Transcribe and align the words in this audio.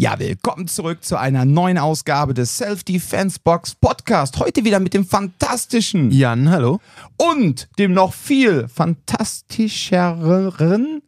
Ja, 0.00 0.16
willkommen 0.20 0.68
zurück 0.68 1.02
zu 1.02 1.18
einer 1.18 1.44
neuen 1.44 1.76
Ausgabe 1.76 2.32
des 2.32 2.56
Self-Defense 2.56 3.40
Box 3.42 3.74
Podcast. 3.74 4.38
Heute 4.38 4.64
wieder 4.64 4.78
mit 4.78 4.94
dem 4.94 5.04
fantastischen 5.04 6.12
Jan, 6.12 6.50
hallo. 6.50 6.78
und 7.16 7.68
dem 7.80 7.94
noch 7.94 8.14
viel 8.14 8.68
fantastischeren 8.68 11.02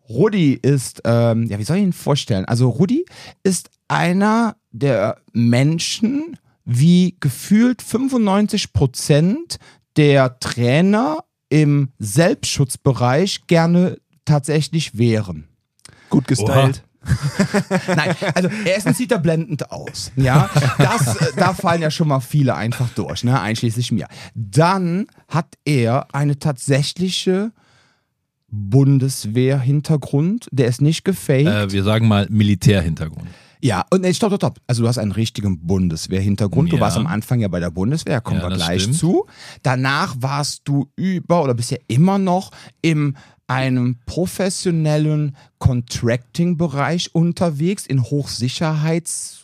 Rudi 0.08 0.54
ist, 0.54 1.00
ähm, 1.04 1.46
ja, 1.46 1.58
wie 1.58 1.64
soll 1.64 1.78
ich 1.78 1.84
ihn 1.84 1.92
vorstellen? 1.92 2.44
Also 2.44 2.68
Rudi 2.68 3.04
ist 3.42 3.70
einer 3.88 4.56
der 4.70 5.16
Menschen, 5.32 6.36
wie 6.64 7.16
gefühlt 7.20 7.82
95 7.82 8.72
Prozent 8.72 9.58
der 9.96 10.38
Trainer 10.38 11.24
im 11.48 11.92
Selbstschutzbereich 11.98 13.46
gerne 13.46 13.98
tatsächlich 14.24 14.98
wären. 14.98 15.48
Gut 16.12 16.28
gestylt. 16.28 16.84
Nein, 17.88 18.14
also 18.34 18.48
erstens 18.64 18.96
sieht 18.98 19.10
er 19.10 19.18
blendend 19.18 19.72
aus. 19.72 20.12
Ja, 20.14 20.48
das, 20.78 21.16
äh, 21.16 21.26
da 21.36 21.52
fallen 21.52 21.82
ja 21.82 21.90
schon 21.90 22.06
mal 22.06 22.20
viele 22.20 22.54
einfach 22.54 22.88
durch, 22.90 23.24
ne? 23.24 23.40
einschließlich 23.40 23.90
mir. 23.90 24.06
Dann 24.36 25.08
hat 25.26 25.56
er 25.64 26.06
eine 26.14 26.38
tatsächliche 26.38 27.50
Bundeswehr-Hintergrund, 28.48 30.48
der 30.52 30.68
ist 30.68 30.80
nicht 30.80 31.04
gefaked. 31.04 31.46
Äh, 31.46 31.72
wir 31.72 31.82
sagen 31.82 32.08
mal 32.08 32.26
Militärhintergrund. 32.30 33.28
Ja, 33.64 33.84
und 33.90 34.00
nee, 34.02 34.12
stopp, 34.12 34.30
stopp, 34.30 34.40
stopp. 34.40 34.58
Also 34.66 34.82
du 34.82 34.88
hast 34.88 34.98
einen 34.98 35.12
richtigen 35.12 35.60
Bundeswehr-Hintergrund. 35.64 36.72
Du 36.72 36.76
Ja. 36.76 36.82
warst 36.82 36.96
am 36.96 37.06
Anfang 37.06 37.38
ja 37.40 37.46
bei 37.48 37.60
der 37.60 37.70
Bundeswehr, 37.70 38.20
kommen 38.20 38.40
Ja, 38.40 38.48
wir 38.48 38.56
gleich 38.56 38.82
stimmt. 38.82 38.98
zu. 38.98 39.26
Danach 39.62 40.16
warst 40.18 40.62
du 40.64 40.88
über 40.96 41.42
oder 41.44 41.54
bisher 41.54 41.78
immer 41.86 42.18
noch 42.18 42.50
in 42.82 43.16
einem 43.52 43.98
professionellen 44.06 45.36
Contracting-Bereich 45.58 47.14
unterwegs, 47.14 47.86
in 47.86 48.02
Hochsicherheitslagen. 48.02 49.42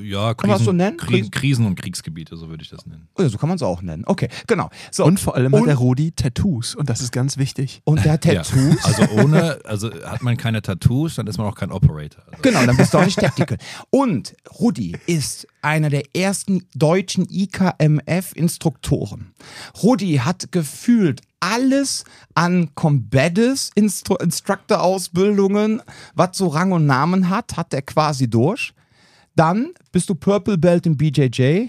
Ja, 0.00 0.32
Kann 0.34 0.48
man 0.48 0.58
das 0.58 0.64
so 0.64 0.72
nennen? 0.72 0.96
Krisen, 0.96 1.30
Krisen 1.30 1.66
und 1.66 1.74
Kriegsgebiete, 1.74 2.36
so 2.36 2.48
würde 2.48 2.62
ich 2.62 2.70
das 2.70 2.86
nennen. 2.86 3.08
Oh 3.18 3.22
ja, 3.22 3.28
so 3.28 3.36
kann 3.36 3.48
man 3.48 3.56
es 3.56 3.62
auch 3.62 3.82
nennen. 3.82 4.04
Okay, 4.06 4.28
genau. 4.46 4.70
So. 4.90 5.04
Und 5.04 5.20
vor 5.20 5.34
allem 5.34 5.52
hat 5.52 5.60
Und- 5.62 5.66
der 5.66 5.76
Rudi 5.76 6.12
Tattoos. 6.12 6.74
Und 6.74 6.88
das 6.88 7.00
ist 7.00 7.12
ganz 7.12 7.36
wichtig. 7.36 7.82
und 7.84 8.04
der 8.04 8.12
hat 8.12 8.22
Tattoos. 8.22 8.76
Ja. 8.76 8.84
Also 8.84 9.02
ohne, 9.22 9.58
also 9.64 9.90
hat 10.04 10.22
man 10.22 10.36
keine 10.36 10.62
Tattoos, 10.62 11.16
dann 11.16 11.26
ist 11.26 11.36
man 11.36 11.46
auch 11.48 11.56
kein 11.56 11.72
Operator. 11.72 12.22
Also, 12.28 12.42
Genau, 12.42 12.64
dann 12.64 12.76
bist 12.76 12.94
du 12.94 12.98
auch 12.98 13.04
nicht 13.04 13.18
Tactical. 13.18 13.58
Und 13.90 14.34
Rudi 14.60 14.96
ist 15.06 15.46
einer 15.62 15.90
der 15.90 16.04
ersten 16.16 16.64
deutschen 16.74 17.26
IKMF-Instruktoren. 17.28 19.32
Rudi 19.82 20.20
hat 20.24 20.52
gefühlt 20.52 21.22
alles 21.40 22.04
an 22.34 22.74
Combadis 22.74 23.70
Instru 23.74 24.16
Instructor-Ausbildungen, 24.16 25.82
was 26.14 26.36
so 26.36 26.48
Rang 26.48 26.72
und 26.72 26.86
Namen 26.86 27.28
hat, 27.28 27.56
hat 27.56 27.72
er 27.74 27.82
quasi 27.82 28.28
durch. 28.28 28.72
Dann 29.36 29.70
bist 29.92 30.08
du 30.10 30.14
Purple 30.14 30.58
Belt 30.58 30.86
im 30.86 30.96
BJJ. 30.96 31.68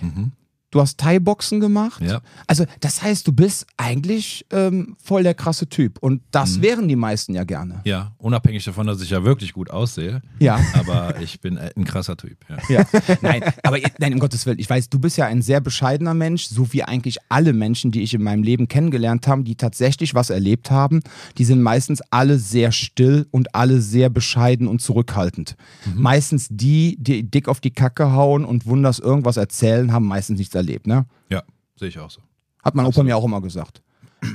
Du 0.71 0.79
hast 0.81 0.99
Thai-Boxen 0.99 1.59
gemacht. 1.59 2.01
Ja. 2.01 2.21
Also, 2.45 2.65
das 2.79 3.01
heißt, 3.01 3.27
du 3.27 3.31
bist 3.33 3.65
eigentlich 3.77 4.45
ähm, 4.51 4.95
voll 5.03 5.23
der 5.23 5.33
krasse 5.33 5.67
Typ. 5.67 5.97
Und 5.99 6.21
das 6.31 6.57
Mhm. 6.57 6.61
wären 6.61 6.87
die 6.87 6.95
meisten 6.95 7.33
ja 7.33 7.43
gerne. 7.43 7.81
ja, 7.85 8.11
unabhängig 8.19 8.63
davon, 8.65 8.85
dass 8.87 9.01
ich 9.01 9.09
ja 9.09 9.23
wirklich 9.23 9.53
gut 9.53 9.69
aussehe. 9.71 10.21
Ja. 10.39 10.59
Aber 10.73 11.19
ich 11.21 11.39
bin 11.41 11.57
äh, 11.57 11.71
ein 11.75 11.85
krasser 11.85 12.15
Typ. 12.17 12.37
Ja. 12.49 12.57
Ja, 12.69 12.85
nein, 13.21 13.43
aber 13.63 13.77
nein, 13.99 14.13
um 14.13 14.19
Gottes 14.19 14.45
Willen, 14.45 14.59
ich 14.59 14.69
weiß, 14.69 14.89
du 14.89 14.99
bist 14.99 15.17
ja 15.17 15.25
ein 15.25 15.41
sehr 15.41 15.59
bescheidener 15.61 16.13
Mensch, 16.13 16.45
so 16.45 16.71
wie 16.71 16.83
eigentlich 16.83 17.17
alle 17.29 17.53
Menschen, 17.53 17.91
die 17.91 18.01
ich 18.03 18.13
in 18.13 18.21
meinem 18.21 18.43
Leben 18.43 18.67
kennengelernt 18.67 19.27
habe, 19.27 19.43
die 19.43 19.55
tatsächlich 19.55 20.13
was 20.13 20.29
erlebt 20.29 20.69
haben, 20.69 21.01
die 21.37 21.45
sind 21.45 21.61
meistens 21.63 22.01
alle 22.11 22.37
sehr 22.37 22.71
still 22.71 23.25
und 23.31 23.55
alle 23.55 23.81
sehr 23.81 24.09
bescheiden 24.09 24.67
und 24.67 24.81
zurückhaltend. 24.81 25.55
Meistens 25.95 26.47
die, 26.51 26.95
die 26.99 27.23
dick 27.23 27.47
auf 27.47 27.59
die 27.59 27.71
Kacke 27.71 28.11
hauen 28.11 28.45
und 28.45 28.65
wunders 28.65 28.99
irgendwas 28.99 29.37
erzählen, 29.37 29.91
haben 29.91 30.05
meistens 30.05 30.37
nichts 30.37 30.53
erlebt, 30.59 30.87
ne? 30.87 31.05
ja, 31.29 31.43
sehe 31.75 31.89
ich 31.89 31.99
auch 31.99 32.11
so. 32.11 32.21
Hat 32.63 32.75
mein 32.75 32.85
Opa 32.85 33.03
mir 33.03 33.15
auch 33.17 33.25
immer 33.25 33.41
gesagt. 33.41 33.81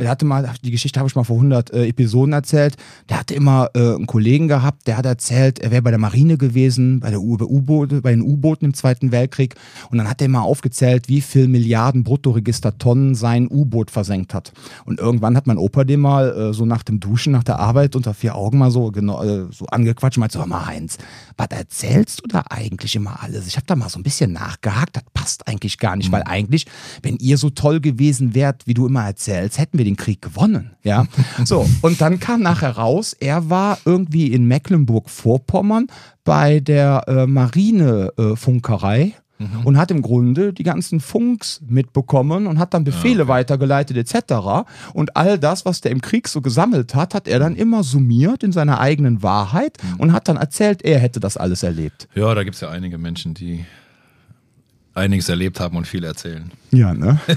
Der 0.01 0.09
hatte 0.09 0.25
mal, 0.25 0.51
die 0.65 0.71
Geschichte 0.71 0.99
habe 0.99 1.09
ich 1.09 1.15
mal 1.15 1.25
vor 1.25 1.37
100 1.37 1.73
äh, 1.73 1.87
Episoden 1.87 2.33
erzählt. 2.33 2.77
Der 3.09 3.21
hatte 3.21 3.35
immer 3.35 3.71
äh, 3.75 3.95
einen 3.95 4.07
Kollegen 4.07 4.49
gehabt, 4.49 4.87
der 4.87 4.97
hat 4.97 5.07
erzählt, 5.07 5.59
er 5.59 5.71
wäre 5.71 5.83
bei 5.83 5.91
der 5.91 5.99
Marine 5.99 6.39
gewesen, 6.39 7.01
bei, 7.01 7.11
der 7.11 7.21
U-Boote, 7.21 8.01
bei 8.01 8.11
den 8.11 8.23
U-Booten 8.23 8.65
im 8.67 8.75
Zweiten 8.75 9.13
Weltkrieg. 9.13 9.55
Und 9.91 9.99
dann 9.99 10.09
hat 10.09 10.23
er 10.23 10.29
mal 10.29 10.41
aufgezählt, 10.41 11.09
wie 11.09 11.21
viel 11.21 11.49
Milliarden 11.49 12.03
Bruttoregistertonnen 12.03 13.15
sein 13.15 13.47
U-Boot 13.51 13.91
versenkt 13.91 14.33
hat. 14.33 14.53
Und 14.87 15.01
irgendwann 15.01 15.37
hat 15.37 15.47
mein 15.47 15.59
Opa 15.59 15.85
den 15.85 16.01
mal 16.01 16.31
äh, 16.31 16.53
so 16.55 16.65
nach 16.65 16.83
dem 16.83 17.01
Duschen, 17.01 17.33
nach 17.33 17.45
der 17.45 17.59
Arbeit 17.59 17.95
unter 17.95 18.15
vier 18.15 18.35
Augen 18.35 18.59
mal 18.59 18.71
so, 18.71 18.91
genau, 18.91 19.23
so 19.51 19.67
angequatscht 19.67 20.17
und 20.17 20.21
meinte 20.21 20.35
so, 20.35 20.41
hör 20.41 20.47
mal 20.47 20.67
Heinz, 20.67 20.99
was 21.37 21.49
erzählst 21.51 22.23
du 22.23 22.29
da 22.29 22.45
eigentlich 22.49 22.97
immer 22.97 23.23
alles? 23.23 23.47
Ich 23.47 23.57
habe 23.57 23.67
da 23.67 23.77
mal 23.77 23.89
so 23.89 23.99
ein 23.99 24.03
bisschen 24.03 24.33
nachgehakt, 24.33 24.97
das 24.97 25.05
passt 25.13 25.47
eigentlich 25.47 25.79
gar 25.79 25.97
nicht, 25.97 26.11
weil 26.13 26.23
eigentlich, 26.25 26.67
wenn 27.03 27.17
ihr 27.17 27.39
so 27.39 27.51
toll 27.51 27.81
gewesen 27.81 28.35
wärt, 28.35 28.67
wie 28.67 28.75
du 28.75 28.87
immer 28.87 29.05
erzählst, 29.05 29.59
hätten 29.59 29.74
wir 29.79 29.85
den 29.85 29.97
Krieg 29.97 30.23
gewonnen, 30.23 30.73
ja. 30.83 31.07
So, 31.45 31.69
und 31.83 32.01
dann 32.01 32.21
kam 32.21 32.43
nachher 32.43 32.77
raus, 32.77 33.15
er 33.19 33.51
war 33.51 33.79
irgendwie 33.85 34.33
in 34.33 34.47
Mecklenburg-Vorpommern 34.47 35.89
bei 36.25 36.61
der 36.61 37.05
äh, 37.07 37.27
Marinefunkerei. 37.27 39.15
Und 39.65 39.77
hat 39.77 39.91
im 39.91 40.01
Grunde 40.01 40.53
die 40.53 40.63
ganzen 40.63 41.01
Funks 41.01 41.61
mitbekommen 41.69 42.47
und 42.47 42.59
hat 42.59 42.73
dann 42.73 42.85
Befehle 42.85 43.27
weitergeleitet 43.29 43.97
etc. 43.97 44.65
Und 44.95 45.17
all 45.17 45.39
das, 45.39 45.67
was 45.67 45.81
der 45.81 45.91
im 45.91 46.01
Krieg 46.01 46.29
so 46.29 46.41
gesammelt 46.41 46.95
hat, 46.95 47.15
hat 47.15 47.27
er 47.27 47.41
dann 47.41 47.57
immer 47.57 47.83
summiert 47.83 48.45
in 48.45 48.53
seiner 48.53 48.81
eigenen 48.81 49.23
Wahrheit 49.23 49.77
und 49.99 50.13
hat 50.13 50.29
dann 50.29 50.37
erzählt, 50.37 50.83
er 50.83 51.01
hätte 51.01 51.19
das 51.19 51.37
alles 51.37 51.65
erlebt. 51.65 52.09
Ja, 52.15 52.33
da 52.35 52.45
gibt 52.45 52.55
es 52.55 52.61
ja 52.61 52.71
einige 52.71 52.97
Menschen, 52.97 53.35
die 53.35 53.67
einiges 54.95 55.29
erlebt 55.29 55.61
haben 55.61 55.77
und 55.77 55.87
viel 55.87 56.05
erzählen. 56.05 56.51
Ja, 56.71 56.95
ne? 56.95 57.19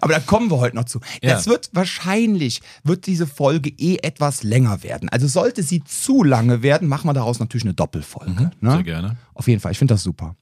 aber 0.00 0.14
da 0.14 0.20
kommen 0.20 0.50
wir 0.50 0.58
heute 0.58 0.76
noch 0.76 0.84
zu. 0.84 1.00
Ja. 1.22 1.30
Das 1.34 1.46
wird 1.46 1.70
wahrscheinlich, 1.72 2.60
wird 2.84 3.06
diese 3.06 3.26
Folge 3.26 3.70
eh 3.70 3.96
etwas 4.02 4.42
länger 4.42 4.82
werden. 4.82 5.08
Also 5.08 5.26
sollte 5.28 5.62
sie 5.62 5.82
zu 5.84 6.22
lange 6.24 6.62
werden, 6.62 6.88
machen 6.88 7.06
wir 7.08 7.14
daraus 7.14 7.38
natürlich 7.40 7.64
eine 7.64 7.74
Doppelfolge. 7.74 8.32
Ne? 8.32 8.50
Mhm. 8.60 8.70
Sehr 8.70 8.82
gerne. 8.82 9.16
Auf 9.34 9.48
jeden 9.48 9.60
Fall, 9.60 9.72
ich 9.72 9.78
finde 9.78 9.94
das 9.94 10.02
super. 10.02 10.36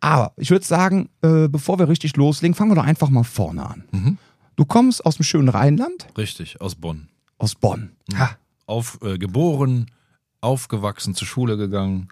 Aber 0.00 0.32
ich 0.36 0.50
würde 0.50 0.64
sagen, 0.64 1.08
äh, 1.22 1.48
bevor 1.48 1.78
wir 1.78 1.88
richtig 1.88 2.16
loslegen, 2.16 2.54
fangen 2.54 2.70
wir 2.70 2.76
doch 2.76 2.84
einfach 2.84 3.08
mal 3.08 3.24
vorne 3.24 3.66
an. 3.66 3.84
Mhm. 3.92 4.18
Du 4.56 4.64
kommst 4.64 5.04
aus 5.04 5.16
dem 5.16 5.24
schönen 5.24 5.48
Rheinland, 5.48 6.06
Richtig, 6.16 6.60
aus 6.60 6.74
Bonn. 6.74 7.08
aus 7.38 7.54
Bonn. 7.54 7.92
Ha. 8.16 8.30
Auf, 8.66 8.98
äh, 9.02 9.18
geboren, 9.18 9.90
aufgewachsen, 10.40 11.14
zur 11.14 11.28
Schule 11.28 11.56
gegangen. 11.56 12.08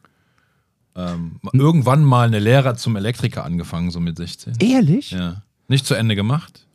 Ähm, 0.96 1.40
irgendwann 1.52 2.04
mal 2.04 2.26
eine 2.28 2.38
Lehre 2.38 2.76
zum 2.76 2.96
Elektriker 2.96 3.44
angefangen, 3.44 3.90
so 3.90 3.98
mit 3.98 4.16
16. 4.16 4.54
Ehrlich? 4.60 5.10
Ja. 5.10 5.42
Nicht 5.69 5.87
zu 5.87 5.94
Ende 5.94 6.14
gemacht, 6.14 6.66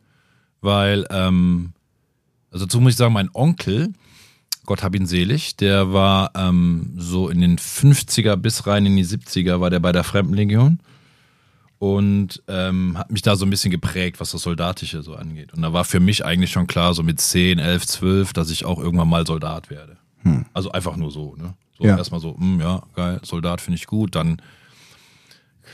weil, 0.60 1.06
ähm, 1.10 1.72
also 2.50 2.66
dazu 2.66 2.80
muss 2.80 2.92
ich 2.92 2.96
sagen, 2.96 3.12
mein 3.14 3.30
Onkel, 3.32 3.92
Gott 4.66 4.82
hab 4.82 4.94
ihn 4.94 5.06
selig, 5.06 5.56
der 5.56 5.92
war 5.92 6.32
ähm, 6.34 6.92
so 6.96 7.28
in 7.28 7.40
den 7.40 7.56
50er 7.58 8.36
bis 8.36 8.66
rein 8.66 8.86
in 8.86 8.96
die 8.96 9.04
70er, 9.04 9.60
war 9.60 9.70
der 9.70 9.80
bei 9.80 9.92
der 9.92 10.04
Fremdenlegion 10.04 10.80
und 11.78 12.42
ähm, 12.46 12.98
hat 12.98 13.10
mich 13.10 13.22
da 13.22 13.36
so 13.36 13.46
ein 13.46 13.50
bisschen 13.50 13.70
geprägt, 13.70 14.20
was 14.20 14.32
das 14.32 14.42
Soldatische 14.42 15.02
so 15.02 15.14
angeht. 15.14 15.54
Und 15.54 15.62
da 15.62 15.72
war 15.72 15.84
für 15.84 15.98
mich 15.98 16.24
eigentlich 16.24 16.50
schon 16.50 16.66
klar, 16.66 16.92
so 16.92 17.02
mit 17.02 17.20
10, 17.20 17.58
11, 17.58 17.86
12, 17.86 18.32
dass 18.34 18.50
ich 18.50 18.64
auch 18.66 18.78
irgendwann 18.78 19.08
mal 19.08 19.26
Soldat 19.26 19.70
werde. 19.70 19.96
Also 20.52 20.70
einfach 20.72 20.96
nur 20.96 21.10
so, 21.10 21.34
ne? 21.36 21.54
So 21.78 21.84
Ja. 21.86 21.96
erstmal 21.96 22.20
so, 22.20 22.36
hm, 22.36 22.60
ja, 22.60 22.82
geil, 22.94 23.20
Soldat 23.22 23.62
finde 23.62 23.78
ich 23.78 23.86
gut. 23.86 24.14
Dann, 24.14 24.42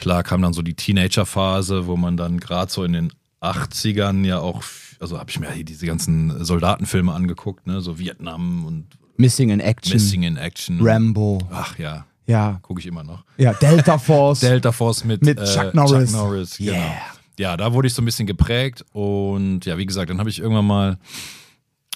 klar, 0.00 0.22
kam 0.22 0.42
dann 0.42 0.52
so 0.52 0.62
die 0.62 0.74
Teenagerphase, 0.74 1.86
wo 1.86 1.96
man 1.96 2.16
dann 2.16 2.38
gerade 2.40 2.70
so 2.70 2.84
in 2.84 2.92
den 2.92 3.12
80ern 3.42 4.24
ja 4.24 4.38
auch, 4.38 4.62
also 5.00 5.18
habe 5.18 5.30
ich 5.30 5.38
mir 5.40 5.50
hier 5.50 5.64
diese 5.64 5.86
ganzen 5.86 6.44
Soldatenfilme 6.44 7.12
angeguckt, 7.12 7.66
ne? 7.66 7.80
So 7.80 7.98
Vietnam 7.98 8.64
und 8.64 8.86
Missing 9.16 9.50
in 9.50 9.60
Action. 9.60 9.92
Missing 9.94 10.22
in 10.24 10.36
Action. 10.36 10.78
Rambo. 10.80 11.38
Ach 11.50 11.78
ja, 11.78 12.04
Ja. 12.26 12.58
gucke 12.62 12.80
ich 12.80 12.86
immer 12.86 13.02
noch. 13.04 13.24
Ja, 13.38 13.52
Delta 13.54 13.98
Force. 13.98 14.40
Delta 14.40 14.72
Force 14.72 15.04
mit, 15.04 15.22
Mit 15.22 15.38
äh, 15.38 15.44
Chuck 15.44 15.74
Norris. 15.74 16.10
Chuck 16.12 16.20
Norris 16.20 16.58
genau. 16.58 16.72
Yeah. 16.72 16.92
Ja, 17.38 17.56
da 17.56 17.72
wurde 17.74 17.88
ich 17.88 17.94
so 17.94 18.00
ein 18.02 18.04
bisschen 18.06 18.26
geprägt 18.26 18.84
und 18.92 19.66
ja, 19.66 19.76
wie 19.78 19.86
gesagt, 19.86 20.08
dann 20.10 20.18
habe 20.18 20.30
ich 20.30 20.38
irgendwann 20.38 20.66
mal 20.66 20.98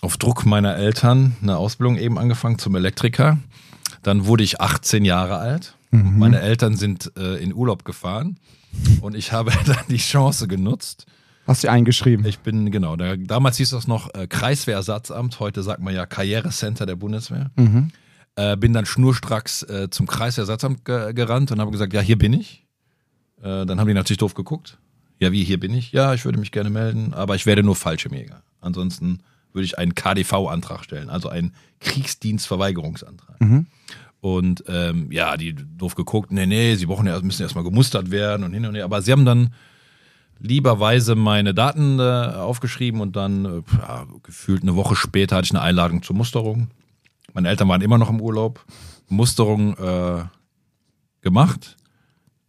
auf 0.02 0.16
Druck 0.18 0.44
meiner 0.46 0.76
Eltern 0.76 1.36
eine 1.42 1.56
Ausbildung 1.56 1.96
eben 1.96 2.18
angefangen 2.18 2.58
zum 2.58 2.74
Elektriker. 2.74 3.38
Dann 4.02 4.26
wurde 4.26 4.44
ich 4.44 4.60
18 4.60 5.04
Jahre 5.04 5.36
alt. 5.38 5.74
Mhm. 5.90 6.18
Meine 6.18 6.40
Eltern 6.40 6.76
sind 6.76 7.12
äh, 7.16 7.36
in 7.42 7.54
Urlaub 7.54 7.84
gefahren 7.84 8.38
und 9.00 9.14
ich 9.14 9.32
habe 9.32 9.52
dann 9.66 9.84
die 9.88 9.96
Chance 9.96 10.48
genutzt. 10.48 11.06
Hast 11.46 11.64
du 11.64 11.70
eingeschrieben? 11.70 12.24
Ich 12.26 12.40
bin, 12.40 12.70
genau, 12.70 12.96
da, 12.96 13.16
damals 13.16 13.56
hieß 13.56 13.70
das 13.70 13.86
noch 13.88 14.14
äh, 14.14 14.26
Kreiswehrersatzamt, 14.26 15.40
heute 15.40 15.62
sagt 15.62 15.80
man 15.80 15.94
ja 15.94 16.06
Karrierecenter 16.06 16.86
der 16.86 16.96
Bundeswehr. 16.96 17.50
Mhm. 17.56 17.90
Äh, 18.36 18.56
bin 18.56 18.72
dann 18.72 18.86
schnurstracks 18.86 19.64
äh, 19.64 19.88
zum 19.90 20.06
Kreiswehrersatzamt 20.06 20.84
ge 20.84 21.12
gerannt 21.12 21.50
und 21.50 21.60
habe 21.60 21.72
gesagt, 21.72 21.92
ja, 21.92 22.00
hier 22.00 22.18
bin 22.18 22.32
ich. 22.32 22.66
Äh, 23.38 23.66
dann 23.66 23.80
haben 23.80 23.88
die 23.88 23.94
natürlich 23.94 24.18
doof 24.18 24.34
geguckt. 24.34 24.78
Ja, 25.18 25.32
wie, 25.32 25.44
hier 25.44 25.58
bin 25.58 25.74
ich? 25.74 25.92
Ja, 25.92 26.14
ich 26.14 26.24
würde 26.24 26.38
mich 26.38 26.52
gerne 26.52 26.70
melden, 26.70 27.12
aber 27.12 27.34
ich 27.34 27.46
werde 27.46 27.62
nur 27.62 27.74
Fallschirmjäger. 27.74 28.42
Ansonsten 28.60 29.18
würde 29.52 29.64
ich 29.64 29.78
einen 29.78 29.94
KDV-Antrag 29.94 30.84
stellen, 30.84 31.10
also 31.10 31.28
einen 31.28 31.54
Kriegsdienstverweigerungsantrag. 31.80 33.40
Und 34.20 34.64
ähm, 34.68 35.10
ja, 35.10 35.36
die 35.36 35.54
doof 35.54 35.94
geguckt, 35.94 36.30
nee, 36.30 36.46
nee, 36.46 36.74
sie 36.74 36.86
brauchen 36.86 37.06
ja, 37.06 37.18
müssen 37.20 37.42
erstmal 37.42 37.64
gemustert 37.64 38.10
werden 38.10 38.44
und 38.44 38.52
hin 38.52 38.66
und 38.66 38.74
her. 38.74 38.84
Aber 38.84 39.00
sie 39.00 39.12
haben 39.12 39.24
dann 39.24 39.54
lieberweise 40.38 41.14
meine 41.14 41.54
Daten 41.54 41.98
äh, 41.98 42.02
aufgeschrieben 42.02 43.00
und 43.00 43.16
dann 43.16 43.44
äh, 43.44 43.62
ja, 43.78 44.06
gefühlt 44.22 44.62
eine 44.62 44.76
Woche 44.76 44.96
später 44.96 45.36
hatte 45.36 45.46
ich 45.46 45.52
eine 45.52 45.62
Einladung 45.62 46.02
zur 46.02 46.16
Musterung. 46.16 46.68
Meine 47.32 47.48
Eltern 47.48 47.68
waren 47.68 47.82
immer 47.82 47.98
noch 47.98 48.10
im 48.10 48.20
Urlaub. 48.20 48.64
Musterung 49.08 49.76
äh, 49.76 50.24
gemacht. 51.20 51.76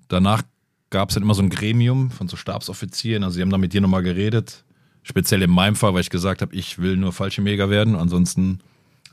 Danach 0.08 0.44
gab 0.90 1.10
es 1.10 1.16
dann 1.16 1.24
immer 1.24 1.34
so 1.34 1.42
ein 1.42 1.50
Gremium 1.50 2.12
von 2.12 2.28
so 2.28 2.36
Stabsoffizieren. 2.36 3.24
Also 3.24 3.36
sie 3.36 3.42
haben 3.42 3.50
dann 3.50 3.62
mit 3.62 3.74
dir 3.74 3.82
nochmal 3.82 4.04
geredet. 4.04 4.64
Speziell 5.04 5.42
in 5.42 5.52
meinem 5.52 5.76
Fall, 5.76 5.94
weil 5.94 6.02
ich 6.02 6.10
gesagt 6.10 6.42
habe, 6.42 6.56
ich 6.56 6.80
will 6.80 6.98
nur 6.98 7.12
Fallschirmjäger 7.12 7.70
werden, 7.70 7.96
ansonsten 7.96 8.60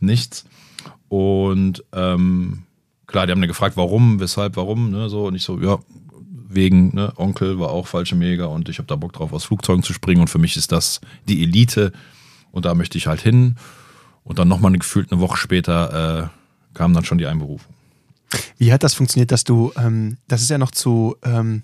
nichts. 0.01 0.45
Und 1.09 1.85
ähm, 1.93 2.65
klar, 3.07 3.27
die 3.27 3.33
haben 3.33 3.41
dann 3.41 3.49
gefragt, 3.49 3.77
warum, 3.77 4.21
weshalb, 4.21 4.57
warum, 4.57 4.91
ne, 4.91 5.09
so. 5.09 5.27
Und 5.27 5.35
ich 5.35 5.43
so, 5.43 5.61
ja, 5.61 5.79
wegen, 6.49 6.95
ne, 6.95 7.13
Onkel 7.17 7.59
war 7.59 7.71
auch 7.71 7.87
Fallschirmjäger 7.87 8.49
und 8.49 8.69
ich 8.69 8.79
habe 8.79 8.87
da 8.87 8.97
Bock 8.97 9.13
drauf, 9.13 9.33
aus 9.33 9.45
Flugzeugen 9.45 9.83
zu 9.83 9.93
springen. 9.93 10.23
Und 10.23 10.29
für 10.29 10.39
mich 10.39 10.57
ist 10.57 10.73
das 10.73 11.01
die 11.29 11.43
Elite 11.43 11.93
und 12.53 12.65
da 12.65 12.75
möchte 12.75 12.99
ich 12.99 13.07
halt 13.07 13.21
hin. 13.21 13.57
Und 14.25 14.39
dann 14.39 14.49
nochmal 14.49 14.73
gefühlt 14.73 15.11
eine 15.11 15.21
Woche 15.21 15.39
später 15.39 16.31
äh, 16.31 16.77
kam 16.77 16.93
dann 16.93 17.05
schon 17.05 17.19
die 17.19 17.27
Einberufung. 17.27 17.75
Wie 18.59 18.73
hat 18.73 18.83
das 18.83 18.95
funktioniert, 18.95 19.33
dass 19.33 19.45
du, 19.45 19.73
ähm, 19.77 20.19
das 20.29 20.43
ist 20.43 20.51
ja 20.51 20.59
noch 20.59 20.71
zu, 20.71 21.17
ähm, 21.25 21.63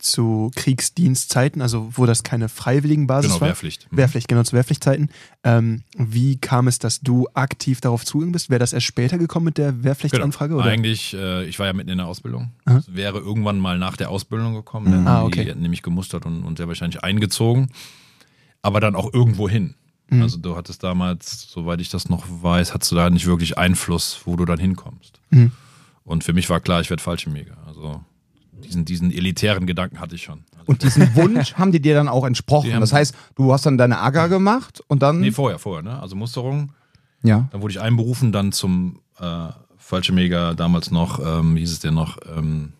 zu 0.00 0.50
Kriegsdienstzeiten, 0.56 1.62
also 1.62 1.88
wo 1.92 2.06
das 2.06 2.22
keine 2.22 2.48
freiwilligen 2.48 3.06
Basis 3.06 3.30
Genau, 3.32 3.40
war? 3.42 3.48
Wehrpflicht. 3.48 3.86
Mhm. 3.90 3.96
Wehrpflicht, 3.96 4.28
genau, 4.28 4.42
zu 4.42 4.54
Wehrpflichtzeiten. 4.54 5.10
Ähm, 5.44 5.82
wie 5.96 6.38
kam 6.38 6.68
es, 6.68 6.78
dass 6.78 7.00
du 7.00 7.28
aktiv 7.34 7.80
darauf 7.80 8.04
zugegangen 8.04 8.32
bist? 8.32 8.50
Wäre 8.50 8.58
das 8.58 8.72
erst 8.72 8.86
später 8.86 9.18
gekommen 9.18 9.44
mit 9.46 9.58
der 9.58 9.82
Wehrpflichtanfrage? 9.84 10.50
Genau. 10.54 10.62
Oder? 10.62 10.70
Eigentlich, 10.70 11.14
äh, 11.14 11.44
ich 11.44 11.58
war 11.58 11.66
ja 11.66 11.72
mitten 11.72 11.90
in 11.90 11.98
der 11.98 12.06
Ausbildung. 12.06 12.50
Es 12.64 12.94
wäre 12.94 13.18
irgendwann 13.18 13.58
mal 13.58 13.78
nach 13.78 13.96
der 13.96 14.10
Ausbildung 14.10 14.54
gekommen. 14.54 14.86
Mhm. 14.88 14.92
Dann 14.92 15.06
Ah, 15.06 15.10
haben 15.18 15.26
okay. 15.26 15.44
Die 15.44 15.50
hätten 15.50 15.62
nämlich 15.62 15.82
gemustert 15.82 16.26
und, 16.26 16.42
und 16.44 16.56
sehr 16.58 16.68
wahrscheinlich 16.68 17.02
eingezogen. 17.04 17.70
Aber 18.62 18.80
dann 18.80 18.94
auch 18.94 19.12
irgendwo 19.12 19.48
hin. 19.48 19.74
Mhm. 20.10 20.22
Also 20.22 20.38
du 20.38 20.56
hattest 20.56 20.82
damals, 20.82 21.46
soweit 21.50 21.80
ich 21.80 21.88
das 21.88 22.08
noch 22.08 22.24
weiß, 22.28 22.74
hattest 22.74 22.92
du 22.92 22.96
da 22.96 23.08
nicht 23.10 23.26
wirklich 23.26 23.56
Einfluss, 23.58 24.20
wo 24.24 24.36
du 24.36 24.44
dann 24.44 24.58
hinkommst. 24.58 25.20
Mhm. 25.30 25.52
Und 26.04 26.24
für 26.24 26.32
mich 26.32 26.50
war 26.50 26.60
klar, 26.60 26.80
ich 26.80 26.90
werde 26.90 27.02
Fallschirmjäger. 27.02 27.56
Also 27.66 28.02
diesen, 28.64 28.84
diesen 28.84 29.10
elitären 29.10 29.66
Gedanken 29.66 30.00
hatte 30.00 30.14
ich 30.14 30.22
schon. 30.22 30.44
Also, 30.52 30.64
Und 30.66 30.82
diesen 30.82 31.14
Wunsch 31.14 31.54
haben 31.54 31.72
die 31.72 31.80
dir 31.80 31.94
dann 31.94 32.08
auch 32.08 32.24
entsprochen. 32.24 32.78
Das 32.80 32.92
heißt, 32.92 33.14
du 33.36 33.52
hast 33.52 33.66
dann 33.66 33.78
deine 33.78 33.98
AGA 33.98 34.26
gemacht 34.28 34.82
und 34.88 35.02
dann. 35.02 35.20
nee, 35.20 35.30
vorher, 35.30 35.58
vorher, 35.58 35.82
ne? 35.82 36.00
Also 36.00 36.16
Musterung, 36.16 36.72
ja. 37.22 37.48
Dann 37.52 37.62
wurde 37.62 37.72
ich 37.72 37.80
einberufen, 37.80 38.32
dann 38.32 38.52
zum 38.52 39.00
äh, 39.18 39.48
Fallschirmjäger, 39.76 40.54
damals 40.54 40.90
noch, 40.90 41.18
ähm, 41.18 41.56
wie 41.56 41.60
hieß 41.60 41.72
es 41.72 41.80
denn 41.80 41.94
noch, 41.94 42.18
ähm, 42.34 42.72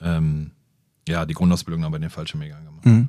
ähm, 0.00 0.50
ja, 1.08 1.26
die 1.26 1.34
Grundausbildung 1.34 1.84
haben 1.84 1.92
bei 1.92 1.98
den 1.98 2.10
Fallschirmjägern 2.10 2.64
gemacht. 2.64 2.86
Mhm. 2.86 3.08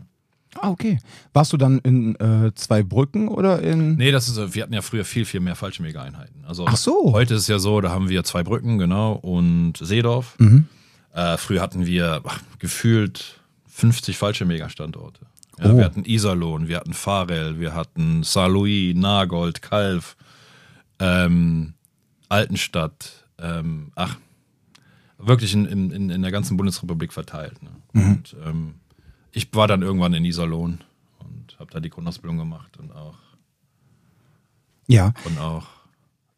Ah, 0.62 0.69
okay. 0.69 1.00
Warst 1.34 1.51
du 1.51 1.58
dann 1.58 1.80
in 1.80 2.16
äh, 2.16 2.54
zwei 2.56 2.81
Brücken 2.81 3.28
oder 3.28 3.62
in. 3.62 3.96
Nee, 3.96 4.12
das 4.12 4.30
ist, 4.30 4.38
äh, 4.38 4.54
wir 4.54 4.63
hatten 4.63 4.74
ja 4.74 4.81
früher 4.81 5.04
viel, 5.04 5.25
viel 5.25 5.42
mehr 5.42 5.56
Fallschirmjägereinheiten. 5.56 6.46
Also 6.46 6.66
Ach 6.68 6.78
so. 6.78 7.12
heute 7.12 7.34
ist 7.34 7.42
es 7.42 7.48
ja 7.48 7.60
so, 7.60 7.81
da 7.81 7.90
haben 7.90 8.08
wir 8.08 8.24
zwei 8.24 8.44
Brücken, 8.44 8.78
genau, 8.78 9.13
und 9.13 9.74
Seedorf. 9.78 10.36
Mhm. 10.40 10.68
Äh, 11.16 11.38
früher 11.38 11.62
hatten 11.62 11.86
wir 11.86 12.22
ach, 12.26 12.40
gefühlt 12.60 13.40
50 13.68 14.18
Fallschirmjäger-Standorte. 14.18 15.22
Ja, 15.60 15.72
Oh. 15.72 15.78
Wir 15.78 15.86
hatten 15.86 16.04
Iserlohn, 16.06 16.68
wir 16.68 16.76
hatten 16.78 16.94
Farel, 16.94 17.60
wir 17.62 17.74
hatten 17.74 18.24
Saarlouis, 18.24 18.94
Nagold, 18.96 19.62
Kalf, 19.62 20.18
ähm, 21.00 21.74
Altenstadt, 22.28 23.26
ähm, 23.40 23.92
ach, 23.96 24.18
wirklich 25.18 25.54
in, 25.54 25.66
in, 25.66 25.92
in 25.92 26.10
in 26.10 26.22
der 26.22 26.32
ganzen 26.32 26.58
Bundesrepublik 26.58 27.14
verteilt. 27.14 27.64
Ne? 27.64 27.70
Mhm. 27.94 28.12
Und 28.12 28.36
ähm, 28.46 28.74
ich 29.32 29.48
war 29.54 29.68
dann 29.70 29.82
irgendwann 29.82 30.14
in 30.14 30.26
Iserlohn 30.26 30.84
und 31.20 31.56
habe 31.60 31.72
da 31.72 31.80
die 31.80 31.90
Grundausbildung 31.90 32.38
gemacht 32.38 32.76
und 32.78 32.92
auch, 32.94 33.16
Ja. 34.88 35.14
und 35.24 35.40
auch, 35.40 35.68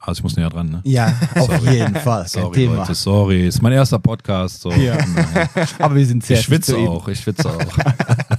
also 0.07 0.19
ich 0.19 0.23
muss 0.23 0.37
näher 0.37 0.49
dran, 0.49 0.69
ne? 0.69 0.79
Ja, 0.85 1.13
auf 1.35 1.69
jeden 1.69 1.95
Fall. 1.95 2.21
Kein 2.21 2.29
Sorry, 2.43 2.55
Thema. 2.55 2.75
Leute, 2.77 2.95
sorry. 2.95 3.45
Ist 3.45 3.61
mein 3.61 3.73
erster 3.73 3.99
Podcast. 3.99 4.61
So. 4.61 4.71
Ja. 4.71 4.97
Aber 5.79 5.95
wir 5.95 6.05
sind 6.05 6.23
sehr 6.23 6.39
Ich 6.39 6.45
schwitze 6.45 6.77
auch, 6.77 7.09
ich 7.09 7.19
schwitze 7.19 7.49
auch. 7.49 7.59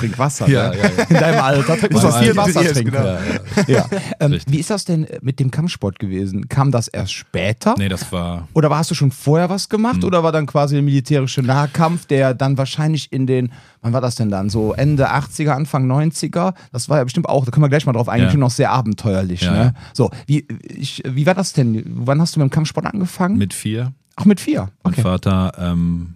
Trink 0.00 0.18
Wasser. 0.18 0.48
Ja, 0.48 0.70
ne? 0.70 0.78
ja, 0.78 0.84
ja. 0.84 1.04
In 1.04 1.14
deinem 1.16 1.40
Alter 1.40 1.76
Beim 1.76 1.90
du 1.90 1.98
viel 1.98 2.06
Alter. 2.08 2.36
Wasser 2.36 2.64
trinken. 2.72 2.90
genau. 2.92 3.04
Ja, 3.04 3.18
ja. 3.66 3.74
Ja. 3.80 3.86
Ähm, 4.20 4.38
wie 4.46 4.58
ist 4.58 4.70
das 4.70 4.84
denn 4.84 5.06
mit 5.22 5.38
dem 5.40 5.50
Kampfsport 5.50 5.98
gewesen? 5.98 6.48
Kam 6.48 6.70
das 6.70 6.88
erst 6.88 7.12
später? 7.12 7.74
Nee, 7.78 7.88
das 7.88 8.10
war. 8.12 8.48
Oder 8.54 8.70
hast 8.70 8.90
du 8.90 8.94
schon 8.94 9.10
vorher 9.10 9.48
was 9.50 9.68
gemacht? 9.68 9.96
Hm. 9.98 10.04
Oder 10.04 10.22
war 10.22 10.32
dann 10.32 10.46
quasi 10.46 10.74
der 10.74 10.82
militärische 10.82 11.42
Nahkampf, 11.42 12.06
der 12.06 12.34
dann 12.34 12.58
wahrscheinlich 12.58 13.12
in 13.12 13.26
den, 13.26 13.52
wann 13.82 13.92
war 13.92 14.00
das 14.00 14.14
denn 14.16 14.30
dann? 14.30 14.50
So 14.50 14.72
Ende 14.72 15.10
80er, 15.10 15.50
Anfang 15.50 15.90
90er? 15.90 16.54
Das 16.72 16.88
war 16.88 16.98
ja 16.98 17.04
bestimmt 17.04 17.28
auch, 17.28 17.44
da 17.44 17.50
können 17.50 17.64
wir 17.64 17.68
gleich 17.68 17.86
mal 17.86 17.92
drauf 17.92 18.08
eingehen, 18.08 18.40
noch 18.40 18.50
sehr 18.50 18.70
abenteuerlich. 18.70 19.42
Ja, 19.42 19.52
ne? 19.52 19.58
ja. 19.58 19.72
So, 19.92 20.10
wie, 20.26 20.46
ich, 20.68 21.02
wie 21.06 21.26
war 21.26 21.34
das 21.34 21.52
denn? 21.52 21.82
Wann 21.86 22.20
hast 22.20 22.36
du 22.36 22.40
mit 22.40 22.50
dem 22.50 22.52
Kampfsport 22.52 22.86
angefangen? 22.86 23.36
Mit 23.38 23.54
vier. 23.54 23.92
Ach, 24.16 24.24
mit 24.24 24.40
vier. 24.40 24.68
Mein 24.82 24.92
Okay. 24.92 25.02
Vater 25.02 25.52
ähm, 25.58 26.14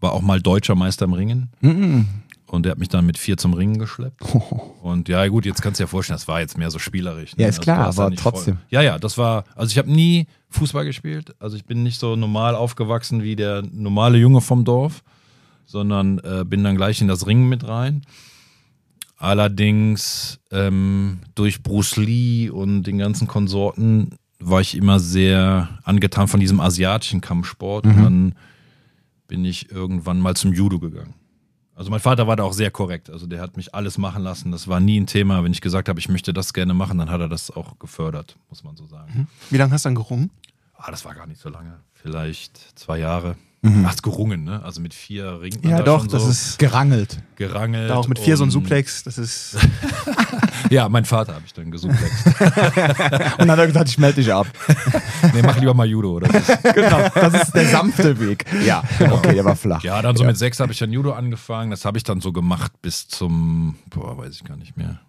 war 0.00 0.12
auch 0.12 0.22
mal 0.22 0.40
deutscher 0.40 0.74
Meister 0.74 1.04
im 1.04 1.12
Ringen. 1.12 1.48
Mhm. 1.60 2.06
Und 2.54 2.62
der 2.64 2.72
hat 2.72 2.78
mich 2.78 2.88
dann 2.88 3.04
mit 3.06 3.18
vier 3.18 3.36
zum 3.36 3.52
Ringen 3.54 3.78
geschleppt. 3.78 4.20
Und 4.82 5.08
ja, 5.08 5.26
gut, 5.28 5.44
jetzt 5.46 5.60
kannst 5.62 5.78
du 5.78 5.82
dir 5.82 5.86
ja 5.86 5.90
vorstellen, 5.90 6.16
das 6.16 6.28
war 6.28 6.40
jetzt 6.40 6.56
mehr 6.58 6.70
so 6.70 6.78
spielerisch. 6.78 7.36
ne? 7.36 7.42
Ja, 7.42 7.48
ist 7.48 7.56
Also, 7.58 7.62
klar, 7.62 7.78
hast 7.86 7.98
aber 7.98 8.10
nicht 8.10 8.20
voll- 8.22 8.32
trotzdem. 8.32 8.58
Ja, 8.70 8.80
ja, 8.82 8.98
das 8.98 9.18
war. 9.18 9.44
Also, 9.56 9.70
ich 9.72 9.78
habe 9.78 9.90
nie 9.92 10.26
Fußball 10.50 10.84
gespielt. 10.84 11.34
Also, 11.38 11.56
ich 11.56 11.64
bin 11.64 11.82
nicht 11.82 11.98
so 12.00 12.16
normal 12.16 12.54
aufgewachsen 12.54 13.22
wie 13.22 13.36
der 13.36 13.62
normale 13.72 14.18
Junge 14.18 14.40
vom 14.40 14.64
Dorf, 14.64 15.02
sondern 15.66 16.18
äh, 16.18 16.44
bin 16.44 16.62
dann 16.64 16.76
gleich 16.76 17.00
in 17.00 17.08
das 17.08 17.26
Ringen 17.26 17.48
mit 17.48 17.66
rein. 17.66 18.02
Allerdings 19.16 20.40
ähm, 20.50 21.20
durch 21.34 21.62
Bruce 21.62 21.96
Lee 21.96 22.50
und 22.50 22.82
den 22.84 22.98
ganzen 22.98 23.26
Konsorten 23.28 24.10
war 24.40 24.60
ich 24.60 24.76
immer 24.76 24.98
sehr 25.00 25.68
angetan 25.84 26.28
von 26.28 26.40
diesem 26.40 26.60
asiatischen 26.60 27.20
Kampfsport. 27.20 27.86
Und 27.86 27.96
dann 28.02 28.34
bin 29.28 29.44
ich 29.44 29.70
irgendwann 29.70 30.20
mal 30.20 30.34
zum 30.36 30.52
Judo 30.52 30.78
gegangen. 30.78 31.14
Also 31.76 31.90
mein 31.90 32.00
Vater 32.00 32.26
war 32.26 32.36
da 32.36 32.44
auch 32.44 32.52
sehr 32.52 32.70
korrekt. 32.70 33.10
Also 33.10 33.26
der 33.26 33.40
hat 33.40 33.56
mich 33.56 33.74
alles 33.74 33.98
machen 33.98 34.22
lassen. 34.22 34.52
Das 34.52 34.68
war 34.68 34.80
nie 34.80 35.00
ein 35.00 35.06
Thema. 35.06 35.42
Wenn 35.42 35.52
ich 35.52 35.60
gesagt 35.60 35.88
habe, 35.88 35.98
ich 35.98 36.08
möchte 36.08 36.32
das 36.32 36.52
gerne 36.52 36.72
machen, 36.74 36.98
dann 36.98 37.10
hat 37.10 37.20
er 37.20 37.28
das 37.28 37.50
auch 37.50 37.78
gefördert, 37.78 38.36
muss 38.48 38.62
man 38.62 38.76
so 38.76 38.86
sagen. 38.86 39.28
Wie 39.50 39.56
lange 39.56 39.72
hast 39.72 39.84
du 39.84 39.88
dann 39.88 39.96
gerungen? 39.96 40.30
Ah, 40.76 40.90
das 40.90 41.04
war 41.04 41.14
gar 41.14 41.26
nicht 41.26 41.40
so 41.40 41.48
lange. 41.48 41.80
Vielleicht 41.92 42.78
zwei 42.78 42.98
Jahre. 42.98 43.36
Mhm. 43.64 43.86
Ach, 43.88 43.96
gerungen, 44.02 44.44
ne? 44.44 44.62
Also 44.62 44.80
mit 44.82 44.92
vier 44.92 45.40
Ringen. 45.40 45.58
Ja, 45.66 45.80
doch, 45.82 46.06
das 46.06 46.26
ist 46.26 46.58
Gerangelt. 46.58 47.18
gerangelt. 47.36 47.88
da 47.88 47.96
auch 47.96 48.08
mit 48.08 48.18
vier 48.18 48.36
so 48.36 48.44
ein 48.44 48.50
Suplex. 48.50 49.02
Das 49.04 49.18
ist. 49.18 49.56
Ja, 50.70 50.88
mein 50.88 51.04
Vater 51.04 51.34
habe 51.34 51.44
ich 51.44 51.52
dann 51.52 51.70
gesuplext. 51.70 52.26
Und 53.38 53.38
dann 53.38 53.50
hat 53.50 53.58
er 53.58 53.66
gesagt, 53.66 53.88
ich 53.90 53.98
melde 53.98 54.16
dich 54.22 54.32
ab. 54.32 54.46
nee, 55.34 55.42
mach 55.42 55.58
lieber 55.58 55.74
mal 55.74 55.86
Judo 55.86 56.12
oder 56.12 56.26
so. 56.40 56.52
genau, 56.74 57.06
das 57.14 57.34
ist 57.34 57.54
der 57.54 57.66
sanfte 57.68 58.18
Weg. 58.18 58.46
Ja, 58.64 58.82
okay, 59.10 59.34
der 59.34 59.44
war 59.44 59.56
flach. 59.56 59.82
Ja, 59.84 60.00
dann 60.00 60.16
so 60.16 60.24
mit 60.24 60.38
sechs 60.38 60.60
habe 60.60 60.72
ich 60.72 60.78
dann 60.78 60.90
Judo 60.90 61.12
angefangen. 61.12 61.70
Das 61.70 61.84
habe 61.84 61.98
ich 61.98 62.04
dann 62.04 62.22
so 62.22 62.32
gemacht 62.32 62.72
bis 62.80 63.06
zum, 63.08 63.76
boah, 63.90 64.16
weiß 64.16 64.34
ich 64.36 64.44
gar 64.44 64.56
nicht 64.56 64.74
mehr. 64.76 65.00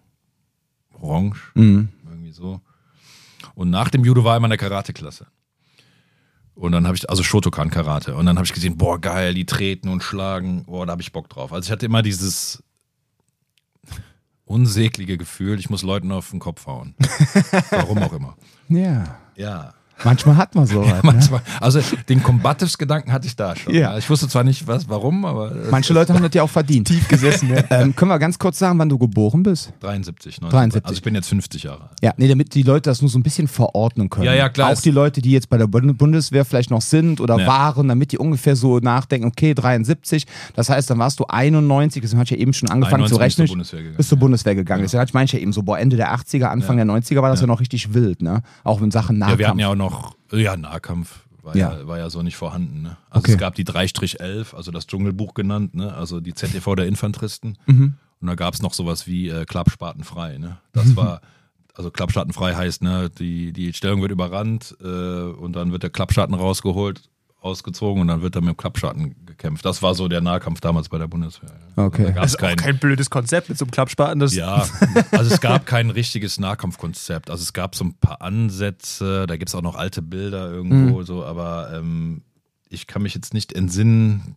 Orange, 1.00 1.38
Mhm. 1.54 1.88
irgendwie 2.08 2.32
so. 2.32 2.60
Und 3.54 3.70
nach 3.70 3.88
dem 3.88 4.04
Judo 4.04 4.24
war 4.24 4.36
immer 4.36 4.46
eine 4.46 4.58
Karate-Klasse. 4.58 5.26
Und 6.56 6.72
dann 6.72 6.86
habe 6.86 6.96
ich, 6.96 7.08
also 7.08 7.22
Shotokan 7.22 7.70
Karate. 7.70 8.16
Und 8.16 8.24
dann 8.26 8.36
habe 8.36 8.46
ich 8.46 8.54
gesehen, 8.54 8.78
boah, 8.78 8.98
geil, 8.98 9.34
die 9.34 9.44
treten 9.44 9.88
und 9.90 10.02
schlagen. 10.02 10.64
Boah, 10.64 10.86
da 10.86 10.92
habe 10.92 11.02
ich 11.02 11.12
Bock 11.12 11.28
drauf. 11.28 11.52
Also 11.52 11.66
ich 11.66 11.70
hatte 11.70 11.84
immer 11.84 12.02
dieses 12.02 12.64
unsägliche 14.46 15.18
Gefühl, 15.18 15.58
ich 15.58 15.68
muss 15.68 15.82
Leuten 15.82 16.10
auf 16.12 16.30
den 16.30 16.38
Kopf 16.40 16.66
hauen. 16.66 16.94
Warum 17.70 17.98
auch 17.98 18.12
immer. 18.12 18.36
Ja. 18.68 19.18
Ja. 19.36 19.74
Manchmal 20.04 20.36
hat 20.36 20.54
man 20.54 20.66
sowas. 20.66 20.88
ne? 20.92 21.00
Manchmal, 21.02 21.40
also 21.60 21.80
den 22.08 22.22
Combatives-Gedanken 22.22 23.12
hatte 23.12 23.26
ich 23.26 23.36
da 23.36 23.56
schon. 23.56 23.74
Ja. 23.74 23.96
Ich 23.96 24.08
wusste 24.10 24.28
zwar 24.28 24.44
nicht, 24.44 24.66
was, 24.66 24.88
warum, 24.88 25.24
aber 25.24 25.52
Manche 25.70 25.92
Leute 25.92 26.12
haben 26.14 26.22
das 26.22 26.34
ja 26.34 26.42
auch 26.42 26.50
verdient. 26.50 26.88
Tief 26.88 27.08
gesessen, 27.08 27.48
ja. 27.50 27.62
ähm, 27.70 27.96
können 27.96 28.10
wir 28.10 28.18
ganz 28.18 28.38
kurz 28.38 28.58
sagen, 28.58 28.78
wann 28.78 28.88
du 28.88 28.98
geboren 28.98 29.42
bist? 29.42 29.72
73, 29.80 30.40
19, 30.42 30.50
73. 30.58 30.84
Also 30.84 30.94
ich 30.96 31.02
bin 31.02 31.14
jetzt 31.14 31.28
50 31.28 31.62
Jahre 31.62 31.82
alt. 31.82 31.90
Ja, 32.02 32.12
nee, 32.16 32.28
damit 32.28 32.54
die 32.54 32.62
Leute 32.62 32.90
das 32.90 33.00
nur 33.00 33.10
so 33.10 33.18
ein 33.18 33.22
bisschen 33.22 33.48
verordnen 33.48 34.10
können. 34.10 34.26
Ja, 34.26 34.34
ja, 34.34 34.48
klar. 34.48 34.70
Auch 34.72 34.80
die 34.80 34.90
Leute, 34.90 35.20
die 35.22 35.30
jetzt 35.32 35.48
bei 35.48 35.56
der 35.58 35.66
Bund- 35.66 35.96
Bundeswehr 35.98 36.44
vielleicht 36.44 36.70
noch 36.70 36.82
sind 36.82 37.20
oder 37.20 37.38
Ja. 37.38 37.46
waren, 37.46 37.88
damit 37.88 38.12
die 38.12 38.18
ungefähr 38.18 38.54
so 38.56 38.78
nachdenken, 38.78 39.26
okay, 39.28 39.54
73, 39.54 40.26
das 40.54 40.68
heißt, 40.68 40.90
dann 40.90 40.98
warst 40.98 41.18
du 41.20 41.24
91, 41.28 42.02
deswegen 42.02 42.20
hatte 42.20 42.34
ich 42.34 42.38
ja 42.38 42.42
eben 42.42 42.52
schon 42.52 42.68
angefangen 42.70 43.04
91 43.04 43.08
zu 43.08 43.18
bin 43.18 43.26
ich 43.26 43.34
zur 43.34 43.44
rechnen. 43.44 43.48
Bundeswehr 43.56 43.80
gegangen, 43.82 43.96
Bist 43.96 44.08
zur 44.10 44.18
ja. 44.18 44.20
Bundeswehr 44.20 44.54
gegangen. 44.54 44.82
Deswegen 44.82 45.00
hatte 45.00 45.10
ich 45.10 45.14
meine 45.14 45.24
ich 45.24 45.32
ja 45.32 45.38
eben 45.38 45.52
so, 45.52 45.62
boah, 45.62 45.78
Ende 45.78 45.96
der 45.96 46.14
80er, 46.14 46.44
Anfang 46.46 46.78
Ja. 46.78 46.84
der 46.84 46.94
90er 46.94 47.22
war 47.22 47.30
das 47.30 47.40
ja, 47.40 47.46
noch 47.46 47.60
richtig 47.60 47.94
wild, 47.94 48.22
ne? 48.22 48.42
Auch 48.64 48.80
in 48.82 48.90
Sachen 48.90 49.18
Nahkampf. 49.18 49.34
Ja, 49.34 49.38
wir 49.38 49.48
hatten 49.48 49.58
ja 49.58 49.68
auch 49.68 49.74
noch, 49.74 49.85
ja, 50.32 50.56
Nahkampf 50.56 51.20
war 51.42 51.56
ja, 51.56 51.78
Ja. 51.78 51.86
war 51.86 51.98
ja 51.98 52.10
so 52.10 52.22
nicht 52.22 52.36
vorhanden. 52.36 52.82
Ne? 52.82 52.96
Also 53.10 53.20
Okay. 53.24 53.32
es 53.32 53.38
gab 53.38 53.54
die 53.54 53.64
3-11, 53.64 54.54
also 54.54 54.70
das 54.72 54.86
Dschungelbuch 54.86 55.34
genannt, 55.34 55.74
ne? 55.74 55.94
also 55.94 56.20
die 56.20 56.34
ZTV 56.34 56.74
der 56.74 56.86
Infanteristen. 56.86 57.56
Mhm. 57.66 57.94
Und 58.20 58.26
da 58.28 58.34
gab 58.34 58.54
es 58.54 58.62
noch 58.62 58.72
sowas 58.74 59.06
wie 59.06 59.28
äh, 59.28 59.44
Klappspatenfrei. 59.44 60.38
Ne? 60.38 60.58
Das 60.72 60.86
Mhm. 60.86 60.96
war, 60.96 61.20
also 61.74 61.90
Klappspatenfrei 61.90 62.54
heißt, 62.54 62.82
ne, 62.82 63.10
die, 63.10 63.52
die 63.52 63.72
Stellung 63.74 64.00
wird 64.00 64.10
überrannt 64.10 64.74
äh, 64.82 64.86
und 64.86 65.52
dann 65.54 65.70
wird 65.72 65.82
der 65.82 65.90
Klappschatten 65.90 66.34
rausgeholt, 66.34 67.02
ausgezogen 67.40 68.02
und 68.02 68.08
dann 68.08 68.22
wird 68.22 68.34
da 68.34 68.40
mit 68.40 68.50
dem 68.50 68.56
Klappschatten 68.56 69.14
gekämpft. 69.26 69.64
Das 69.64 69.82
war 69.82 69.94
so 69.94 70.08
der 70.08 70.20
Nahkampf 70.20 70.60
damals 70.60 70.88
bei 70.88 70.98
der 70.98 71.06
Bundeswehr. 71.06 71.50
Okay. 71.76 72.06
Also 72.06 72.14
da 72.14 72.20
Das 72.20 72.30
ist 72.30 72.36
auch 72.36 72.40
kein, 72.40 72.56
kein 72.56 72.78
blödes 72.78 73.10
Konzept 73.10 73.48
mit 73.48 73.58
so 73.58 73.64
einem 73.64 73.70
Klappspaten. 73.70 74.18
Das 74.18 74.34
ja, 74.34 74.66
also 75.12 75.32
es 75.32 75.40
gab 75.40 75.66
kein 75.66 75.90
richtiges 75.90 76.40
Nahkampfkonzept. 76.40 77.30
Also 77.30 77.42
es 77.42 77.52
gab 77.52 77.74
so 77.74 77.84
ein 77.84 77.94
paar 77.94 78.22
Ansätze, 78.22 79.26
da 79.26 79.36
gibt 79.36 79.48
es 79.48 79.54
auch 79.54 79.62
noch 79.62 79.76
alte 79.76 80.02
Bilder 80.02 80.50
irgendwo, 80.50 81.02
so, 81.02 81.24
aber 81.24 81.70
ähm, 81.74 82.22
ich 82.68 82.86
kann 82.86 83.02
mich 83.02 83.14
jetzt 83.14 83.34
nicht 83.34 83.52
entsinnen. 83.52 84.36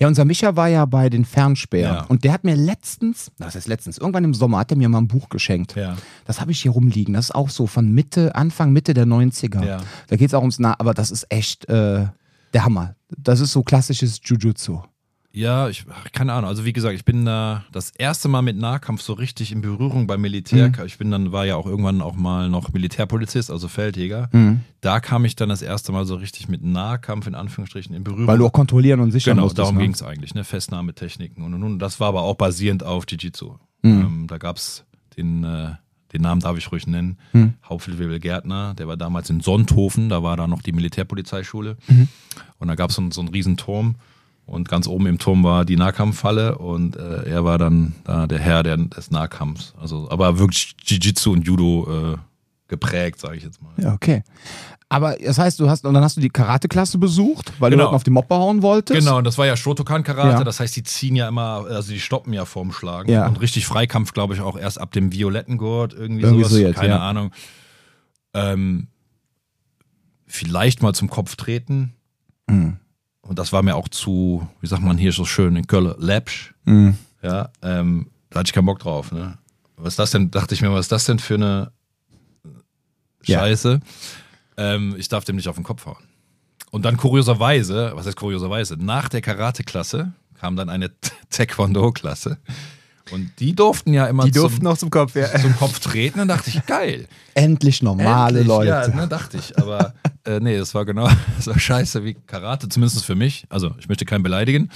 Ja, 0.00 0.08
unser 0.08 0.24
Micha 0.24 0.56
war 0.56 0.68
ja 0.68 0.86
bei 0.86 1.10
den 1.10 1.24
Fernspäher 1.26 1.82
Ja. 1.92 2.04
und 2.04 2.24
der 2.24 2.32
hat 2.32 2.42
mir 2.42 2.56
letztens, 2.56 3.30
na, 3.38 3.46
das 3.46 3.54
heißt 3.54 3.68
letztens, 3.68 3.98
irgendwann 3.98 4.24
im 4.24 4.32
Sommer 4.34 4.58
hat 4.58 4.70
er 4.70 4.78
mir 4.78 4.88
mal 4.88 4.98
ein 4.98 5.08
Buch 5.08 5.28
geschenkt. 5.28 5.76
Ja. 5.76 5.96
Das 6.24 6.40
habe 6.40 6.52
ich 6.52 6.60
hier 6.62 6.70
rumliegen. 6.70 7.12
Das 7.14 7.26
ist 7.26 7.34
auch 7.34 7.50
so 7.50 7.66
von 7.66 7.92
Mitte, 7.92 8.34
Anfang, 8.34 8.72
Mitte 8.72 8.94
der 8.94 9.06
90er. 9.06 9.64
Ja. 9.64 9.80
Da 10.08 10.16
geht 10.16 10.28
es 10.28 10.34
auch 10.34 10.40
ums 10.40 10.58
Nah, 10.58 10.74
aber 10.78 10.94
das 10.94 11.10
ist 11.10 11.26
echt 11.28 11.68
äh, 11.68 12.06
der 12.54 12.64
Hammer. 12.64 12.94
Das 13.16 13.40
ist 13.40 13.52
so 13.52 13.62
klassisches 13.62 14.20
Jujutsu. 14.24 14.80
Ja, 15.32 15.68
ich, 15.68 15.84
keine 16.12 16.32
Ahnung. 16.32 16.48
Also 16.48 16.64
wie 16.64 16.72
gesagt, 16.72 16.94
ich 16.96 17.04
bin 17.04 17.24
da 17.24 17.64
das 17.70 17.90
erste 17.96 18.26
Mal 18.28 18.42
mit 18.42 18.56
Nahkampf 18.56 19.00
so 19.00 19.12
richtig 19.12 19.52
in 19.52 19.60
Berührung 19.60 20.08
beim 20.08 20.20
Militär. 20.20 20.72
Ich 20.86 20.98
bin 20.98 21.10
dann, 21.12 21.30
war 21.30 21.46
ja 21.46 21.54
auch 21.54 21.66
irgendwann 21.66 22.00
auch 22.02 22.16
mal 22.16 22.48
noch 22.48 22.72
Militärpolizist, 22.72 23.48
also 23.50 23.68
Feldjäger. 23.68 24.28
Da 24.80 24.98
kam 24.98 25.24
ich 25.24 25.36
dann 25.36 25.48
das 25.48 25.62
erste 25.62 25.92
Mal 25.92 26.04
so 26.04 26.16
richtig 26.16 26.48
mit 26.48 26.64
Nahkampf 26.64 27.28
in 27.28 27.36
Anführungsstrichen 27.36 27.94
in 27.94 28.02
Berührung. 28.02 28.26
Weil 28.26 28.38
du 28.38 28.46
auch 28.46 28.52
kontrollieren 28.52 28.98
und 28.98 29.12
sichern 29.12 29.34
Genau, 29.36 29.44
musstest. 29.44 29.60
darum 29.60 29.76
ne? 29.76 29.82
ging 29.82 29.92
es 29.92 30.02
eigentlich, 30.02 30.34
ne? 30.34 30.42
Festnahmetechniken 30.42 31.44
und 31.44 31.54
und 31.54 31.62
und. 31.62 31.78
Das 31.78 32.00
war 32.00 32.08
aber 32.08 32.22
auch 32.22 32.34
basierend 32.34 32.82
auf 32.82 33.04
Jiu-Jitsu. 33.08 33.54
Ähm, 33.84 34.26
da 34.28 34.36
gab 34.38 34.56
es 34.56 34.84
den, 35.16 35.44
äh, 35.44 35.70
den 36.12 36.22
Namen 36.22 36.40
darf 36.40 36.58
ich 36.58 36.72
ruhig 36.72 36.88
nennen, 36.88 37.18
Hauptfeldwebel 37.64 38.18
Gärtner, 38.18 38.74
der 38.74 38.88
war 38.88 38.96
damals 38.96 39.30
in 39.30 39.40
Sonthofen, 39.40 40.08
da 40.08 40.24
war 40.24 40.36
da 40.36 40.48
noch 40.48 40.60
die 40.62 40.72
Militärpolizeischule. 40.72 41.76
Und 42.58 42.66
da 42.68 42.74
gab 42.74 42.90
es 42.90 42.96
so, 42.96 43.02
einen- 43.02 43.12
so 43.12 43.20
einen 43.20 43.30
riesen 43.30 43.56
Turm 43.56 43.94
und 44.50 44.68
ganz 44.68 44.86
oben 44.86 45.06
im 45.06 45.18
Turm 45.18 45.44
war 45.44 45.64
die 45.64 45.76
Nahkampfhalle 45.76 46.58
und 46.58 46.96
äh, 46.96 47.22
er 47.28 47.44
war 47.44 47.56
dann 47.58 47.94
da 48.04 48.26
der 48.26 48.38
Herr 48.38 48.62
der, 48.62 48.76
des 48.76 49.10
Nahkampfs. 49.10 49.74
Also, 49.80 50.10
aber 50.10 50.38
wirklich 50.38 50.74
Jiu-Jitsu 50.84 51.32
und 51.32 51.46
Judo 51.46 52.14
äh, 52.14 52.16
geprägt, 52.68 53.20
sage 53.20 53.36
ich 53.36 53.44
jetzt 53.44 53.62
mal. 53.62 53.72
Ja, 53.78 53.94
okay. 53.94 54.22
Aber 54.92 55.14
das 55.16 55.38
heißt, 55.38 55.60
du 55.60 55.70
hast, 55.70 55.84
und 55.86 55.94
dann 55.94 56.02
hast 56.02 56.16
du 56.16 56.20
die 56.20 56.30
Karate-Klasse 56.30 56.98
besucht, 56.98 57.52
weil 57.60 57.70
du 57.70 57.76
Genau. 57.76 57.84
Leuten 57.84 57.94
auf 57.94 58.02
die 58.02 58.10
Moppe 58.10 58.34
hauen 58.34 58.60
wolltest. 58.62 58.98
Genau, 58.98 59.18
und 59.18 59.24
das 59.24 59.38
war 59.38 59.46
ja 59.46 59.56
Shotokan-Karate, 59.56 60.38
Ja. 60.38 60.42
das 60.44 60.58
heißt, 60.58 60.74
die 60.74 60.82
ziehen 60.82 61.14
ja 61.14 61.28
immer, 61.28 61.64
also 61.70 61.92
die 61.92 62.00
stoppen 62.00 62.32
ja 62.32 62.44
vorm 62.44 62.72
Schlagen. 62.72 63.08
Ja. 63.08 63.28
Und 63.28 63.40
richtig 63.40 63.66
Freikampf, 63.66 64.12
glaube 64.12 64.34
ich, 64.34 64.40
auch 64.40 64.58
erst 64.58 64.80
ab 64.80 64.90
dem 64.90 65.12
violetten 65.12 65.58
Gurt, 65.58 65.92
irgendwie, 65.94 66.22
Irgendwie 66.22 66.42
sowas, 66.42 66.52
so 66.52 66.58
jetzt, 66.58 66.74
keine 66.76 66.94
ja. 66.94 66.98
Ahnung. 67.08 67.30
Ähm, 68.34 68.88
vielleicht 70.26 70.82
mal 70.82 70.92
zum 70.92 71.08
Kopf 71.08 71.36
treten. 71.36 71.94
Mhm. 72.48 72.78
Und 73.30 73.38
das 73.38 73.52
war 73.52 73.62
mir 73.62 73.76
auch 73.76 73.86
zu, 73.88 74.44
wie 74.60 74.66
sagt 74.66 74.82
man 74.82 74.98
hier 74.98 75.12
so 75.12 75.24
schön 75.24 75.54
in 75.54 75.68
Köln, 75.68 75.94
läppsch. 75.98 76.52
Mhm. 76.64 76.96
Ja, 77.22 77.50
ähm, 77.62 78.08
da 78.28 78.40
hatte 78.40 78.48
ich 78.48 78.52
keinen 78.52 78.66
Bock 78.66 78.80
drauf. 78.80 79.12
Ne? 79.12 79.38
Was 79.76 79.92
ist 79.92 80.00
das 80.00 80.10
denn, 80.10 80.32
dachte 80.32 80.52
ich 80.52 80.62
mir, 80.62 80.72
was 80.72 80.86
ist 80.86 80.90
das 80.90 81.04
denn 81.04 81.20
für 81.20 81.34
eine 81.34 81.70
Ja. 83.24 83.38
Scheiße? 83.38 83.78
Ähm, 84.56 84.96
ich 84.98 85.06
darf 85.08 85.22
dem 85.26 85.36
nicht 85.36 85.46
auf 85.46 85.54
den 85.54 85.62
Kopf 85.62 85.86
hauen. 85.86 86.02
Und 86.72 86.84
dann 86.84 86.96
kurioserweise, 86.96 87.92
was 87.94 88.04
heißt 88.04 88.16
kurioserweise, 88.16 88.76
nach 88.76 89.08
der 89.08 89.20
Karate-Klasse 89.20 90.12
kam 90.34 90.56
dann 90.56 90.68
eine 90.68 90.90
Taekwondo-Klasse. 91.30 92.36
Und 93.12 93.30
die 93.38 93.54
durften 93.54 93.92
ja 93.94 94.06
immer 94.06 94.24
die 94.24 94.32
durften 94.32 94.56
zum, 94.56 94.64
noch 94.64 94.76
zum 94.76 94.90
Kopf. 94.90 95.14
Ja. 95.14 95.32
zum 95.40 95.56
Kopf 95.56 95.78
treten. 95.78 96.18
Dann 96.18 96.26
dachte 96.26 96.50
ich, 96.50 96.66
geil. 96.66 97.06
Endlich 97.34 97.80
normale 97.80 98.40
Endlich, 98.40 98.48
Leute. 98.48 98.68
Ja, 98.70 98.88
ne, 98.88 99.06
dachte 99.06 99.36
ich. 99.36 99.56
Aber 99.56 99.94
äh, 100.24 100.40
nee, 100.40 100.56
das 100.56 100.74
war 100.74 100.84
genau 100.84 101.08
so 101.40 101.56
scheiße 101.56 102.04
wie 102.04 102.14
Karate, 102.14 102.68
zumindest 102.68 103.04
für 103.04 103.14
mich. 103.14 103.44
Also 103.48 103.74
ich 103.78 103.88
möchte 103.88 104.04
keinen 104.04 104.22
beleidigen. 104.22 104.70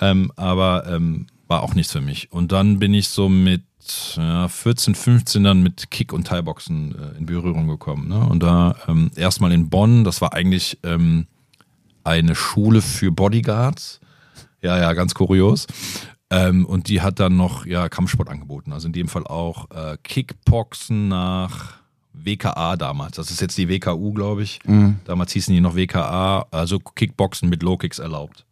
Ähm, 0.00 0.32
aber 0.36 0.86
ähm, 0.86 1.26
war 1.46 1.62
auch 1.62 1.74
nichts 1.74 1.92
für 1.92 2.00
mich. 2.00 2.32
Und 2.32 2.52
dann 2.52 2.78
bin 2.78 2.94
ich 2.94 3.08
so 3.08 3.28
mit 3.28 3.64
ja, 4.16 4.48
14, 4.48 4.94
15 4.94 5.44
dann 5.44 5.62
mit 5.62 5.90
Kick- 5.90 6.12
und 6.12 6.26
Thai-Boxen 6.26 6.94
äh, 6.94 7.18
in 7.18 7.26
Berührung 7.26 7.66
gekommen. 7.66 8.08
Ne? 8.08 8.20
Und 8.20 8.42
da 8.42 8.76
ähm, 8.88 9.10
erstmal 9.16 9.52
in 9.52 9.68
Bonn, 9.68 10.04
das 10.04 10.20
war 10.20 10.32
eigentlich 10.32 10.78
ähm, 10.84 11.26
eine 12.04 12.34
Schule 12.34 12.82
für 12.82 13.10
Bodyguards. 13.10 14.00
Ja, 14.62 14.78
ja, 14.78 14.92
ganz 14.92 15.14
kurios. 15.14 15.66
Ähm, 16.30 16.66
und 16.66 16.88
die 16.88 17.00
hat 17.00 17.18
dann 17.18 17.36
noch 17.36 17.66
ja, 17.66 17.88
Kampfsport 17.88 18.28
angeboten. 18.28 18.72
Also 18.72 18.86
in 18.86 18.92
dem 18.92 19.08
Fall 19.08 19.26
auch 19.26 19.70
äh, 19.70 19.96
Kickboxen 20.02 21.08
nach 21.08 21.79
WKA 22.24 22.76
damals. 22.76 23.16
Das 23.16 23.30
ist 23.30 23.40
jetzt 23.40 23.56
die 23.58 23.68
WKU, 23.68 24.12
glaube 24.12 24.42
ich. 24.42 24.58
Damals 25.04 25.32
hießen 25.32 25.54
die 25.54 25.60
noch 25.60 25.76
WKA, 25.76 26.46
also 26.50 26.78
Kickboxen 26.78 27.48
mit 27.48 27.62
Low-Kicks 27.62 27.98
erlaubt. 27.98 28.44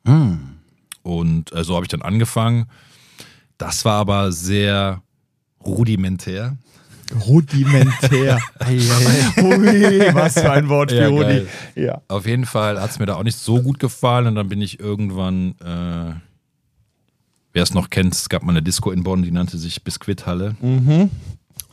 Und 1.03 1.53
äh, 1.55 1.65
so 1.65 1.75
habe 1.75 1.85
ich 1.85 1.89
dann 1.89 2.03
angefangen. 2.03 2.67
Das 3.57 3.85
war 3.85 3.95
aber 4.01 4.31
sehr 4.33 5.03
rudimentär. 5.65 6.57
Rudimentär. 7.27 8.39
Ui, 8.69 10.15
was 10.15 10.35
für 10.35 10.53
ein 10.53 10.69
Wort 10.69 10.93
Ja, 10.93 11.05
für 11.05 11.09
Rudi. 11.09 11.25
geil. 11.25 11.49
Ja. 11.75 12.03
Auf 12.09 12.27
jeden 12.27 12.45
Fall 12.45 12.81
hat 12.81 12.91
es 12.91 12.99
mir 12.99 13.07
da 13.07 13.15
auch 13.17 13.23
nicht 13.23 13.39
so 13.39 13.63
gut 13.63 13.79
gefallen 13.79 14.27
und 14.27 14.35
dann 14.35 14.49
bin 14.49 14.61
ich 14.61 14.79
irgendwann, 14.79 15.53
äh, 15.61 16.15
wer 17.53 17.63
es 17.63 17.73
noch 17.73 17.89
kennt, 17.91 18.15
es 18.15 18.29
gab 18.29 18.43
mal 18.43 18.53
eine 18.53 18.63
Disco 18.63 18.91
in 18.91 19.03
Bonn, 19.05 19.23
die 19.23 19.31
nannte 19.31 19.57
sich 19.59 19.83
Biskuithalle. 19.83 20.57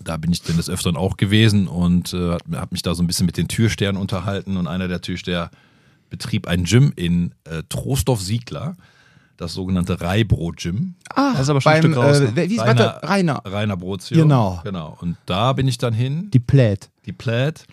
Da 0.05 0.17
bin 0.17 0.31
ich 0.31 0.41
dann 0.41 0.55
des 0.55 0.69
Öfteren 0.69 0.95
auch 0.95 1.17
gewesen 1.17 1.67
und 1.67 2.13
äh, 2.13 2.37
habe 2.53 2.67
mich 2.71 2.81
da 2.83 2.95
so 2.95 3.03
ein 3.03 3.07
bisschen 3.07 3.25
mit 3.25 3.35
den 3.37 3.47
Türstern 3.49 3.97
unterhalten 3.97 4.55
und 4.55 4.67
einer 4.67 4.87
der 4.87 5.01
Türsteher 5.01 5.51
betrieb 6.09 6.47
ein 6.47 6.63
Gym 6.63 6.93
in 6.95 7.33
äh, 7.43 7.63
Trostorf-Siegler, 7.67 8.77
das 9.37 9.53
sogenannte 9.53 9.99
Reibro-Gym. 9.99 10.93
Ah, 11.13 11.31
Das 11.33 11.41
ist 11.41 11.49
aber 11.49 11.59
schon 11.59 11.71
ein 11.73 11.81
beim, 11.81 11.91
Stück 11.91 12.03
raus? 12.03 12.19
Äh, 12.21 12.49
wie 12.49 12.55
ist 12.55 12.61
Rainer-? 12.61 13.01
Rainer. 13.03 13.41
Rainer 13.45 13.75
Brozio. 13.77 14.17
Genau. 14.21 14.61
Genau. 14.63 14.95
Und 15.01 15.17
da 15.25 15.51
bin 15.53 15.67
ich 15.67 15.77
dann 15.77 15.93
hin. 15.93 16.29
Die 16.31 16.39
Plät. 16.39 16.89
die 17.05 17.11
Plaid. 17.11 17.65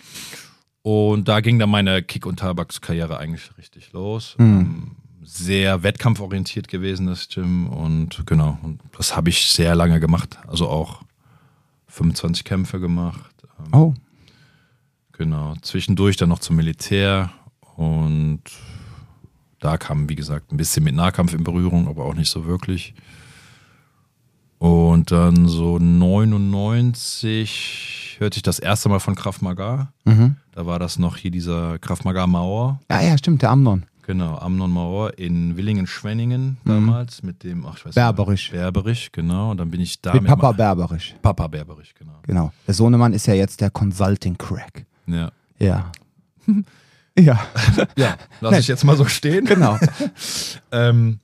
Und 0.82 1.28
da 1.28 1.40
ging 1.40 1.58
dann 1.60 1.70
meine 1.70 2.02
Kick- 2.02 2.26
und 2.26 2.40
Tabakskarriere 2.40 3.16
eigentlich 3.18 3.50
richtig 3.58 3.92
los. 3.92 4.34
Ähm, 4.40 4.96
sehr 5.22 5.84
wettkampforientiert 5.84 6.66
gewesen, 6.66 7.06
das 7.06 7.28
Gym. 7.28 7.68
Und 7.68 8.26
genau, 8.26 8.58
und 8.62 8.80
das 8.96 9.14
habe 9.14 9.28
ich 9.30 9.46
sehr 9.50 9.76
lange 9.76 10.00
gemacht. 10.00 10.38
Also 10.48 10.68
auch 10.68 11.02
25 11.92 12.44
Kämpfe 12.44 12.80
gemacht. 12.80 13.34
Ähm, 13.58 13.66
Oh. 13.72 13.94
Genau. 15.12 15.54
Zwischendurch 15.62 16.16
dann 16.16 16.28
noch 16.30 16.38
zum 16.40 16.56
Militär. 16.56 17.30
Und 17.76 18.42
da 19.60 19.76
kam, 19.76 20.08
wie 20.08 20.14
gesagt, 20.16 20.50
ein 20.52 20.56
bisschen 20.56 20.84
mit 20.84 20.94
Nahkampf 20.94 21.34
in 21.34 21.44
Berührung, 21.44 21.86
aber 21.88 22.04
auch 22.04 22.14
nicht 22.14 22.30
so 22.30 22.46
wirklich. 22.46 22.94
Und 24.58 25.10
dann 25.12 25.48
so 25.48 25.78
99 25.78 28.16
hörte 28.18 28.36
ich 28.36 28.42
das 28.42 28.58
erste 28.58 28.88
Mal 28.88 29.00
von 29.00 29.14
Krav 29.14 29.40
Maga. 29.42 29.92
Mhm. 30.04 30.36
Da 30.52 30.66
war 30.66 30.78
das 30.78 30.98
noch 30.98 31.16
hier 31.16 31.30
dieser 31.30 31.78
Krav 31.78 32.04
Maga 32.04 32.26
Mauer. 32.26 32.80
Ja, 32.90 33.02
ja, 33.02 33.18
stimmt, 33.18 33.42
der 33.42 33.50
Amnon. 33.50 33.84
Genau, 34.04 34.36
Amnon 34.38 34.70
Mauer 34.72 35.16
in 35.18 35.56
Willingen-Schwenningen 35.56 36.56
damals 36.64 37.22
mit 37.22 37.44
dem, 37.44 37.64
ach, 37.66 37.76
ich 37.78 37.86
weiß 37.86 37.94
Berberich. 37.94 38.50
nicht. 38.50 38.52
Berberich, 38.52 39.12
genau. 39.12 39.52
Und 39.52 39.58
dann 39.58 39.70
bin 39.70 39.80
ich 39.80 40.00
da 40.02 40.12
Mit 40.14 40.24
Papa 40.26 40.48
Ma- 40.48 40.52
Berberisch. 40.52 41.14
Papa 41.22 41.46
Berberich, 41.46 41.94
genau. 41.94 42.18
Genau. 42.26 42.52
Der 42.66 42.74
Sohnemann 42.74 43.12
ist 43.12 43.26
ja 43.26 43.34
jetzt 43.34 43.60
der 43.60 43.70
Consulting-Crack. 43.70 44.86
Ja. 45.06 45.30
Ja. 45.60 45.92
ja, 47.18 47.40
Ja, 47.96 48.16
lass 48.40 48.58
ich 48.58 48.66
jetzt 48.68 48.84
mal 48.84 48.96
so 48.96 49.04
stehen. 49.04 49.44
genau. 49.44 49.78
Ähm, 50.72 51.20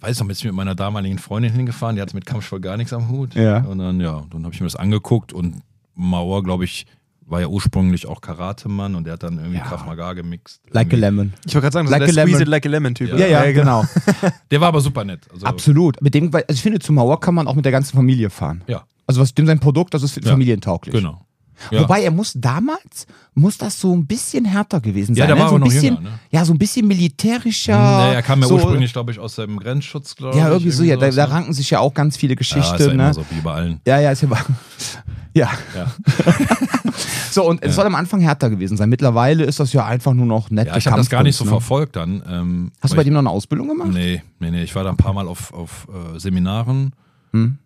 weiß 0.00 0.20
noch, 0.20 0.26
bin 0.26 0.36
ich 0.36 0.44
mit 0.44 0.52
meiner 0.54 0.74
damaligen 0.74 1.18
Freundin 1.18 1.52
hingefahren, 1.52 1.96
die 1.96 2.02
hatte 2.02 2.14
mit 2.14 2.26
Kampfsport 2.26 2.62
gar 2.62 2.76
nichts 2.76 2.92
am 2.92 3.08
Hut. 3.08 3.34
Ja. 3.34 3.60
Und 3.64 3.78
dann, 3.78 4.00
ja, 4.00 4.22
dann 4.30 4.44
habe 4.44 4.54
ich 4.54 4.60
mir 4.60 4.66
das 4.66 4.76
angeguckt 4.76 5.32
und 5.32 5.62
Mauer, 5.94 6.42
glaube 6.44 6.64
ich, 6.66 6.86
war 7.28 7.40
ja 7.40 7.48
ursprünglich 7.48 8.06
auch 8.06 8.20
Karatemann 8.20 8.94
und 8.94 9.04
der 9.04 9.14
hat 9.14 9.22
dann 9.24 9.38
irgendwie 9.38 9.58
Ja. 9.58 9.64
Krav 9.64 9.84
Maga 9.84 10.12
gemixt. 10.12 10.60
Like 10.70 10.76
a 10.76 10.80
Irgendwie. 10.96 10.96
lemon. 10.96 11.32
Ich 11.44 11.54
wollte 11.54 11.64
gerade 11.64 11.72
sagen, 11.74 11.86
das 11.86 11.98
Like 11.98 12.08
ist 12.08 12.14
der 12.16 12.22
a 12.22 12.24
lemon. 12.26 12.34
Squeeze 12.38 12.42
it 12.42 12.48
like 12.48 12.66
a 12.66 12.68
lemon 12.68 12.94
Typ. 12.94 13.18
Ja, 13.18 13.26
ja, 13.26 13.52
genau. 13.52 13.84
Der 14.50 14.60
war 14.60 14.68
aber 14.68 14.80
super 14.80 15.04
nett. 15.04 15.26
Also, 15.32 15.44
Absolut. 15.46 16.00
Mit 16.00 16.14
dem, 16.14 16.32
also 16.32 16.44
ich 16.48 16.62
finde, 16.62 16.78
zu 16.78 16.92
Mauer 16.92 17.18
kann 17.20 17.34
man 17.34 17.46
auch 17.48 17.54
mit 17.54 17.64
der 17.64 17.72
ganzen 17.72 17.96
Familie 17.96 18.30
fahren. 18.30 18.62
Ja, 18.68 18.84
Also 19.06 19.20
was 19.20 19.34
dem 19.34 19.46
sein 19.46 19.58
Produkt, 19.58 19.92
das 19.94 20.02
ist 20.02 20.16
Ja. 20.24 20.30
familientauglich. 20.30 20.94
genau. 20.94 21.26
Ja. 21.70 21.82
Wobei 21.82 22.02
er 22.02 22.10
muss 22.10 22.32
damals, 22.34 23.06
muss 23.34 23.58
das 23.58 23.80
so 23.80 23.94
ein 23.94 24.06
bisschen 24.06 24.44
härter 24.44 24.80
gewesen 24.80 25.14
Ja, 25.14 25.26
sein. 25.26 25.28
der 25.28 25.36
ne? 25.36 25.42
war 25.42 25.48
so 25.48 25.54
ein 25.56 25.60
noch 25.60 25.68
bisschen, 25.68 25.96
jünger, 25.96 26.00
ne? 26.00 26.18
Ja, 26.30 26.44
so 26.44 26.52
ein 26.52 26.58
bisschen 26.58 26.86
militärischer. 26.86 28.08
Nee, 28.08 28.14
er 28.14 28.22
kam 28.22 28.40
ja 28.40 28.48
so, 28.48 28.54
ursprünglich, 28.54 28.92
glaube 28.92 29.12
ich, 29.12 29.18
aus 29.18 29.36
dem 29.36 29.58
Grenzschutz, 29.58 30.16
glaube 30.16 30.36
ich. 30.36 30.42
Ja, 30.42 30.50
irgendwie 30.50 30.70
so, 30.70 30.82
ja, 30.82 30.96
da, 30.96 31.10
da 31.10 31.26
ne? 31.26 31.32
ranken 31.32 31.52
sich 31.52 31.70
ja 31.70 31.80
auch 31.80 31.94
ganz 31.94 32.16
viele 32.16 32.34
ja, 32.34 32.40
ist 32.40 32.48
Geschichten. 32.48 32.82
ja 32.82 32.90
immer 32.90 33.08
ne? 33.08 33.14
so 33.14 33.24
wie 33.30 33.40
bei 33.40 33.52
allen. 33.52 33.80
Ja, 33.86 34.00
ja, 34.00 34.10
ist 34.10 34.22
ja. 34.22 34.28
Ja. 35.34 35.50
Ja. 35.74 35.92
So, 37.36 37.44
und 37.46 37.62
es 37.62 37.74
soll 37.74 37.84
am 37.84 37.94
Anfang 37.94 38.20
härter 38.20 38.48
gewesen 38.48 38.78
sein. 38.78 38.88
Mittlerweile 38.88 39.44
ist 39.44 39.60
das 39.60 39.74
ja 39.74 39.84
einfach 39.84 40.14
nur 40.14 40.24
noch 40.24 40.48
nette 40.48 40.70
Ja, 40.70 40.76
ich 40.78 40.86
habe 40.86 40.96
das 40.96 41.10
gar 41.10 41.22
nicht 41.22 41.36
so 41.36 41.44
ne? 41.44 41.50
verfolgt 41.50 41.96
dann. 41.96 42.22
Ähm, 42.26 42.72
Hast 42.80 42.94
du 42.94 42.96
bei 42.96 43.04
dem 43.04 43.12
noch 43.12 43.20
eine 43.20 43.28
Ausbildung 43.28 43.68
gemacht? 43.68 43.88
ich, 43.90 43.94
Nee, 43.94 44.22
nee, 44.38 44.50
nee. 44.50 44.62
Ich 44.62 44.74
war 44.74 44.84
da 44.84 44.88
ein 44.90 44.96
paar 44.96 45.12
Mal 45.12 45.28
auf, 45.28 45.52
auf 45.52 45.86
äh, 46.14 46.18
Seminaren. 46.18 46.92
Hm. 47.32 47.58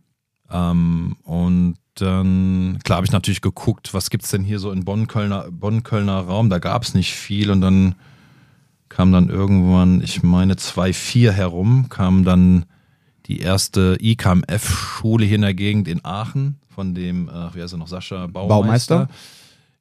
Ähm, 0.50 1.16
und 1.22 1.76
dann, 1.94 2.78
klar, 2.84 2.96
habe 2.96 3.06
ich 3.06 3.12
natürlich 3.12 3.40
geguckt, 3.40 3.92
was 3.92 4.10
gibt's 4.10 4.30
denn 4.30 4.44
hier 4.44 4.58
so 4.58 4.70
in 4.70 4.84
Bonn-Kölner 4.84 5.50
Bonn-Kölner 5.50 6.20
Raum? 6.20 6.50
Da 6.50 6.58
gab 6.58 6.82
es 6.82 6.94
nicht 6.94 7.14
viel 7.14 7.50
und 7.50 7.60
dann 7.60 7.94
kam 8.88 9.12
dann 9.12 9.28
irgendwann, 9.28 10.02
ich 10.02 10.22
meine 10.22 10.56
2004 10.56 11.32
herum, 11.32 11.88
kam 11.88 12.24
dann 12.24 12.64
die 13.26 13.40
erste 13.40 13.96
IKMF-Schule 14.00 15.24
hier 15.24 15.36
in 15.36 15.42
der 15.42 15.54
Gegend 15.54 15.88
in 15.88 16.04
Aachen 16.04 16.58
von 16.68 16.94
dem, 16.94 17.28
äh, 17.28 17.54
wie 17.54 17.62
heißt 17.62 17.74
er 17.74 17.78
noch, 17.78 17.88
Sascha 17.88 18.26
Baumeister. 18.26 19.06
Baumeister? 19.06 19.08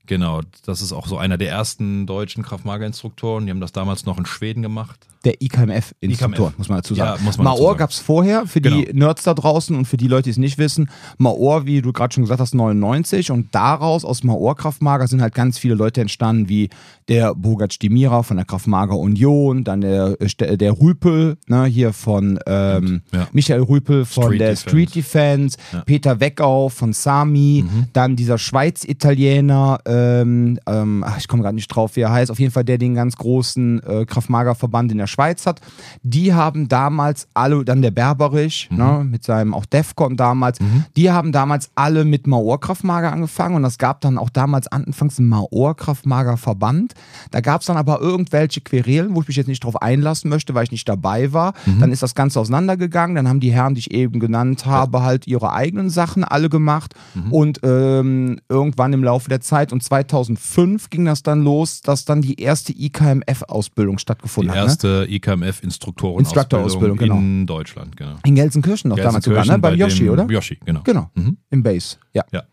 Genau, 0.10 0.42
das 0.66 0.82
ist 0.82 0.92
auch 0.92 1.06
so 1.06 1.18
einer 1.20 1.38
der 1.38 1.50
ersten 1.50 2.08
deutschen 2.08 2.42
Kraft-Maga-Instruktoren. 2.44 3.46
Die 3.46 3.52
haben 3.52 3.62
das 3.62 3.72
damals 3.74 4.08
noch 4.08 4.18
in 4.18 4.26
Schweden 4.26 4.64
gemacht. 4.64 5.06
Der 5.26 5.42
IKMF-Instruktor, 5.42 6.48
IKMF. 6.48 6.58
muss 6.58 6.70
man 6.70 6.78
dazu 6.80 6.96
Ja, 6.96 7.06
sagen. 7.12 7.26
muss 7.26 7.38
man 7.38 7.46
dazu 7.46 7.58
Maor 7.60 7.68
sagen. 7.72 7.78
gab 7.80 7.90
es 7.92 8.00
vorher, 8.00 8.48
für 8.48 8.62
die 8.62 8.86
Genau. 8.86 9.06
Nerds 9.08 9.24
da 9.24 9.34
draußen 9.36 9.76
und 9.76 9.86
für 9.86 9.98
die 9.98 10.08
Leute, 10.08 10.24
die 10.24 10.30
es 10.32 10.38
nicht 10.38 10.58
wissen. 10.58 10.90
Maor, 11.18 11.66
wie 11.68 11.82
du 11.82 11.92
gerade 11.94 12.14
schon 12.14 12.24
gesagt 12.24 12.40
hast, 12.40 12.56
99 12.56 13.30
und 13.30 13.54
daraus, 13.54 14.04
aus 14.06 14.24
Maor 14.24 14.56
Kraftmager, 14.56 15.08
sind 15.08 15.22
halt 15.22 15.36
ganz 15.36 15.60
viele 15.60 15.76
Leute 15.76 16.00
entstanden, 16.02 16.48
wie 16.50 16.70
der 17.10 17.36
Bogac 17.36 17.78
Dimira 17.80 18.24
von 18.24 18.38
der 18.38 18.46
Kraftmager 18.46 18.98
Union, 18.98 19.64
dann 19.66 19.82
der, 19.82 20.16
äh, 20.22 20.58
der 20.58 20.72
Rüpel, 20.80 21.38
ne, 21.48 21.66
hier 21.66 21.92
von 21.94 22.40
ähm, 22.48 23.02
Ja. 23.12 23.28
Michael 23.34 23.62
Rüpel 23.64 24.06
von 24.06 24.24
Street 24.24 24.40
der 24.42 24.50
Defense. 24.52 24.70
Street 24.70 24.96
Defense, 24.96 25.58
Ja. 25.74 25.80
Mhm. 25.80 25.84
Peter 25.86 26.20
Weckau 26.22 26.70
von 26.70 26.94
Sami, 26.94 27.66
dann 27.94 28.16
dieser 28.16 28.38
Schweiz-Italiener, 28.38 29.80
ähm, 30.00 30.60
ähm, 30.68 31.04
ach, 31.06 31.18
ich 31.18 31.28
komme 31.28 31.44
gerade 31.44 31.56
nicht 31.56 31.68
drauf, 31.68 31.96
wie 31.96 32.02
er 32.02 32.12
heißt, 32.12 32.32
auf 32.32 32.40
jeden 32.40 32.52
Fall 32.52 32.64
der 32.64 32.78
den 32.78 32.96
ganz 32.96 33.16
großen 33.18 33.84
äh, 33.84 34.06
Kraftmager-Verband 34.06 34.92
in 34.92 34.98
der 34.98 35.08
Schweiz 35.08 35.46
hat. 35.46 35.62
Die 36.04 36.34
haben 36.34 36.68
damals 36.68 37.28
alle, 37.34 37.66
dann 37.66 37.82
der 37.82 37.92
Berberich, 37.92 38.68
Mhm. 38.72 38.78
ne, 38.78 39.04
mit 39.10 39.24
seinem 39.24 39.54
auch 39.54 39.66
Defcon 39.66 40.16
damals, 40.18 40.60
die 40.96 41.12
haben 41.12 41.32
damals 41.32 41.72
alle 41.76 42.06
mit 42.06 42.28
Maor 42.28 42.60
Kraftmager 42.60 43.12
angefangen 43.12 43.56
und 43.56 43.66
es 43.66 43.78
gab 43.78 44.02
dann 44.02 44.18
auch 44.18 44.30
damals 44.30 44.68
anfangs 44.68 45.20
einen 45.20 45.30
Maor 45.30 45.76
Kraftmager 45.76 46.38
Verband. 46.38 46.94
Da 47.32 47.42
gab 47.42 47.62
es 47.62 47.68
dann 47.68 47.78
aber 47.78 48.00
irgendwelche 48.02 48.62
Querelen, 48.62 49.16
wo 49.16 49.22
ich 49.22 49.28
mich 49.28 49.38
jetzt 49.38 49.48
nicht 49.48 49.64
drauf 49.64 49.82
einlassen 49.82 50.30
möchte, 50.30 50.54
weil 50.56 50.64
ich 50.64 50.72
nicht 50.72 50.88
dabei 50.88 51.34
war. 51.34 51.54
Mhm. 51.66 51.80
Dann 51.80 51.92
ist 51.92 52.04
das 52.04 52.16
Ganze 52.16 52.40
auseinandergegangen, 52.40 53.16
dann 53.16 53.28
haben 53.28 53.40
die 53.40 53.52
Herren, 53.52 53.74
die 53.76 53.80
ich 53.80 53.92
eben 53.92 54.20
genannt 54.20 54.66
habe, 54.66 55.02
halt 55.04 55.28
ihre 55.28 55.52
eigenen 55.54 55.90
Sachen 55.90 56.24
alle 56.24 56.50
gemacht 56.50 56.94
Mhm. 57.16 57.34
und 57.34 57.60
ähm, 57.64 58.40
irgendwann 58.50 58.94
im 58.94 59.04
Laufe 59.04 59.30
der 59.30 59.42
Zeit 59.42 59.72
und 59.74 59.84
2005 59.90 60.90
ging 60.92 61.06
das 61.06 61.24
dann 61.24 61.44
los, 61.44 61.82
dass 61.82 62.06
dann 62.06 62.22
die 62.22 62.40
erste 62.40 62.72
IKMF-Ausbildung 62.74 63.98
Die 63.98 64.02
stattgefunden 64.02 64.52
hat. 64.54 64.58
Ne? 64.58 64.64
erste 64.66 65.08
IKMF-Instruktoren 65.10 66.20
Instructor-Ausbildung, 66.20 66.98
genau. 66.98 67.18
in 67.18 67.48
Deutschland, 67.48 67.98
genau. 67.98 68.16
In 68.24 68.36
Gelsenkirchen 68.36 68.90
noch 68.90 68.98
damals 68.98 69.26
sogar, 69.26 69.40
ne? 69.40 69.46
Gelsenkirchen 69.46 69.62
Beim 69.62 69.72
bei 69.74 69.78
Yoshi, 69.78 70.10
oder? 70.10 70.26
Yoshi, 70.30 70.60
genau. 70.64 70.82
Genau, 70.84 71.10
Mhm. 71.16 71.38
im 71.50 71.64
Base, 71.64 71.98
ja. 72.14 72.24
Ja, 72.32 72.44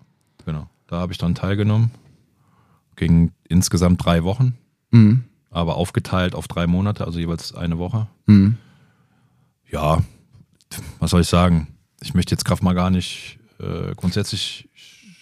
genau. 0.45 0.69
Da 0.87 0.97
habe 0.97 1.13
ich 1.13 1.19
dann 1.19 1.35
teilgenommen. 1.35 1.91
Ging 2.97 3.33
insgesamt 3.49 4.03
drei 4.05 4.25
Wochen, 4.25 4.55
Mhm. 4.91 5.25
aber 5.51 5.77
aufgeteilt 5.77 6.35
auf 6.35 6.49
drei 6.49 6.67
Monate, 6.67 7.05
also 7.05 7.19
jeweils 7.19 7.55
eine 7.55 7.77
Woche. 7.79 8.07
Mhm. 8.27 8.57
Ja, 9.71 10.03
was 11.01 11.11
soll 11.11 11.21
ich 11.21 11.29
sagen? 11.29 11.69
Ich 12.03 12.15
möchte 12.15 12.33
jetzt 12.35 12.45
Kraft 12.45 12.63
mal 12.63 12.73
gar 12.75 12.89
nicht 12.91 13.39
äh, 13.59 13.95
grundsätzlich 13.97 14.69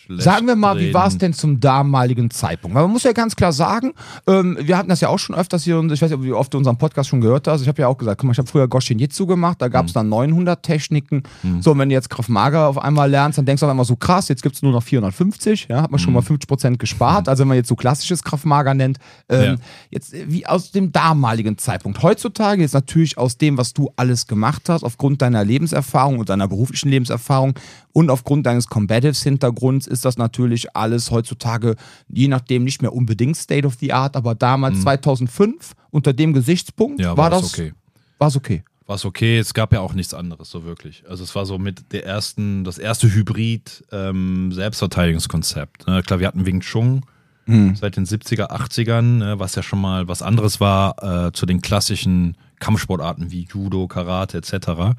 schlecht 0.04 0.22
Sagen 0.22 0.46
wir 0.46 0.56
mal, 0.56 0.76
wie 0.76 0.84
reden. 0.84 0.94
war 0.94 1.06
es 1.06 1.18
denn 1.18 1.32
zum 1.32 1.60
damaligen 1.60 2.30
Zeitpunkt? 2.30 2.74
Weil 2.74 2.82
man 2.84 2.92
muss 2.92 3.02
ja 3.04 3.12
ganz 3.12 3.36
klar 3.36 3.52
sagen, 3.52 3.92
ähm, 4.26 4.56
wir 4.60 4.76
hatten 4.78 4.88
das 4.88 5.00
ja 5.00 5.08
auch 5.08 5.18
schon 5.18 5.34
öfters 5.34 5.64
hier, 5.64 5.78
und 5.78 5.90
ich 5.92 6.00
weiß 6.02 6.10
nicht, 6.10 6.22
wie 6.22 6.32
oft 6.32 6.52
du 6.52 6.58
unseren 6.58 6.76
Podcast 6.78 7.08
schon 7.08 7.20
gehört 7.20 7.48
hast. 7.48 7.62
Ich 7.62 7.68
habe 7.68 7.80
ja 7.82 7.88
auch 7.88 7.96
gesagt, 7.98 8.20
guck 8.20 8.26
mal, 8.26 8.32
ich 8.32 8.38
habe 8.38 8.48
früher 8.48 8.68
Goshin 8.68 8.98
Jitsu 8.98 9.26
gemacht, 9.26 9.60
da 9.60 9.66
Mhm. 9.68 9.72
gab 9.72 9.86
es 9.86 9.92
dann 9.92 10.08
900 10.08 10.62
Techniken. 10.62 11.22
So, 11.60 11.72
und 11.72 11.78
wenn 11.78 11.88
du 11.88 11.94
jetzt 11.94 12.10
Krav 12.10 12.28
Maga 12.28 12.68
auf 12.68 12.78
einmal 12.78 13.10
lernst, 13.10 13.38
dann 13.38 13.46
denkst 13.46 13.60
du 13.60 13.66
auf 13.66 13.70
einmal 13.70 13.84
so 13.86 13.96
krass, 13.96 14.28
jetzt 14.28 14.42
gibt 14.42 14.54
es 14.56 14.62
nur 14.62 14.72
noch 14.72 14.82
450, 14.82 15.66
ja, 15.68 15.82
hat 15.82 15.90
man 15.90 15.98
schon 15.98 16.10
Mhm. 16.12 16.14
mal 16.14 16.22
50% 16.22 16.78
gespart. 16.78 17.28
Also 17.28 17.40
wenn 17.42 17.48
man 17.48 17.56
jetzt 17.56 17.68
so 17.68 17.76
klassisches 17.76 18.22
Krav 18.22 18.44
Maga 18.44 18.74
nennt, 18.74 18.98
ähm, 19.28 19.42
Ja. 19.42 19.56
jetzt 19.90 20.14
äh, 20.14 20.24
wie 20.28 20.46
aus 20.46 20.70
dem 20.72 20.92
damaligen 20.92 21.58
Zeitpunkt. 21.58 22.02
Heutzutage 22.02 22.62
jetzt 22.62 22.74
natürlich 22.74 23.16
aus 23.18 23.36
dem, 23.38 23.58
was 23.58 23.72
du 23.72 23.90
alles 23.96 24.26
gemacht 24.26 24.68
hast, 24.68 24.82
aufgrund 24.84 25.22
deiner 25.22 25.44
Lebenserfahrung 25.44 26.18
und 26.18 26.28
deiner 26.28 26.48
beruflichen 26.48 26.88
Lebenserfahrung 26.88 27.54
und 27.92 28.10
aufgrund 28.10 28.44
deines 28.46 28.66
Combatives-Hintergrunds 28.68 29.86
ist 29.94 30.04
das 30.04 30.18
natürlich 30.18 30.76
alles 30.76 31.10
heutzutage, 31.10 31.76
je 32.08 32.28
nachdem, 32.28 32.64
nicht 32.64 32.82
mehr 32.82 32.92
unbedingt 32.92 33.36
State 33.36 33.66
of 33.66 33.74
the 33.80 33.92
Art, 33.92 34.16
aber 34.16 34.34
damals 34.34 34.82
2005 34.82 35.72
unter 35.90 36.12
dem 36.12 36.34
Gesichtspunkt 36.34 36.98
Mhm. 36.98 37.04
Ja, 37.04 37.16
war 37.16 37.16
war 37.16 37.30
das 37.30 37.44
es 37.44 37.54
okay. 37.54 37.72
war's 38.18 38.36
okay. 38.36 38.62
War 38.86 38.96
es 38.96 39.06
okay, 39.06 39.38
es 39.38 39.54
gab 39.54 39.72
ja 39.72 39.80
auch 39.80 39.94
nichts 39.94 40.12
anderes 40.12 40.50
so 40.50 40.64
wirklich. 40.64 41.04
Also 41.08 41.24
es 41.24 41.34
war 41.34 41.46
so 41.46 41.56
mit 41.58 41.92
der 41.92 42.04
ersten, 42.04 42.64
das 42.64 42.76
erste 42.76 43.10
Hybrid 43.14 43.82
ähm, 43.90 44.52
Selbstverteidigungskonzept. 44.52 45.86
Ne? 45.86 46.02
Klar, 46.02 46.20
wir 46.20 46.26
hatten 46.26 46.44
Wing 46.44 46.60
Chun 46.60 47.02
seit 47.46 47.96
den 47.96 48.06
70er, 48.06 48.50
80ern, 48.50 49.02
ne? 49.18 49.38
was 49.38 49.54
ja 49.54 49.62
schon 49.62 49.80
mal 49.80 50.08
was 50.08 50.22
anderes 50.22 50.60
war 50.60 51.26
äh, 51.26 51.32
zu 51.32 51.44
den 51.44 51.60
klassischen 51.60 52.36
Kampfsportarten 52.58 53.30
wie 53.30 53.46
Judo, 53.52 53.86
Karate 53.86 54.38
etc. 54.38 54.96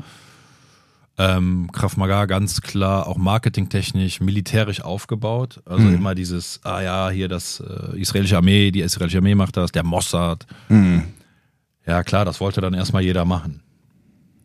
Ähm, 1.17 1.71
Krav 1.71 1.95
Maga 1.95 2.25
ganz 2.25 2.62
klar 2.62 3.08
auch 3.08 3.17
marketingtechnisch, 3.17 4.19
militärisch 4.19 4.82
aufgebaut. 4.82 5.62
Also 5.65 5.88
immer 5.95 6.13
dieses, 6.13 6.60
ah 6.63 6.82
ja, 6.82 7.10
hier 7.10 7.30
das 7.30 7.62
äh, 7.62 7.97
israelische 7.97 8.36
Armee, 8.36 8.71
die 8.71 8.82
israelische 8.82 9.19
Armee 9.19 9.36
macht 9.36 9.56
das, 9.56 9.71
der 9.71 9.84
Mossad. 9.84 10.45
Ja, 11.86 12.04
klar, 12.04 12.25
das 12.25 12.41
wollte 12.41 12.60
dann 12.62 12.73
erstmal 12.73 13.04
jeder 13.04 13.23
machen. 13.23 13.62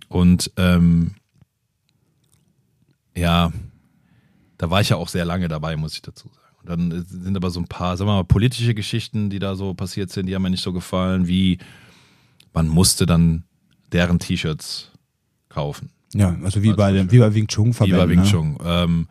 Und 0.09 0.53
ähm, 0.57 1.15
ja, 3.17 3.53
da 4.59 4.71
war 4.71 4.81
ich 4.81 4.91
ja 4.91 4.97
auch 4.97 5.09
sehr 5.09 5.25
lange 5.25 5.49
dabei, 5.49 5.77
muss 5.77 5.95
ich 5.95 6.03
dazu 6.03 6.29
sagen. 6.29 6.57
Und 6.63 6.69
dann 6.69 7.05
sind 7.09 7.37
aber 7.37 7.51
so 7.51 7.59
ein 7.59 7.67
paar, 7.67 7.97
sagen 7.97 8.11
wir 8.11 8.17
mal, 8.17 8.25
politische 8.25 8.75
Geschichten, 8.75 9.31
die 9.31 9.39
da 9.39 9.55
so 9.55 9.73
passiert 9.75 10.11
sind, 10.11 10.27
die 10.27 10.35
haben 10.35 10.43
mir 10.43 10.51
nicht 10.51 10.63
so 10.63 10.73
gefallen, 10.73 11.27
wie 11.27 11.59
man 12.53 12.69
musste 12.69 13.07
dann 13.07 13.45
deren 13.93 14.19
T-Shirts 14.19 14.91
kaufen. 15.49 15.91
Ja, 16.15 16.37
also 16.43 16.63
wie 16.63 16.69
Also 16.69 16.77
bei, 16.77 16.93
dem, 16.93 17.11
wie 17.13 17.19
bei 17.19 17.35
Wing 17.35 17.47
Chun 17.47 17.67
Wie 17.67 17.71
bei 17.71 17.87
Verbänden. 17.89 18.09
Wing 18.09 18.19
ne? 18.21 18.25
Chun. 18.31 18.59
Ähm, 18.65 19.09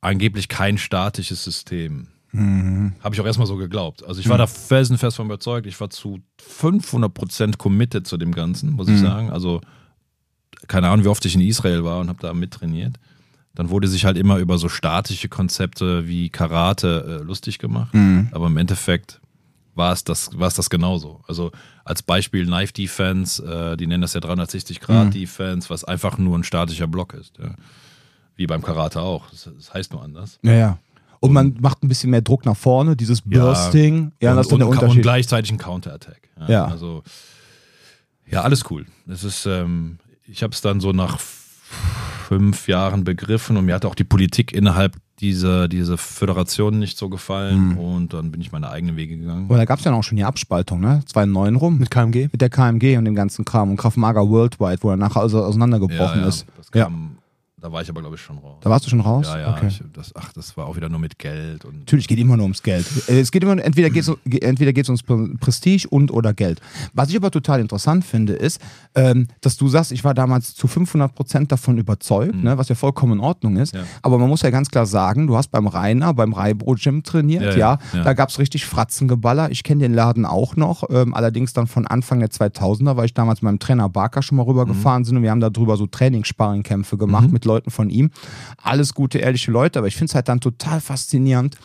angeblich 0.00 0.48
kein 0.48 0.78
statisches 0.78 1.44
System. 1.44 2.08
Mhm. 2.32 2.92
Habe 3.02 3.14
ich 3.14 3.20
auch 3.20 3.26
erstmal 3.26 3.46
so 3.46 3.56
geglaubt. 3.56 4.04
Also 4.06 4.20
ich 4.20 4.28
war 4.28 4.38
da 4.38 4.46
felsenfest 4.46 5.16
von 5.16 5.26
überzeugt. 5.26 5.66
Ich 5.66 5.80
war 5.80 5.90
zu 5.90 6.20
500% 6.60 7.56
committed 7.58 8.06
zu 8.06 8.16
dem 8.16 8.32
Ganzen, 8.32 8.72
muss 8.72 8.88
ich 8.88 8.94
Mhm. 9.00 9.04
sagen. 9.04 9.30
Also 9.30 9.60
keine 10.68 10.88
Ahnung, 10.88 11.04
wie 11.04 11.08
oft 11.08 11.24
ich 11.24 11.34
in 11.34 11.40
Israel 11.40 11.84
war 11.84 12.00
und 12.00 12.08
habe 12.08 12.20
da 12.20 12.32
mittrainiert. 12.34 12.96
Dann 13.54 13.68
wurde 13.70 13.88
sich 13.88 14.04
halt 14.04 14.16
immer 14.16 14.38
über 14.38 14.58
so 14.58 14.68
statische 14.68 15.28
Konzepte 15.28 16.06
wie 16.06 16.28
Karate 16.30 17.20
äh, 17.20 17.24
lustig 17.24 17.58
gemacht. 17.58 17.92
Mhm. 17.94 18.28
Aber 18.32 18.46
im 18.46 18.56
Endeffekt 18.56 19.20
war 19.74 19.92
es 19.92 20.04
das, 20.04 20.30
war 20.38 20.48
es 20.48 20.54
das 20.54 20.68
genauso. 20.70 21.20
Also 21.28 21.52
als 21.84 22.02
Beispiel 22.02 22.44
Knife 22.46 22.72
Defense, 22.72 23.42
äh, 23.44 23.76
die 23.76 23.86
nennen 23.86 24.02
das 24.02 24.14
ja 24.14 24.20
360 24.20 24.80
Grad 24.80 25.06
Mhm. 25.06 25.10
Defense, 25.12 25.70
was 25.70 25.84
einfach 25.84 26.18
nur 26.18 26.36
ein 26.38 26.44
statischer 26.44 26.86
Block 26.86 27.14
ist. 27.14 27.38
Ja. 27.38 27.54
Wie 28.36 28.46
beim 28.46 28.62
Karate 28.62 29.00
auch. 29.00 29.28
Das, 29.30 29.48
das 29.56 29.72
heißt 29.74 29.92
nur 29.92 30.02
anders. 30.02 30.38
Ja, 30.42 30.52
ja. 30.52 30.78
Und 31.20 31.32
man 31.34 31.56
macht 31.60 31.82
ein 31.84 31.88
bisschen 31.88 32.10
mehr 32.10 32.22
Druck 32.22 32.46
nach 32.46 32.56
vorne, 32.56 32.96
dieses 32.96 33.20
Bursting. 33.20 34.12
Ja, 34.22 34.30
und, 34.30 34.36
das 34.38 34.46
ist 34.46 34.52
dann 34.52 34.58
der 34.60 34.68
und, 34.68 34.76
und 34.76 34.82
Unterschied. 34.82 35.02
gleichzeitig 35.02 35.52
ein 35.52 35.58
Counterattack. 35.58 36.30
Ja, 36.40 36.48
Ja. 36.48 36.64
Also, 36.66 37.02
ja, 38.26 38.42
alles 38.42 38.70
cool. 38.70 38.86
Es 39.06 39.24
ist, 39.24 39.44
ähm, 39.44 39.98
ich 40.26 40.42
habe 40.42 40.54
es 40.54 40.60
dann 40.62 40.80
so 40.80 40.92
nach 40.92 41.18
fünf 42.30 42.68
Jahren 42.68 43.02
begriffen 43.02 43.56
und 43.56 43.64
mir 43.64 43.74
hat 43.74 43.84
auch 43.84 43.96
die 43.96 44.04
Politik 44.04 44.52
innerhalb 44.52 44.94
dieser, 45.18 45.66
dieser 45.66 45.98
Föderation 45.98 46.78
nicht 46.78 46.96
so 46.96 47.08
gefallen 47.08 47.70
Mhm. 47.72 47.78
und 47.78 48.12
dann 48.14 48.30
bin 48.30 48.40
ich 48.40 48.52
meine 48.52 48.70
eigenen 48.70 48.94
Wege 48.96 49.16
gegangen. 49.18 49.46
Aber 49.48 49.56
da 49.58 49.64
gab 49.64 49.80
es 49.80 49.84
ja 49.84 49.92
auch 49.92 50.04
schon 50.04 50.16
die 50.16 50.22
Abspaltung, 50.24 50.80
ne? 50.80 51.02
2009 51.06 51.56
rum. 51.56 51.78
Mit 51.78 51.90
KMG? 51.90 52.28
Mit 52.30 52.40
der 52.40 52.48
KMG 52.50 52.96
und 52.98 53.04
dem 53.04 53.16
ganzen 53.16 53.44
Kram 53.44 53.70
und 53.70 53.76
Krav 53.78 53.96
Maga 53.96 54.20
Worldwide, 54.20 54.78
wo 54.82 54.90
er 54.90 54.96
nachher 54.96 55.20
also 55.22 55.42
auseinandergebrochen 55.44 56.22
ist. 56.22 56.46
Das 56.56 56.70
Ja. 56.72 56.84
kam, 56.84 57.16
Da 57.60 57.70
war 57.70 57.82
ich 57.82 57.90
aber, 57.90 58.00
glaube 58.00 58.16
ich, 58.16 58.22
schon 58.22 58.38
raus. 58.38 58.56
Da 58.62 58.70
warst 58.70 58.86
du 58.86 58.90
schon 58.90 59.00
raus? 59.00 59.26
Ja, 59.28 59.38
ja. 59.38 59.54
Okay. 59.56 59.66
Ich, 59.68 59.82
das, 59.92 60.12
ach, 60.16 60.32
das 60.32 60.56
war 60.56 60.66
auch 60.66 60.76
wieder 60.76 60.88
nur 60.88 60.98
mit 60.98 61.18
Geld. 61.18 61.64
Und 61.66 61.80
Natürlich 61.80 62.08
geht 62.08 62.18
immer 62.18 62.36
nur 62.36 62.44
ums 62.44 62.62
Geld. 62.62 62.86
Äh, 63.08 63.20
Es 63.20 63.30
geht 63.30 63.42
immer, 63.42 63.62
entweder 63.62 63.90
geht 63.90 64.02
es 64.08 64.12
entweder 64.40 64.72
geht's 64.72 64.88
ums 64.88 65.02
Pre- 65.02 65.28
Prestige 65.38 65.86
und 65.90 66.10
oder 66.10 66.32
Geld. 66.32 66.60
Was 66.94 67.10
ich 67.10 67.16
aber 67.16 67.30
total 67.30 67.60
interessant 67.60 68.04
finde, 68.04 68.32
ist, 68.32 68.60
ähm, 68.94 69.28
dass 69.42 69.56
du 69.58 69.68
sagst, 69.68 69.92
ich 69.92 70.04
war 70.04 70.14
damals 70.14 70.54
zu 70.54 70.68
500 70.68 71.14
Prozent 71.14 71.52
davon 71.52 71.76
überzeugt, 71.78 72.34
ne, 72.34 72.56
was 72.56 72.68
ja 72.70 72.74
vollkommen 72.74 73.14
in 73.14 73.20
Ordnung 73.20 73.56
ist. 73.58 73.74
Ja. 73.74 73.82
Aber 74.02 74.18
man 74.18 74.28
muss 74.30 74.40
ja 74.42 74.50
ganz 74.50 74.70
klar 74.70 74.86
sagen, 74.86 75.26
du 75.26 75.36
hast 75.36 75.48
beim 75.50 75.66
Rainer, 75.66 76.14
beim 76.14 76.32
Reibro 76.32 76.74
Gym 76.78 77.02
trainiert, 77.02 77.42
ja. 77.56 77.58
Ja, 77.58 77.78
ja. 77.92 78.04
Da 78.04 78.14
gab 78.14 78.30
es 78.30 78.38
richtig 78.38 78.64
Fratzengeballer. 78.64 79.50
Ich 79.50 79.64
kenne 79.64 79.82
den 79.82 79.92
Laden 79.92 80.24
auch 80.24 80.56
noch, 80.56 80.84
ähm, 80.88 81.12
allerdings 81.14 81.52
dann 81.52 81.66
von 81.66 81.86
Anfang 81.86 82.20
der 82.20 82.30
2000er, 82.30 82.96
weil 82.96 83.04
ich 83.04 83.12
damals 83.14 83.42
mit 83.42 83.44
meinem 83.50 83.58
Trainer 83.58 83.88
Barker 83.90 84.22
schon 84.22 84.36
mal 84.36 84.44
rübergefahren 84.44 85.04
sind 85.04 85.18
und 85.18 85.22
wir 85.22 85.30
haben 85.30 85.40
da 85.40 85.50
drüber 85.50 85.76
so 85.76 85.86
Trainingssparringkämpfe 85.86 86.96
gemacht 86.96 87.30
mit 87.30 87.44
Leuten 87.50 87.70
von 87.70 87.90
ihm. 87.90 88.10
Alles 88.62 88.94
gute, 88.94 89.18
ehrliche 89.18 89.50
Leute, 89.50 89.78
aber 89.78 89.88
ich 89.88 89.96
finde 89.96 90.10
es 90.10 90.14
halt 90.14 90.28
dann 90.28 90.40
total 90.40 90.80
faszinierend, 90.80 91.56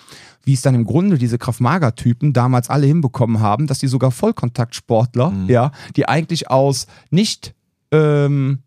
wie 0.43 0.53
es 0.53 0.61
dann 0.61 0.75
im 0.75 0.85
Grunde 0.85 1.17
diese 1.17 1.37
Kraft-Mager-Typen 1.37 2.33
damals 2.33 2.69
alle 2.69 2.85
hinbekommen 2.87 3.39
haben, 3.39 3.67
dass 3.67 3.79
die 3.79 3.87
sogar 3.87 4.11
Vollkontaktsportler, 4.11 5.33
ja, 5.47 5.71
die 5.95 6.07
eigentlich 6.07 6.49
aus 6.49 6.87
nicht 7.09 7.53
ähm, 7.91 8.59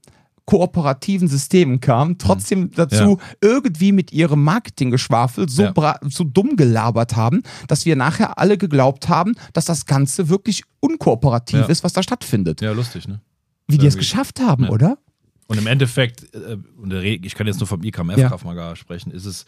kooperativen 0.44 1.28
Systemen 1.28 1.78
kamen, 1.80 2.16
trotzdem 2.16 2.70
dazu 2.70 3.18
irgendwie 3.42 3.92
mit 3.92 4.12
ihrem 4.12 4.42
Marketinggeschwafel 4.44 5.46
so, 5.48 5.62
Ja. 5.64 6.00
so 6.08 6.24
dumm 6.24 6.56
gelabert 6.56 7.16
haben, 7.16 7.42
dass 7.66 7.84
wir 7.84 7.96
nachher 7.96 8.38
alle 8.38 8.56
geglaubt 8.56 9.08
haben, 9.10 9.34
dass 9.52 9.66
das 9.66 9.84
Ganze 9.84 10.30
wirklich 10.30 10.62
unkooperativ 10.80 11.60
Ja. 11.60 11.66
ist, 11.66 11.84
was 11.84 11.92
da 11.92 12.02
stattfindet. 12.02 12.60
ja, 12.62 12.72
lustig, 12.72 13.06
ne? 13.06 13.20
Wie 13.70 13.76
die 13.76 13.86
es 13.86 13.98
geschafft 13.98 14.40
haben, 14.40 14.64
Ja. 14.64 14.70
oder? 14.70 14.98
Und 15.48 15.58
im 15.58 15.66
Endeffekt, 15.66 16.32
äh, 16.34 16.56
ich 17.22 17.34
kann 17.34 17.46
jetzt 17.46 17.58
nur 17.58 17.66
vom 17.66 17.82
IKMF 17.82 18.18
Ja. 18.18 18.28
Krav 18.28 18.44
Maga 18.44 18.76
sprechen, 18.76 19.10
ist 19.10 19.24
es, 19.24 19.46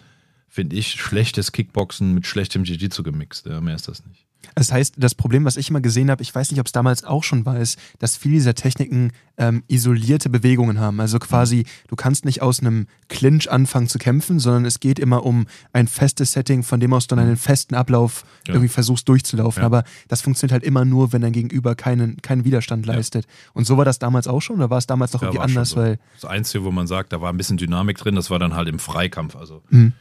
finde 0.48 0.74
ich, 0.76 0.92
schlechtes 0.92 1.52
Kickboxen 1.52 2.14
mit 2.14 2.26
schlechtem 2.26 2.64
Jiu-Jitsu 2.64 3.02
gemixt. 3.02 3.46
Ja, 3.46 3.60
mehr 3.60 3.76
ist 3.76 3.86
das 3.86 4.04
nicht. 4.06 4.26
Das 4.54 4.72
heißt, 4.72 4.94
das 4.98 5.14
Problem, 5.14 5.44
was 5.44 5.56
ich 5.56 5.70
immer 5.70 5.80
gesehen 5.80 6.10
habe, 6.10 6.22
ich 6.22 6.34
weiß 6.34 6.50
nicht, 6.50 6.60
ob 6.60 6.66
es 6.66 6.72
damals 6.72 7.04
auch 7.04 7.24
schon 7.24 7.44
war, 7.46 7.58
ist, 7.58 7.78
dass 7.98 8.16
viele 8.16 8.34
dieser 8.34 8.54
Techniken 8.54 9.12
ähm, 9.36 9.62
isolierte 9.68 10.28
Bewegungen 10.30 10.78
haben. 10.80 10.98
Also 11.00 11.18
quasi, 11.18 11.64
du 11.88 11.96
kannst 11.96 12.24
nicht 12.24 12.42
aus 12.42 12.60
einem 12.60 12.86
Clinch 13.08 13.50
anfangen 13.50 13.86
zu 13.88 13.98
kämpfen, 13.98 14.38
sondern 14.38 14.64
es 14.64 14.80
geht 14.80 14.98
immer 14.98 15.24
um 15.24 15.46
ein 15.72 15.88
festes 15.88 16.32
Setting, 16.32 16.62
von 16.62 16.80
dem 16.80 16.92
aus 16.92 17.06
du 17.06 17.16
dann 17.16 17.26
einen 17.26 17.36
festen 17.36 17.74
Ablauf 17.74 18.24
Ja. 18.48 18.54
irgendwie 18.54 18.68
versuchst 18.68 19.08
durchzulaufen. 19.08 19.60
Ja. 19.60 19.66
Aber 19.66 19.84
das 20.08 20.20
funktioniert 20.22 20.52
halt 20.52 20.64
immer 20.64 20.84
nur, 20.84 21.12
wenn 21.12 21.22
dein 21.22 21.32
Gegenüber 21.32 21.74
keinen, 21.74 22.20
keinen 22.22 22.44
Widerstand 22.44 22.86
leistet. 22.86 23.26
Und 23.54 23.66
so 23.66 23.76
war 23.76 23.84
das 23.84 23.98
damals 23.98 24.26
auch 24.26 24.40
schon, 24.40 24.56
oder 24.56 24.70
war 24.70 24.78
es 24.78 24.86
damals 24.86 25.12
noch 25.12 25.22
Ja, 25.22 25.28
irgendwie 25.28 25.42
anders? 25.44 25.70
so. 25.70 25.76
Weil, 25.76 25.98
Das 26.14 26.24
Einzige, 26.28 26.64
wo 26.64 26.70
man 26.70 26.86
sagt, 26.86 27.12
da 27.12 27.20
war 27.20 27.30
ein 27.32 27.36
bisschen 27.36 27.56
Dynamik 27.56 27.98
drin, 27.98 28.14
das 28.14 28.30
war 28.30 28.38
dann 28.38 28.54
halt 28.54 28.68
im 28.68 28.78
Freikampf. 28.78 29.36
Also, 29.36 29.62
Mhm. 29.70 29.92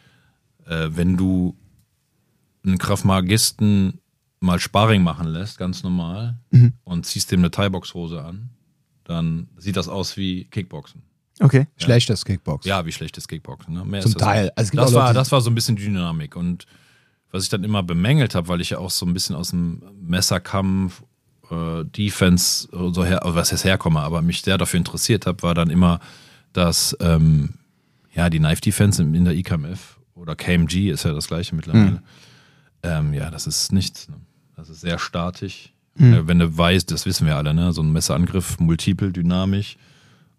äh, 0.66 0.88
wenn 0.92 1.18
du 1.18 1.56
einen 2.66 2.78
Kraftmagisten 2.78 4.00
mal 4.40 4.60
Sparring 4.60 5.04
machen 5.04 5.28
lässt, 5.28 5.58
ganz 5.58 5.84
normal, 5.84 6.38
Mhm. 6.52 6.74
und 6.84 7.06
ziehst 7.06 7.32
dem 7.32 7.42
eine 7.42 7.52
Thai-Box-Hose 7.52 8.24
an, 8.24 8.50
dann 9.04 9.50
sieht 9.58 9.76
das 9.76 9.88
aus 9.90 10.18
wie 10.18 10.46
Kickboxen. 10.46 11.02
okay. 11.42 11.68
Schlechtes 11.78 12.26
Kickbox. 12.26 12.66
Ja, 12.66 12.86
wie 12.86 12.92
schlechtes 12.92 13.28
Kickboxen. 13.28 13.74
Ne? 13.74 13.86
Mehr 13.86 14.02
Zum 14.02 14.10
ist 14.12 14.16
das 14.20 14.28
Teil. 14.28 14.52
Also 14.56 14.76
das, 14.76 14.94
war, 14.94 15.14
das 15.14 15.32
war 15.32 15.40
so 15.42 15.50
ein 15.50 15.56
bisschen 15.56 15.76
Dynamik. 15.78 16.36
Und 16.36 16.66
was 17.32 17.44
ich 17.44 17.50
dann 17.50 17.64
immer 17.64 17.82
bemängelt 17.82 18.36
habe, 18.36 18.48
weil 18.50 18.60
ich 18.62 18.72
ja 18.72 18.78
auch 18.80 18.90
so 18.90 19.06
ein 19.06 19.14
bisschen 19.14 19.36
aus 19.36 19.52
dem 19.52 19.82
Messerkampf, 20.02 21.02
äh, 21.50 21.86
Defense, 21.86 22.68
so 22.72 23.06
her, 23.06 23.22
was 23.24 23.52
heißt 23.52 23.64
herkomme, 23.64 24.02
aber 24.02 24.22
mich 24.22 24.42
sehr 24.42 24.58
dafür 24.58 24.78
interessiert 24.80 25.26
habe, 25.26 25.42
war 25.44 25.54
dann 25.56 25.70
immer, 25.70 26.00
dass 26.54 26.96
ähm, 27.00 27.56
ja, 28.14 28.30
die 28.30 28.40
Knife 28.40 28.62
Defense 28.62 29.02
in, 29.02 29.14
in 29.16 29.24
der 29.26 29.36
IKMF 29.36 29.98
oder 30.16 30.36
KMG 30.36 30.90
ist 30.92 31.04
ja 31.06 31.14
das 31.14 31.28
gleiche 31.28 31.56
mittlerweile. 31.56 31.92
Mhm. 31.92 32.00
Ähm, 32.84 33.14
ja, 33.14 33.30
das 33.32 33.48
ist 33.48 33.72
nichts. 33.72 34.08
Ne? 34.10 34.16
Das 34.60 34.70
ist 34.70 34.82
sehr 34.82 35.00
statisch. 35.00 35.72
Mhm. 35.96 36.28
Wenn 36.28 36.40
du 36.40 36.58
weißt, 36.58 36.92
das 36.92 37.06
wissen 37.06 37.26
wir 37.26 37.38
alle, 37.38 37.54
ne? 37.54 37.72
so 37.72 37.82
ein 37.82 37.92
Messerangriff, 37.94 38.60
multiple, 38.60 39.12
dynamisch. 39.12 39.78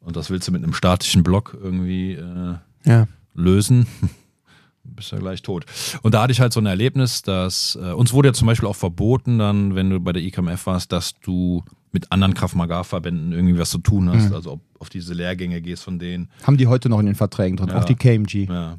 Und 0.00 0.16
das 0.16 0.28
willst 0.30 0.46
du 0.48 0.52
mit 0.52 0.62
einem 0.62 0.74
statischen 0.74 1.22
Block 1.22 1.56
irgendwie 1.61 2.12
äh, 2.14 2.54
Ja. 2.85 3.06
lösen, 3.35 3.87
bist 4.85 5.12
ja 5.12 5.18
gleich 5.18 5.40
tot. 5.42 5.64
Und 6.02 6.14
da 6.14 6.22
hatte 6.22 6.33
ich 6.33 6.40
halt 6.40 6.52
so 6.52 6.61
ein 6.61 6.66
Erlebnis, 6.66 7.22
dass 7.22 7.78
äh, 7.80 7.92
uns 7.92 8.12
wurde 8.12 8.28
ja 8.28 8.33
zum 8.35 8.46
Beispiel 8.46 8.68
auch 8.68 8.76
verboten, 8.76 9.38
dann, 9.38 9.74
wenn 9.74 9.88
du 9.90 10.00
bei 10.00 10.12
der 10.12 10.22
IKMF 10.22 10.66
warst, 10.66 10.92
dass 10.92 11.18
du 11.20 11.64
mit 11.92 12.12
anderen 12.12 12.35
Krav 12.35 12.54
Maga-Verbänden 12.54 13.33
irgendwie 13.33 13.59
was 13.59 13.70
zu 13.70 13.78
tun 13.78 14.09
hast. 14.11 14.28
Mhm. 14.28 14.35
Also 14.35 14.52
ob 14.52 14.61
auf 14.78 14.88
diese 14.90 15.12
Lehrgänge 15.14 15.61
gehst 15.61 15.83
von 15.83 15.98
denen. 15.98 16.28
Haben 16.44 16.56
die 16.56 16.66
heute 16.66 16.88
noch 16.88 17.00
in 17.00 17.06
den 17.06 17.14
Verträgen 17.14 17.56
drin, 17.56 17.68
Ja. 17.70 17.78
auch 17.78 17.85
die 17.85 17.94
KMG. 17.96 18.46
Ja. 18.48 18.78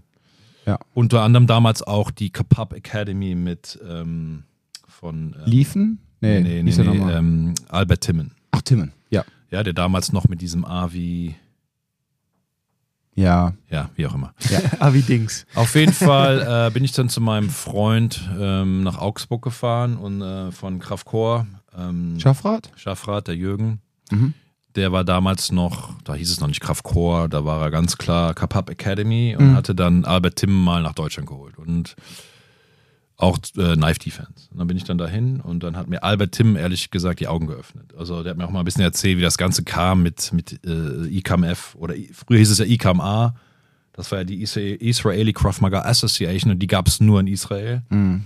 Ja. 0.65 0.79
Unter 0.93 1.21
anderem 1.23 1.47
damals 1.47 1.81
auch 1.83 2.11
die 2.11 2.29
Kapap 2.29 2.73
Academy 2.73 3.33
mit 3.35 3.79
ähm, 3.87 4.43
von 5.01 5.35
ähm, 5.37 5.41
Liefen? 5.45 5.99
Nee, 6.21 6.39
nee, 6.39 6.63
nee, 6.63 6.71
nee, 6.71 6.83
nochmal? 6.83 7.15
ähm, 7.17 7.53
Albert 7.67 8.01
Timmen. 8.01 8.31
Ach, 8.51 8.61
Timmen. 8.61 8.93
Ja. 9.09 9.25
Ja, 9.49 9.63
der 9.63 9.73
damals 9.73 10.13
noch 10.13 10.27
mit 10.29 10.39
diesem 10.41 10.63
Avi, 10.63 11.35
Ja. 13.15 13.53
ja, 13.69 13.89
wie 13.95 14.05
auch 14.07 14.13
immer. 14.15 14.33
Ah, 14.79 14.93
wie 14.93 15.01
Dings. 15.01 15.45
Auf 15.55 15.75
jeden 15.75 15.91
Fall 15.93 16.67
äh, 16.67 16.71
bin 16.71 16.83
ich 16.85 16.93
dann 16.93 17.09
zu 17.09 17.19
meinem 17.21 17.49
Freund 17.49 18.29
ähm, 18.39 18.83
nach 18.83 18.97
Augsburg 18.97 19.41
gefahren 19.41 19.97
und 19.97 20.21
äh, 20.21 20.51
von 20.51 20.79
Kraftcore, 20.79 21.45
ähm, 21.77 22.19
Schaffrat? 22.19 22.71
Schaffrat, 22.75 23.27
der 23.27 23.35
Jürgen, 23.35 23.81
Mhm. 24.11 24.33
der 24.75 24.91
war 24.91 25.03
damals 25.03 25.51
noch, 25.51 25.93
da 26.03 26.13
hieß 26.15 26.29
es 26.31 26.39
noch 26.39 26.47
nicht 26.47 26.61
Kraftcore, 26.61 27.27
da 27.29 27.43
war 27.45 27.61
er 27.61 27.71
ganz 27.71 27.97
klar 27.97 28.33
Kapap 28.33 28.69
Academy 28.69 29.35
und 29.37 29.51
Mhm. 29.51 29.55
hatte 29.55 29.73
dann 29.75 30.05
Albert 30.05 30.35
Timm 30.37 30.63
mal 30.63 30.81
nach 30.83 30.93
Deutschland 30.93 31.27
geholt 31.27 31.57
und 31.57 31.95
auch 33.21 33.37
äh, 33.57 33.75
Knife 33.75 33.99
Defense. 33.99 34.49
Und 34.51 34.57
dann 34.59 34.67
bin 34.67 34.77
ich 34.77 34.83
dann 34.83 34.97
dahin 34.97 35.39
und 35.41 35.63
dann 35.63 35.77
hat 35.77 35.87
mir 35.87 36.03
Albert 36.03 36.31
Timm 36.33 36.55
ehrlich 36.55 36.89
gesagt 36.91 37.19
die 37.19 37.27
Augen 37.27 37.47
geöffnet. 37.47 37.93
Also 37.97 38.23
der 38.23 38.31
hat 38.31 38.37
mir 38.37 38.45
auch 38.45 38.51
mal 38.51 38.59
ein 38.59 38.65
bisschen 38.65 38.83
erzählt, 38.83 39.17
wie 39.17 39.21
das 39.21 39.37
Ganze 39.37 39.63
kam 39.63 40.01
mit, 40.03 40.31
mit 40.33 40.59
äh, 40.65 41.07
IKMF 41.17 41.75
oder 41.75 41.95
I, 41.95 42.09
früher 42.13 42.39
hieß 42.39 42.49
es 42.51 42.57
ja 42.59 42.65
IKMA. 42.65 43.35
Das 43.93 44.11
war 44.11 44.19
ja 44.19 44.23
die 44.23 44.41
Isra- 44.45 44.79
Israeli 44.79 45.33
Krav 45.33 45.61
Maga 45.61 45.81
Association 45.81 46.51
und 46.53 46.59
die 46.59 46.67
gab 46.67 46.87
es 46.87 46.99
nur 47.01 47.19
in 47.19 47.27
Israel. 47.27 47.83
Mhm. 47.89 48.23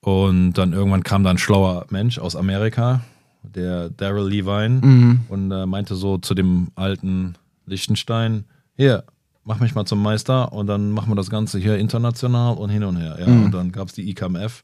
Und 0.00 0.52
dann 0.54 0.72
irgendwann 0.72 1.02
kam 1.02 1.24
da 1.24 1.30
ein 1.30 1.38
schlauer 1.38 1.86
Mensch 1.90 2.18
aus 2.18 2.36
Amerika, 2.36 3.00
der 3.42 3.90
Daryl 3.90 4.28
Levine, 4.28 4.80
Mhm. 4.82 5.20
und 5.28 5.50
äh, 5.50 5.66
meinte 5.66 5.94
so 5.96 6.18
zu 6.18 6.34
dem 6.34 6.68
alten 6.76 7.34
Liechtenstein, 7.66 8.44
hier, 8.76 9.04
mach 9.46 9.60
mich 9.60 9.74
mal 9.74 9.86
zum 9.86 10.02
Meister 10.02 10.52
und 10.52 10.66
dann 10.66 10.90
machen 10.90 11.10
wir 11.10 11.14
das 11.16 11.30
Ganze 11.30 11.58
hier 11.58 11.78
international 11.78 12.56
und 12.58 12.68
hin 12.68 12.84
und 12.84 12.96
her. 12.96 13.16
Ja, 13.18 13.26
Mhm. 13.26 13.44
Und 13.46 13.52
dann 13.54 13.72
gab 13.72 13.88
es 13.88 13.94
die 13.94 14.08
IKMF. 14.10 14.62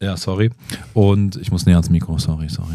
Ja, 0.00 0.16
sorry. 0.16 0.50
Und 0.94 1.36
ich 1.36 1.52
muss 1.52 1.64
näher 1.64 1.76
ans 1.76 1.88
Mikro, 1.88 2.18
sorry, 2.18 2.48
sorry. 2.48 2.74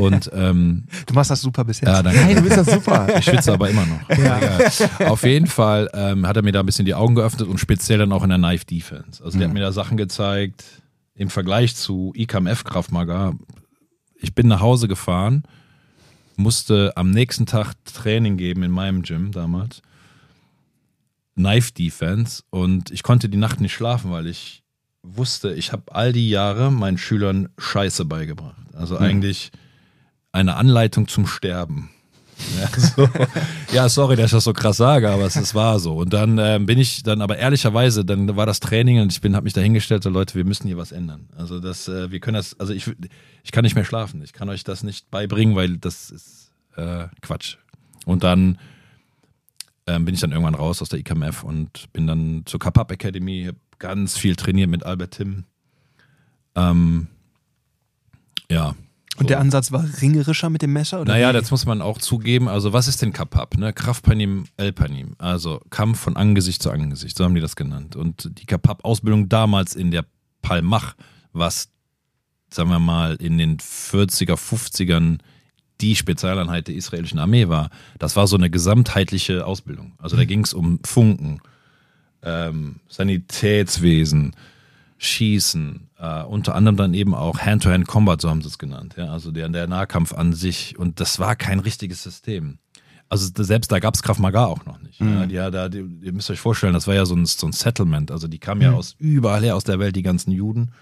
Und 0.00 0.30
ähm, 0.34 0.84
Du 1.06 1.12
machst 1.12 1.30
das 1.30 1.42
super 1.42 1.62
bis 1.64 1.80
jetzt. 1.80 1.88
ja, 1.90 2.02
danke. 2.02 2.20
Hey, 2.20 2.34
du 2.34 2.40
bist 2.42 2.56
ja 2.56 2.64
super. 2.64 3.06
Ich 3.18 3.24
schwitze 3.26 3.52
aber 3.52 3.68
immer 3.68 3.84
noch. 3.84 4.00
Egal. 4.08 4.70
Auf 5.08 5.24
jeden 5.24 5.46
Fall 5.46 5.90
ähm, 5.92 6.26
hat 6.26 6.36
er 6.36 6.42
mir 6.42 6.52
da 6.52 6.60
ein 6.60 6.66
bisschen 6.66 6.86
die 6.86 6.94
Augen 6.94 7.14
geöffnet 7.16 7.48
und 7.48 7.58
speziell 7.58 7.98
dann 7.98 8.12
auch 8.12 8.22
in 8.22 8.30
der 8.30 8.38
Knife 8.38 8.64
Defense. 8.64 9.22
Also 9.22 9.36
der 9.38 9.48
hat 9.48 9.54
mir 9.54 9.60
da 9.60 9.72
Sachen 9.72 9.98
gezeigt 9.98 10.64
im 11.14 11.28
Vergleich 11.28 11.76
zu 11.76 12.12
IKMF 12.16 12.64
Kraftmaga. 12.64 13.34
Ich 14.18 14.34
bin 14.34 14.48
nach 14.48 14.60
Hause 14.60 14.88
gefahren, 14.88 15.42
musste 16.36 16.92
am 16.96 17.10
nächsten 17.10 17.44
Tag 17.44 17.74
Training 17.84 18.38
geben 18.38 18.62
in 18.62 18.70
meinem 18.70 19.02
Gym 19.02 19.32
damals. 19.32 19.82
Knife 21.34 21.72
Defense 21.72 22.42
und 22.50 22.90
ich 22.90 23.02
konnte 23.02 23.28
die 23.28 23.38
Nacht 23.38 23.60
nicht 23.60 23.74
schlafen, 23.74 24.10
weil 24.10 24.26
ich 24.26 24.62
wusste, 25.02 25.52
ich 25.52 25.72
habe 25.72 25.94
all 25.94 26.12
die 26.12 26.30
Jahre 26.30 26.70
meinen 26.70 26.98
Schülern 26.98 27.48
Scheiße 27.58 28.04
beigebracht. 28.04 28.56
Also 28.74 28.98
eigentlich 28.98 29.52
eine 30.32 30.56
Anleitung 30.56 31.08
zum 31.08 31.26
Sterben. 31.26 31.90
Ja, 32.60 32.68
so. 32.80 33.08
ja, 33.72 33.88
sorry, 33.88 34.16
dass 34.16 34.26
ich 34.26 34.32
das 34.32 34.42
so 34.42 34.52
krass 34.52 34.76
sage, 34.76 35.08
aber 35.08 35.24
es, 35.24 35.36
es 35.36 35.54
war 35.54 35.78
so. 35.78 35.94
Und 35.94 36.12
dann 36.12 36.36
ähm, 36.38 36.66
bin 36.66 36.80
ich 36.80 37.04
dann 37.04 37.22
aber 37.22 37.38
ehrlicherweise, 37.38 38.04
dann 38.04 38.36
war 38.36 38.44
das 38.44 38.58
Training 38.58 39.00
und 39.00 39.12
ich 39.12 39.20
bin, 39.20 39.36
habe 39.36 39.44
mich 39.44 39.52
dahingestellt, 39.52 40.02
so, 40.02 40.10
Leute, 40.10 40.34
wir 40.34 40.44
müssen 40.44 40.66
hier 40.66 40.76
was 40.76 40.90
ändern. 40.90 41.28
Also 41.36 41.60
das, 41.60 41.86
äh, 41.86 42.10
wir 42.10 42.18
können 42.18 42.34
das, 42.34 42.58
also 42.58 42.72
ich, 42.72 42.90
ich 43.44 43.52
kann 43.52 43.62
nicht 43.62 43.76
mehr 43.76 43.84
schlafen. 43.84 44.20
Ich 44.22 44.32
kann 44.32 44.48
euch 44.48 44.64
das 44.64 44.82
nicht 44.82 45.10
beibringen, 45.12 45.54
weil 45.54 45.78
das 45.78 46.10
ist 46.10 46.50
äh, 46.76 47.06
Quatsch. 47.22 47.56
Und 48.04 48.24
dann 48.24 48.58
ähm, 49.86 50.04
bin 50.04 50.14
ich 50.14 50.20
dann 50.20 50.32
irgendwann 50.32 50.54
raus 50.54 50.80
aus 50.82 50.88
der 50.88 50.98
IKMF 50.98 51.42
und 51.44 51.92
bin 51.92 52.06
dann 52.06 52.42
zur 52.46 52.60
Kapap 52.60 52.90
Academy, 52.90 53.44
hab 53.48 53.56
ganz 53.78 54.16
viel 54.16 54.36
trainiert 54.36 54.70
mit 54.70 54.84
Albert 54.84 55.12
Tim. 55.12 55.44
Ähm, 56.54 57.08
ja, 58.50 58.74
Und 59.18 59.30
der 59.30 59.40
Ansatz 59.40 59.72
war 59.72 59.84
ringerischer 60.00 60.50
mit 60.50 60.62
dem 60.62 60.72
Messer? 60.72 61.00
Oder 61.00 61.12
Naja, 61.12 61.30
wie? 61.30 61.32
das 61.34 61.50
muss 61.50 61.66
man 61.66 61.82
auch 61.82 61.98
zugeben. 61.98 62.48
Also, 62.48 62.72
was 62.72 62.88
ist 62.88 63.02
denn 63.02 63.12
Kapap? 63.12 63.56
Ne? 63.56 63.72
Kraftpanim, 63.72 64.46
Elpanim. 64.56 65.14
Also 65.18 65.60
Kampf 65.70 66.00
von 66.00 66.16
Angesicht 66.16 66.62
zu 66.62 66.70
Angesicht, 66.70 67.16
so 67.16 67.24
haben 67.24 67.34
die 67.34 67.40
das 67.40 67.56
genannt. 67.56 67.96
Und 67.96 68.30
die 68.38 68.46
Kapap-Ausbildung 68.46 69.28
damals 69.28 69.74
in 69.74 69.90
der 69.90 70.04
Palmach, 70.42 70.94
was, 71.32 71.68
sagen 72.50 72.70
wir 72.70 72.78
mal, 72.78 73.16
in 73.16 73.38
den 73.38 73.58
40er, 73.58 74.34
50ern 74.36 75.18
die 75.80 75.96
Spezialeinheit 75.96 76.68
der 76.68 76.74
israelischen 76.74 77.18
Armee 77.18 77.48
war, 77.48 77.70
das 77.98 78.16
war 78.16 78.26
so 78.26 78.36
eine 78.36 78.50
gesamtheitliche 78.50 79.46
Ausbildung. 79.46 79.92
Also 79.98 80.16
da 80.16 80.24
ging 80.24 80.40
es 80.44 80.54
um 80.54 80.78
Funken, 80.84 81.40
ähm, 82.22 82.76
Sanitätswesen, 82.88 84.34
Schießen, 84.98 85.88
äh, 85.98 86.22
unter 86.22 86.54
anderem 86.54 86.76
dann 86.76 86.94
eben 86.94 87.14
auch 87.14 87.38
Hand-to-Hand-Combat, 87.38 88.20
so 88.20 88.30
haben 88.30 88.42
sie 88.42 88.48
es 88.48 88.58
genannt. 88.58 88.94
Ja? 88.96 89.12
Also 89.12 89.32
der, 89.32 89.48
der 89.48 89.66
Nahkampf 89.66 90.12
an 90.12 90.32
sich. 90.32 90.78
Und 90.78 91.00
das 91.00 91.18
war 91.18 91.36
kein 91.36 91.58
richtiges 91.58 92.02
System. 92.02 92.58
Also 93.08 93.30
selbst 93.42 93.70
da 93.70 93.80
gab 93.80 93.94
es 93.94 94.02
Krav 94.02 94.18
Maga 94.18 94.46
auch 94.46 94.64
noch 94.64 94.80
nicht. 94.80 95.00
Die, 95.26 95.34
ja, 95.34 95.50
da, 95.50 95.68
die, 95.68 95.84
ihr 96.02 96.12
müsst 96.12 96.30
euch 96.30 96.40
vorstellen, 96.40 96.72
das 96.72 96.86
war 96.86 96.94
ja 96.94 97.04
so 97.04 97.14
ein, 97.14 97.26
so 97.26 97.46
ein 97.46 97.52
Settlement. 97.52 98.10
Also 98.10 98.28
die 98.28 98.38
kamen 98.38 98.62
ja 98.62 98.72
aus 98.72 98.96
überall 98.98 99.42
her 99.42 99.56
aus 99.56 99.64
der 99.64 99.78
Welt, 99.78 99.94
die 99.94 100.02
ganzen 100.02 100.30
Juden. 100.32 100.72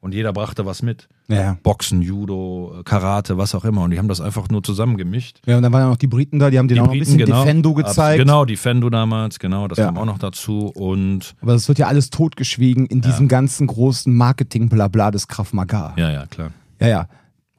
Und 0.00 0.14
jeder 0.14 0.32
brachte 0.32 0.64
was 0.64 0.82
mit. 0.82 1.08
Ja. 1.26 1.58
Boxen, 1.64 2.02
Judo, 2.02 2.82
Karate, 2.84 3.36
was 3.36 3.54
auch 3.54 3.64
immer. 3.64 3.82
Und 3.82 3.90
die 3.90 3.98
haben 3.98 4.06
das 4.08 4.20
einfach 4.20 4.48
nur 4.48 4.62
zusammengemischt. 4.62 5.40
Ja, 5.44 5.56
und 5.56 5.62
dann 5.64 5.72
waren 5.72 5.82
ja 5.82 5.88
noch 5.88 5.96
die 5.96 6.06
Briten 6.06 6.38
da, 6.38 6.50
die 6.50 6.58
haben 6.58 6.68
denen 6.68 6.76
Die 6.76 6.80
auch 6.82 6.86
noch 6.86 6.92
ein 6.92 6.98
Briten, 7.00 7.16
bisschen 7.16 7.26
genau. 7.26 7.42
Defendo 7.42 7.74
gezeigt. 7.74 8.18
Genau, 8.20 8.44
Defendo 8.44 8.90
damals, 8.90 9.38
genau, 9.40 9.66
das 9.66 9.78
Ja. 9.78 9.86
kam 9.86 9.98
auch 9.98 10.04
noch 10.04 10.18
dazu. 10.18 10.66
Und 10.74 11.34
Aber 11.42 11.52
das 11.54 11.66
wird 11.66 11.78
ja 11.80 11.88
alles 11.88 12.10
totgeschwiegen 12.10 12.86
in 12.86 13.00
diesem 13.00 13.26
ganzen 13.26 13.66
großen 13.66 14.14
Marketing-Blabla 14.14 15.10
des 15.10 15.26
Krav 15.26 15.52
Maga. 15.52 15.94
ja, 15.96 16.10
ja, 16.10 16.26
klar. 16.26 16.50
Ja, 16.80 16.86
ja. 16.88 17.08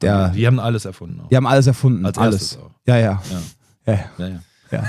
Der, 0.00 0.28
Die 0.30 0.46
haben 0.46 0.58
alles 0.60 0.86
erfunden. 0.86 1.20
Auch. 1.20 1.28
die 1.28 1.36
haben 1.36 1.46
alles 1.46 1.66
erfunden. 1.66 2.06
Als 2.06 2.16
alles. 2.16 2.58
Ja, 2.86 2.96
ja. 2.96 3.22
Ja. 3.86 3.92
ja. 3.92 3.92
ja. 3.92 3.98
Ja, 4.16 4.26
ja. 4.28 4.40
ja. 4.72 4.84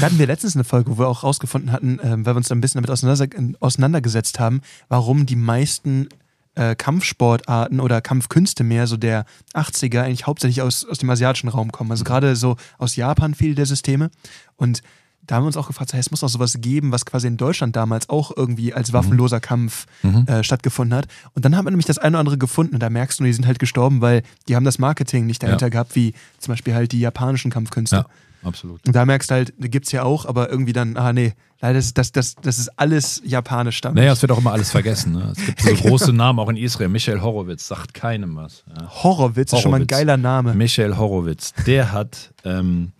Da 0.00 0.06
hatten 0.06 0.18
wir 0.20 0.26
letztens 0.28 0.54
eine 0.54 0.62
Folge, 0.62 0.92
wo 0.92 0.98
wir 1.00 1.08
auch 1.08 1.24
rausgefunden 1.24 1.72
hatten, 1.72 1.98
ähm, 2.04 2.24
weil 2.24 2.34
wir 2.34 2.38
uns 2.38 2.46
da 2.48 2.54
ein 2.54 2.60
bisschen 2.60 2.78
damit 2.80 2.90
auseinander, 2.90 3.56
auseinandergesetzt 3.58 4.38
haben, 4.38 4.60
warum 4.88 5.26
die 5.26 5.34
meisten 5.34 6.08
äh, 6.56 6.74
Kampfsportarten 6.74 7.80
oder 7.80 8.00
Kampfkünste 8.00 8.64
mehr 8.64 8.86
so 8.86 8.96
der 8.96 9.24
80er 9.54 10.02
eigentlich 10.02 10.26
hauptsächlich 10.26 10.62
aus, 10.62 10.84
aus 10.84 10.98
dem 10.98 11.08
asiatischen 11.10 11.48
Raum 11.48 11.70
kommen. 11.72 11.90
Also 11.90 12.04
gerade 12.04 12.34
so 12.36 12.56
aus 12.78 12.96
Japan 12.96 13.34
viele 13.34 13.54
der 13.54 13.66
Systeme. 13.66 14.10
Und 14.56 14.82
da 15.26 15.34
haben 15.36 15.42
wir 15.42 15.46
uns 15.48 15.56
auch 15.56 15.66
gefragt, 15.66 15.90
so, 15.90 15.94
hey, 15.94 16.00
es 16.00 16.10
muss 16.12 16.22
auch 16.22 16.28
sowas 16.28 16.58
geben, 16.60 16.92
was 16.92 17.04
quasi 17.04 17.26
in 17.26 17.36
Deutschland 17.36 17.74
damals 17.74 18.08
auch 18.08 18.30
irgendwie 18.36 18.72
als 18.72 18.92
waffenloser 18.92 19.40
Kampf 19.40 19.86
äh, 20.26 20.44
stattgefunden 20.44 20.96
hat. 20.96 21.08
Und 21.34 21.44
dann 21.44 21.56
haben 21.56 21.64
wir 21.66 21.70
nämlich 21.72 21.86
das 21.86 21.98
eine 21.98 22.10
oder 22.16 22.20
andere 22.20 22.38
gefunden 22.38 22.74
und 22.74 22.80
da 22.80 22.90
merkst 22.90 23.18
du, 23.18 23.24
die 23.24 23.32
sind 23.32 23.44
halt 23.46 23.58
gestorben, 23.58 24.00
weil 24.00 24.22
die 24.46 24.54
haben 24.54 24.64
das 24.64 24.78
Marketing 24.78 25.26
nicht 25.26 25.42
dahinter 25.42 25.66
Ja. 25.66 25.70
gehabt, 25.70 25.96
wie 25.96 26.14
zum 26.38 26.52
Beispiel 26.52 26.74
halt 26.74 26.92
die 26.92 27.00
japanischen 27.00 27.50
Kampfkünste. 27.50 27.96
ja 27.96 28.06
absolut. 28.46 28.86
Und 28.86 28.94
da 28.96 29.04
merkst 29.04 29.30
du 29.30 29.34
halt, 29.34 29.52
gibt's 29.58 29.92
ja 29.92 30.02
auch, 30.04 30.24
aber 30.26 30.50
irgendwie 30.50 30.72
dann, 30.72 30.96
ah 30.96 31.12
nee, 31.12 31.34
leider 31.60 31.78
ist 31.78 31.98
das, 31.98 32.12
das, 32.12 32.34
das 32.36 32.58
ist 32.58 32.68
alles 32.78 33.20
japanisch 33.24 33.80
damit. 33.80 33.96
Naja, 33.96 34.12
es 34.12 34.22
wird 34.22 34.32
auch 34.32 34.38
immer 34.38 34.52
alles 34.52 34.70
vergessen. 34.70 35.12
Ne? 35.12 35.32
Es 35.36 35.44
gibt 35.44 35.60
so 35.60 35.74
große 35.88 36.12
Namen 36.12 36.38
auch 36.38 36.48
in 36.48 36.56
Israel. 36.56 36.88
Michael 36.88 37.20
Horowitz 37.20 37.66
sagt 37.68 37.92
keinem 37.94 38.36
was. 38.36 38.64
Ja. 38.68 38.88
Horrorwitz 39.02 39.52
ist 39.52 39.60
schon 39.60 39.70
mal 39.70 39.76
ein 39.78 39.80
Horowitz. 39.82 39.90
geiler 39.98 40.16
Name. 40.16 40.54
Michael 40.54 40.96
Horowitz, 40.96 41.52
der 41.66 41.92
hat, 41.92 42.32
ähm, 42.44 42.92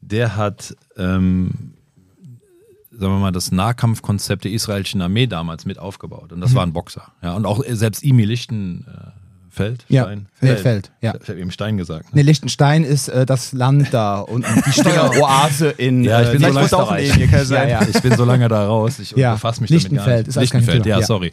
der 0.00 0.36
hat, 0.36 0.76
ähm, 0.96 1.72
sagen 2.90 3.12
wir 3.12 3.18
mal, 3.18 3.32
das 3.32 3.52
Nahkampfkonzept 3.52 4.44
der 4.44 4.52
israelischen 4.52 5.02
Armee 5.02 5.26
damals 5.26 5.66
mit 5.66 5.78
aufgebaut. 5.78 6.32
Und 6.32 6.40
das 6.40 6.52
Mhm. 6.52 6.54
war 6.56 6.62
ein 6.66 6.72
Boxer. 6.72 7.12
Ja, 7.22 7.34
und 7.34 7.44
auch 7.44 7.62
selbst 7.68 8.02
Imi 8.02 8.24
Lichtenfeld, 9.56 9.84
Ja, 9.88 10.04
Stein, 10.04 10.26
Feld, 10.34 10.60
Feld, 10.60 10.90
ja. 11.00 11.14
Ich 11.22 11.28
habe 11.28 11.40
eben 11.40 11.50
Stein 11.50 11.76
gesagt. 11.76 12.14
Ne? 12.14 12.20
Ne, 12.20 12.22
Liechtenstein 12.22 12.84
ist 12.84 13.08
äh, 13.08 13.24
das 13.26 13.52
Land 13.52 13.88
da 13.92 14.20
und 14.20 14.44
die 14.66 14.72
Steueroase 14.80 15.68
in 15.70 16.04
Ja, 16.04 16.22
ich 16.22 16.32
bin 16.32 16.42
äh, 16.42 16.52
so 16.68 16.84
sein. 17.46 17.68
Ja, 17.70 17.80
ja. 17.80 17.86
Ich 17.88 18.00
bin 18.02 18.16
so 18.16 18.24
lange 18.24 18.48
da 18.48 18.66
raus, 18.66 18.98
ich 18.98 19.12
Ja, 19.12 19.32
befasse 19.34 19.62
mich 19.62 19.70
damit 19.70 19.94
gar 19.94 20.16
nicht. 20.18 20.28
ist 20.28 20.36
Lichtenfeld, 20.36 20.86
ja. 20.86 21.02
sorry. 21.02 21.32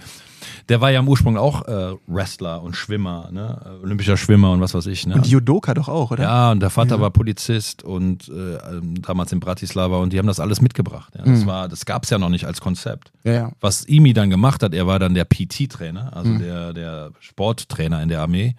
Der 0.69 0.81
war 0.81 0.91
ja 0.91 0.99
im 0.99 1.07
Ursprung 1.07 1.37
auch 1.37 1.67
äh, 1.67 1.95
Wrestler 2.07 2.61
und 2.61 2.75
Schwimmer, 2.75 3.29
ne? 3.31 3.79
Olympischer 3.83 4.17
Schwimmer 4.17 4.51
und 4.51 4.61
was 4.61 4.73
weiß 4.73 4.85
ich. 4.87 5.05
Ne? 5.05 5.15
Und 5.15 5.27
Judoka 5.27 5.73
doch 5.73 5.89
auch, 5.89 6.11
oder? 6.11 6.23
Ja, 6.23 6.51
und 6.51 6.61
der 6.61 6.69
Vater 6.69 7.01
war 7.01 7.11
Polizist 7.11 7.83
und 7.83 8.29
äh, 8.29 8.55
ähm, 8.55 9.01
damals 9.01 9.31
in 9.31 9.39
Bratislava 9.39 9.97
und 9.97 10.13
die 10.13 10.19
haben 10.19 10.27
das 10.27 10.39
alles 10.39 10.61
mitgebracht. 10.61 11.13
Ja. 11.17 11.23
Das, 11.25 11.45
war, 11.45 11.67
das 11.67 11.85
gab 11.85 12.03
es 12.03 12.09
ja 12.09 12.17
noch 12.17 12.29
nicht 12.29 12.45
als 12.45 12.61
Konzept. 12.61 13.11
Ja, 13.23 13.33
ja. 13.33 13.51
Was 13.59 13.83
Imi 13.85 14.13
dann 14.13 14.29
gemacht 14.29 14.63
hat, 14.63 14.73
er 14.73 14.87
war 14.87 14.99
dann 14.99 15.13
der 15.13 15.25
PT-Trainer, 15.25 16.15
also 16.15 16.37
der, 16.37 16.73
der 16.73 17.11
Sporttrainer 17.19 18.01
in 18.01 18.09
der 18.09 18.21
Armee. 18.21 18.55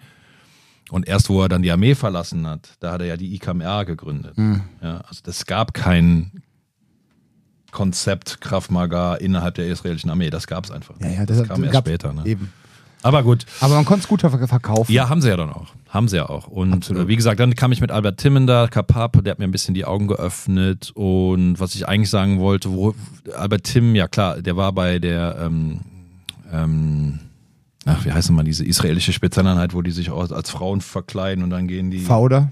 Und 0.91 1.07
erst 1.07 1.29
wo 1.29 1.41
er 1.41 1.49
dann 1.49 1.63
die 1.63 1.71
Armee 1.71 1.95
verlassen 1.95 2.45
hat, 2.45 2.69
da 2.79 2.91
hat 2.91 3.01
er 3.01 3.07
ja 3.07 3.17
die 3.17 3.33
IKMR 3.33 3.85
gegründet. 3.85 4.37
Ja, 4.81 5.01
also 5.07 5.21
es 5.25 5.45
gab 5.47 5.73
kein 5.73 6.43
Konzept 7.75 8.39
Krav 8.39 8.69
Maga 8.69 9.15
innerhalb 9.15 9.55
der 9.55 9.67
israelischen 9.67 10.09
Armee. 10.09 10.29
Das 10.29 10.47
gab 10.47 10.63
es 10.63 10.71
einfach. 10.71 10.95
Ja, 11.01 11.07
nicht. 11.07 11.17
ja, 11.19 11.25
das, 11.25 11.45
kam 11.45 11.61
erst 11.61 11.77
später. 11.77 12.13
Ne? 12.13 12.21
Eben. 12.25 12.51
Aber 13.03 13.21
gut. 13.21 13.45
Aber 13.59 13.75
man 13.75 13.83
konnte 13.83 14.03
es 14.03 14.07
gut 14.07 14.21
ver- 14.21 14.47
verkaufen. 14.47 14.91
Ja, 14.91 15.09
haben 15.09 15.21
sie 15.21 15.27
ja 15.27 15.35
dann 15.35 15.51
auch. 15.51 15.67
Haben 15.89 16.07
sie 16.07 16.15
ja 16.15 16.27
auch. 16.29 16.47
Und 16.47 16.71
Absolut. 16.73 17.03
äh, 17.03 17.07
wie 17.09 17.17
gesagt, 17.17 17.39
dann 17.41 17.53
kam 17.53 17.73
ich 17.73 17.81
mit 17.81 17.91
Albert 17.91 18.17
Timmen 18.17 18.47
da, 18.47 18.67
Kapap, 18.67 19.21
der 19.23 19.31
hat 19.31 19.39
mir 19.39 19.45
ein 19.45 19.51
bisschen 19.51 19.75
die 19.75 19.83
Augen 19.83 20.07
geöffnet. 20.07 20.91
Und 20.95 21.59
was 21.59 21.75
ich 21.75 21.85
eigentlich 21.87 22.09
sagen 22.09 22.39
wollte, 22.39 22.71
wo 22.71 22.95
Albert 23.37 23.65
Tim, 23.65 23.93
ja 23.93 24.07
klar, 24.07 24.41
der 24.41 24.55
war 24.55 24.71
bei 24.71 24.97
der, 24.97 25.37
ähm, 25.41 25.81
ähm, 26.51 27.19
ach, 27.85 28.05
wie 28.05 28.11
heißt 28.13 28.29
denn 28.29 28.37
mal 28.37 28.43
diese 28.43 28.63
israelische 28.65 29.11
Spezialeinheit, 29.11 29.73
wo 29.73 29.81
die 29.81 29.91
sich 29.91 30.09
auch 30.09 30.31
als 30.31 30.49
Frauen 30.49 30.79
verkleiden 30.79 31.43
und 31.43 31.49
dann 31.49 31.67
gehen 31.67 31.91
die. 31.91 31.99
Fauder? 31.99 32.51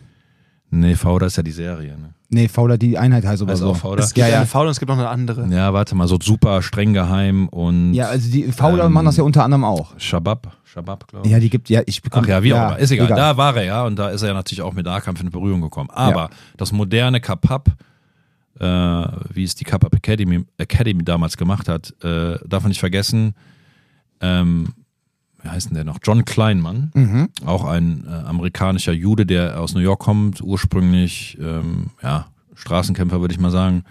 nee, 0.70 0.96
Fauder 0.96 1.28
ist 1.28 1.38
ja 1.38 1.44
die 1.44 1.52
Serie, 1.52 1.98
ne? 1.98 2.14
Nee, 2.34 2.48
Fauder, 2.48 2.78
die 2.78 2.98
Einheit 2.98 3.26
heißt 3.26 3.42
aber 3.42 3.52
Also 3.52 3.66
so. 3.66 3.72
auch 3.72 3.78
Fauder? 3.78 4.04
Es 4.04 4.14
gibt 4.14 4.18
Ja, 4.20 4.26
eine 4.26 4.34
ja. 4.44 4.46
Faul 4.46 4.66
und 4.66 4.72
es 4.72 4.80
gibt 4.80 4.90
noch 4.90 4.98
eine 4.98 5.08
andere. 5.08 5.48
Ja, 5.50 5.74
warte 5.74 5.96
mal, 5.96 6.08
so 6.08 6.18
super 6.22 6.62
streng 6.62 6.94
geheim 6.94 7.48
und 7.50 7.94
Ja, 7.94 8.08
also 8.08 8.30
die 8.32 8.52
Fauder 8.52 8.86
Ähm, 8.86 8.94
machen 8.94 9.06
das 9.06 9.18
ja 9.18 9.24
unter 9.24 9.44
anderem 9.44 9.64
auch. 9.64 9.94
Shabab, 10.00 10.58
Shabab, 10.64 11.08
glaube 11.08 11.26
ich. 11.28 11.32
Ja, 11.32 11.40
die 11.40 11.50
gibt, 11.50 11.70
ja, 11.70 11.82
ich 11.86 12.02
bekomme. 12.02 12.26
Ach 12.26 12.30
ja, 12.30 12.44
wie 12.44 12.54
auch 12.54 12.68
immer. 12.70 12.80
Ist 12.80 12.92
egal. 12.92 13.08
Da 13.08 13.38
war 13.38 13.56
er 13.56 13.64
ja 13.64 13.84
und 13.86 13.98
da 13.98 14.10
ist 14.10 14.22
er 14.24 14.30
ja 14.30 14.34
natürlich 14.34 14.62
auch 14.62 14.74
mit 14.74 14.86
Nahkampf 14.86 15.22
in 15.22 15.30
Berührung 15.30 15.62
gekommen. 15.62 15.90
Aber 15.92 16.22
Ja. 16.24 16.30
das 16.58 16.72
moderne 16.72 17.22
Kapap, 17.22 17.70
äh, 18.60 18.66
wie 18.66 19.44
es 19.44 19.56
die 19.56 19.64
Kapap 19.64 19.94
Academy, 19.96 20.46
Academy 20.58 21.04
damals 21.04 21.38
gemacht 21.38 21.68
hat, 21.70 21.94
äh, 22.04 22.38
darf 22.48 22.64
man 22.64 22.70
nicht 22.70 22.80
vergessen, 22.80 23.36
ähm, 24.22 24.70
wie 25.44 25.50
heißt 25.50 25.68
denn 25.70 25.76
der 25.76 25.84
noch? 25.84 26.00
John 26.04 26.26
Kleinmann, 26.26 26.92
Mhm. 26.96 27.30
auch 27.46 27.66
ein 27.66 28.06
äh, 28.08 28.12
amerikanischer 28.28 28.94
Jude, 28.94 29.26
der 29.26 29.60
aus 29.60 29.74
New 29.76 29.82
York 29.82 30.00
kommt, 30.00 30.42
ursprünglich, 30.42 31.38
ähm, 31.40 31.88
ja, 32.02 32.28
Straßenkämpfer 32.56 33.20
würde 33.22 33.34
ich 33.34 33.40
mal 33.40 33.52
sagen. 33.52 33.84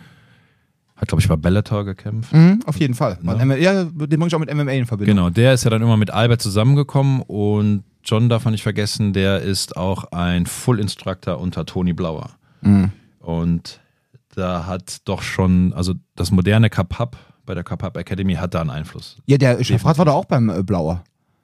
Hat, 0.96 1.08
glaube 1.08 1.20
ich, 1.20 1.28
bei 1.28 1.34
Bellator 1.36 1.84
gekämpft. 1.84 2.32
Mhm, 2.32 2.60
auf 2.64 2.78
jeden 2.78 2.94
Fall. 2.94 3.18
Ja. 3.24 3.34
MMA 3.44 3.56
Ja, 3.56 3.84
den 3.84 3.92
bringe 3.96 4.26
ich 4.28 4.34
auch 4.36 4.38
mit 4.38 4.54
MMA 4.54 4.70
in 4.72 4.86
Verbindung. 4.86 5.16
Genau, 5.16 5.30
der 5.30 5.52
ist 5.52 5.64
ja 5.64 5.70
dann 5.70 5.82
immer 5.82 5.96
mit 5.96 6.10
Albert 6.12 6.40
zusammengekommen 6.40 7.22
und 7.22 7.82
John 8.04 8.28
darf 8.28 8.44
man 8.44 8.52
nicht 8.52 8.62
vergessen, 8.62 9.12
der 9.12 9.40
ist 9.42 9.76
auch 9.76 10.04
ein 10.12 10.46
Full 10.46 10.78
Instructor 10.78 11.38
unter 11.40 11.66
Tony 11.66 11.92
Blauer. 11.92 12.30
Mhm. 12.60 12.92
Und 13.18 13.80
da 14.36 14.66
hat 14.66 14.98
doch 15.04 15.22
schon, 15.22 15.72
also 15.72 15.94
das 16.14 16.30
moderne 16.30 16.70
Kapap 16.70 17.16
bei 17.46 17.54
der 17.54 17.64
Kapap 17.64 17.96
Academy 17.96 18.34
hat 18.34 18.54
da 18.54 18.60
einen 18.60 18.70
Einfluss. 18.70 19.16
Ja, 19.26 19.38
der 19.38 19.62
Schafrat 19.64 19.98
war 19.98 20.04
da 20.04 20.12
auch 20.12 20.24
beim 20.26 20.48
äh, 20.50 20.62
Blauer. 20.62 21.02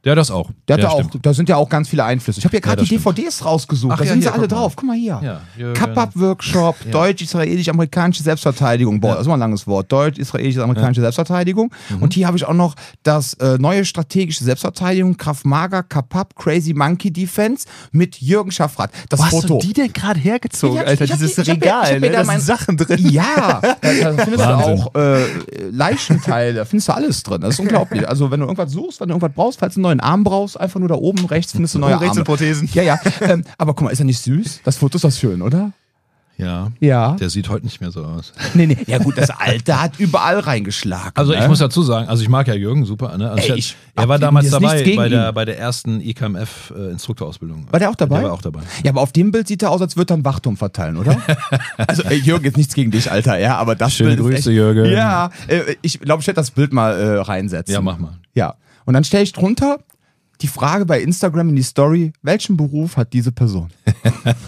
Der 0.08 0.14
das 0.14 0.30
auch. 0.30 0.48
Der 0.66 0.74
hat 0.78 0.82
Ja, 0.82 0.88
da 0.88 0.94
auch, 0.94 1.10
da 1.20 1.34
sind 1.34 1.50
ja 1.50 1.56
auch 1.56 1.68
ganz 1.68 1.86
viele 1.90 2.02
Einflüsse. 2.02 2.38
Ich 2.38 2.44
habe 2.46 2.52
hier 2.52 2.62
gerade 2.62 2.80
die 2.80 2.86
stimmt. 2.86 3.04
DVDs 3.18 3.44
rausgesucht. 3.44 3.92
Ach 3.92 3.98
da 3.98 4.04
ja, 4.04 4.12
sind 4.12 4.22
sie 4.22 4.32
alle 4.32 4.48
drauf. 4.48 4.74
Guck 4.74 4.86
mal 4.86 4.96
hier. 4.96 5.20
Ja. 5.58 5.72
Kapap-Workshop, 5.74 6.76
deutsch-israelisch-amerikanische 6.90 8.22
Selbstverteidigung. 8.22 9.00
Boah, 9.00 9.12
das 9.12 9.20
ist 9.22 9.26
mal 9.26 9.34
ein 9.34 9.40
langes 9.40 9.66
Wort. 9.66 9.92
Deutsch-israelisch-amerikanische 9.92 11.02
Selbstverteidigung. 11.02 11.70
Mhm. 11.90 12.02
Und 12.02 12.14
hier 12.14 12.26
habe 12.26 12.38
ich 12.38 12.46
auch 12.46 12.54
noch 12.54 12.74
das 13.02 13.34
äh, 13.34 13.58
neue 13.58 13.84
strategische 13.84 14.44
Selbstverteidigung, 14.44 15.18
Krav 15.18 15.44
Maga, 15.44 15.82
Kapap, 15.82 16.34
Crazy 16.36 16.72
Monkey 16.72 17.10
Defense 17.12 17.66
mit 17.92 18.16
Jürgen 18.22 18.50
Schaffrath. 18.50 18.90
Das 19.10 19.20
Wo 19.20 19.24
hast 19.24 19.30
Foto. 19.42 19.58
du 19.58 19.66
die 19.66 19.74
denn 19.74 19.92
gerade 19.92 20.18
hergezogen, 20.20 20.78
Alter? 20.78 21.04
ich 21.04 21.10
Dieses 21.12 21.34
die- 21.34 21.50
Regal, 21.50 22.00
ne? 22.00 22.08
da 22.10 22.24
sind 22.24 22.40
Sachen 22.40 22.78
drin. 22.78 23.06
Ja, 23.10 23.60
da, 23.60 23.74
da 23.82 24.24
findest 24.24 24.38
du 24.38 24.42
auch 24.56 24.94
äh, 24.94 25.24
Leichenteile, 25.70 26.54
da 26.54 26.64
findest 26.64 26.88
du 26.88 26.92
alles 26.94 27.22
drin. 27.22 27.40
Das 27.42 27.50
ist 27.54 27.60
unglaublich. 27.60 28.08
Also 28.08 28.30
wenn 28.30 28.40
du 28.40 28.46
irgendwas 28.46 28.72
suchst, 28.72 29.00
wenn 29.00 29.08
du 29.08 29.14
irgendwas 29.14 29.32
brauchst, 29.34 29.58
falls 29.58 29.74
du 29.74 29.78
einen 29.80 29.82
neuen 29.82 29.97
neuen 29.98 30.00
Arm 30.00 30.24
brauchst, 30.24 30.58
einfach 30.58 30.80
nur 30.80 30.88
da 30.88 30.94
oben 30.94 31.24
rechts 31.26 31.52
findest 31.52 31.74
du 31.74 31.78
neue 31.78 31.94
Arme. 31.94 32.06
Rechts 32.06 32.22
Prothesen. 32.24 32.68
Ja, 32.72 32.82
ja. 32.82 32.98
ähm, 33.20 33.44
aber 33.56 33.74
guck 33.74 33.84
mal, 33.84 33.90
ist 33.90 34.00
er 34.00 34.04
nicht 34.04 34.20
süß? 34.20 34.60
Das 34.64 34.76
Foto 34.76 34.96
ist 34.96 35.04
doch 35.04 35.12
schön, 35.12 35.42
oder? 35.42 35.72
Ja. 36.36 36.70
Ja. 36.78 37.16
Der 37.16 37.30
sieht 37.30 37.48
heute 37.48 37.64
nicht 37.64 37.80
mehr 37.80 37.90
so 37.90 38.04
aus. 38.04 38.32
Nee, 38.54 38.66
nee. 38.66 38.76
Ja, 38.86 38.98
gut, 38.98 39.18
das 39.18 39.30
Alter 39.30 39.82
hat 39.82 39.98
überall 39.98 40.38
reingeschlagen. 40.38 41.10
Also, 41.14 41.32
ich 41.32 41.40
ne? 41.40 41.48
muss 41.48 41.58
dazu 41.58 41.82
sagen, 41.82 42.08
also 42.08 42.22
ich 42.22 42.28
mag 42.28 42.46
ja 42.46 42.54
Jürgen 42.54 42.84
super. 42.84 43.18
Ne? 43.18 43.28
Also 43.28 43.54
Ey, 43.54 43.58
ich, 43.58 43.74
er 43.96 44.08
war 44.08 44.20
damals 44.20 44.48
dabei 44.48 44.84
bei 44.94 45.08
der, 45.08 45.32
bei 45.32 45.44
der 45.44 45.58
ersten 45.58 46.00
IKMF-Instruktorausbildung. 46.00 47.66
Äh, 47.66 47.72
war 47.72 47.80
der 47.80 47.90
auch 47.90 47.96
dabei? 47.96 48.20
Der 48.20 48.28
war 48.28 48.34
auch 48.34 48.42
dabei. 48.42 48.60
Ja, 48.84 48.92
aber 48.92 49.00
auf 49.00 49.10
dem 49.10 49.32
Bild 49.32 49.48
sieht 49.48 49.64
er 49.64 49.72
aus, 49.72 49.82
als 49.82 49.96
würde 49.96 50.14
er 50.14 50.14
einen 50.14 50.24
Wachturm 50.24 50.56
verteilen, 50.56 50.96
oder? 50.96 51.16
also, 51.76 52.04
äh, 52.04 52.14
Jürgen, 52.14 52.44
jetzt 52.44 52.56
nichts 52.56 52.74
gegen 52.74 52.92
dich, 52.92 53.10
Alter, 53.10 53.36
ja, 53.36 53.56
aber 53.56 53.74
das 53.74 53.94
Schöne 53.94 54.10
Bild. 54.10 54.20
Schöne 54.20 54.34
Grüße, 54.36 54.50
echt, 54.50 54.56
Jürgen. 54.56 54.92
Ja, 54.92 55.30
äh, 55.48 55.74
ich 55.82 55.98
glaube, 55.98 56.20
ich 56.20 56.28
werde 56.28 56.36
das 56.36 56.52
Bild 56.52 56.72
mal 56.72 56.92
äh, 56.92 57.18
reinsetzen. 57.18 57.74
Ja, 57.74 57.80
mach 57.80 57.98
mal. 57.98 58.12
Ja. 58.34 58.54
Und 58.88 58.94
dann 58.94 59.04
stelle 59.04 59.24
ich 59.24 59.34
drunter, 59.34 59.80
die 60.40 60.46
Frage 60.48 60.86
bei 60.86 61.00
Instagram 61.00 61.48
in 61.48 61.56
die 61.56 61.62
Story, 61.62 62.12
welchen 62.22 62.56
Beruf 62.56 62.96
hat 62.96 63.12
diese 63.12 63.32
Person? 63.32 63.68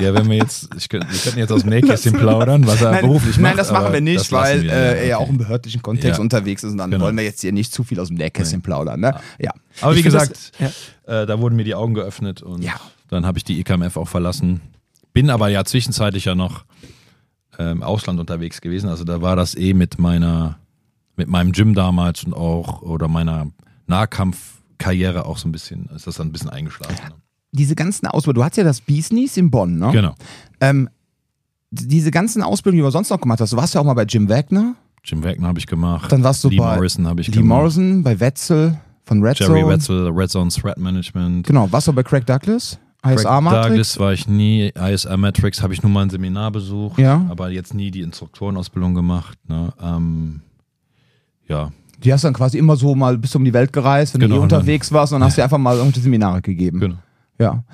Ja, 0.00 0.14
wenn 0.14 0.28
wir 0.30 0.36
jetzt, 0.38 0.68
ich 0.76 0.88
könnt, 0.88 1.10
wir 1.10 1.18
könnten 1.18 1.38
jetzt 1.38 1.52
aus 1.52 1.60
dem 1.62 1.70
Nähkästchen 1.70 2.14
plaudern, 2.14 2.66
was 2.66 2.80
er 2.80 2.92
nein, 2.92 3.02
beruflich 3.02 3.36
macht. 3.36 3.42
nein, 3.42 3.56
das 3.56 3.70
machen 3.70 3.92
wir 3.92 4.00
nicht, 4.00 4.32
weil 4.32 4.62
wir, 4.62 4.72
äh, 4.72 5.00
er 5.00 5.06
ja 5.06 5.16
okay. 5.16 5.24
auch 5.26 5.28
im 5.30 5.38
behördlichen 5.38 5.82
Kontext 5.82 6.16
Ja. 6.18 6.22
unterwegs 6.22 6.64
ist 6.64 6.72
und 6.72 6.78
dann 6.78 6.90
Genau. 6.90 7.04
wollen 7.04 7.16
wir 7.16 7.24
jetzt 7.24 7.40
hier 7.42 7.52
nicht 7.52 7.72
zu 7.72 7.84
viel 7.84 8.00
aus 8.00 8.08
dem 8.08 8.16
Nähkästchen 8.16 8.62
plaudern. 8.62 9.00
Ne? 9.00 9.14
Ja. 9.38 9.52
Aber 9.82 9.94
wie 9.94 9.98
Ich 9.98 10.02
find 10.04 10.14
gesagt, 10.14 10.52
das- 10.58 10.72
äh, 11.06 11.26
da 11.26 11.38
wurden 11.38 11.56
mir 11.56 11.64
die 11.64 11.74
Augen 11.74 11.94
geöffnet 11.94 12.42
und 12.42 12.62
Ja. 12.62 12.74
dann 13.08 13.26
habe 13.26 13.36
ich 13.38 13.44
die 13.44 13.60
EKMF 13.60 13.96
auch 13.98 14.08
verlassen. 14.08 14.60
Bin 15.12 15.28
aber 15.28 15.48
ja 15.48 15.64
zwischenzeitlich 15.64 16.24
ja 16.24 16.34
noch 16.34 16.64
äh, 17.58 17.70
im 17.72 17.82
Ausland 17.82 18.18
unterwegs 18.20 18.60
gewesen. 18.62 18.88
Also 18.88 19.04
da 19.04 19.20
war 19.20 19.36
das 19.36 19.54
eh 19.54 19.74
mit 19.74 19.98
meiner, 19.98 20.58
mit 21.16 21.28
meinem 21.28 21.52
Gym 21.52 21.74
damals 21.74 22.24
und 22.24 22.32
auch 22.32 22.80
oder 22.82 23.06
meiner 23.08 23.48
Nahkampfkarriere 24.80 25.26
auch 25.26 25.38
so 25.38 25.48
ein 25.48 25.52
bisschen, 25.52 25.88
ist 25.94 26.06
das 26.06 26.16
dann 26.16 26.28
ein 26.28 26.32
bisschen 26.32 26.50
eingeschlafen. 26.50 26.94
Ne? 27.08 27.14
Diese 27.52 27.74
ganzen 27.74 28.06
Ausbildungen, 28.06 28.42
du 28.42 28.44
hast 28.44 28.56
ja 28.56 28.64
das 28.64 28.80
Business 28.80 29.36
in 29.36 29.50
Bonn, 29.50 29.78
ne? 29.78 29.90
Genau. 29.92 30.14
Ähm, 30.60 30.88
diese 31.70 32.10
ganzen 32.10 32.42
Ausbildungen, 32.42 32.82
die 32.82 32.86
du 32.86 32.90
sonst 32.90 33.10
noch 33.10 33.20
gemacht 33.20 33.40
hast, 33.40 33.52
du 33.52 33.56
warst 33.56 33.74
ja 33.74 33.80
auch 33.80 33.84
mal 33.84 33.94
bei 33.94 34.04
Jim 34.04 34.28
Wagner, 34.28 34.74
Jim 35.04 35.24
Wagner 35.24 35.48
habe 35.48 35.58
ich 35.58 35.66
gemacht. 35.66 36.12
Dann 36.12 36.22
warst 36.22 36.44
du 36.44 36.50
Lee 36.50 36.58
bei 36.58 36.76
Morrison 36.76 37.06
habe 37.06 37.20
ich 37.22 37.28
Lee 37.28 37.34
gemacht. 37.38 37.58
Morrison, 37.58 38.02
bei 38.02 38.20
Wetzel 38.20 38.78
von 39.04 39.22
Red 39.22 39.38
Jerry 39.40 39.60
Zone. 39.60 39.72
Wetzel, 39.72 40.08
Red 40.10 40.30
Zone 40.30 40.50
Threat 40.50 40.78
Management. 40.78 41.46
Genau, 41.46 41.70
warst 41.72 41.88
du 41.88 41.92
bei 41.92 42.02
Craig 42.02 42.26
Douglas? 42.26 42.78
Craig 43.02 43.14
ISA 43.18 43.40
Matrix? 43.40 43.66
Douglas 43.68 43.98
war 43.98 44.12
ich 44.12 44.28
nie, 44.28 44.68
ISR 44.78 45.16
Matrix 45.16 45.62
habe 45.62 45.72
ich 45.72 45.82
nur 45.82 45.90
mal 45.90 46.02
ein 46.02 46.10
Seminar 46.10 46.50
besucht, 46.50 46.98
Ja. 46.98 47.24
aber 47.30 47.48
jetzt 47.50 47.72
nie 47.72 47.90
die 47.90 48.02
Instruktorenausbildung 48.02 48.94
gemacht. 48.94 49.38
Ne? 49.48 49.72
Ähm, 49.82 50.42
ja, 51.48 51.72
Die 52.02 52.12
hast 52.12 52.24
du 52.24 52.26
dann 52.28 52.34
quasi 52.34 52.58
immer 52.58 52.76
so 52.76 52.94
mal 52.94 53.16
bis 53.18 53.34
um 53.34 53.44
die 53.44 53.52
Welt 53.52 53.72
gereist, 53.72 54.14
wenn 54.14 54.20
Genau, 54.20 54.36
du 54.36 54.42
und 54.42 54.52
dann- 54.52 54.60
unterwegs 54.60 54.90
warst 54.92 55.12
und 55.12 55.20
dann 55.20 55.28
hast 55.28 55.38
du 55.38 55.42
einfach 55.42 55.58
mal 55.58 55.76
irgendwelche 55.76 56.00
Seminare 56.00 56.40
gegeben. 56.42 56.80
genau. 56.80 56.96
Ja. 57.38 57.62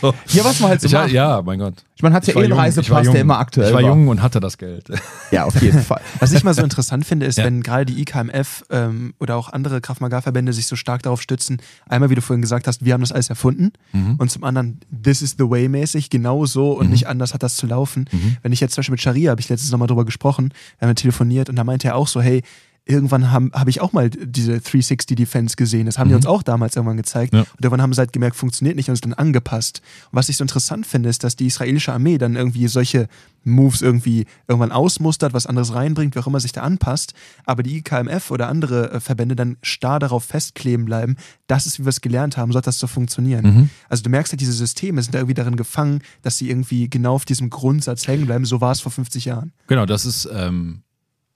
So. 0.00 0.14
Ja, 0.28 0.44
was 0.44 0.60
man 0.60 0.70
halt 0.70 0.80
so 0.80 0.86
Ich, 0.86 0.92
macht. 0.94 1.10
ja, 1.10 1.42
mein 1.42 1.58
Gott. 1.58 1.74
Ich 1.94 2.02
meine, 2.02 2.14
hat 2.14 2.26
ja 2.26 2.34
war 2.34 2.40
eh 2.42 2.44
einen 2.46 2.52
war 2.56 2.60
Reisepass, 2.64 3.10
der 3.10 3.20
immer 3.20 3.38
aktuell 3.38 3.68
Ich 3.68 3.74
war 3.74 3.82
war. 3.82 3.90
jung 3.90 4.08
und 4.08 4.22
hatte 4.22 4.40
das 4.40 4.56
Geld. 4.56 4.88
Ja, 5.30 5.44
auf 5.44 5.60
jeden 5.60 5.78
Fall. 5.82 6.00
Was 6.20 6.32
ich 6.32 6.42
mal 6.42 6.54
so 6.54 6.62
interessant 6.62 7.04
finde, 7.04 7.26
ist, 7.26 7.36
Ja. 7.36 7.44
wenn 7.44 7.62
gerade 7.62 7.84
die 7.84 8.00
IKMF 8.00 8.64
ähm, 8.70 9.12
oder 9.20 9.36
auch 9.36 9.50
andere 9.52 9.82
Kraft-Maga-Verbände 9.82 10.54
sich 10.54 10.66
so 10.66 10.74
stark 10.74 11.02
darauf 11.02 11.20
stützen, 11.20 11.58
einmal, 11.86 12.08
wie 12.08 12.14
du 12.14 12.22
vorhin 12.22 12.40
gesagt 12.40 12.66
hast, 12.66 12.82
wir 12.84 12.94
haben 12.94 13.02
das 13.02 13.12
alles 13.12 13.28
erfunden 13.28 13.72
Mhm. 13.92 14.14
und 14.16 14.30
zum 14.30 14.42
anderen, 14.44 14.80
this 15.04 15.20
is 15.20 15.36
the 15.38 15.48
way 15.50 15.68
mäßig, 15.68 16.08
genau 16.08 16.46
so 16.46 16.72
und 16.72 16.88
nicht 16.90 17.06
anders 17.06 17.34
hat 17.34 17.42
das 17.42 17.56
zu 17.56 17.66
laufen. 17.66 18.06
Mhm. 18.10 18.38
Wenn 18.42 18.52
ich 18.52 18.60
jetzt 18.60 18.74
zum 18.74 18.80
Beispiel 18.80 18.94
mit 18.94 19.02
Sharia, 19.02 19.30
habe 19.32 19.40
ich 19.42 19.48
letztens 19.50 19.70
nochmal 19.70 19.88
drüber 19.88 20.06
gesprochen, 20.06 20.54
wir 20.78 20.88
haben 20.88 20.94
telefoniert 20.94 21.50
und 21.50 21.56
da 21.56 21.64
meinte 21.64 21.88
er 21.88 21.96
auch 21.96 22.08
so, 22.08 22.22
hey, 22.22 22.42
irgendwann 22.90 23.30
habe 23.30 23.50
hab 23.52 23.68
ich 23.68 23.80
auch 23.80 23.92
mal 23.92 24.10
diese 24.10 24.60
360 24.60 25.16
Defense 25.16 25.56
gesehen. 25.56 25.86
Das 25.86 25.98
haben 25.98 26.08
die 26.08 26.14
uns 26.14 26.26
auch 26.26 26.42
damals 26.42 26.76
irgendwann 26.76 26.96
gezeigt. 26.96 27.32
Mhm. 27.32 27.38
Ja. 27.38 27.44
Und 27.44 27.64
irgendwann 27.64 27.82
haben 27.82 27.92
sie 27.92 28.00
halt 28.00 28.12
gemerkt, 28.12 28.36
funktioniert 28.36 28.76
nicht 28.76 28.88
und 28.88 28.94
es 28.94 29.00
dann 29.00 29.14
angepasst. 29.14 29.80
Und 30.10 30.16
was 30.16 30.28
ich 30.28 30.36
so 30.36 30.44
interessant 30.44 30.86
finde, 30.86 31.08
ist, 31.08 31.24
dass 31.24 31.36
die 31.36 31.46
israelische 31.46 31.92
Armee 31.92 32.18
dann 32.18 32.36
irgendwie 32.36 32.68
solche 32.68 33.08
Moves 33.44 33.80
irgendwie 33.80 34.26
irgendwann 34.48 34.72
ausmustert, 34.72 35.32
was 35.32 35.46
anderes 35.46 35.74
reinbringt, 35.74 36.14
wie 36.14 36.18
auch 36.18 36.26
immer 36.26 36.40
sich 36.40 36.52
da 36.52 36.62
anpasst. 36.62 37.14
Aber 37.44 37.62
die 37.62 37.78
IKMF 37.78 38.30
oder 38.30 38.48
andere 38.48 38.92
äh, 38.92 39.00
Verbände 39.00 39.36
dann 39.36 39.56
starr 39.62 39.98
darauf 39.98 40.24
festkleben 40.24 40.84
bleiben, 40.84 41.16
das 41.46 41.66
ist, 41.66 41.78
wie 41.78 41.84
wir 41.84 41.90
es 41.90 42.00
gelernt 42.00 42.36
haben, 42.36 42.52
so 42.52 42.58
hat 42.58 42.66
das 42.66 42.78
zu 42.78 42.86
funktionieren. 42.86 43.44
Mhm. 43.44 43.70
Also 43.88 44.02
du 44.02 44.10
merkst 44.10 44.32
halt, 44.32 44.40
diese 44.40 44.52
Systeme 44.52 45.02
sind 45.02 45.14
da 45.14 45.18
irgendwie 45.18 45.34
darin 45.34 45.56
gefangen, 45.56 46.02
dass 46.22 46.38
sie 46.38 46.50
irgendwie 46.50 46.88
genau 46.88 47.14
auf 47.14 47.24
diesem 47.24 47.50
Grundsatz 47.50 48.06
hängen 48.06 48.26
bleiben. 48.26 48.44
So 48.44 48.60
war 48.60 48.72
es 48.72 48.80
vor 48.80 48.92
50 48.92 49.24
Jahren. 49.24 49.52
Genau, 49.66 49.86
das 49.86 50.04
ist, 50.04 50.28
ähm, 50.32 50.82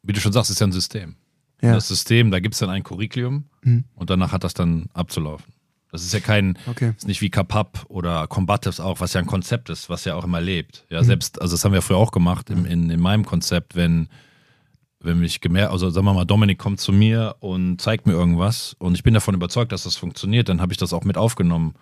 wie 0.02 0.12
du 0.12 0.20
schon 0.20 0.32
sagst, 0.32 0.50
ist 0.50 0.60
ja 0.60 0.66
ein 0.66 0.72
System. 0.72 1.16
Ja. 1.64 1.74
Das 1.74 1.88
System, 1.88 2.30
da 2.30 2.40
gibt 2.40 2.54
es 2.54 2.60
dann 2.60 2.70
ein 2.70 2.82
Curriculum 2.82 3.44
Mhm. 3.62 3.84
und 3.94 4.10
danach 4.10 4.32
hat 4.32 4.44
das 4.44 4.54
dann 4.54 4.86
abzulaufen. 4.92 5.52
Das 5.90 6.02
ist 6.04 6.12
ja 6.12 6.20
kein, 6.20 6.58
Okay. 6.66 6.92
ist 6.96 7.06
nicht 7.06 7.20
wie 7.20 7.30
Kapap 7.30 7.86
oder 7.88 8.26
Combatives 8.26 8.80
auch, 8.80 9.00
was 9.00 9.12
ja 9.14 9.20
ein 9.20 9.26
Konzept 9.26 9.70
ist, 9.70 9.88
was 9.88 10.04
ja 10.04 10.14
auch 10.16 10.24
immer 10.24 10.40
lebt. 10.40 10.84
Mhm. 10.90 10.94
Ja, 10.96 11.04
selbst, 11.04 11.40
also 11.40 11.54
das 11.54 11.64
haben 11.64 11.72
wir 11.72 11.82
früher 11.82 11.96
auch 11.98 12.10
gemacht 12.12 12.50
im, 12.50 12.66
in, 12.66 12.90
in 12.90 13.00
meinem 13.00 13.24
Konzept, 13.24 13.74
wenn, 13.76 14.08
wenn 15.00 15.20
mich 15.20 15.40
gemerkt, 15.40 15.70
also 15.72 15.90
sagen 15.90 16.04
wir 16.06 16.14
mal, 16.14 16.24
Dominik 16.24 16.58
kommt 16.58 16.80
zu 16.80 16.92
mir 16.92 17.36
und 17.40 17.80
zeigt 17.80 18.06
mir 18.06 18.12
irgendwas 18.14 18.74
und 18.78 18.94
ich 18.94 19.02
bin 19.02 19.14
davon 19.14 19.34
überzeugt, 19.34 19.70
dass 19.72 19.84
das 19.84 19.96
funktioniert, 19.96 20.48
dann 20.48 20.60
habe 20.60 20.72
ich 20.72 20.78
das 20.78 20.92
auch 20.92 21.04
mit 21.04 21.16
aufgenommen. 21.16 21.74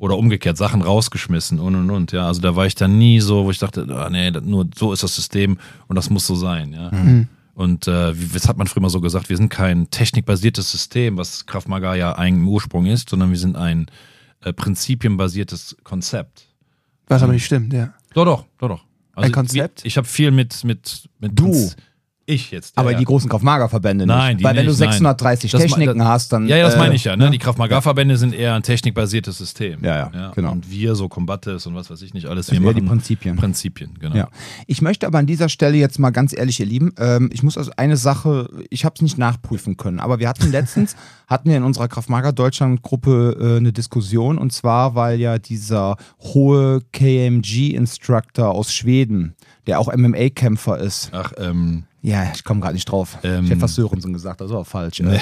Oder 0.00 0.16
umgekehrt, 0.16 0.56
Sachen 0.56 0.80
rausgeschmissen 0.82 1.58
und 1.58 1.74
und 1.74 1.90
und. 1.90 2.12
Ja, 2.12 2.28
also 2.28 2.40
da 2.40 2.54
war 2.54 2.66
ich 2.66 2.76
dann 2.76 2.98
nie 2.98 3.18
so, 3.18 3.44
wo 3.46 3.50
ich 3.50 3.58
dachte, 3.58 3.84
ah, 3.90 4.08
nee, 4.08 4.30
nur 4.30 4.68
so 4.76 4.92
ist 4.92 5.02
das 5.02 5.12
System 5.16 5.58
und 5.88 5.96
das 5.96 6.08
muss 6.08 6.24
so 6.24 6.36
sein. 6.36 6.72
Ja. 6.72 6.92
Und 7.58 7.88
äh, 7.88 8.14
das 8.32 8.46
hat 8.46 8.56
man 8.56 8.68
früher 8.68 8.82
mal 8.82 8.88
so 8.88 9.00
gesagt, 9.00 9.28
wir 9.30 9.36
sind 9.36 9.48
kein 9.48 9.90
technikbasiertes 9.90 10.70
System, 10.70 11.16
was 11.16 11.44
Krav 11.44 11.66
Maga 11.66 11.96
ja 11.96 12.12
eigentlich 12.12 12.42
im 12.44 12.48
Ursprung 12.48 12.86
ist, 12.86 13.08
sondern 13.10 13.30
wir 13.30 13.36
sind 13.38 13.56
ein 13.56 13.86
äh, 14.44 14.52
prinzipienbasiertes 14.52 15.76
Konzept. 15.82 16.46
Was 17.08 17.24
aber 17.24 17.32
nicht 17.32 17.44
stimmt, 17.46 17.72
ja. 17.72 17.94
Doch, 18.14 18.24
doch, 18.24 18.44
doch, 18.58 18.68
doch. 18.68 18.84
Also 19.12 19.26
Ein 19.26 19.32
Konzept? 19.32 19.82
wie- 19.82 19.88
Ich 19.88 19.96
habe 19.96 20.06
viel 20.06 20.30
mit, 20.30 20.62
mit, 20.62 21.08
mit 21.18 21.36
Du. 21.36 21.46
Prinz- 21.50 21.76
Ich 22.30 22.50
jetzt. 22.50 22.76
Aber 22.76 22.92
ja, 22.92 22.98
die 22.98 23.04
großen 23.06 23.30
Kraft-Mager-Verbände 23.30 24.04
nicht. 24.06 24.14
Nein, 24.14 24.36
die 24.36 24.44
Weil 24.44 24.54
wenn 24.54 24.66
nicht, 24.66 24.78
du 24.78 24.84
nein. 24.84 24.92
630 24.92 25.50
Das 25.50 25.60
me- 25.62 25.66
Techniken 25.66 25.98
das- 25.98 26.08
hast, 26.08 26.32
dann. 26.34 26.46
Ja, 26.46 26.58
ja, 26.58 26.64
das 26.66 26.74
äh, 26.74 26.78
meine 26.78 26.94
ich 26.94 27.04
ja. 27.04 27.16
Ne? 27.16 27.30
Die 27.30 27.38
Kraft-Maga-Verbände 27.38 28.18
sind 28.18 28.34
eher 28.34 28.54
ein 28.54 28.62
technikbasiertes 28.62 29.38
System. 29.38 29.82
Ja, 29.82 30.10
ja, 30.12 30.32
genau. 30.34 30.52
Und 30.52 30.70
wir 30.70 30.94
so 30.94 31.08
Combates 31.08 31.66
und 31.66 31.74
was 31.74 31.90
weiß 31.90 32.02
ich 32.02 32.12
nicht 32.12 32.26
alles. 32.26 32.46
Das 32.48 32.52
Wir 32.52 32.60
machen 32.60 32.74
die 32.76 32.82
Prinzipien. 32.82 33.36
Prinzipien, 33.36 33.94
genau. 33.98 34.14
Ja. 34.14 34.28
Ich 34.66 34.82
möchte 34.82 35.06
aber 35.06 35.18
an 35.18 35.26
dieser 35.26 35.48
Stelle 35.48 35.78
jetzt 35.78 35.98
mal 35.98 36.10
ganz 36.10 36.36
ehrlich, 36.36 36.60
ihr 36.60 36.66
Lieben, 36.66 36.92
ähm, 36.98 37.30
ich 37.32 37.42
muss 37.42 37.56
also 37.56 37.70
eine 37.78 37.96
Sache, 37.96 38.50
ich 38.68 38.84
habe 38.84 38.94
es 38.96 39.00
nicht 39.00 39.16
nachprüfen 39.16 39.78
können, 39.78 39.98
aber 39.98 40.18
wir 40.18 40.28
hatten 40.28 40.50
letztens, 40.50 40.96
hatten 41.28 41.48
wir 41.48 41.56
in 41.56 41.62
unserer 41.62 41.88
Kraftmager 41.88 42.32
Deutschland 42.32 42.82
Gruppe 42.82 43.36
äh, 43.40 43.56
eine 43.56 43.72
Diskussion 43.72 44.36
und 44.36 44.52
zwar, 44.52 44.94
weil 44.94 45.18
ja 45.18 45.38
dieser 45.38 45.96
hohe 46.20 46.82
KMG-Instructor 46.92 48.50
aus 48.50 48.72
Schweden, 48.72 49.34
der 49.66 49.80
auch 49.80 49.92
MMA-Kämpfer 49.94 50.78
ist, 50.78 51.10
Ach, 51.12 51.32
ähm, 51.38 51.84
ja, 52.02 52.30
ich 52.34 52.44
komme 52.44 52.60
gerade 52.60 52.74
nicht 52.74 52.86
drauf. 52.86 53.18
Ähm, 53.22 53.44
ich 53.44 53.50
hätte 53.50 53.60
fast 53.60 53.74
Sörensen 53.74 54.12
gesagt, 54.12 54.40
das 54.40 54.50
war 54.50 54.64
falsch. 54.64 55.00
nee. 55.00 55.20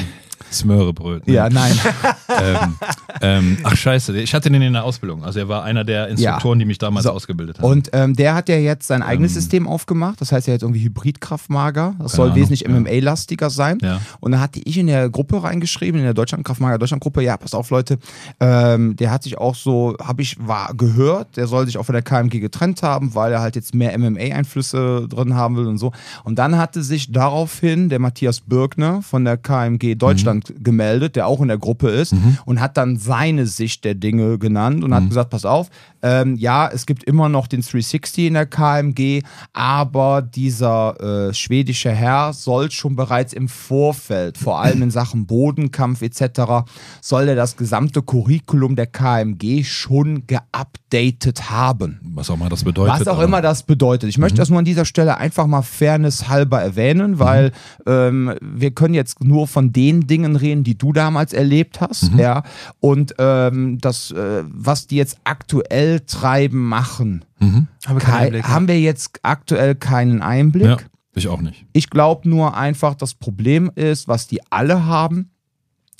Smörebröt. 0.52 1.26
Ne? 1.26 1.34
Ja, 1.34 1.48
nein. 1.50 1.72
ähm, 2.28 2.74
ähm, 3.20 3.58
ach 3.64 3.76
scheiße, 3.76 4.16
ich 4.18 4.34
hatte 4.34 4.50
den 4.50 4.62
in 4.62 4.72
der 4.72 4.84
Ausbildung. 4.84 5.24
Also 5.24 5.38
er 5.40 5.48
war 5.48 5.64
einer 5.64 5.84
der 5.84 6.08
Instruktoren, 6.08 6.58
die 6.58 6.64
mich 6.64 6.78
damals 6.78 7.04
So. 7.04 7.10
ausgebildet 7.12 7.58
haben. 7.58 7.64
Und 7.70 7.90
ähm, 7.92 8.14
der 8.14 8.34
hat 8.34 8.48
ja 8.48 8.56
jetzt 8.56 8.86
sein 8.86 9.02
eigenes 9.02 9.32
Ähm. 9.32 9.40
System 9.40 9.68
aufgemacht. 9.68 10.20
Das 10.20 10.32
heißt, 10.32 10.48
er 10.48 10.54
hat 10.54 10.62
irgendwie 10.62 10.84
Hybridkraftmager. 10.84 11.94
Das 11.98 12.12
soll 12.12 12.26
Ahnung, 12.30 12.36
wesentlich 12.40 12.62
ja. 12.62 12.68
MMA-lastiger 12.70 13.50
sein. 13.50 13.78
Ja. 13.82 14.00
Und 14.20 14.32
da 14.32 14.40
hatte 14.40 14.60
ich 14.64 14.78
in 14.78 14.86
der 14.86 15.08
Gruppe 15.10 15.42
reingeschrieben, 15.42 15.98
in 15.98 16.04
der 16.04 16.14
Deutschland 16.14 16.44
Kraftmager 16.44 16.78
Deutschland 16.78 17.02
Gruppe, 17.02 17.22
ja, 17.22 17.36
pass 17.36 17.54
auf, 17.54 17.70
Leute, 17.70 17.98
ähm, 18.40 18.96
der 18.96 19.10
hat 19.10 19.22
sich 19.22 19.38
auch 19.38 19.54
so, 19.54 19.96
habe 20.02 20.22
ich 20.22 20.36
war 20.46 20.74
gehört, 20.74 21.36
der 21.36 21.46
soll 21.46 21.66
sich 21.66 21.78
auch 21.78 21.84
von 21.84 21.94
der 21.94 22.02
KMG 22.02 22.40
getrennt 22.40 22.82
haben, 22.82 23.14
weil 23.14 23.32
er 23.32 23.40
halt 23.40 23.56
jetzt 23.56 23.74
mehr 23.74 23.96
MMA-Einflüsse 23.98 25.06
drin 25.08 25.34
haben 25.34 25.56
will 25.56 25.66
und 25.66 25.78
so. 25.78 25.92
Und 26.24 26.38
dann 26.38 26.56
hatte 26.56 26.82
sich 26.82 27.10
daraufhin 27.12 27.88
der 27.88 27.98
Matthias 27.98 28.40
Birkner 28.40 29.02
von 29.02 29.24
der 29.24 29.36
KMG 29.36 29.94
Deutschland 29.94 30.25
Mhm. 30.25 30.25
Gemeldet, 30.62 31.16
der 31.16 31.26
auch 31.26 31.40
in 31.40 31.48
der 31.48 31.58
Gruppe 31.58 31.88
ist, 31.88 32.14
und 32.44 32.60
hat 32.60 32.76
dann 32.76 32.96
seine 32.96 33.46
Sicht 33.46 33.84
der 33.84 33.94
Dinge 33.94 34.38
genannt 34.38 34.82
und 34.84 34.90
Mhm. 34.90 34.94
hat 34.94 35.08
gesagt, 35.08 35.30
pass 35.30 35.44
auf, 35.44 35.68
ähm, 36.06 36.36
ja, 36.36 36.68
es 36.72 36.86
gibt 36.86 37.02
immer 37.04 37.28
noch 37.28 37.46
den 37.48 37.62
360 37.62 38.26
in 38.26 38.34
der 38.34 38.46
KMG, 38.46 39.22
aber 39.52 40.22
dieser 40.22 41.28
äh, 41.28 41.34
schwedische 41.34 41.90
Herr 41.90 42.32
soll 42.32 42.70
schon 42.70 42.94
bereits 42.96 43.32
im 43.32 43.48
Vorfeld, 43.48 44.38
vor 44.38 44.60
allem 44.60 44.82
in 44.82 44.90
Sachen 44.90 45.26
Bodenkampf 45.26 46.02
etc., 46.02 46.64
soll 47.00 47.28
er 47.28 47.34
das 47.36 47.56
gesamte 47.56 48.02
Curriculum 48.02 48.76
der 48.76 48.86
KMG 48.86 49.64
schon 49.64 50.26
geupdatet 50.26 51.50
haben. 51.50 52.00
was 52.14 52.30
auch 52.30 52.34
immer 52.36 52.48
das 52.48 52.64
bedeutet. 52.64 53.00
Was 53.00 53.08
auch 53.08 53.20
immer 53.20 53.42
das 53.42 53.62
bedeutet. 53.62 54.08
Ich 54.08 54.16
Mhm. 54.16 54.22
möchte 54.22 54.38
das 54.38 54.48
nur 54.48 54.58
an 54.58 54.64
dieser 54.64 54.84
Stelle 54.84 55.18
einfach 55.18 55.46
mal 55.46 55.62
fairnesshalber 55.62 56.60
erwähnen, 56.62 57.18
weil 57.18 57.52
ähm, 57.86 58.34
wir 58.40 58.70
können 58.70 58.94
jetzt 58.94 59.22
nur 59.22 59.46
von 59.48 59.72
den 59.72 60.06
Dingen 60.06 60.36
reden, 60.36 60.64
die 60.64 60.78
du 60.78 60.92
damals 60.92 61.32
erlebt 61.32 61.80
hast, 61.80 62.12
Mhm. 62.12 62.18
ja. 62.18 62.42
Und 62.80 63.14
ähm, 63.18 63.78
das, 63.80 64.10
äh, 64.12 64.44
was 64.46 64.86
die 64.86 64.96
jetzt 64.96 65.18
aktuell 65.24 65.95
treiben, 66.04 66.66
machen, 66.68 67.24
Mhm. 67.38 67.68
Aber 67.86 68.00
kei- 68.00 68.06
kein 68.10 68.22
Einblick. 68.24 68.48
haben 68.48 68.68
wir 68.68 68.80
jetzt 68.80 69.20
aktuell 69.22 69.74
keinen 69.74 70.22
Einblick. 70.22 70.66
Ja, 70.66 70.76
ich 71.14 71.28
auch 71.28 71.40
nicht. 71.40 71.64
Ich 71.72 71.88
glaube 71.90 72.28
nur 72.28 72.56
einfach, 72.56 72.94
das 72.94 73.14
Problem 73.14 73.70
ist, 73.74 74.08
was 74.08 74.26
die 74.26 74.40
alle 74.50 74.84
haben, 74.86 75.30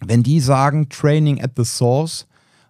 wenn 0.05 0.23
die 0.23 0.41
sagen 0.41 0.89
Training 0.89 1.43
at 1.43 1.53
the 1.57 1.65
Source 1.65 2.27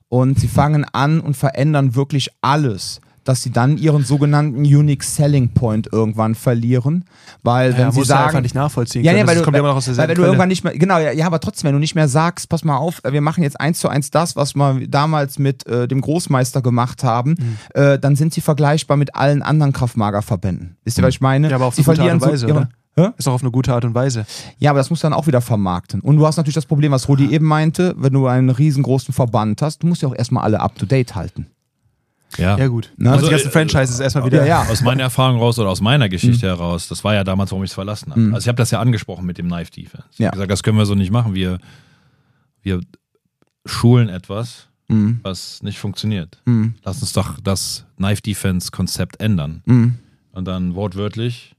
und 0.09 0.39
sie 0.39 0.49
fangen 0.49 0.85
an 0.85 1.21
und 1.21 1.37
verändern 1.37 1.95
wirklich 1.97 2.29
alles, 2.43 3.01
dass 3.29 3.43
sie 3.43 3.51
dann 3.51 3.77
ihren 3.77 4.05
sogenannten 4.05 4.61
Unique 4.61 5.03
Selling 5.03 5.51
Point 5.51 5.89
irgendwann 5.93 6.35
verlieren, 6.35 7.05
weil 7.43 7.72
ja, 7.72 7.79
wenn 7.79 7.91
sie 7.93 8.03
du 8.03 8.12
einfach 8.12 8.31
sagen, 8.33 8.43
nicht 8.43 8.55
nachvollziehen 8.55 9.05
ja, 9.05 9.12
können. 9.12 9.24
nee, 9.24 9.29
weil, 9.29 9.37
du, 9.37 9.43
kommt 9.43 9.55
ja 9.57 9.61
immer 9.61 9.70
noch 9.70 9.77
aus 9.77 9.87
weil 9.89 9.95
derselben 9.95 10.11
wenn 10.11 10.16
du 10.16 10.22
irgendwann 10.24 10.49
nicht 10.49 10.64
mehr, 10.64 10.77
genau, 10.77 10.99
ja, 10.99 11.12
ja, 11.12 11.27
aber 11.27 11.41
trotzdem, 11.41 11.68
wenn 11.68 11.74
du 11.74 11.81
nicht 11.81 11.95
mehr 11.95 12.09
sagst, 12.09 12.49
pass 12.49 12.64
mal 12.64 12.77
auf, 12.77 13.01
wir 13.09 13.20
machen 13.20 13.43
jetzt 13.43 13.61
eins 13.61 13.79
zu 13.79 13.89
eins 13.89 14.11
das, 14.11 14.37
was 14.37 14.55
wir 14.55 14.87
damals 14.89 15.39
mit 15.39 15.66
äh, 15.66 15.89
dem 15.89 16.01
Großmeister 16.01 16.62
gemacht 16.62 17.05
haben, 17.05 17.37
Mhm. 17.37 17.57
äh, 17.74 17.99
dann 17.99 18.16
sind 18.16 18.33
sie 18.33 18.41
vergleichbar 18.41 18.97
mit 18.97 19.14
allen 19.14 19.43
anderen 19.43 19.72
Kraftmagerverbänden. 19.72 20.77
Wisst 20.85 20.99
ihr, 20.99 21.05
was 21.05 21.11
ich 21.11 21.20
meine? 21.20 21.51
Ja, 21.51 21.57
aber 21.57 21.66
auf 21.66 21.74
sie 21.74 21.83
verlieren 21.83 22.20
Art 22.20 22.22
und 22.22 22.29
Weise, 22.31 22.39
so 22.39 22.49
ihre? 22.49 22.68
Hä? 22.99 23.09
Ist 23.18 23.27
doch 23.27 23.35
auf 23.35 23.43
eine 23.43 23.51
gute 23.51 23.74
Art 23.74 23.85
und 23.85 23.95
Weise. 23.95 24.24
Ja, 24.59 24.70
aber 24.70 24.79
das 24.79 24.89
musst 24.89 25.03
du 25.03 25.07
dann 25.07 25.12
auch 25.12 25.27
wieder 25.27 25.43
vermarkten. 25.43 26.01
Und 26.01 26.16
du 26.16 26.27
hast 26.27 26.39
natürlich 26.39 26.55
das 26.55 26.64
Problem, 26.64 26.93
was 26.93 27.09
Rudi 27.09 27.31
eben 27.31 27.45
meinte, 27.45 27.95
wenn 27.99 28.14
du 28.14 28.27
einen 28.27 28.49
riesengroßen 28.49 29.12
Verband 29.12 29.61
hast, 29.61 29.83
du 29.83 29.87
musst 29.87 30.01
ja 30.01 30.09
auch 30.09 30.14
erstmal 30.14 30.45
alle 30.45 30.61
up 30.61 30.79
to 30.79 30.87
date 30.87 31.14
halten. 31.14 31.47
Ja. 32.39 32.59
Ja, 32.59 32.66
gut. 32.66 32.93
Na, 32.97 33.12
Also, 33.12 33.27
also, 33.27 33.27
die 33.29 33.31
ganzen 33.33 33.49
äh, 33.49 33.51
Franchises 33.53 34.01
erstmal 34.01 34.27
wieder. 34.27 34.45
Ja. 34.47 34.64
Aus 34.64 34.83
meiner 34.83 35.05
Erfahrung 35.05 35.39
raus 35.39 35.59
oder 35.59 35.70
aus 35.70 35.81
meiner 35.81 36.09
Geschichte 36.09 36.47
heraus, 36.47 36.89
das 36.89 37.03
war 37.05 37.14
ja 37.14 37.24
damals, 37.24 37.51
warum 37.53 37.64
ich 37.64 37.70
es 37.70 37.74
verlassen 37.74 38.11
habe. 38.11 38.20
Also 38.35 38.39
ich 38.45 38.49
habe 38.49 38.57
das 38.57 38.70
ja 38.70 38.81
angesprochen 38.81 39.24
mit 39.27 39.39
dem 39.39 39.47
Knife 39.47 39.70
Defense. 39.70 40.07
Ich 40.12 40.18
Ja. 40.18 40.27
habe 40.27 40.37
gesagt, 40.37 40.51
das 40.51 40.62
können 40.62 40.77
wir 40.77 40.87
so 40.87 40.95
nicht 40.95 41.11
machen. 41.12 41.35
Wir, 41.35 41.59
wir 42.62 42.81
schulen 43.64 44.09
etwas, 44.09 44.68
Mhm. 44.89 45.18
was 45.22 45.62
nicht 45.62 45.79
funktioniert. 45.79 46.41
Mhm. 46.45 46.74
Lass 46.85 47.01
uns 47.01 47.12
doch 47.12 47.41
das 47.41 47.85
Knife 47.97 48.22
Defense 48.22 48.70
Konzept 48.70 49.20
ändern. 49.20 49.62
Mhm. 49.64 49.95
Und 50.33 50.45
dann 50.47 50.74
wortwörtlich, 50.74 51.55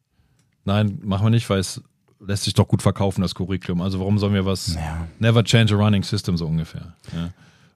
nein, 0.64 1.00
machen 1.04 1.26
wir 1.26 1.30
nicht, 1.32 1.50
weil 1.50 1.60
es 1.60 1.82
lässt 2.26 2.44
sich 2.44 2.54
doch 2.54 2.68
gut 2.68 2.82
verkaufen, 2.82 3.22
das 3.22 3.36
Curriculum. 3.36 3.82
Also 3.82 4.00
warum 4.00 4.18
sollen 4.20 4.34
wir 4.34 4.46
was, 4.46 4.76
Ja. 4.76 5.08
never 5.20 5.44
change 5.44 5.74
a 5.74 5.78
running 5.78 6.04
system 6.04 6.38
so 6.38 6.46
ungefähr. 6.48 6.94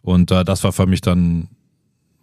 Und 0.02 0.32
äh, 0.32 0.44
das 0.46 0.64
war 0.64 0.72
für 0.72 0.86
mich 0.88 1.02
dann 1.02 1.48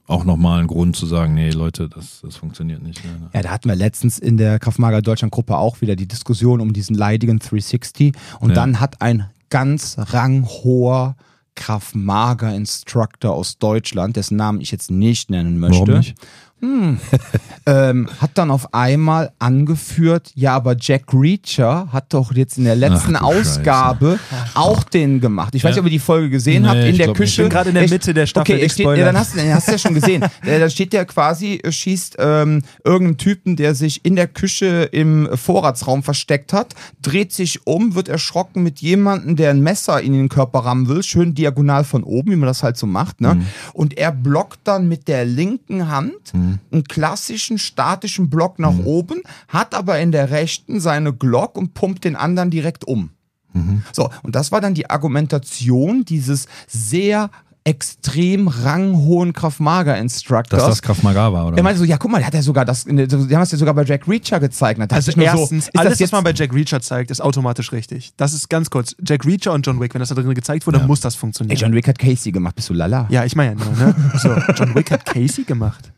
auch 0.09 0.25
nochmal 0.25 0.61
ein 0.61 0.67
Grund 0.67 0.97
zu 0.97 1.07
sagen, 1.07 1.35
nee 1.35 1.51
Leute, 1.51 1.89
das, 1.89 2.21
das 2.23 2.37
funktioniert 2.37 2.83
nicht. 2.83 3.05
Ne? 3.05 3.31
Ja, 3.33 3.43
da 3.43 3.51
hatten 3.51 3.69
wir 3.69 3.77
letztens 3.77 4.19
in 4.19 4.37
der 4.39 4.59
Kraftmager 4.59 5.03
Deutschland 5.03 5.33
Gruppe 5.33 5.57
auch 5.57 5.81
wieder 5.81 5.95
die 5.97 6.09
Diskussion 6.09 6.61
um 6.61 6.73
diesen 6.73 6.97
leidigen 6.97 7.39
360 7.39 8.15
und 8.41 8.49
Ja. 8.51 8.55
dann 8.57 8.81
hat 8.81 9.01
ein 9.01 9.29
ganz 9.51 9.97
ranghoher 9.99 11.15
Kraftmager 11.55 12.55
Instructor 12.55 13.33
aus 13.35 13.59
Deutschland, 13.59 14.17
dessen 14.17 14.37
Namen 14.37 14.61
ich 14.61 14.71
jetzt 14.71 14.91
nicht 14.93 15.29
nennen 15.29 15.59
möchte, 15.59 15.81
Warum 15.89 15.99
nicht? 15.99 16.15
ähm, 17.67 18.09
hat 18.21 18.31
dann 18.35 18.51
auf 18.51 18.75
einmal 18.75 19.31
angeführt, 19.39 20.33
ja, 20.35 20.55
aber 20.55 20.77
Jack 20.79 21.05
Reacher 21.13 21.89
hat 21.93 22.13
doch 22.15 22.33
jetzt 22.33 22.59
in 22.59 22.65
der 22.65 22.77
letzten 22.77 23.17
Ach 23.17 23.23
Ausgabe 23.23 24.19
auch 24.55 24.83
den 24.83 25.21
gemacht. 25.21 25.55
Ich 25.55 25.65
weiß 25.65 25.73
nicht, 25.73 25.81
ob 25.81 25.87
ihr 25.87 25.91
die 25.91 25.99
Folge 25.99 26.31
gesehen 26.31 26.63
Nee, 26.63 26.69
habt, 26.69 26.81
in 26.81 26.97
der. 26.97 27.13
Küche. 27.13 27.43
Ich 27.43 27.49
bin 27.49 27.49
gerade 27.49 27.69
in 27.71 27.75
der? 27.75 27.89
Mitte 27.89 28.15
der 28.15 28.27
Staffel, 28.27 28.57
Okay, 28.57 28.69
steht, 28.69 28.87
ja, 28.87 29.05
dann 29.05 29.19
hast 29.19 29.35
du, 29.35 29.55
hast 29.55 29.69
du 29.69 29.73
ja 29.73 29.79
schon 29.79 29.95
gesehen. 29.95 30.25
Äh, 30.45 30.61
da 30.61 30.71
steht 30.71 30.95
ja 30.95 31.05
quasi, 31.05 31.57
äh, 31.57 31.73
schießt 31.73 32.17
ähm, 32.19 32.63
irgendein 32.85 33.17
Typen, 33.19 33.57
der 33.57 33.75
sich 33.75 34.05
in 34.05 34.15
der 34.15 34.29
Küche 34.29 34.89
im 34.93 35.29
Vorratsraum 35.35 36.03
versteckt 36.03 36.53
hat, 36.53 36.75
dreht 37.03 37.33
sich 37.33 37.67
um, 37.67 37.95
wird 37.95 38.09
erschrocken 38.09 38.63
mit 38.63 38.81
jemandem, 38.81 39.37
der 39.37 39.51
ein 39.51 39.61
Messer 39.61 40.01
in 40.01 40.13
den 40.13 40.29
Körper 40.29 40.61
rammen 40.61 40.89
will, 40.89 41.03
schön 41.03 41.35
diagonal 41.35 41.85
von 41.85 42.05
oben, 42.05 42.31
wie 42.31 42.37
man 42.37 42.47
das 42.47 42.63
halt 42.63 42.77
so 42.77 42.87
macht. 42.87 43.21
Ne? 43.21 43.45
Und 43.73 43.99
er 43.99 44.13
blockt 44.13 44.61
dann 44.65 44.89
mit 44.89 45.09
der 45.09 45.25
linken 45.25 45.89
Hand 45.91 46.33
einen 46.73 46.85
klassischen 46.85 47.59
statischen 47.59 48.31
Block 48.31 48.59
nach 48.59 48.79
oben, 48.85 49.23
hat 49.49 49.75
aber 49.75 49.99
in 49.99 50.13
der 50.13 50.31
rechten 50.31 50.81
seine 50.81 51.13
Glock 51.13 51.57
und 51.57 51.75
pumpt 51.75 52.05
den 52.05 52.17
anderen 52.17 52.51
direkt 52.51 52.87
um. 52.87 53.11
So, 53.93 54.11
und 54.23 54.37
das 54.37 54.53
war 54.53 54.61
dann 54.61 54.75
die 54.75 54.89
Argumentation 54.89 56.05
dieses 56.05 56.47
sehr 56.69 57.31
extrem 57.65 58.49
ranghohen 58.49 59.35
Kraftmager-Instructors. 59.35 60.63
Dass 60.63 60.71
das 60.71 60.83
Krav 60.83 61.03
Maga 61.03 61.33
war, 61.33 61.49
oder? 61.49 61.57
er 61.57 61.63
meinte 61.63 61.79
so, 61.79 61.85
ja, 61.85 61.99
guck 61.99 62.11
mal, 62.11 62.19
der 62.19 62.29
hat 62.29 62.35
ja 62.35 62.41
sogar 62.41 62.65
das, 62.65 62.85
die 62.85 62.91
haben 62.93 63.29
das 63.29 63.53
ja 63.53 63.59
sogar 63.59 63.75
bei 63.75 63.85
Jack 63.85 64.09
Reacher 64.09 64.41
gezeigt. 64.41 64.81
Da 64.81 64.87
Also 64.95 65.13
erstens, 65.13 65.67
so, 65.67 65.71
ist 65.71 65.79
alles, 65.79 65.93
das 65.93 65.99
jetzt 65.99 66.13
was 66.13 66.17
man 66.17 66.25
bei 66.25 66.33
Jack 66.33 66.55
Reacher 66.55 66.81
zeigt, 66.81 67.11
ist 67.11 67.21
automatisch 67.21 67.73
richtig. 67.73 68.13
Das 68.17 68.33
ist 68.33 68.49
ganz 68.49 68.71
kurz. 68.71 68.97
Jack 69.07 69.27
Reacher 69.27 69.53
und 69.53 69.67
John 69.67 69.81
Wick, 69.81 69.93
wenn 69.93 70.01
das 70.01 70.09
da 70.09 70.15
drin 70.15 70.33
gezeigt 70.35 70.67
wurde, 70.67 70.79
muss 70.81 71.01
das 71.01 71.15
Ey, 71.15 71.21
funktionieren. 71.21 71.59
John 71.59 71.75
Wick 71.75 71.89
hat 71.89 71.99
Casey 71.99 72.33
gemacht, 72.33 72.55
bist 72.55 72.71
du 72.71 72.75
lala? 72.75 73.07
ja, 73.11 73.25
ich 73.25 73.37
meine 73.37 73.59
ja 73.59 73.65
nur, 73.65 73.77
ne? 73.77 73.95
So, 74.17 74.31
John 74.55 74.75
Wick 74.75 74.91
hat 74.91 75.05
Casey 75.05 75.45
gemacht. 75.45 75.93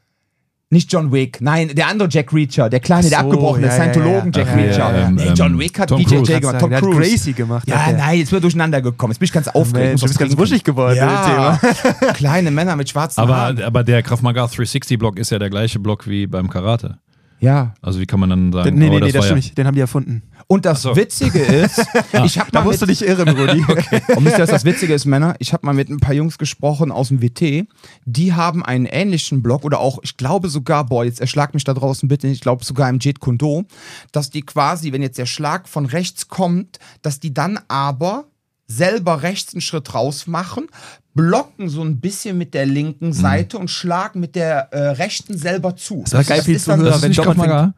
Nicht 0.72 0.92
John 0.92 1.10
Wick, 1.10 1.40
nein, 1.40 1.68
der 1.74 1.88
andere 1.88 2.08
Jack 2.08 2.32
Reacher, 2.32 2.70
der 2.70 2.78
kleine, 2.78 3.08
der 3.08 3.18
so, 3.18 3.24
abgebrochene 3.24 3.66
ja, 3.66 3.72
Scientologen 3.72 4.30
ja. 4.32 4.38
Jack 4.40 4.46
ja, 4.46 4.54
Reacher. 4.54 4.78
ja, 4.78 4.98
ja. 5.00 5.10
Nee, 5.10 5.26
Ähm, 5.26 5.34
John 5.34 5.58
Wick 5.58 5.78
hat 5.80 5.88
Tom 5.88 5.98
BJJ 6.00 6.14
Cruise. 6.14 6.40
gemacht, 6.40 6.58
Tom 6.60 6.70
der 6.70 6.76
hat 6.78 6.84
Cruise. 6.84 7.00
Gracie 7.10 7.32
gemacht. 7.32 7.68
Ja, 7.68 7.76
hat 7.86 7.90
der. 7.94 7.98
nein, 7.98 8.18
jetzt 8.20 8.30
wird 8.30 8.44
durcheinander 8.44 8.80
gekommen. 8.80 9.10
Jetzt 9.10 9.18
bin 9.18 9.24
ich 9.26 9.32
ganz 9.32 9.48
aufgeregt. 9.48 9.88
Mensch, 9.88 10.00
du 10.00 10.06
bist 10.06 10.18
ganz 10.20 10.38
wuschig 10.38 10.62
geworden 10.62 10.96
Ja, 10.96 11.58
mit 11.60 11.62
dem 11.62 11.74
Thema. 11.98 12.12
kleine 12.14 12.50
Männer 12.52 12.76
mit 12.76 12.88
schwarzen 12.88 13.20
Haaren. 13.26 13.56
aber, 13.58 13.66
aber 13.66 13.82
der 13.82 14.00
Krav 14.04 14.22
Maga 14.22 14.42
360 14.46 14.96
Block 14.96 15.18
ist 15.18 15.30
ja 15.30 15.40
der 15.40 15.50
gleiche 15.50 15.80
Block 15.80 16.06
wie 16.08 16.28
beim 16.28 16.48
Karate. 16.48 16.98
Ja. 17.40 17.74
Also 17.82 17.98
wie 17.98 18.06
kann 18.06 18.20
man 18.20 18.30
dann 18.30 18.52
sagen, 18.52 18.78
Nee, 18.78 18.86
oh, 18.86 18.90
nee, 18.90 19.00
nee, 19.00 19.06
das 19.06 19.14
war 19.14 19.22
stimmt 19.24 19.36
nicht. 19.38 19.58
Den 19.58 19.66
haben 19.66 19.74
die 19.74 19.80
erfunden. 19.80 20.22
Und 20.50 20.66
das 20.66 20.82
so. 20.82 20.96
Witzige 20.96 21.38
ist, 21.38 21.78
ich 22.24 22.36
habe 22.36 22.50
Da 22.50 22.62
musst 22.62 22.82
du 22.82 22.86
dich 22.86 23.06
irren, 23.06 23.28
Rudi. 23.28 23.64
und 24.16 24.24
wisst 24.24 24.36
ihr, 24.36 24.42
was 24.42 24.50
das 24.50 24.64
Witzige 24.64 24.92
ist, 24.92 25.04
Männer? 25.04 25.36
Ich 25.38 25.52
habe 25.52 25.64
mal 25.64 25.72
mit 25.72 25.88
ein 25.88 26.00
paar 26.00 26.12
Jungs 26.12 26.38
gesprochen 26.38 26.90
aus 26.90 27.06
dem 27.06 27.22
WT. 27.22 27.68
Die 28.04 28.34
haben 28.34 28.64
einen 28.64 28.86
ähnlichen 28.86 29.44
Blog 29.44 29.64
oder 29.64 29.78
auch, 29.78 30.00
ich 30.02 30.16
glaube 30.16 30.48
sogar, 30.48 30.86
boah, 30.86 31.04
jetzt 31.04 31.20
erschlag 31.20 31.54
mich 31.54 31.62
da 31.62 31.72
draußen 31.72 32.08
bitte 32.08 32.26
ich 32.26 32.40
glaube 32.40 32.64
sogar 32.64 32.90
im 32.90 32.98
Jeet 32.98 33.20
Kundo, 33.20 33.62
dass 34.10 34.30
die 34.30 34.42
quasi, 34.42 34.90
wenn 34.90 35.02
jetzt 35.02 35.18
der 35.18 35.26
Schlag 35.26 35.68
von 35.68 35.86
rechts 35.86 36.26
kommt, 36.26 36.80
dass 37.00 37.20
die 37.20 37.32
dann 37.32 37.60
aber 37.68 38.24
selber 38.66 39.22
rechts 39.22 39.54
einen 39.54 39.60
Schritt 39.60 39.94
raus 39.94 40.26
machen, 40.26 40.66
blocken 41.14 41.68
so 41.68 41.82
ein 41.82 42.00
bisschen 42.00 42.36
mit 42.36 42.54
der 42.54 42.66
linken 42.66 43.12
Seite 43.12 43.56
und 43.56 43.70
schlagen 43.70 44.18
mit 44.18 44.34
der 44.34 44.72
äh, 44.72 44.88
rechten 44.90 45.38
selber 45.38 45.76
zu. 45.76 46.00
Das 46.02 46.14
war 46.14 46.24
geil, 46.24 46.42
viel 46.42 46.56
ist 46.56 46.64
Zuhörer, 46.64 46.90
Das 46.90 47.04
ist 47.04 47.18
wenn 47.18 47.36
Maga? 47.36 47.74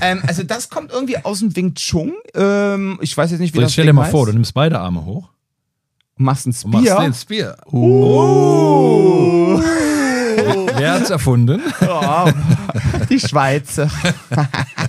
Ähm, 0.00 0.22
also 0.26 0.42
das 0.42 0.68
kommt 0.70 0.90
irgendwie 0.92 1.18
aus 1.18 1.40
dem 1.40 1.54
Wing 1.54 1.74
Chun. 1.74 2.14
Ähm, 2.34 2.98
ich 3.02 3.16
weiß 3.16 3.30
jetzt 3.30 3.40
nicht, 3.40 3.54
wie 3.54 3.58
So, 3.58 3.62
das 3.62 3.72
stell 3.72 3.86
dir 3.86 3.92
mal 3.92 4.02
heißt. 4.04 4.12
vor, 4.12 4.26
du 4.26 4.32
nimmst 4.32 4.54
beide 4.54 4.78
Arme 4.78 5.04
hoch 5.04 5.28
machst 6.20 6.46
einen 6.46 6.54
und 6.64 6.70
machst 6.70 6.86
Spear. 6.86 7.02
den 7.02 7.14
Spear. 7.14 7.56
Oh. 7.72 9.60
Wer 10.76 10.92
hat's 10.92 11.10
erfunden? 11.10 11.60
Ja, 11.80 12.32
die 13.10 13.20
Schweizer. 13.20 13.90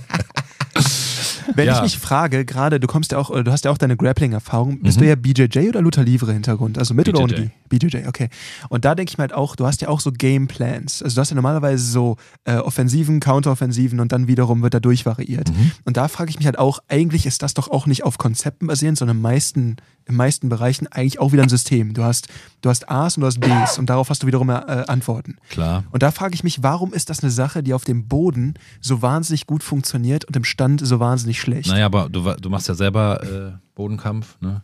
Wenn 1.55 1.67
Ja. 1.67 1.77
ich 1.77 1.81
mich 1.83 1.97
frage, 1.99 2.45
gerade, 2.45 2.79
du 2.79 2.87
kommst 2.87 3.11
ja 3.11 3.17
auch, 3.17 3.29
oder 3.29 3.43
du 3.43 3.51
hast 3.51 3.65
ja 3.65 3.71
auch 3.71 3.77
deine 3.77 3.97
Grappling-Erfahrung, 3.97 4.79
bist 4.81 4.99
du 4.99 5.05
ja 5.07 5.15
BJJ 5.15 5.69
oder 5.69 5.81
Luther 5.81 6.03
Livre 6.03 6.33
Hintergrund? 6.33 6.77
Also 6.77 6.93
mit 6.93 7.07
oder 7.09 7.19
ohne 7.21 7.33
BJJ. 7.33 7.49
die? 7.69 7.87
BJJ, 7.87 8.07
okay. 8.07 8.29
Und 8.69 8.85
da 8.85 8.95
denke 8.95 9.11
ich 9.11 9.17
mir 9.17 9.23
halt 9.23 9.33
auch, 9.33 9.55
du 9.55 9.65
hast 9.65 9.81
ja 9.81 9.87
auch 9.89 9.99
so 9.99 10.11
Gameplans. 10.11 11.01
Also 11.03 11.15
du 11.15 11.21
hast 11.21 11.29
ja 11.29 11.35
normalerweise 11.35 11.83
so 11.85 12.17
äh, 12.45 12.55
Offensiven, 12.55 13.19
Counteroffensiven 13.19 13.99
und 13.99 14.11
dann 14.11 14.27
wiederum 14.27 14.61
wird 14.61 14.73
da 14.73 14.79
durchvariiert. 14.79 15.51
Und 15.85 15.97
da 15.97 16.07
frage 16.07 16.29
ich 16.29 16.37
mich 16.37 16.45
halt 16.45 16.57
auch, 16.59 16.79
eigentlich 16.87 17.25
ist 17.25 17.41
das 17.43 17.53
doch 17.53 17.69
auch 17.69 17.85
nicht 17.85 18.03
auf 18.03 18.17
Konzepten 18.17 18.67
basierend, 18.67 18.97
sondern 18.97 19.17
im 19.17 19.21
meisten, 19.23 19.77
in 20.05 20.15
meisten 20.15 20.49
Bereichen 20.49 20.87
eigentlich 20.87 21.19
auch 21.19 21.31
wieder 21.31 21.43
ein 21.43 21.49
System. 21.49 21.93
Du 21.93 22.03
hast, 22.03 22.27
du 22.61 22.69
hast 22.69 22.89
A's 22.89 23.17
und 23.17 23.21
du 23.21 23.27
hast 23.27 23.39
B's 23.39 23.77
und 23.77 23.89
darauf 23.89 24.09
hast 24.09 24.23
du 24.23 24.27
wiederum 24.27 24.49
äh, 24.49 24.53
Antworten. 24.53 25.37
Klar. 25.49 25.83
Und 25.91 26.03
da 26.03 26.11
frage 26.11 26.35
ich 26.35 26.43
mich, 26.43 26.63
warum 26.63 26.93
ist 26.93 27.09
das 27.09 27.21
eine 27.21 27.31
Sache, 27.31 27.63
die 27.63 27.73
auf 27.73 27.83
dem 27.83 28.07
Boden 28.07 28.53
so 28.79 29.01
wahnsinnig 29.01 29.47
gut 29.47 29.63
funktioniert 29.63 30.25
und 30.25 30.35
im 30.35 30.43
Stand 30.43 30.85
so 30.85 30.99
wahnsinnig 30.99 31.39
schlecht? 31.41 31.69
Naja, 31.69 31.85
aber 31.85 32.09
du, 32.09 32.21
du 32.35 32.49
machst 32.49 32.67
ja 32.67 32.73
selber 32.75 33.23
äh, 33.23 33.51
Bodenkampf, 33.75 34.37
ne? 34.41 34.63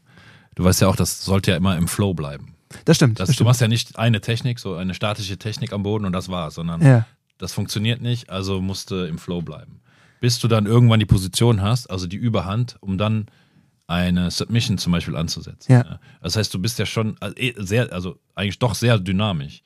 Du 0.55 0.63
weißt 0.63 0.81
ja 0.81 0.87
auch, 0.87 0.95
das 0.95 1.23
sollte 1.23 1.51
ja 1.51 1.57
immer 1.57 1.77
im 1.77 1.87
Flow 1.87 2.13
bleiben. 2.15 2.55
Das 2.85 2.95
stimmt. 2.97 3.19
Das, 3.19 3.27
Das 3.27 3.29
du 3.29 3.33
stimmt. 3.35 3.47
machst 3.47 3.61
ja 3.61 3.67
nicht 3.67 3.97
eine 3.99 4.21
Technik, 4.21 4.59
so 4.59 4.73
eine 4.75 4.93
statische 4.95 5.37
Technik 5.37 5.71
am 5.71 5.83
Boden 5.83 6.05
und 6.05 6.13
das 6.13 6.29
war's, 6.29 6.55
sondern 6.55 6.81
Ja. 6.81 7.05
das 7.37 7.53
funktioniert 7.53 8.01
nicht, 8.01 8.29
also 8.31 8.59
musst 8.61 8.89
du 8.91 9.07
im 9.07 9.19
Flow 9.19 9.41
bleiben. 9.41 9.79
Bis 10.19 10.39
du 10.39 10.47
dann 10.47 10.65
irgendwann 10.65 10.99
die 10.99 11.05
Position 11.05 11.61
hast, 11.61 11.91
also 11.91 12.07
die 12.07 12.17
Überhand, 12.17 12.77
um 12.79 12.97
dann 12.97 13.27
eine 13.87 14.29
Submission 14.31 14.77
zum 14.77 14.91
Beispiel 14.91 15.15
anzusetzen. 15.15 15.71
Ja. 15.71 15.99
Das 16.21 16.35
heißt, 16.35 16.53
du 16.53 16.59
bist 16.59 16.77
ja 16.77 16.85
schon 16.85 17.15
also, 17.21 17.35
eh, 17.37 17.53
sehr, 17.57 17.91
also 17.93 18.19
eigentlich 18.35 18.59
doch 18.59 18.75
sehr 18.75 18.99
dynamisch. 18.99 19.63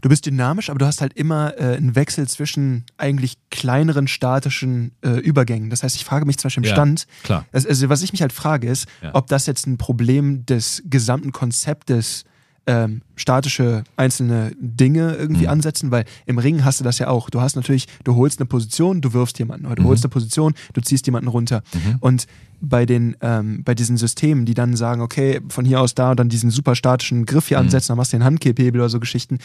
Du 0.00 0.08
bist 0.08 0.26
dynamisch, 0.26 0.70
aber 0.70 0.78
du 0.78 0.86
hast 0.86 1.00
halt 1.00 1.12
immer 1.14 1.58
äh, 1.58 1.76
einen 1.76 1.96
Wechsel 1.96 2.28
zwischen 2.28 2.84
eigentlich 2.98 3.36
kleineren 3.50 4.06
statischen 4.06 4.92
äh, 5.02 5.18
Übergängen. 5.18 5.70
Das 5.70 5.82
heißt, 5.82 5.96
ich 5.96 6.04
frage 6.04 6.24
mich 6.24 6.38
zum 6.38 6.48
Beispiel 6.48 6.62
im 6.62 6.68
Ja, 6.68 6.74
Stand, 6.74 7.06
klar. 7.24 7.46
also, 7.52 7.68
also 7.68 7.88
was 7.88 8.02
ich 8.02 8.12
mich 8.12 8.22
halt 8.22 8.32
frage, 8.32 8.68
ist, 8.68 8.86
Ja. 9.02 9.10
ob 9.14 9.26
das 9.26 9.46
jetzt 9.46 9.66
ein 9.66 9.78
Problem 9.78 10.46
des 10.46 10.82
gesamten 10.86 11.32
Konzeptes 11.32 12.24
ähm, 12.66 13.02
statische 13.16 13.82
einzelne 13.96 14.52
Dinge 14.60 15.14
irgendwie 15.14 15.42
Mhm. 15.44 15.50
ansetzen, 15.50 15.90
weil 15.90 16.04
im 16.26 16.38
Ring 16.38 16.64
hast 16.64 16.78
du 16.80 16.84
das 16.84 16.98
ja 16.98 17.08
auch. 17.08 17.28
Du 17.30 17.40
hast 17.40 17.56
natürlich, 17.56 17.86
du 18.04 18.14
holst 18.14 18.38
eine 18.40 18.46
Position, 18.46 19.00
du 19.00 19.12
wirfst 19.12 19.38
jemanden, 19.38 19.66
oder 19.66 19.74
du 19.76 19.82
Mhm. 19.82 19.86
holst 19.88 20.04
eine 20.04 20.10
Position, 20.10 20.54
du 20.72 20.80
ziehst 20.80 21.06
jemanden 21.06 21.28
runter. 21.28 21.62
Und 22.00 22.26
bei 22.60 22.86
den, 22.86 23.16
ähm, 23.20 23.64
bei 23.64 23.74
diesen 23.74 23.96
Systemen, 23.96 24.44
die 24.46 24.54
dann 24.54 24.76
sagen, 24.76 25.00
okay, 25.02 25.40
von 25.48 25.64
hier 25.64 25.80
aus 25.80 25.94
da 25.96 26.12
und 26.12 26.20
dann 26.20 26.28
diesen 26.28 26.50
super 26.50 26.76
statischen 26.76 27.26
Griff 27.26 27.46
Mhm. 27.46 27.48
hier 27.48 27.58
ansetzen, 27.58 27.88
dann 27.88 27.96
machst 27.96 28.12
du 28.12 28.18
den 28.18 28.24
Handkipphebel 28.24 28.80
oder 28.80 28.88
so 28.88 29.00
Geschichten. 29.00 29.38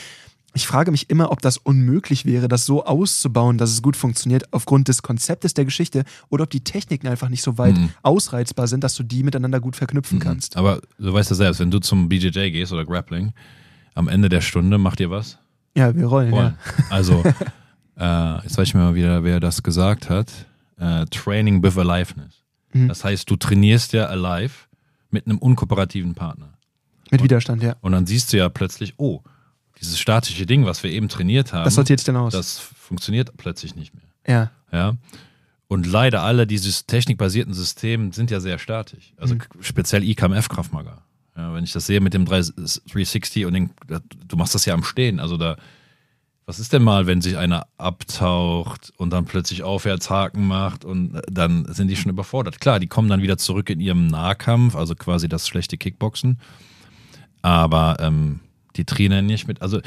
Ich 0.58 0.66
frage 0.66 0.90
mich 0.90 1.12
immer, 1.12 1.32
ob 1.32 1.40
das 1.44 1.58
unmöglich 1.60 2.26
wäre, 2.26 2.48
das 2.48 2.66
so 2.66 2.84
auszubauen, 2.84 3.60
dass 3.60 3.70
es 3.70 3.84
gut 3.84 3.96
funktioniert, 3.96 4.52
aufgrund 4.52 4.88
des 4.88 5.04
Konzeptes 5.04 5.54
der 5.54 5.66
Geschichte, 5.66 6.04
oder 6.30 6.46
ob 6.46 6.50
die 6.50 6.62
Techniken 6.64 7.08
einfach 7.08 7.30
nicht 7.30 7.44
so 7.44 7.60
weit 7.60 7.78
Mhm. 7.78 7.92
ausreizbar 8.02 8.68
sind, 8.68 8.84
dass 8.84 8.96
du 8.96 9.04
die 9.04 9.22
miteinander 9.22 9.60
gut 9.60 9.76
verknüpfen 9.76 10.18
kannst. 10.18 10.58
Aber 10.58 10.82
du 10.98 11.14
weißt 11.14 11.30
ja 11.30 11.36
selbst, 11.36 11.60
wenn 11.60 11.70
du 11.70 11.78
zum 11.78 12.10
BJJ 12.10 12.50
gehst 12.50 12.74
oder 12.74 12.86
Grappling, 12.86 13.34
am 13.94 14.08
Ende 14.08 14.30
der 14.30 14.42
Stunde 14.42 14.80
macht 14.80 15.00
ihr 15.00 15.12
was? 15.12 15.38
Ja, 15.76 15.96
wir 15.96 16.08
rollen. 16.08 16.34
Rollen. 16.34 16.58
Ja. 16.80 16.86
Also, 16.90 17.24
äh, 18.00 18.42
jetzt 18.44 18.58
weiß 18.58 18.68
ich 18.70 18.74
mal 18.74 18.96
wieder, 18.96 19.24
wer 19.24 19.40
das 19.40 19.62
gesagt 19.62 20.10
hat. 20.10 20.32
Äh, 20.80 21.06
Training 21.12 21.62
with 21.62 21.78
Aliveness. 21.78 22.34
Mhm. 22.74 22.88
Das 22.88 23.04
heißt, 23.04 23.30
du 23.30 23.36
trainierst 23.36 23.94
ja 23.94 24.08
alive 24.08 24.54
mit 25.12 25.28
einem 25.28 25.38
unkooperativen 25.38 26.16
Partner. 26.16 26.50
Mit 27.12 27.22
Widerstand, 27.22 27.62
ja. 27.62 27.76
Und 27.82 27.92
dann 27.92 28.08
siehst 28.08 28.34
du 28.34 28.38
ja 28.38 28.50
plötzlich, 28.50 28.96
oh, 28.98 29.22
dieses 29.80 30.00
statische 30.00 30.46
Ding, 30.46 30.66
was 30.66 30.84
wir 30.84 30.92
eben 30.92 31.08
trainiert 31.10 31.54
haben, 31.54 31.64
Das 31.66 31.76
sortiert 31.76 32.00
sich 32.00 32.06
dann 32.06 32.18
aus. 32.18 32.34
das 32.34 32.60
funktioniert 32.60 33.32
plötzlich 33.38 33.76
nicht 33.76 33.94
mehr. 33.94 34.04
ja. 34.28 34.52
Ja. 34.72 34.96
Und 35.70 35.86
leider 35.86 36.22
alle 36.24 36.48
diese 36.48 36.86
technikbasierten 36.86 37.54
Systeme 37.54 38.14
sind 38.14 38.32
ja 38.32 38.40
sehr 38.40 38.58
statisch. 38.58 39.14
Also 39.18 39.36
Mhm. 39.36 39.42
speziell 39.60 40.04
IKMF 40.04 40.48
Kraftmager. 40.50 41.02
Ja, 41.36 41.54
wenn 41.54 41.64
ich 41.66 41.74
das 41.74 41.86
sehe 41.86 42.00
mit 42.00 42.14
dem 42.14 42.24
3 42.26 42.42
360 42.88 43.46
und 43.46 43.54
den, 43.54 43.70
du 44.28 44.38
machst 44.38 44.56
das 44.56 44.64
ja 44.66 44.74
am 44.74 44.84
Stehen. 44.84 45.20
Also 45.20 45.36
da, 45.38 45.58
was 46.46 46.60
ist 46.60 46.72
denn 46.72 46.84
mal, 46.84 47.06
wenn 47.06 47.22
sich 47.22 47.38
einer 47.38 47.68
abtaucht 47.78 48.94
und 48.98 49.10
dann 49.12 49.26
plötzlich 49.26 49.64
Aufwärtshaken 49.64 50.48
macht 50.48 50.86
und 50.86 51.22
dann 51.30 51.66
sind 51.74 51.90
die 51.90 51.98
schon 51.98 52.12
überfordert. 52.12 52.62
Klar, 52.62 52.80
die 52.80 52.88
kommen 52.88 53.10
dann 53.10 53.22
wieder 53.22 53.38
zurück 53.38 53.70
in 53.70 53.82
ihrem 53.82 54.08
Nahkampf, 54.08 54.76
also 54.76 54.96
quasi 54.96 55.28
das 55.28 55.48
schlechte 55.50 55.78
Kickboxen. 55.78 56.40
Aber 57.42 57.98
ähm, 58.00 58.40
die 58.78 58.86
trainieren 58.86 59.26
nicht 59.26 59.48
mit, 59.48 59.62
also 59.62 59.82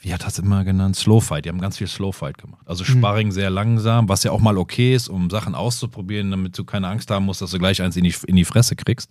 wie 0.00 0.14
hat 0.14 0.24
das 0.24 0.38
immer 0.38 0.64
genannt? 0.64 0.96
Slowfight. 0.96 1.44
Die 1.44 1.48
haben 1.48 1.60
ganz 1.60 1.78
viel 1.78 1.88
Slowfight 1.88 2.38
gemacht. 2.38 2.62
Also 2.66 2.84
Sparring 2.84 3.32
sehr 3.32 3.50
langsam, 3.50 4.08
was 4.08 4.22
ja 4.22 4.30
auch 4.30 4.40
mal 4.40 4.56
okay 4.56 4.94
ist, 4.94 5.08
um 5.08 5.28
Sachen 5.30 5.54
auszuprobieren, 5.54 6.30
damit 6.30 6.56
du 6.56 6.64
keine 6.64 6.88
Angst 6.88 7.10
haben 7.10 7.26
musst, 7.26 7.42
dass 7.42 7.50
du 7.50 7.58
gleich 7.58 7.82
eins 7.82 7.96
in 7.96 8.04
die, 8.04 8.14
in 8.26 8.36
die 8.36 8.44
Fresse 8.44 8.76
kriegst. 8.76 9.10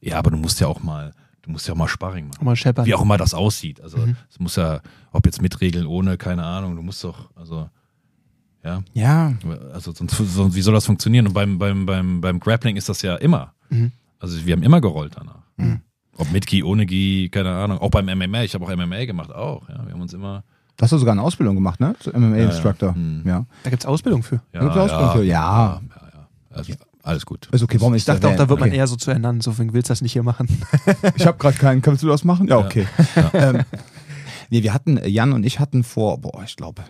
Ja, 0.00 0.18
aber 0.18 0.30
du 0.30 0.36
musst 0.36 0.60
ja 0.60 0.68
auch 0.68 0.82
mal, 0.82 1.12
du 1.42 1.50
musst 1.50 1.66
ja 1.66 1.74
auch 1.74 1.78
mal 1.78 1.88
Sparring 1.88 2.28
machen. 2.28 2.44
Mal 2.44 2.56
scheppern. 2.56 2.86
Wie 2.86 2.94
auch 2.94 3.02
immer 3.02 3.18
das 3.18 3.34
aussieht. 3.34 3.80
Also 3.80 3.98
es 4.30 4.38
muss 4.38 4.56
ja, 4.56 4.80
ob 5.12 5.26
jetzt 5.26 5.42
mit 5.42 5.60
Regeln, 5.60 5.86
ohne, 5.86 6.16
keine 6.16 6.44
Ahnung, 6.44 6.76
du 6.76 6.82
musst 6.82 7.02
doch, 7.04 7.28
also 7.34 7.68
ja, 8.64 8.82
Ja, 8.94 9.34
also 9.72 9.92
sonst, 9.92 10.16
sonst 10.16 10.54
wie 10.54 10.62
soll 10.62 10.74
das 10.74 10.86
funktionieren? 10.86 11.26
Und 11.26 11.32
beim, 11.32 11.58
beim, 11.58 11.84
beim, 11.84 12.20
beim 12.20 12.38
Grappling 12.40 12.76
ist 12.76 12.88
das 12.88 13.02
ja 13.02 13.16
immer. 13.16 13.54
Also 14.18 14.46
wir 14.46 14.52
haben 14.52 14.62
immer 14.62 14.80
gerollt 14.80 15.14
danach. 15.16 15.42
Ob 16.20 16.30
mit 16.32 16.46
Gi, 16.46 16.62
ohne 16.62 16.84
Gi, 16.84 17.30
keine 17.30 17.50
Ahnung. 17.50 17.78
Auch 17.78 17.90
beim 17.90 18.04
MMA, 18.04 18.42
ich 18.42 18.54
habe 18.54 18.64
auch 18.66 18.76
MMA 18.76 19.06
gemacht, 19.06 19.32
auch. 19.32 19.66
Ja, 19.68 19.86
wir 19.86 19.94
haben 19.94 20.02
uns 20.02 20.12
immer. 20.12 20.44
du 20.76 20.82
hast 20.82 20.92
du 20.92 20.98
sogar 20.98 21.12
eine 21.12 21.22
Ausbildung 21.22 21.54
gemacht, 21.54 21.80
ne? 21.80 21.94
Zu 21.98 22.10
MMA-Instructor. 22.10 22.94
Hm. 22.94 23.22
Ja, 23.24 23.46
Da 23.64 23.70
gibt 23.70 23.82
es 23.82 23.86
Ausbildung 23.86 24.22
für. 24.22 24.40
Ja, 24.52 24.60
Gibt's 24.60 24.76
Ausbildung 24.76 25.12
für? 25.12 25.24
Ja. 25.24 25.80
ja, 25.80 26.08
ja. 26.12 26.28
Also, 26.50 26.74
alles 27.02 27.24
gut. 27.24 27.48
Ist 27.52 27.62
okay, 27.62 27.80
warum 27.80 27.94
Ich 27.94 28.04
dachte 28.04 28.28
auch, 28.28 28.36
da 28.36 28.48
wird 28.50 28.60
man 28.60 28.70
eher 28.70 28.86
so 28.86 28.96
zu 28.96 29.10
ernannt, 29.10 29.42
so 29.42 29.56
willst 29.56 29.88
du 29.88 29.92
das 29.92 30.02
nicht 30.02 30.12
hier 30.12 30.22
machen. 30.22 30.46
Ich 31.16 31.26
habe 31.26 31.38
gerade 31.38 31.56
keinen. 31.56 31.80
Kannst 31.80 32.02
du 32.02 32.08
das 32.08 32.24
machen? 32.24 32.46
Ja, 32.48 32.58
okay. 32.58 32.86
Ähm, 33.32 33.62
nee, 34.50 34.62
wir 34.62 34.74
hatten, 34.74 35.00
Jan 35.06 35.32
und 35.32 35.46
ich 35.46 35.58
hatten 35.58 35.82
vor, 35.84 36.20
boah, 36.20 36.42
ich 36.44 36.56
glaube, 36.56 36.82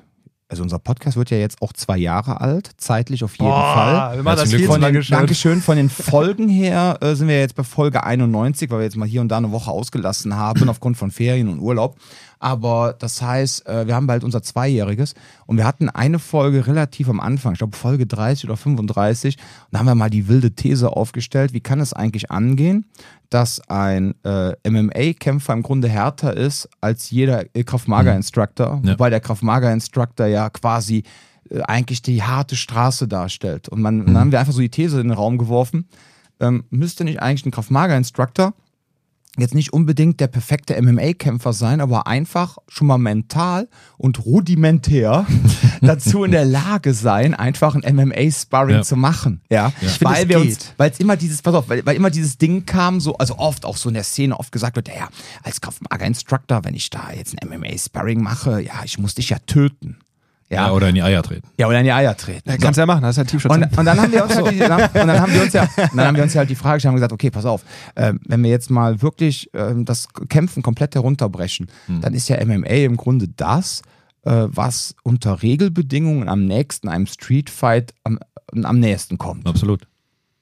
also 0.51 0.65
unser 0.65 0.81
Podcast 0.81 1.17
wird 1.17 1.31
ja 1.31 1.39
jetzt 1.39 1.63
auch 1.63 1.73
zwei 1.73 1.97
Jahre 1.97 2.41
alt, 2.41 2.71
zeitlich 2.77 3.23
auf 3.23 3.37
jeden 3.39 3.51
Fall. 3.51 4.17
wir 4.17 4.23
machen 4.25 4.37
das 4.37 4.53
viel 4.53 4.67
Von 4.67 4.81
den. 4.81 5.01
Dankeschön. 5.09 5.63
Von 5.63 5.77
den 5.77 5.89
Folgen 5.89 6.49
her 6.49 6.99
äh, 7.01 7.15
sind 7.15 7.29
wir 7.29 7.39
jetzt 7.39 7.55
bei 7.55 7.63
Folge 7.63 8.03
91, 8.03 8.69
weil 8.71 8.79
wir 8.79 8.85
jetzt 8.85 8.97
mal 8.97 9.07
hier 9.07 9.21
und 9.21 9.29
da 9.29 9.37
eine 9.37 9.53
Woche 9.53 9.71
ausgelassen 9.71 10.35
haben 10.35 10.69
aufgrund 10.69 10.97
von 10.97 11.13
Ferien 11.13 11.49
und 11.49 11.61
Urlaub. 11.61 11.97
Aber 12.41 12.95
das 12.99 13.21
heißt, 13.23 13.67
äh, 13.69 13.87
wir 13.87 13.95
haben 13.95 14.07
bald 14.07 14.25
unser 14.25 14.43
Zweijähriges 14.43 15.15
und 15.47 15.59
wir 15.59 15.67
hatten 15.67 15.89
eine 15.91 16.19
Folge 16.19 16.67
relativ 16.67 17.09
am 17.09 17.21
Anfang, 17.21 17.53
ich 17.53 17.59
glaube 17.59 17.77
Folge 17.77 18.07
30 18.07 18.47
oder 18.47 18.57
35. 18.57 19.37
Und 19.37 19.45
da 19.71 19.79
haben 19.79 19.87
wir 19.87 19.95
mal 19.95 20.11
die 20.11 20.27
wilde 20.27 20.51
These 20.53 20.89
aufgestellt, 20.97 21.53
wie 21.53 21.61
kann 21.61 21.81
es 21.81 21.93
eigentlich 21.93 22.31
angehen, 22.31 22.87
dass 23.29 23.61
ein 23.69 24.15
äh, 24.25 24.55
MMA-Kämpfer 24.69 25.53
im 25.53 25.63
Grunde 25.63 25.89
härter 25.89 26.35
ist 26.37 26.69
als 26.81 27.11
jeder 27.11 27.45
äh, 27.55 27.63
Krav 27.63 27.87
Maga-Instructor, 27.87 28.81
Ja. 28.85 28.93
wobei 28.95 29.11
der 29.11 29.21
Krav 29.21 29.43
Maga-Instructor 29.43 30.27
ja 30.27 30.49
quasi 30.51 31.05
äh, 31.51 31.61
eigentlich 31.61 32.01
die 32.03 32.23
harte 32.23 32.57
Straße 32.57 33.07
darstellt. 33.07 33.69
Und 33.69 33.83
man, 33.83 34.07
dann 34.07 34.17
haben 34.19 34.33
wir 34.33 34.41
einfach 34.41 34.55
so 34.55 34.61
die 34.61 34.71
These 34.71 34.99
in 35.01 35.09
den 35.09 35.17
Raum 35.17 35.37
geworfen, 35.39 35.87
ähm, 36.41 36.65
müsste 36.71 37.05
nicht 37.05 37.21
eigentlich 37.21 37.45
ein 37.45 37.51
Krav 37.51 37.69
Maga-Instructor 37.71 38.55
jetzt 39.39 39.55
nicht 39.55 39.73
unbedingt 39.73 40.19
der 40.21 40.27
perfekte 40.27 40.81
MMA-Kämpfer 40.81 41.53
sein, 41.53 41.81
aber 41.81 42.07
einfach 42.07 42.59
schon 42.69 42.89
mal 42.89 42.99
mental 42.99 43.69
und 43.97 44.25
rudimentär 44.25 45.25
dazu 45.81 46.25
in 46.25 46.33
der 46.33 46.45
Lage 46.45 46.95
sein, 46.95 47.35
einfach 47.35 47.75
ein 47.77 47.97
MMA-Sparring 47.97 48.77
Ja. 48.77 48.83
zu 48.83 48.97
machen. 48.97 49.41
Ja, 49.49 49.73
Ich 49.81 49.93
finde, 49.99 50.05
weil 50.15 50.23
es 50.25 50.29
wir 50.29 50.41
uns, 50.41 50.75
weil 50.77 50.91
es 50.91 50.99
immer 51.01 51.17
dieses, 51.17 51.43
pass 51.43 51.55
auf, 51.55 51.69
weil, 51.69 51.87
weil 51.87 51.97
immer 51.97 52.11
dieses 52.11 52.39
Ding 52.39 52.67
kam, 52.67 53.01
so, 53.01 53.17
also 53.19 53.39
oft 53.39 53.65
auch 53.65 53.77
so 53.77 53.89
in 53.89 53.95
der 53.95 54.05
Szene 54.05 54.39
oft 54.39 54.51
gesagt 54.53 54.77
wird, 54.77 54.89
ja, 54.89 55.09
als 55.43 55.61
Krav 55.61 55.81
Maga-Instructor, 55.89 56.65
wenn 56.65 56.75
ich 56.75 56.91
da 56.91 57.11
jetzt 57.17 57.35
ein 57.41 57.49
MMA-Sparring 57.49 58.21
mache, 58.23 58.61
ja, 58.61 58.83
ich 58.85 58.99
muss 58.99 59.15
dich 59.15 59.31
ja 59.31 59.39
töten. 59.47 59.99
Ja, 60.51 60.67
Ja, 60.67 60.73
oder 60.73 60.89
in 60.89 60.97
die 60.97 61.03
Eier 61.03 61.23
treten. 61.23 61.47
ja, 61.59 61.69
oder 61.69 61.79
in 61.79 61.85
die 61.85 61.93
Eier 61.93 62.17
treten. 62.17 62.49
Ja, 62.49 62.57
So. 62.57 62.61
kannst 62.63 62.79
ja 62.79 62.87
machen, 62.87 63.05
hast 63.05 63.17
ja 63.17 63.23
ein 63.23 63.27
T-Shirt. 63.29 63.51
Und, 63.51 63.63
und 63.79 63.85
dann 63.85 64.01
haben 64.01 64.13
wir 64.13 64.25
uns 64.25 64.35
halt 64.37 64.47
die, 64.53 64.61
und 64.63 64.69
dann 64.69 65.21
haben 65.21 65.33
wir 65.33 65.43
uns 65.43 65.53
ja, 65.53 65.63
und 65.63 65.97
dann 65.97 66.07
haben 66.09 66.17
wir 66.17 66.23
uns 66.25 66.35
ja 66.35 66.39
halt 66.41 66.51
die 66.51 66.55
Frage 66.57 66.77
gestellt 66.77 66.91
und 66.91 66.97
gesagt, 66.97 67.13
okay, 67.13 67.31
pass 67.31 67.45
auf, 67.47 67.63
ähm, 67.97 68.19
wenn 68.27 68.43
wir 68.43 68.51
jetzt 68.51 68.69
mal 68.71 69.01
wirklich 69.01 69.49
ähm, 69.55 69.85
das 69.85 70.09
Kämpfen 70.29 70.63
komplett 70.63 70.95
herunterbrechen, 70.97 71.69
dann 72.01 72.15
ist 72.15 72.29
ja 72.29 72.45
MMA 72.45 72.67
im 72.85 72.97
Grunde 72.97 73.29
das, 73.29 73.83
äh, 74.23 74.47
was 74.49 74.95
unter 75.05 75.43
Regelbedingungen 75.43 76.29
am 76.29 76.45
nächsten 76.47 76.89
einem 76.89 77.07
Streetfight 77.07 77.95
am, 78.05 78.19
am 78.65 78.81
nächsten 78.81 79.19
kommt. 79.19 79.47
Absolut. 79.47 79.87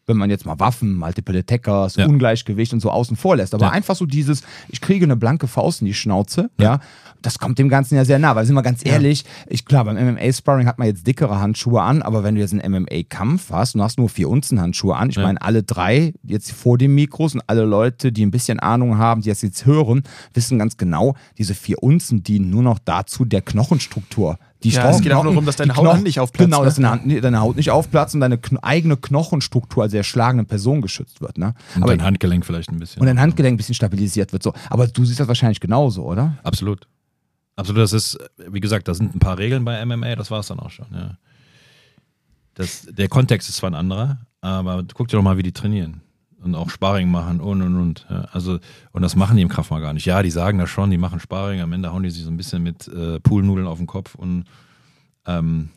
Wenn 0.07 0.17
man 0.17 0.31
jetzt 0.31 0.47
mal 0.47 0.59
Waffen, 0.59 0.95
Multiple 0.95 1.39
Attackers, 1.39 1.97
Ja. 1.97 2.07
Ungleichgewicht 2.07 2.73
und 2.73 2.81
so 2.81 2.91
außen 2.91 3.15
vor 3.15 3.37
lässt. 3.37 3.53
Aber 3.53 3.67
Ja. 3.67 3.73
einfach 3.73 3.95
so 3.95 4.07
dieses, 4.07 4.43
ich 4.71 4.81
kriege 4.81 5.05
eine 5.05 5.17
blanke 5.17 5.47
Faust 5.47 5.83
in 5.83 5.87
die 5.87 5.93
Schnauze, 5.93 6.49
ja, 6.59 6.81
das 7.23 7.39
kommt 7.39 7.59
dem 7.59 7.69
Ganzen 7.69 7.97
ja 7.97 8.05
sehr 8.05 8.19
nah. 8.19 8.35
Weil 8.37 8.47
sind 8.47 8.55
wir 8.55 8.63
ganz 8.63 8.85
ehrlich, 8.85 9.25
ich 9.49 9.65
klar, 9.65 9.85
beim 9.85 9.97
MMA-Sparring 9.97 10.67
hat 10.67 10.79
man 10.79 10.89
jetzt 10.89 11.07
dickere 11.07 11.41
Handschuhe 11.41 11.83
an, 11.83 12.03
aber 12.03 12.23
wenn 12.25 12.35
du 12.35 12.41
jetzt 12.41 12.53
einen 12.55 12.73
MMA-Kampf 12.73 13.51
hast 13.51 13.75
und 13.75 13.83
hast 13.83 13.99
nur 13.99 14.09
vier 14.09 14.29
Unzen 14.29 14.61
Handschuhe 14.61 14.97
an, 14.97 15.11
ich 15.11 15.17
Ja. 15.17 15.23
meine, 15.23 15.41
alle 15.43 15.63
drei 15.63 16.15
jetzt 16.23 16.53
vor 16.53 16.79
den 16.79 16.95
Mikros 16.95 17.35
und 17.35 17.43
alle 17.47 17.65
Leute, 17.65 18.13
die 18.13 18.25
ein 18.25 18.31
bisschen 18.31 18.61
Ahnung 18.61 18.99
haben, 18.99 19.21
die 19.23 19.29
das 19.29 19.43
jetzt 19.43 19.67
hören, 19.67 20.03
wissen 20.35 20.59
ganz 20.59 20.77
genau, 20.77 21.15
diese 21.39 21.55
vier 21.55 21.83
Unzen 21.83 22.23
dienen 22.23 22.51
nur 22.51 22.63
noch 22.63 22.79
dazu, 22.79 23.25
der 23.25 23.43
Knochenstruktur. 23.43 24.39
Die 24.65 24.71
Ja, 24.71 24.91
es 24.91 25.01
geht 25.01 25.13
auch 25.13 25.23
nur 25.23 25.33
darum, 25.35 25.47
dass 25.47 25.55
deine 25.55 25.77
Haut 25.77 25.85
Knochen- 25.85 26.03
nicht 26.03 26.19
aufplatzt, 26.19 26.45
Genau, 26.47 26.61
ne? 26.61 26.65
dass 26.65 26.75
deine, 26.75 27.21
deine 27.21 27.41
Haut 27.41 27.55
nicht 27.57 27.71
aufplatzt 27.71 28.15
und 28.17 28.21
deine 28.21 28.39
kn 28.39 28.59
eigene 28.59 28.97
Knochenstruktur 28.97 29.85
als 29.85 29.93
der 29.93 30.03
schlagenden 30.03 30.47
Person 30.47 30.83
geschützt 30.83 31.21
wird. 31.21 31.39
Ne? 31.39 31.55
Und 31.77 31.85
Aber, 31.85 31.97
dein 31.97 32.05
Handgelenk 32.05 32.45
vielleicht 32.45 32.69
ein 32.71 32.79
bisschen. 32.81 33.01
und 33.01 33.07
dein 33.07 33.21
Handgelenk 33.21 33.55
ein 33.55 33.57
bisschen 33.57 33.77
stabilisiert 33.77 34.33
wird. 34.33 34.43
So. 34.43 34.53
Aber 34.69 34.89
du 34.89 35.05
siehst 35.05 35.21
das 35.21 35.29
wahrscheinlich 35.29 35.61
genauso, 35.61 36.05
oder? 36.05 36.39
Absolut. 36.43 36.89
Absolut, 37.59 37.83
das 37.83 37.93
ist, 37.93 38.17
wie 38.37 38.61
gesagt, 38.61 38.87
da 38.87 38.95
sind 38.95 39.17
ein 39.17 39.19
paar 39.19 39.37
Regeln 39.37 39.65
bei 39.65 39.85
MMA, 39.85 40.15
das 40.15 40.31
war 40.31 40.39
es 40.39 40.47
dann 40.47 40.61
auch 40.61 40.71
schon, 40.71 40.87
ja. 40.93 41.19
Das, 42.55 42.87
der 42.89 43.09
Kontext 43.09 43.49
ist 43.49 43.57
zwar 43.57 43.71
ein 43.71 43.75
anderer, 43.75 44.19
aber 44.41 44.85
guck 44.95 45.09
dir 45.09 45.17
doch 45.17 45.25
mal, 45.25 45.39
wie 45.39 45.43
die 45.43 45.53
trainieren. 45.53 46.01
Und 46.41 46.55
auch 46.55 46.71
Sparring 46.71 47.11
machen 47.11 47.41
und 47.41 47.63
und 47.63 47.77
und. 47.77 48.07
Ja, 48.09 48.29
also, 48.31 48.61
und 48.93 49.03
das 49.03 49.17
machen 49.17 49.37
die 49.37 49.43
im 49.43 49.49
Kraft 49.49 49.73
mal 49.73 49.81
gar 49.81 49.93
nicht. 49.93 50.07
Ja, 50.07 50.23
die 50.23 50.31
sagen 50.31 50.59
das 50.59 50.71
schon, 50.71 50.93
die 50.93 50.99
machen 50.99 51.19
Sparring, 51.19 51.61
am 51.61 51.73
Ende 51.73 51.93
hauen 51.93 52.05
die 52.05 52.11
sich 52.11 52.23
so 52.23 52.31
ein 52.31 52.37
bisschen 52.37 52.63
mit 52.63 52.87
äh, 52.87 53.19
Poolnudeln 53.19 53.67
auf 53.67 53.79
den 53.79 53.89
Kopf 53.89 54.15
und 54.15 54.45
ähm, 55.27 55.71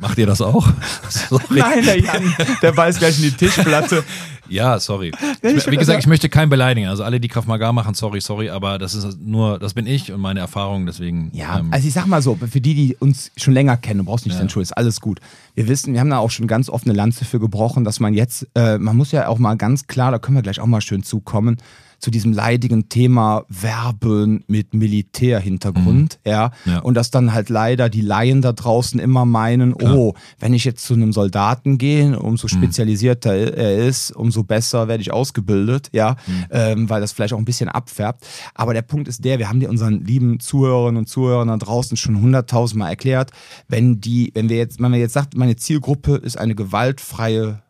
macht 0.00 0.18
ihr 0.18 0.26
das 0.26 0.40
auch? 0.40 0.66
Sorry. 1.08 1.58
Nein, 1.60 1.84
der 1.84 2.00
Jan, 2.00 2.34
der 2.62 2.72
beißt 2.72 2.98
gleich 2.98 3.16
in 3.18 3.24
die 3.24 3.32
Tischplatte. 3.32 4.02
Ja, 4.48 4.78
sorry. 4.80 5.12
ich 5.42 5.70
wie 5.70 5.76
gesagt, 5.78 6.00
ich 6.00 6.06
möchte 6.06 6.28
keinen 6.28 6.50
beleidigen. 6.50 6.86
Also 6.88 7.04
alle, 7.04 7.20
die 7.20 7.28
Krav 7.28 7.46
Maga 7.46 7.72
machen, 7.72 7.94
sorry, 7.94 8.20
sorry, 8.20 8.50
aber 8.50 8.78
das 8.78 8.94
ist 8.94 9.18
nur, 9.18 9.58
das 9.58 9.72
bin 9.72 9.86
ich 9.86 10.12
und 10.12 10.20
meine 10.20 10.40
Erfahrung, 10.40 10.84
deswegen. 10.84 11.30
Ja, 11.32 11.58
ähm, 11.60 11.68
also 11.72 11.88
ich 11.88 11.94
sag 11.94 12.06
mal 12.06 12.20
so, 12.20 12.36
für 12.36 12.60
die, 12.60 12.74
die 12.74 12.96
uns 12.98 13.30
schon 13.38 13.54
länger 13.54 13.78
kennen, 13.78 13.98
du 13.98 14.04
brauchst 14.04 14.26
nicht 14.26 14.34
Ja. 14.34 14.42
entschuldigen, 14.42 14.70
ist 14.70 14.76
alles 14.76 15.00
gut. 15.00 15.20
Wir 15.54 15.68
wissen, 15.68 15.94
wir 15.94 16.00
haben 16.00 16.10
da 16.10 16.18
auch 16.18 16.30
schon 16.30 16.48
ganz 16.48 16.68
oft 16.68 16.86
eine 16.86 16.94
Lanze 16.94 17.24
für 17.24 17.40
gebrochen, 17.40 17.84
dass 17.84 17.98
man 17.98 18.12
jetzt, 18.12 18.46
äh, 18.54 18.76
man 18.76 18.94
muss 18.96 19.10
ja 19.12 19.26
auch 19.28 19.38
mal 19.38 19.54
ganz 19.56 19.86
klar, 19.86 20.10
da 20.10 20.18
können 20.18 20.36
wir 20.36 20.42
gleich 20.42 20.60
auch 20.60 20.66
mal 20.66 20.82
schön 20.82 21.02
zukommen, 21.02 21.56
zu 22.02 22.10
diesem 22.10 22.32
leidigen 22.32 22.88
Thema 22.88 23.44
Werben 23.48 24.42
mit 24.48 24.74
Militärhintergrund, 24.74 26.18
ja. 26.26 26.50
Ja. 26.64 26.80
Und 26.80 26.94
dass 26.94 27.12
dann 27.12 27.32
halt 27.32 27.48
leider 27.48 27.88
die 27.88 28.00
Laien 28.00 28.42
da 28.42 28.52
draußen 28.52 28.98
immer 28.98 29.24
meinen, 29.24 29.72
oh, 29.72 30.14
wenn 30.40 30.52
ich 30.52 30.64
jetzt 30.64 30.84
zu 30.84 30.94
einem 30.94 31.12
Soldaten 31.12 31.78
gehe, 31.78 32.18
umso 32.18 32.48
spezialisierter 32.48 33.32
er 33.32 33.86
ist, 33.86 34.10
umso 34.10 34.42
besser 34.42 34.88
werde 34.88 35.00
ich 35.00 35.12
ausgebildet, 35.12 35.90
ja, 35.92 36.16
ähm, 36.50 36.90
weil 36.90 37.00
das 37.00 37.12
vielleicht 37.12 37.34
auch 37.34 37.38
ein 37.38 37.44
bisschen 37.44 37.68
abfärbt. 37.68 38.26
Aber 38.52 38.74
der 38.74 38.82
Punkt 38.82 39.06
ist 39.06 39.24
der, 39.24 39.38
wir 39.38 39.48
haben 39.48 39.60
dir 39.60 39.70
unseren 39.70 40.04
lieben 40.04 40.40
Zuhörerinnen 40.40 40.98
und 40.98 41.06
Zuhörern 41.06 41.48
da 41.48 41.56
draußen 41.56 41.96
schon 41.96 42.20
hunderttausendmal 42.20 42.90
erklärt, 42.90 43.30
wenn 43.68 44.00
die, 44.00 44.32
wenn 44.34 44.48
wir 44.48 44.56
jetzt, 44.56 44.80
wenn 44.80 44.90
man 44.90 44.98
jetzt 44.98 45.12
sagt, 45.12 45.36
meine 45.36 45.54
Zielgruppe 45.54 46.16
ist 46.16 46.36
eine 46.36 46.56
gewaltfreie 46.56 47.62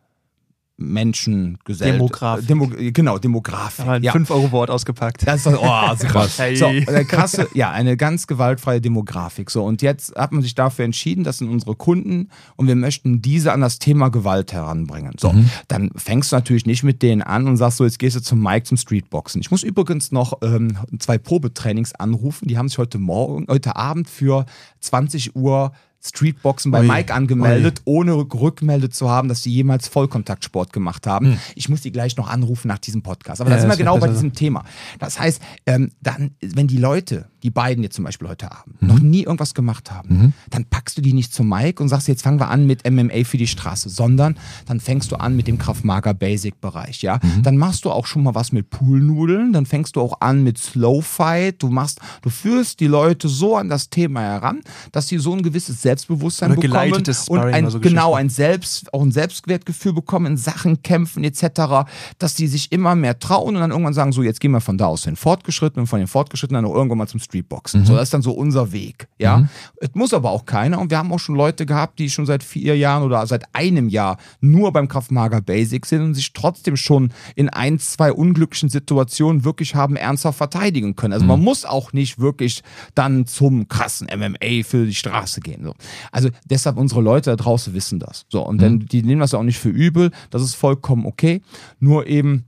Menschengesellschaft. 0.76 1.98
Demografik. 1.98 2.46
Demo, 2.48 2.70
genau, 2.92 3.18
Demografik. 3.18 3.84
Aber 3.84 3.92
ein 3.92 4.02
ja. 4.02 4.12
5-Euro-Wort 4.12 4.70
ausgepackt. 4.70 5.26
Das 5.26 5.46
ist 5.46 5.46
oh, 5.46 5.94
so 5.96 6.06
krass. 6.06 6.38
Hey. 6.42 6.56
So, 6.56 6.66
eine 6.66 7.04
krasse, 7.04 7.46
ja, 7.54 7.70
eine 7.70 7.96
ganz 7.96 8.26
gewaltfreie 8.26 8.80
Demografik. 8.80 9.50
So, 9.50 9.64
und 9.64 9.82
jetzt 9.82 10.16
hat 10.16 10.32
man 10.32 10.42
sich 10.42 10.54
dafür 10.54 10.84
entschieden, 10.84 11.24
das 11.24 11.38
sind 11.38 11.50
unsere 11.50 11.76
Kunden 11.76 12.30
und 12.56 12.66
wir 12.66 12.74
möchten 12.74 13.22
diese 13.22 13.52
an 13.52 13.60
das 13.60 13.78
Thema 13.78 14.08
Gewalt 14.08 14.52
heranbringen. 14.52 15.14
So, 15.20 15.34
dann 15.68 15.90
fängst 15.94 16.32
du 16.32 16.36
natürlich 16.36 16.66
nicht 16.66 16.82
mit 16.82 17.02
denen 17.02 17.22
an 17.22 17.46
und 17.46 17.58
sagst 17.58 17.76
so, 17.76 17.84
jetzt 17.84 17.98
gehst 17.98 18.16
du 18.16 18.22
zum 18.22 18.42
Mike 18.42 18.64
zum 18.64 18.76
Streetboxen. 18.76 19.40
Ich 19.40 19.50
muss 19.50 19.62
übrigens 19.62 20.10
noch 20.10 20.38
ähm, 20.42 20.76
zwei 20.98 21.18
Probetrainings 21.18 21.94
anrufen, 21.94 22.48
die 22.48 22.58
haben 22.58 22.68
sich 22.68 22.78
heute 22.78 22.98
Morgen, 22.98 23.46
heute 23.48 23.76
Abend 23.76 24.08
für 24.08 24.46
20 24.80 25.36
Uhr 25.36 25.72
Streetboxen 26.05 26.72
bei 26.72 26.80
Ui. 26.80 26.86
Mike 26.86 27.14
angemeldet, 27.14 27.82
ohne 27.84 28.14
rückmeldet 28.14 28.94
zu 28.94 29.09
haben, 29.09 29.28
dass 29.28 29.42
sie 29.42 29.50
jemals 29.53 29.86
Vollkontaktsport 29.88 30.72
gemacht 30.72 31.07
haben. 31.07 31.38
Ich 31.55 31.68
muss 31.68 31.80
die 31.82 31.92
gleich 31.92 32.16
noch 32.16 32.28
anrufen 32.28 32.68
nach 32.68 32.78
diesem 32.78 33.03
Podcast. 33.03 33.40
Aber 33.40 33.50
da 33.50 33.57
Ja, 33.57 33.62
sind 33.62 33.70
wir 33.70 33.76
genau 33.76 33.98
bei 33.98 34.09
diesem 34.09 34.32
Thema. 34.32 34.64
Das 34.98 35.20
heißt, 35.20 35.40
ähm, 35.66 35.90
dann, 36.00 36.32
wenn 36.40 36.66
die 36.66 36.76
Leute, 36.78 37.26
die 37.42 37.50
beiden 37.50 37.82
jetzt 37.84 37.94
zum 37.96 38.05
Beispiel 38.05 38.28
heute 38.28 38.50
Abend, 38.50 38.82
noch 38.82 38.98
nie 38.98 39.22
irgendwas 39.22 39.55
gemacht 39.55 39.90
haben, 39.90 40.34
dann 40.50 40.64
packst 40.64 40.96
du 40.98 41.03
die 41.03 41.12
nicht 41.12 41.32
zum 41.32 41.48
Mike 41.48 41.82
und 41.82 41.88
sagst, 41.88 42.09
jetzt 42.09 42.22
fangen 42.22 42.38
wir 42.40 42.48
an 42.48 42.66
mit 42.66 42.88
MMA 42.88 43.24
für 43.24 43.36
die 43.36 43.46
Straße, 43.46 43.88
sondern 43.88 44.36
dann 44.66 44.80
fängst 44.80 45.11
du 45.12 45.16
an 45.16 45.36
mit 45.36 45.46
dem 45.46 45.59
Kraftmager 45.59 46.14
Basic 46.14 46.61
Bereich, 46.61 47.03
ja. 47.03 47.18
Dann 47.42 47.57
machst 47.57 47.84
du 47.84 47.90
auch 47.90 48.07
schon 48.07 48.22
mal 48.24 48.34
was 48.34 48.53
mit 48.53 48.70
Poolnudeln, 48.70 49.53
dann 49.53 49.66
fängst 49.66 49.96
du 49.96 50.00
auch 50.00 50.20
an 50.20 50.42
mit 50.42 50.59
Slow 50.59 51.03
Fight, 51.03 51.62
du 51.62 51.68
machst, 51.68 52.00
du 52.22 52.30
führst 52.30 52.80
die 52.80 52.86
Leute 52.86 53.28
so 53.28 53.57
an 53.57 53.68
das 53.68 53.90
Thema 53.90 54.20
heran, 54.20 54.61
dass 54.92 55.09
sie 55.09 55.18
so 55.18 55.32
ein 55.32 55.42
gewisses 55.42 55.82
Selbstbewusstsein 55.93 56.53
Oder 56.53 56.61
bekommen 56.61 56.93
und 57.28 57.38
ein, 57.38 57.68
so 57.68 57.80
genau 57.80 58.14
ein 58.14 58.30
Selbst, 58.30 58.93
auch 58.95 59.03
ein 59.03 59.12
Selbstwertgefühl 59.12 59.93
bekommen 59.93 60.26
in 60.26 60.36
Sachen 60.36 60.82
kämpfen 60.82 61.22
etc., 61.24 61.86
dass 62.18 62.36
sie 62.36 62.47
sich 62.47 62.72
immer 62.72 62.95
mehr 62.95 63.18
trauen 63.18 63.55
und 63.55 63.61
dann 63.61 63.70
irgendwann 63.70 63.93
sagen, 63.93 64.12
so 64.12 64.22
jetzt 64.22 64.40
gehen 64.40 64.53
wir 64.53 64.61
von 64.61 64.78
da 64.78 64.86
aus 64.86 65.05
hin 65.05 65.16
Fortgeschritten 65.16 65.80
und 65.80 65.86
von 65.86 65.99
den 65.99 66.09
Fortgeschrittenen 66.09 66.64
dann 66.64 66.72
irgendwann 66.72 66.99
mal 66.99 67.09
zum 67.09 67.20
Streetboxen. 67.20 67.84
So, 67.84 67.95
das 67.95 68.05
ist 68.05 68.14
dann 68.14 68.22
so 68.22 68.32
unser 68.32 68.72
Weg, 68.72 69.09
ja. 69.18 69.49
Es 69.80 69.90
muss 69.95 70.14
aber 70.14 70.30
auch 70.30 70.47
keiner 70.47 70.80
und 70.80 70.90
wir 70.90 70.99
haben 70.99 71.12
auch 71.12 71.18
schon 71.18 71.34
Leute 71.34 71.66
gehabt, 71.66 71.99
die 71.99 72.09
schon 72.09 72.26
seit 72.26 72.43
vier 72.43 72.76
Jahren 72.76 73.03
oder 73.03 73.26
seit 73.26 73.45
einem 73.55 73.88
Jahr 73.88 74.16
nur 74.40 74.72
beim 74.72 74.88
Kraftmager 74.88 75.40
Basic 75.40 75.84
sind 75.86 76.03
und 76.03 76.14
sich 76.14 76.32
trotzdem 76.32 76.76
schon 76.76 77.12
in 77.34 77.49
ein, 77.49 77.78
zwei 77.78 78.12
unglücklichen 78.12 78.68
Situationen 78.68 79.45
wirklich 79.45 79.74
haben 79.74 79.97
ernsthaft 79.97 80.38
verteidigen 80.38 80.97
können. 80.97 81.12
Also 81.12 81.26
man 81.26 81.40
muss 81.40 81.64
auch 81.64 81.93
nicht 81.93 82.18
wirklich 82.18 82.62
dann 82.95 83.26
zum 83.26 83.68
krassen 83.68 84.09
MMA 84.14 84.62
für 84.64 84.86
die 84.86 84.95
Straße 84.95 85.40
gehen. 85.40 85.64
So. 85.64 85.74
Also 86.11 86.30
deshalb 86.45 86.76
unsere 86.76 87.01
Leute 87.01 87.30
da 87.30 87.37
draußen 87.37 87.74
wissen 87.74 87.99
das. 87.99 88.26
So 88.28 88.47
und 88.47 88.61
dann, 88.61 88.80
die 88.80 89.03
nehmen 89.03 89.20
das 89.20 89.33
ja 89.33 89.39
auch 89.39 89.45
nicht 89.45 89.59
für 89.59 89.68
übel. 89.68 90.11
Das 90.30 90.43
ist 90.43 90.55
vollkommen 90.55 91.07
okay. 91.07 91.43
Nur 91.78 92.07
eben 92.07 92.45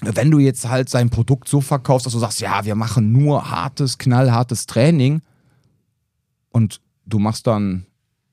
wenn 0.00 0.30
du 0.30 0.38
jetzt 0.38 0.68
halt 0.68 0.88
sein 0.88 1.08
Produkt 1.08 1.48
so 1.48 1.60
verkaufst, 1.60 2.04
dass 2.04 2.12
du 2.12 2.18
sagst, 2.18 2.40
ja, 2.40 2.64
wir 2.64 2.74
machen 2.74 3.12
nur 3.12 3.50
hartes, 3.50 3.96
knallhartes 3.96 4.66
Training 4.66 5.22
und 6.50 6.80
du 7.06 7.18
machst 7.18 7.46
dann 7.46 7.86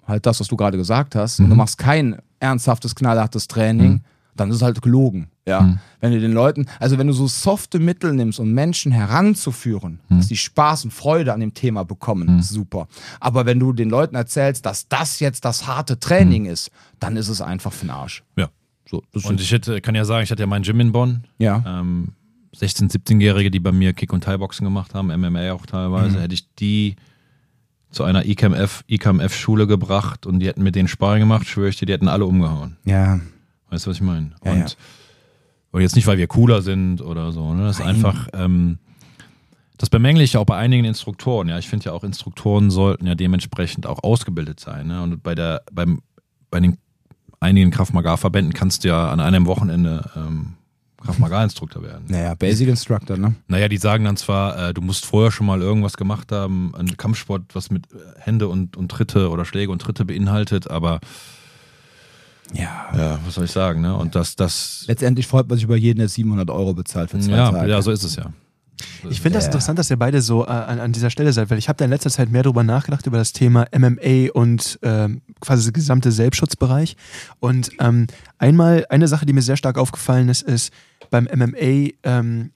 halt 0.08 0.26
das, 0.26 0.39
was 0.39 0.48
du 0.48 0.58
gerade 0.58 0.78
gesagt 0.78 1.16
hast, 1.16 1.39
und 1.39 1.50
du 1.50 1.56
machst 1.56 1.78
kein 1.78 2.18
ernsthaftes, 2.39 2.96
knallhartes 2.96 3.48
Training, 3.48 4.02
dann 4.36 4.49
ist 4.49 4.57
es 4.57 4.61
halt 4.61 4.82
gelogen. 4.82 5.27
Ja, 5.47 5.77
wenn 5.99 6.11
du 6.13 6.19
den 6.21 6.32
Leuten, 6.34 6.67
also 6.79 6.97
wenn 6.97 7.07
du 7.07 7.13
so 7.13 7.27
softe 7.27 7.79
Mittel 7.79 8.13
nimmst, 8.13 8.39
um 8.39 8.51
Menschen 8.53 8.91
heranzuführen, 8.91 9.99
dass 10.09 10.27
die 10.27 10.38
Spaß 10.38 10.86
und 10.86 10.91
Freude 10.91 11.34
an 11.34 11.39
dem 11.39 11.53
Thema 11.53 11.84
bekommen, 11.84 12.39
ist 12.39 12.49
super. 12.49 12.88
Aber 13.19 13.45
wenn 13.45 13.59
du 13.59 13.73
den 13.73 13.89
Leuten 13.89 14.15
erzählst, 14.15 14.65
dass 14.65 14.88
das 14.88 15.19
jetzt 15.19 15.43
das 15.43 15.67
harte 15.67 15.99
Training 15.99 16.45
ist, 16.45 16.71
dann 16.99 17.17
ist 17.17 17.27
es 17.27 17.41
einfach 17.41 17.73
für 17.73 17.86
den 17.86 17.89
Arsch. 17.91 18.23
Ja. 18.38 18.49
So, 18.89 19.03
Und 19.23 19.41
ich 19.41 19.51
hätte, 19.51 19.82
kann 19.82 19.95
ja 19.95 20.05
sagen, 20.05 20.23
ich 20.23 20.32
hatte 20.32 20.43
ja 20.43 20.47
mein 20.47 20.63
Gym 20.63 20.79
in 20.79 20.91
Bonn. 20.91 21.23
ja. 21.39 21.63
Ähm, 21.65 22.09
16-, 22.55 22.91
17-Jährige, 22.91 23.49
die 23.49 23.59
bei 23.61 23.71
mir 23.71 23.93
Kick- 23.93 24.11
und 24.11 24.25
Thai-Boxen 24.25 24.65
gemacht 24.65 24.93
haben, 24.93 25.07
MMA 25.07 25.53
auch 25.53 25.65
teilweise, 25.65 26.17
Mhm. 26.17 26.21
hätte 26.21 26.34
ich 26.34 26.53
die 26.55 26.97
zu 27.91 28.03
einer 28.03 28.25
IKMF, 28.25 28.84
IKMF-Schule 28.88 29.67
gebracht 29.67 30.25
und 30.25 30.39
die 30.39 30.47
hätten 30.47 30.61
mit 30.61 30.75
denen 30.75 30.88
Sparring 30.89 31.21
gemacht, 31.21 31.47
schwöre 31.47 31.69
ich 31.69 31.77
dir, 31.77 31.86
die 31.86 31.93
hätten 31.93 32.07
alle 32.09 32.25
umgehauen. 32.25 32.77
ja. 32.86 33.19
Weißt 33.72 33.86
du, 33.86 33.89
was 33.89 33.97
ich 33.97 34.03
meine? 34.03 34.32
Ja, 34.43 34.51
und, 34.51 34.59
ja. 34.59 34.65
und 35.72 35.82
jetzt 35.82 35.95
nicht, 35.95 36.05
weil 36.05 36.17
wir 36.17 36.28
cooler 36.28 36.61
sind 36.61 37.01
oder 37.01 37.32
so. 37.32 37.53
Ne? 37.53 37.63
Das 37.63 37.80
ist 37.80 37.86
einfach, 37.86 38.28
ähm, 38.34 38.78
das 39.78 39.89
bemängle 39.89 40.24
ich 40.24 40.34
ja 40.34 40.41
auch 40.41 40.45
bei 40.45 40.57
einigen 40.57 40.86
Instruktoren. 40.86 41.47
Ja, 41.47 41.57
ich 41.57 41.69
finde 41.69 41.86
ja 41.86 41.93
auch 41.93 42.03
Instruktoren 42.03 42.69
sollten 42.69 43.07
ja 43.07 43.15
dementsprechend 43.15 43.88
auch 43.88 44.03
ausgebildet 44.03 44.59
sein. 44.59 44.88
Ne? 44.88 45.01
Und 45.01 45.24
bei 45.24 45.34
der, 45.34 45.63
beim, 45.72 46.01
bei 46.51 46.59
den 46.59 46.78
einigen 47.39 47.72
Krav-Maga-Verbänden 47.72 48.53
kannst 48.53 48.84
du 48.84 48.89
ja 48.89 49.09
an 49.09 49.22
einem 49.22 49.45
Wochenende 49.45 50.09
ähm, 50.17 50.53
Krav-Maga-Instruktor 50.97 51.82
werden. 51.82 52.05
Naja, 52.09 52.36
Basic 52.36 52.67
Instructor, 52.67 53.17
ne? 53.17 53.36
Naja, 53.47 53.69
die 53.69 53.78
sagen 53.78 54.03
dann 54.03 54.17
zwar, 54.17 54.69
äh, 54.69 54.74
du 54.74 54.82
musst 54.82 55.05
vorher 55.05 55.32
schon 55.32 55.47
mal 55.47 55.61
irgendwas 55.61 55.97
gemacht 55.97 56.32
haben, 56.32 56.74
ein 56.76 56.97
Kampfsport, 56.97 57.43
was 57.53 57.72
mit 57.72 57.88
Hände 58.19 58.49
und, 58.49 58.78
und 58.78 58.91
Tritte 58.91 59.30
oder 59.30 59.45
Schläge 59.45 59.72
und 59.72 59.82
Tritte 59.82 60.05
beinhaltet, 60.05 60.69
aber 60.69 60.99
Ja. 62.54 62.89
ja, 62.95 63.20
was 63.26 63.36
soll 63.36 63.45
ich 63.45 63.52
sagen, 63.52 63.82
ne? 63.82 63.95
Und 63.95 64.16
das, 64.16 64.36
das, 64.36 64.86
Letztendlich 64.88 65.28
freut 65.28 65.47
man 65.47 65.58
sich 65.58 65.66
über 65.66 65.78
jeden, 65.78 65.99
der 65.99 66.10
700 66.10 66.49
Euro 66.49 66.74
bezahlt 66.74 67.10
für 67.10 67.20
zwei 67.20 67.34
ja, 67.34 67.52
Tage. 67.52 67.70
ja, 67.70 67.82
so 67.82 67.91
ist 67.91 68.04
es 68.04 68.16
ja. 68.16 68.32
Ich 69.10 69.22
finde 69.22 69.38
das 69.38 69.45
interessant, 69.45 69.80
dass 69.80 69.89
ihr 69.89 69.97
beide 69.97 70.22
so 70.22 70.43
äh, 70.45 70.49
an, 70.49 70.80
an 70.80 70.91
dieser 70.91 71.10
Stelle 71.10 71.34
seid, 71.34 71.49
weil 71.49 71.58
ich 71.58 71.70
habe 71.70 71.78
da 71.78 71.86
in 71.86 71.91
letzter 71.91 72.10
Zeit 72.10 72.32
mehr 72.32 72.43
drüber 72.43 72.64
nachgedacht, 72.64 73.06
über 73.06 73.18
das 73.18 73.34
Thema 73.34 73.68
MMA 73.76 74.32
und 74.34 74.80
ähm, 74.82 75.22
quasi 75.39 75.64
der 75.64 75.74
gesamte 75.74 76.12
Selbstschutzbereich. 76.12 76.95
Und 77.39 77.72
ähm, 77.80 78.08
einmal, 78.38 78.86
eine 78.89 79.08
Sache, 79.08 79.26
die 79.26 79.34
mir 79.34 79.41
sehr 79.41 79.58
stark 79.58 79.78
aufgefallen 79.78 80.30
ist, 80.30 80.41
ist 80.41 80.74
beim 81.10 81.28
MMA, 81.34 81.91
ähm, 82.04 82.52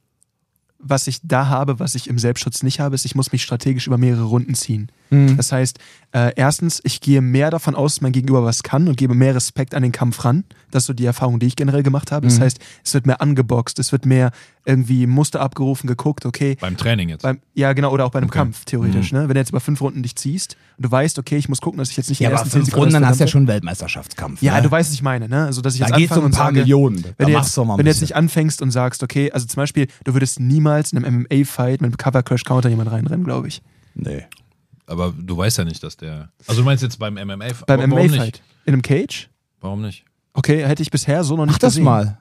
was 0.79 1.07
ich 1.07 1.19
da 1.23 1.47
habe, 1.47 1.79
was 1.79 1.95
ich 1.95 2.07
im 2.07 2.19
Selbstschutz 2.19 2.61
nicht 2.61 2.79
habe, 2.79 2.95
ist, 2.95 3.05
ich 3.05 3.15
muss 3.15 3.31
mich 3.31 3.43
strategisch 3.43 3.87
über 3.87 3.97
mehrere 3.97 4.25
Runden 4.25 4.53
ziehen. 4.53 4.91
Mhm. 5.09 5.37
Das 5.37 5.51
heißt, 5.51 5.79
äh, 6.13 6.31
erstens, 6.35 6.79
ich 6.83 7.01
gehe 7.01 7.21
mehr 7.21 7.51
davon 7.51 7.75
aus, 7.75 7.95
dass 7.95 8.01
mein 8.01 8.11
Gegenüber 8.13 8.43
was 8.43 8.63
kann 8.63 8.87
und 8.87 8.95
gebe 8.97 9.13
mehr 9.13 9.35
Respekt 9.35 9.75
an 9.75 9.83
den 9.83 9.91
Kampf 9.91 10.23
ran. 10.25 10.45
Das 10.71 10.83
ist 10.83 10.87
so 10.87 10.93
die 10.93 11.05
Erfahrung, 11.05 11.39
die 11.39 11.45
ich 11.47 11.55
generell 11.55 11.83
gemacht 11.83 12.11
habe. 12.11 12.25
Das 12.25 12.39
Mhm. 12.39 12.43
heißt, 12.43 12.59
es 12.83 12.93
wird 12.93 13.05
mehr 13.05 13.21
angeboxt, 13.21 13.77
es 13.79 13.91
wird 13.91 14.05
mehr 14.05 14.31
irgendwie 14.65 15.05
Muster 15.07 15.41
abgerufen, 15.41 15.87
geguckt, 15.87 16.25
okay, 16.25 16.57
Beim 16.59 16.75
Training 16.77 17.09
jetzt. 17.09 17.21
beim, 17.21 17.39
ja, 17.53 17.73
genau, 17.73 17.91
oder 17.91 18.05
auch 18.05 18.11
bei 18.11 18.17
einem 18.19 18.29
Okay. 18.29 18.39
Kampf, 18.39 18.65
theoretisch. 18.65 19.11
Ne? 19.11 19.27
Wenn 19.27 19.35
du 19.35 19.39
jetzt 19.39 19.49
über 19.49 19.59
fünf 19.59 19.79
Runden 19.81 20.01
dich 20.01 20.15
ziehst 20.15 20.55
und 20.77 20.85
du 20.85 20.91
weißt, 20.91 21.19
okay, 21.19 21.37
ich 21.37 21.49
muss 21.49 21.61
gucken, 21.61 21.77
dass 21.79 21.89
ich 21.91 21.97
jetzt 21.97 22.09
nicht 22.09 22.19
Ja, 22.19 22.29
in 22.29 22.31
den 22.31 22.35
aber 22.37 22.39
ersten 22.45 22.51
zehn 22.51 22.61
fünf 22.61 22.65
Sekunden 22.71 22.83
Runden, 22.85 22.93
dann 22.93 23.01
das 23.03 23.09
hast 23.11 23.19
du 23.19 23.23
ja 23.25 23.27
schon 23.27 23.39
einen 23.41 23.47
Weltmeisterschaftskampf. 23.49 24.41
Ja, 24.41 24.55
ne? 24.55 24.61
du 24.63 24.71
weißt, 24.71 24.89
was 24.89 24.93
ich 24.95 25.03
meine, 25.03 25.27
ne? 25.29 25.45
Also, 25.45 25.61
dass 25.61 25.75
ich 25.75 25.81
da 25.81 25.87
jetzt 25.87 25.97
geht 25.97 26.11
es 26.11 26.17
anfange 26.17 26.19
um 26.21 26.25
ein 26.25 26.31
und 26.31 26.37
paar 26.37 26.45
sage, 26.47 26.59
Millionen. 26.61 27.01
Da 27.03 27.09
wenn 27.17 27.27
du, 27.27 27.33
jetzt, 27.33 27.55
du 27.57 27.61
doch 27.61 27.67
mal 27.67 27.73
ein 27.73 27.77
wenn 27.79 27.85
du 27.85 27.91
jetzt 27.91 28.01
nicht 28.01 28.15
anfängst 28.15 28.61
und 28.61 28.71
sagst, 28.71 29.03
okay, 29.03 29.31
also 29.31 29.45
zum 29.45 29.57
Beispiel, 29.57 29.87
du 30.05 30.13
würdest 30.13 30.39
niemals 30.39 30.93
in 30.93 31.03
einem 31.05 31.27
MMA-Fight 31.29 31.81
mit 31.81 31.89
einem 31.89 31.97
Cover 31.97 32.23
Crash 32.23 32.43
Counter 32.43 32.69
jemand 32.69 32.89
reinrennen, 32.91 33.23
glaube 33.25 33.47
ich. 33.49 33.61
Nee. 33.93 34.23
Aber 34.87 35.13
du 35.17 35.35
weißt 35.37 35.57
ja 35.57 35.63
nicht, 35.63 35.83
dass 35.83 35.97
der. 35.97 36.29
Also 36.47 36.61
du 36.61 36.65
meinst 36.65 36.83
jetzt 36.83 36.99
beim 36.99 37.15
MMA? 37.15 37.35
Beim 37.67 37.79
Warum 37.79 37.89
MMA-Fight. 37.91 38.11
nicht? 38.11 38.43
In 38.65 38.73
einem 38.73 38.81
Cage? 38.81 39.29
Warum 39.61 39.81
nicht? 39.81 40.05
Okay, 40.33 40.65
hätte 40.65 40.83
ich 40.83 40.91
bisher 40.91 41.23
so 41.23 41.35
noch 41.37 41.45
nicht 41.45 41.53
Mach 41.53 41.59
das 41.59 41.73
gesehen. 41.73 41.85
mal. 41.85 42.19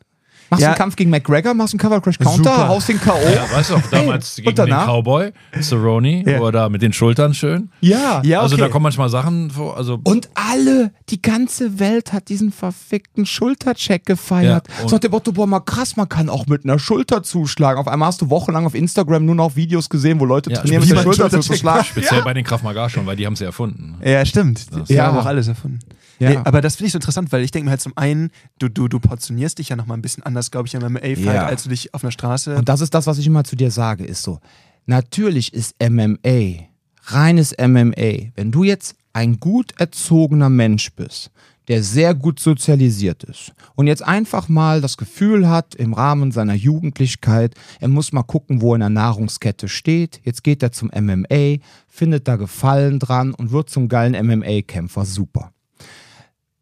Machst 0.50 0.62
Ja. 0.62 0.68
einen 0.68 0.76
Kampf 0.78 0.96
gegen 0.96 1.10
McGregor, 1.10 1.54
machst 1.54 1.74
einen 1.74 1.80
Cover 1.80 2.00
Crash 2.00 2.18
Counter, 2.18 2.36
Super. 2.50 2.68
haust 2.68 2.88
den 2.88 3.00
K.O. 3.00 3.18
Ja, 3.34 3.50
weißt 3.56 3.70
du 3.70 3.74
auch 3.76 3.82
damals 3.90 4.36
Hey, 4.36 4.44
gegen 4.44 4.56
den? 4.56 4.74
Cowboy, 4.74 5.32
Cerrone, 5.60 6.22
Ja. 6.30 6.38
wo 6.40 6.46
er 6.46 6.52
da 6.52 6.68
mit 6.68 6.82
den 6.82 6.92
Schultern 6.92 7.32
schön. 7.34 7.70
Ja. 7.80 8.20
Ja, 8.24 8.40
Also 8.40 8.54
okay. 8.56 8.64
da 8.64 8.68
kommen 8.68 8.82
manchmal 8.84 9.08
Sachen 9.08 9.50
vor. 9.50 9.76
Also 9.76 9.98
Und 10.04 10.28
alle, 10.34 10.92
die 11.08 11.20
ganze 11.22 11.78
Welt 11.78 12.12
hat 12.12 12.28
diesen 12.28 12.52
verfickten 12.52 13.26
Schultercheck 13.26 14.04
gefeiert. 14.06 14.66
Ja, 14.82 14.88
so 14.88 14.96
hat 14.96 15.02
der 15.02 15.10
Motto, 15.10 15.32
boah, 15.32 15.46
mal 15.46 15.60
krass, 15.60 15.96
man 15.96 16.08
kann 16.08 16.28
auch 16.28 16.46
mit 16.46 16.64
einer 16.64 16.78
Schulter 16.78 17.22
zuschlagen. 17.22 17.80
Auf 17.80 17.88
einmal 17.88 18.08
hast 18.08 18.20
du 18.20 18.30
wochenlang 18.30 18.66
auf 18.66 18.74
Instagram 18.74 19.24
nur 19.24 19.34
noch 19.34 19.56
Videos 19.56 19.88
gesehen, 19.88 20.20
wo 20.20 20.24
Leute 20.24 20.50
Ja, 20.50 20.58
trainieren, 20.58 20.80
mit 20.82 20.90
der 20.90 21.02
Schulter 21.02 21.30
zu 21.30 21.36
Schultercheck. 21.36 21.58
schlagen. 21.58 21.84
speziell 21.84 22.22
bei 22.22 22.34
den 22.34 22.44
Krav 22.44 22.62
Maga 22.62 22.88
schon, 22.90 23.06
weil 23.06 23.16
die 23.16 23.26
haben 23.26 23.36
sie 23.36 23.44
erfunden. 23.44 23.96
Ja, 24.04 24.24
stimmt. 24.24 24.66
Das- 24.74 24.88
Die 24.88 24.94
Ja. 24.94 25.06
haben 25.06 25.18
auch 25.18 25.26
alles 25.26 25.48
erfunden. 25.48 25.78
Ja. 26.18 26.30
Nee, 26.30 26.36
aber 26.44 26.60
das 26.60 26.76
finde 26.76 26.86
ich 26.88 26.92
so 26.92 26.98
interessant, 26.98 27.32
weil 27.32 27.42
ich 27.42 27.50
denke 27.50 27.64
mir 27.66 27.70
halt 27.72 27.80
zum 27.80 27.92
einen, 27.96 28.30
du, 28.58 28.68
du, 28.68 28.88
du 28.88 29.00
portionierst 29.00 29.58
dich 29.58 29.70
ja 29.70 29.76
nochmal 29.76 29.98
ein 29.98 30.02
bisschen 30.02 30.22
anders, 30.22 30.50
glaube 30.50 30.68
ich, 30.68 30.74
im 30.74 30.82
MMA-Fight, 30.82 31.18
Ja. 31.18 31.46
als 31.46 31.64
du 31.64 31.68
dich 31.70 31.92
auf 31.94 32.04
einer 32.04 32.12
Straße. 32.12 32.54
Und 32.56 32.68
das 32.68 32.80
ist 32.80 32.94
das, 32.94 33.06
was 33.06 33.18
ich 33.18 33.26
immer 33.26 33.44
zu 33.44 33.56
dir 33.56 33.70
sage, 33.70 34.04
ist 34.04 34.22
so. 34.22 34.38
Natürlich 34.86 35.52
ist 35.54 35.74
MMA, 35.82 36.66
reines 37.06 37.54
MMA, 37.58 38.30
wenn 38.36 38.50
du 38.52 38.64
jetzt 38.64 38.94
ein 39.12 39.38
gut 39.40 39.72
erzogener 39.78 40.50
Mensch 40.50 40.92
bist, 40.94 41.30
der 41.68 41.82
sehr 41.82 42.14
gut 42.14 42.38
sozialisiert 42.40 43.24
ist 43.24 43.52
und 43.74 43.86
jetzt 43.86 44.04
einfach 44.04 44.50
mal 44.50 44.82
das 44.82 44.98
Gefühl 44.98 45.48
hat, 45.48 45.74
im 45.74 45.94
Rahmen 45.94 46.30
seiner 46.30 46.52
Jugendlichkeit, 46.52 47.54
er 47.80 47.88
muss 47.88 48.12
mal 48.12 48.22
gucken, 48.22 48.60
wo 48.60 48.72
er 48.72 48.76
in 48.76 48.80
der 48.80 48.88
Nahrungskette 48.90 49.68
steht. 49.68 50.20
Jetzt 50.24 50.44
geht 50.44 50.62
er 50.62 50.72
zum 50.72 50.90
MMA, 50.94 51.56
findet 51.88 52.28
da 52.28 52.36
Gefallen 52.36 52.98
dran 52.98 53.32
und 53.32 53.50
wird 53.50 53.70
zum 53.70 53.88
geilen 53.88 54.12
MMA-Kämpfer. 54.26 55.06
Super. 55.06 55.52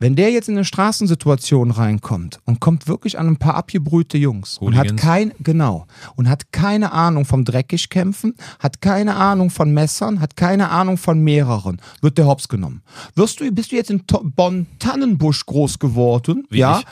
Wenn 0.03 0.17
der 0.17 0.33
jetzt 0.33 0.49
in 0.49 0.57
eine 0.57 0.65
Straßensituation 0.65 1.71
reinkommt 1.71 2.41
und 2.45 2.59
kommt 2.59 2.89
wirklich 2.89 3.21
an 3.21 3.29
ein 3.29 3.37
paar 3.37 3.55
abgebrühte 3.55 4.19
Jungs 4.19 4.59
und 4.59 4.75
hat 4.75 4.87
Hooligans. 4.87 5.01
kein, 5.01 5.33
genau, 5.39 5.87
und 6.17 6.29
hat 6.29 6.51
keine 6.53 6.91
Ahnung 6.91 7.25
vom 7.25 7.45
Dreckigkämpfen, 7.45 8.35
hat 8.59 8.81
keine 8.81 9.15
Ahnung 9.15 9.51
von 9.51 9.73
Messern, 9.73 10.21
hat 10.21 10.37
keine 10.37 10.71
Ahnung 10.71 10.97
von 10.97 11.21
mehreren, 11.21 11.81
wird 12.01 12.19
der 12.19 12.27
Hops 12.27 12.49
genommen. 12.49 12.83
Wirst 13.15 13.39
du, 13.39 13.49
bist 13.53 13.71
du 13.71 13.77
jetzt 13.77 13.91
in 13.91 14.05
To- 14.09 14.23
Bonn-Tannenbusch 14.25 15.47
groß 15.47 15.79
geworden? 15.79 16.47
Wie 16.51 16.59
ja. 16.59 16.83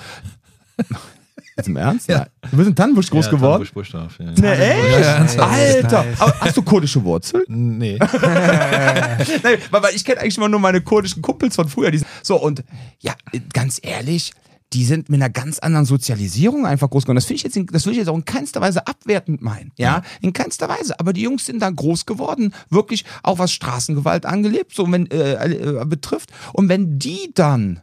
Jetzt 1.61 1.69
im 1.69 1.77
Ernst? 1.77 2.09
Ja. 2.09 2.27
Du 2.51 2.57
bist 2.57 2.69
in 2.69 2.75
Tannenbusch 2.75 3.11
groß 3.11 3.27
Ja, 3.27 3.31
geworden? 3.31 3.53
Tanbusch 3.53 3.73
Buschdorf, 3.73 4.19
ja. 4.19 4.33
Ne, 4.33 4.59
echt? 4.59 5.07
ernsthaft? 5.07 5.53
Alter! 5.53 6.05
Aber 6.19 6.41
hast 6.41 6.57
du 6.57 6.63
kurdische 6.63 7.05
Wurzeln? 7.05 7.45
Nee. 7.49 7.99
Nein, 8.01 9.59
weil, 9.71 9.83
weil 9.83 9.95
ich 9.95 10.05
kenne 10.05 10.21
eigentlich 10.21 10.39
immer 10.39 10.49
nur 10.49 10.61
meine 10.61 10.81
kurdischen 10.81 11.21
Kumpels 11.21 11.57
von 11.57 11.69
früher. 11.69 11.91
Die, 11.91 12.01
so, 12.23 12.41
und 12.41 12.65
ja, 13.01 13.15
ganz 13.53 13.79
ehrlich, 13.83 14.33
die 14.73 14.85
sind 14.85 15.09
mit 15.09 15.21
einer 15.21 15.31
ganz 15.31 15.59
anderen 15.59 15.85
Sozialisierung 15.85 16.65
einfach 16.65 16.89
groß 16.89 17.05
geworden. 17.05 17.17
Das 17.17 17.27
finde 17.27 17.37
ich 17.37 17.43
jetzt, 17.43 17.57
in, 17.57 17.67
das 17.67 17.85
will 17.85 17.93
ich 17.93 17.99
jetzt 17.99 18.09
auch 18.09 18.17
in 18.17 18.25
keinster 18.25 18.61
Weise 18.61 18.87
abwertend 18.87 19.43
meinen, 19.43 19.73
ja? 19.77 20.03
in 20.23 20.33
keinster 20.33 20.69
Weise. 20.69 20.99
Aber 20.99 21.13
die 21.13 21.23
Jungs 21.23 21.45
sind 21.45 21.61
da 21.61 21.69
groß 21.69 22.07
geworden, 22.07 22.55
wirklich 22.71 23.05
auch 23.23 23.39
was 23.39 23.53
Straßengewalt 23.53 24.27
angelebt, 24.27 24.75
so 24.75 24.91
wenn 24.91 25.11
äh, 25.11 25.33
äh, 25.45 25.85
betrifft. 25.85 26.31
Und 26.53 26.69
wenn 26.69 26.99
die 26.99 27.33
dann 27.35 27.83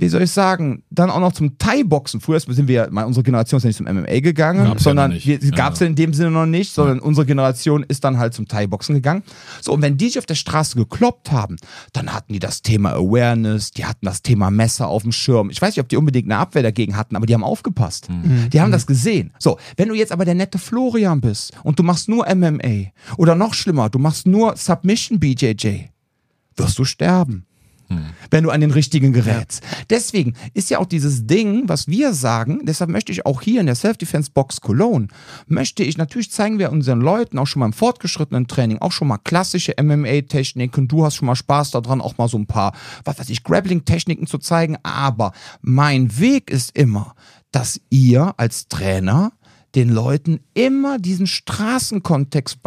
wie 0.00 0.08
soll 0.08 0.22
ich 0.22 0.30
sagen, 0.30 0.84
dann 0.90 1.10
auch 1.10 1.18
noch 1.18 1.32
zum 1.32 1.58
Thai-Boxen. 1.58 2.20
Früher 2.20 2.38
sind 2.38 2.68
wir, 2.68 2.74
ja, 2.84 2.90
mal, 2.90 3.02
unsere 3.04 3.24
Generation 3.24 3.58
ist 3.58 3.64
ja 3.64 3.68
nicht 3.68 3.76
zum 3.78 3.86
MMA 3.86 4.20
gegangen, 4.20 4.64
Gab's 4.64 4.82
ja 4.84 4.90
sondern 4.90 5.10
nicht. 5.10 5.26
wir- 5.26 5.38
gab 5.50 5.72
es 5.74 5.80
Ja. 5.80 5.86
in 5.86 5.96
dem 5.96 6.14
Sinne 6.14 6.30
noch 6.30 6.46
nicht, 6.46 6.72
sondern 6.72 7.00
unsere 7.00 7.26
Generation 7.26 7.82
ist 7.82 8.04
dann 8.04 8.16
halt 8.16 8.32
zum 8.32 8.46
Thai-Boxen 8.46 8.94
gegangen. 8.94 9.24
So, 9.60 9.72
und 9.72 9.82
wenn 9.82 9.96
die 9.96 10.06
sich 10.06 10.18
auf 10.20 10.26
der 10.26 10.36
Straße 10.36 10.76
gekloppt 10.76 11.32
haben, 11.32 11.56
dann 11.92 12.14
hatten 12.14 12.32
die 12.32 12.38
das 12.38 12.62
Thema 12.62 12.92
Awareness, 12.92 13.72
die 13.72 13.84
hatten 13.86 14.06
das 14.06 14.22
Thema 14.22 14.52
Messer 14.52 14.86
auf 14.86 15.02
dem 15.02 15.10
Schirm. 15.10 15.50
Ich 15.50 15.60
weiß 15.60 15.70
nicht, 15.74 15.82
ob 15.82 15.88
die 15.88 15.96
unbedingt 15.96 16.26
eine 16.30 16.38
Abwehr 16.38 16.62
dagegen 16.62 16.96
hatten, 16.96 17.16
aber 17.16 17.26
die 17.26 17.34
haben 17.34 17.42
aufgepasst. 17.44 18.06
Die 18.52 18.60
haben 18.60 18.70
das 18.70 18.86
gesehen. 18.86 19.32
So, 19.40 19.58
wenn 19.76 19.88
du 19.88 19.94
jetzt 19.96 20.12
aber 20.12 20.24
der 20.24 20.36
nette 20.36 20.58
Florian 20.58 21.20
bist 21.20 21.52
und 21.64 21.76
du 21.76 21.82
machst 21.82 22.08
nur 22.08 22.24
MMA 22.28 22.92
oder 23.16 23.34
noch 23.34 23.52
schlimmer, 23.52 23.88
du 23.90 23.98
machst 23.98 24.28
nur 24.28 24.56
Submission 24.56 25.18
BJJ, 25.18 25.86
wirst 26.56 26.78
du 26.78 26.84
sterben 26.84 27.46
wenn 28.30 28.44
du 28.44 28.50
an 28.50 28.60
den 28.60 28.70
richtigen 28.70 29.12
gerätst. 29.12 29.62
Deswegen 29.90 30.34
ist 30.54 30.70
ja 30.70 30.78
auch 30.78 30.86
dieses 30.86 31.26
Ding, 31.26 31.68
was 31.68 31.88
wir 31.88 32.12
sagen, 32.12 32.60
deshalb 32.64 32.90
möchte 32.90 33.12
ich 33.12 33.24
auch 33.26 33.40
hier 33.40 33.60
in 33.60 33.66
der 33.66 33.74
Self-Defense-Box 33.74 34.60
Cologne, 34.60 35.08
möchte 35.46 35.82
ich, 35.82 35.96
natürlich 35.96 36.30
zeigen 36.30 36.58
wir 36.58 36.70
unseren 36.70 37.00
Leuten 37.00 37.38
auch 37.38 37.46
schon 37.46 37.60
mal 37.60 37.66
im 37.66 37.72
fortgeschrittenen 37.72 38.46
Training 38.46 38.78
auch 38.78 38.92
schon 38.92 39.08
mal 39.08 39.18
klassische 39.18 39.74
MMA-Techniken. 39.80 40.88
Du 40.88 41.04
hast 41.04 41.16
schon 41.16 41.26
mal 41.26 41.36
Spaß 41.36 41.70
daran, 41.70 42.00
auch 42.00 42.18
mal 42.18 42.28
so 42.28 42.38
ein 42.38 42.46
paar, 42.46 42.74
was 43.04 43.18
weiß 43.18 43.30
ich, 43.30 43.44
Grappling-Techniken 43.44 44.26
zu 44.26 44.38
zeigen. 44.38 44.76
Aber 44.82 45.32
mein 45.62 46.18
Weg 46.18 46.50
ist 46.50 46.76
immer, 46.76 47.14
dass 47.52 47.80
ihr 47.90 48.34
als 48.36 48.68
Trainer 48.68 49.32
den 49.78 49.90
Leuten 49.90 50.40
immer 50.54 50.98
diesen 50.98 51.28
Straßenkontext 51.28 52.60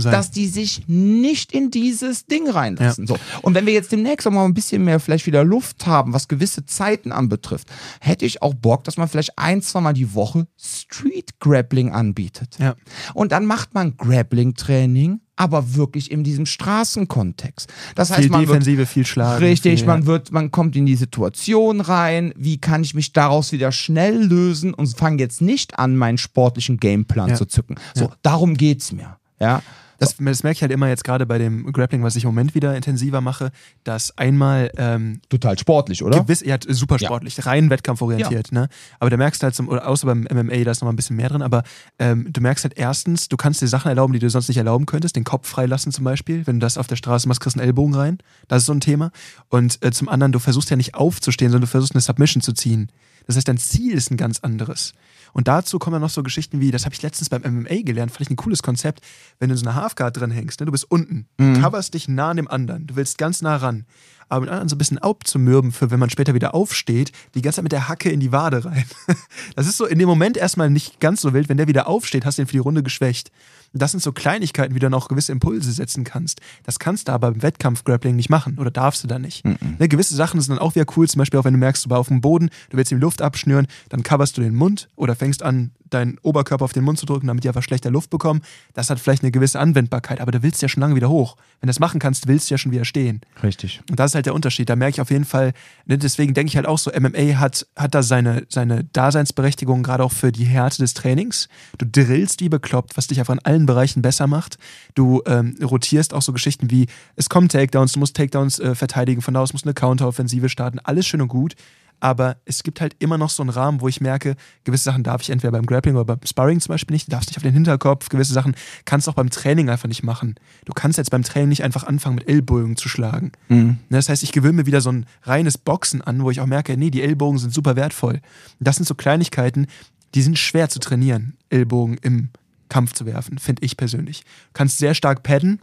sein. 0.00 0.12
dass 0.12 0.30
die 0.30 0.46
sich 0.46 0.84
nicht 0.86 1.52
in 1.52 1.70
dieses 1.70 2.24
Ding 2.24 2.48
reinlassen. 2.48 3.06
So. 3.06 3.18
Und 3.42 3.54
wenn 3.54 3.66
wir 3.66 3.74
jetzt 3.74 3.92
demnächst 3.92 4.26
auch 4.26 4.30
mal 4.30 4.46
ein 4.46 4.54
bisschen 4.54 4.82
mehr 4.82 4.98
vielleicht 4.98 5.26
wieder 5.26 5.44
Luft 5.44 5.86
haben, 5.86 6.14
was 6.14 6.28
gewisse 6.28 6.64
Zeiten 6.64 7.12
anbetrifft, 7.12 7.68
hätte 8.00 8.24
ich 8.24 8.40
auch 8.40 8.54
Bock, 8.54 8.84
dass 8.84 8.96
man 8.96 9.08
vielleicht 9.08 9.38
ein, 9.38 9.60
zwei 9.60 9.82
Mal 9.82 9.92
die 9.92 10.14
Woche 10.14 10.46
Street 10.56 11.38
Grappling 11.38 11.92
anbietet. 11.92 12.56
Ja. 12.58 12.76
Und 13.12 13.32
dann 13.32 13.44
macht 13.44 13.74
man 13.74 13.94
Grappling-Training, 13.98 15.20
aber 15.42 15.74
wirklich 15.74 16.10
in 16.12 16.22
diesem 16.22 16.46
Straßenkontext. 16.46 17.68
Das 17.96 18.10
heißt, 18.10 18.20
Viel 18.20 18.30
man 18.30 18.40
wird 18.42 18.50
Defensive, 18.50 18.86
viel 18.86 19.04
Schlagen. 19.04 19.44
Richtig, 19.44 19.80
viel, 19.80 19.86
man 19.88 20.06
wird, 20.06 20.30
man 20.30 20.52
kommt 20.52 20.76
in 20.76 20.86
die 20.86 20.94
Situation 20.94 21.80
rein, 21.80 22.32
wie 22.36 22.58
kann 22.58 22.84
ich 22.84 22.94
mich 22.94 23.12
daraus 23.12 23.50
wieder 23.50 23.72
schnell 23.72 24.22
lösen 24.22 24.72
und 24.72 24.86
fange 24.96 25.18
jetzt 25.18 25.42
nicht 25.42 25.78
an, 25.78 25.96
meinen 25.96 26.18
sportlichen 26.18 26.78
Gameplan 26.78 27.30
Ja. 27.30 27.34
zu 27.34 27.46
zücken. 27.46 27.74
So, 27.94 28.12
darum 28.22 28.56
geht's 28.56 28.92
mir. 28.92 29.16
Ja. 29.40 29.62
Das, 30.02 30.16
das 30.18 30.42
merke 30.42 30.56
ich 30.56 30.62
halt 30.62 30.72
immer 30.72 30.88
jetzt 30.88 31.04
gerade 31.04 31.26
bei 31.26 31.38
dem 31.38 31.72
Grappling, 31.72 32.02
was 32.02 32.16
ich 32.16 32.24
im 32.24 32.28
Moment 32.28 32.54
wieder 32.54 32.74
intensiver 32.76 33.20
mache, 33.20 33.50
dass 33.84 34.16
einmal 34.18 34.70
ähm, 34.76 35.20
Total 35.28 35.58
sportlich, 35.58 36.02
oder? 36.02 36.20
gewiss, 36.20 36.42
ja, 36.42 36.56
super 36.68 36.96
Ja. 36.98 37.06
sportlich, 37.08 37.46
rein 37.46 37.70
wettkampforientiert, 37.70 38.52
ne? 38.52 38.68
Aber 38.98 39.10
da 39.10 39.16
merkst 39.16 39.42
du 39.42 39.44
halt, 39.44 39.54
zum, 39.54 39.68
oder 39.68 39.86
außer 39.86 40.06
beim 40.06 40.26
MMA, 40.30 40.64
da 40.64 40.70
ist 40.72 40.80
noch 40.80 40.86
mal 40.86 40.92
ein 40.92 40.96
bisschen 40.96 41.16
mehr 41.16 41.28
drin, 41.28 41.42
aber 41.42 41.62
ähm, 41.98 42.32
du 42.32 42.40
merkst 42.40 42.64
halt 42.64 42.74
erstens, 42.76 43.28
du 43.28 43.36
kannst 43.36 43.62
dir 43.62 43.68
Sachen 43.68 43.88
erlauben, 43.88 44.12
die 44.12 44.18
du 44.18 44.28
sonst 44.28 44.48
nicht 44.48 44.58
erlauben 44.58 44.86
könntest, 44.86 45.16
den 45.16 45.24
Kopf 45.24 45.48
freilassen 45.48 45.92
zum 45.92 46.04
Beispiel, 46.04 46.46
wenn 46.46 46.60
du 46.60 46.64
das 46.64 46.78
auf 46.78 46.86
der 46.86 46.96
Straße 46.96 47.28
machst, 47.28 47.40
kriegst 47.40 47.56
du 47.56 47.60
einen 47.60 47.68
Ellbogen 47.68 47.94
rein, 47.94 48.18
das 48.48 48.62
ist 48.62 48.66
so 48.66 48.72
ein 48.72 48.80
Thema. 48.80 49.10
Und 49.48 49.82
äh, 49.84 49.90
zum 49.92 50.08
anderen, 50.08 50.32
du 50.32 50.38
versuchst 50.38 50.70
ja 50.70 50.76
nicht 50.76 50.94
aufzustehen, 50.94 51.50
sondern 51.50 51.66
du 51.66 51.70
versuchst 51.70 51.94
eine 51.94 52.00
Submission 52.02 52.42
zu 52.42 52.52
ziehen. 52.52 52.90
Das 53.26 53.36
heißt, 53.36 53.46
dein 53.46 53.58
Ziel 53.58 53.94
ist 53.94 54.10
ein 54.10 54.16
ganz 54.16 54.40
anderes. 54.40 54.94
Und 55.32 55.48
dazu 55.48 55.78
kommen 55.78 55.94
dann 55.94 56.02
noch 56.02 56.10
so 56.10 56.22
Geschichten 56.22 56.60
wie, 56.60 56.70
das 56.70 56.84
habe 56.84 56.94
ich 56.94 57.02
letztens 57.02 57.30
beim 57.30 57.42
MMA 57.42 57.82
gelernt, 57.82 58.12
fand 58.12 58.22
ich 58.22 58.30
ein 58.30 58.36
cooles 58.36 58.62
Konzept, 58.62 59.04
wenn 59.38 59.48
du 59.48 59.54
in 59.54 59.58
so 59.58 59.66
einer 59.66 59.74
Halfguard 59.74 60.16
drin 60.16 60.30
hängst, 60.30 60.60
ne, 60.60 60.66
du 60.66 60.72
bist 60.72 60.90
unten, 60.90 61.26
du 61.36 61.60
coverst 61.60 61.94
dich 61.94 62.08
nah 62.08 62.30
an 62.30 62.36
dem 62.36 62.48
anderen, 62.48 62.86
du 62.86 62.96
willst 62.96 63.18
ganz 63.18 63.42
nah 63.42 63.56
ran, 63.56 63.86
aber 64.32 64.40
mit 64.40 64.50
anderen 64.50 64.70
so 64.70 64.76
ein 64.76 64.78
bisschen 64.78 64.98
aufzumürben, 64.98 65.72
für 65.72 65.90
wenn 65.90 66.00
man 66.00 66.08
später 66.08 66.32
wieder 66.32 66.54
aufsteht, 66.54 67.12
die 67.34 67.42
ganze 67.42 67.56
Zeit 67.56 67.64
mit 67.64 67.72
der 67.72 67.88
Hacke 67.88 68.08
in 68.08 68.18
die 68.18 68.32
Wade 68.32 68.64
rein. 68.64 68.84
Das 69.56 69.66
ist 69.66 69.76
so 69.76 69.84
in 69.84 69.98
dem 69.98 70.08
Moment 70.08 70.36
erstmal 70.36 70.70
nicht 70.70 70.98
ganz 71.00 71.20
so 71.20 71.34
wild, 71.34 71.48
wenn 71.48 71.58
der 71.58 71.68
wieder 71.68 71.86
aufsteht, 71.86 72.24
hast 72.24 72.38
du 72.38 72.42
ihn 72.42 72.46
für 72.46 72.52
die 72.52 72.58
Runde 72.58 72.82
geschwächt. 72.82 73.30
Das 73.74 73.90
sind 73.90 74.00
so 74.00 74.12
Kleinigkeiten, 74.12 74.74
wie 74.74 74.78
du 74.78 74.86
dann 74.86 74.94
auch 74.94 75.08
gewisse 75.08 75.32
Impulse 75.32 75.72
setzen 75.72 76.04
kannst. 76.04 76.40
Das 76.64 76.78
kannst 76.78 77.08
du 77.08 77.12
aber 77.12 77.28
im 77.28 77.42
Wettkampf-Grappling 77.42 78.16
nicht 78.16 78.28
machen 78.28 78.58
oder 78.58 78.70
darfst 78.70 79.02
du 79.02 79.08
da 79.08 79.18
nicht. 79.18 79.44
Ne, 79.44 79.88
gewisse 79.88 80.14
Sachen 80.14 80.40
sind 80.40 80.56
dann 80.56 80.58
auch 80.58 80.74
wieder 80.74 80.86
cool, 80.96 81.08
zum 81.08 81.18
Beispiel 81.18 81.40
auch 81.40 81.44
wenn 81.44 81.54
du 81.54 81.58
merkst, 81.58 81.84
du 81.84 81.88
bist 81.88 81.98
auf 81.98 82.08
dem 82.08 82.20
Boden, 82.20 82.50
du 82.70 82.76
willst 82.76 82.92
ihm 82.92 82.98
Luft 82.98 83.22
abschnüren, 83.22 83.66
dann 83.88 84.02
coverst 84.02 84.36
du 84.36 84.42
den 84.42 84.54
Mund 84.54 84.88
oder 84.96 85.14
fängst 85.14 85.42
an, 85.42 85.72
deinen 85.92 86.18
Oberkörper 86.22 86.64
auf 86.64 86.72
den 86.72 86.84
Mund 86.84 86.98
zu 86.98 87.06
drücken, 87.06 87.26
damit 87.26 87.44
die 87.44 87.48
einfach 87.48 87.62
schlechter 87.62 87.90
Luft 87.90 88.10
bekommen. 88.10 88.42
Das 88.74 88.90
hat 88.90 88.98
vielleicht 88.98 89.22
eine 89.22 89.30
gewisse 89.30 89.60
Anwendbarkeit, 89.60 90.20
aber 90.20 90.32
du 90.32 90.42
willst 90.42 90.62
ja 90.62 90.68
schon 90.68 90.80
lange 90.80 90.94
wieder 90.94 91.08
hoch. 91.08 91.36
Wenn 91.60 91.66
du 91.66 91.70
das 91.70 91.80
machen 91.80 92.00
kannst, 92.00 92.28
willst 92.28 92.50
du 92.50 92.54
ja 92.54 92.58
schon 92.58 92.72
wieder 92.72 92.84
stehen. 92.84 93.20
Richtig. 93.42 93.82
Und 93.90 93.98
das 93.98 94.12
ist 94.12 94.14
halt 94.14 94.21
der 94.26 94.34
Unterschied. 94.34 94.68
Da 94.68 94.76
merke 94.76 94.96
ich 94.96 95.00
auf 95.00 95.10
jeden 95.10 95.24
Fall, 95.24 95.52
ne, 95.86 95.98
deswegen 95.98 96.34
denke 96.34 96.48
ich 96.48 96.56
halt 96.56 96.66
auch 96.66 96.78
so, 96.78 96.90
MMA 96.90 97.38
hat, 97.38 97.66
hat 97.76 97.94
da 97.94 98.02
seine, 98.02 98.44
seine 98.48 98.84
Daseinsberechtigung, 98.84 99.82
gerade 99.82 100.04
auch 100.04 100.12
für 100.12 100.32
die 100.32 100.44
Härte 100.44 100.78
des 100.78 100.94
Trainings. 100.94 101.48
Du 101.78 101.86
drillst 101.86 102.40
wie 102.40 102.48
bekloppt, 102.48 102.96
was 102.96 103.06
dich 103.06 103.18
einfach 103.18 103.34
in 103.34 103.44
allen 103.44 103.66
Bereichen 103.66 104.02
besser 104.02 104.26
macht. 104.26 104.58
Du 104.94 105.22
ähm, 105.26 105.56
rotierst 105.62 106.14
auch 106.14 106.22
so 106.22 106.32
Geschichten 106.32 106.70
wie, 106.70 106.86
es 107.16 107.28
kommen 107.28 107.48
Takedowns, 107.48 107.92
du 107.92 108.00
musst 108.00 108.16
Takedowns 108.16 108.58
äh, 108.58 108.74
verteidigen, 108.74 109.22
von 109.22 109.34
da 109.34 109.40
aus 109.40 109.52
musst 109.52 109.64
du 109.64 109.68
eine 109.68 109.74
Counteroffensive 109.74 110.48
starten, 110.48 110.78
alles 110.78 111.06
schön 111.06 111.20
und 111.20 111.28
gut. 111.28 111.54
Aber 112.02 112.36
es 112.46 112.64
gibt 112.64 112.80
halt 112.80 112.96
immer 112.98 113.16
noch 113.16 113.30
so 113.30 113.44
einen 113.44 113.50
Rahmen, 113.50 113.80
wo 113.80 113.86
ich 113.86 114.00
merke, 114.00 114.34
gewisse 114.64 114.82
Sachen 114.82 115.04
darf 115.04 115.22
ich 115.22 115.30
entweder 115.30 115.52
beim 115.52 115.64
Grappling 115.64 115.94
oder 115.94 116.04
beim 116.04 116.18
Sparring 116.26 116.58
zum 116.58 116.72
Beispiel 116.72 116.94
nicht, 116.94 117.06
du 117.06 117.12
darfst 117.12 117.30
nicht 117.30 117.36
auf 117.36 117.44
den 117.44 117.52
Hinterkopf, 117.52 118.08
gewisse 118.08 118.32
Sachen 118.32 118.56
kannst 118.84 119.06
du 119.06 119.12
auch 119.12 119.14
beim 119.14 119.30
Training 119.30 119.70
einfach 119.70 119.86
nicht 119.86 120.02
machen. 120.02 120.34
Du 120.64 120.72
kannst 120.72 120.98
jetzt 120.98 121.12
beim 121.12 121.22
Training 121.22 121.50
nicht 121.50 121.62
einfach 121.62 121.84
anfangen, 121.84 122.16
mit 122.16 122.28
Ellbogen 122.28 122.76
zu 122.76 122.88
schlagen. 122.88 123.30
Ne, 123.48 123.78
Das 123.88 124.08
heißt, 124.08 124.24
ich 124.24 124.32
gewöhne 124.32 124.54
mir 124.54 124.66
wieder 124.66 124.80
so 124.80 124.90
ein 124.90 125.06
reines 125.22 125.58
Boxen 125.58 126.02
an, 126.02 126.24
wo 126.24 126.30
ich 126.32 126.40
auch 126.40 126.46
merke, 126.46 126.76
nee, 126.76 126.90
die 126.90 127.02
Ellbogen 127.02 127.38
sind 127.38 127.54
super 127.54 127.76
wertvoll. 127.76 128.20
Das 128.58 128.74
sind 128.74 128.86
so 128.86 128.96
Kleinigkeiten, 128.96 129.68
die 130.16 130.22
sind 130.22 130.40
schwer 130.40 130.68
zu 130.68 130.80
trainieren, 130.80 131.36
Ellbogen 131.50 131.98
im 132.02 132.30
Kampf 132.68 132.94
zu 132.94 133.06
werfen, 133.06 133.38
finde 133.38 133.62
ich 133.64 133.76
persönlich. 133.76 134.22
Du 134.22 134.54
kannst 134.54 134.78
sehr 134.78 134.94
stark 134.94 135.22
padden, 135.22 135.60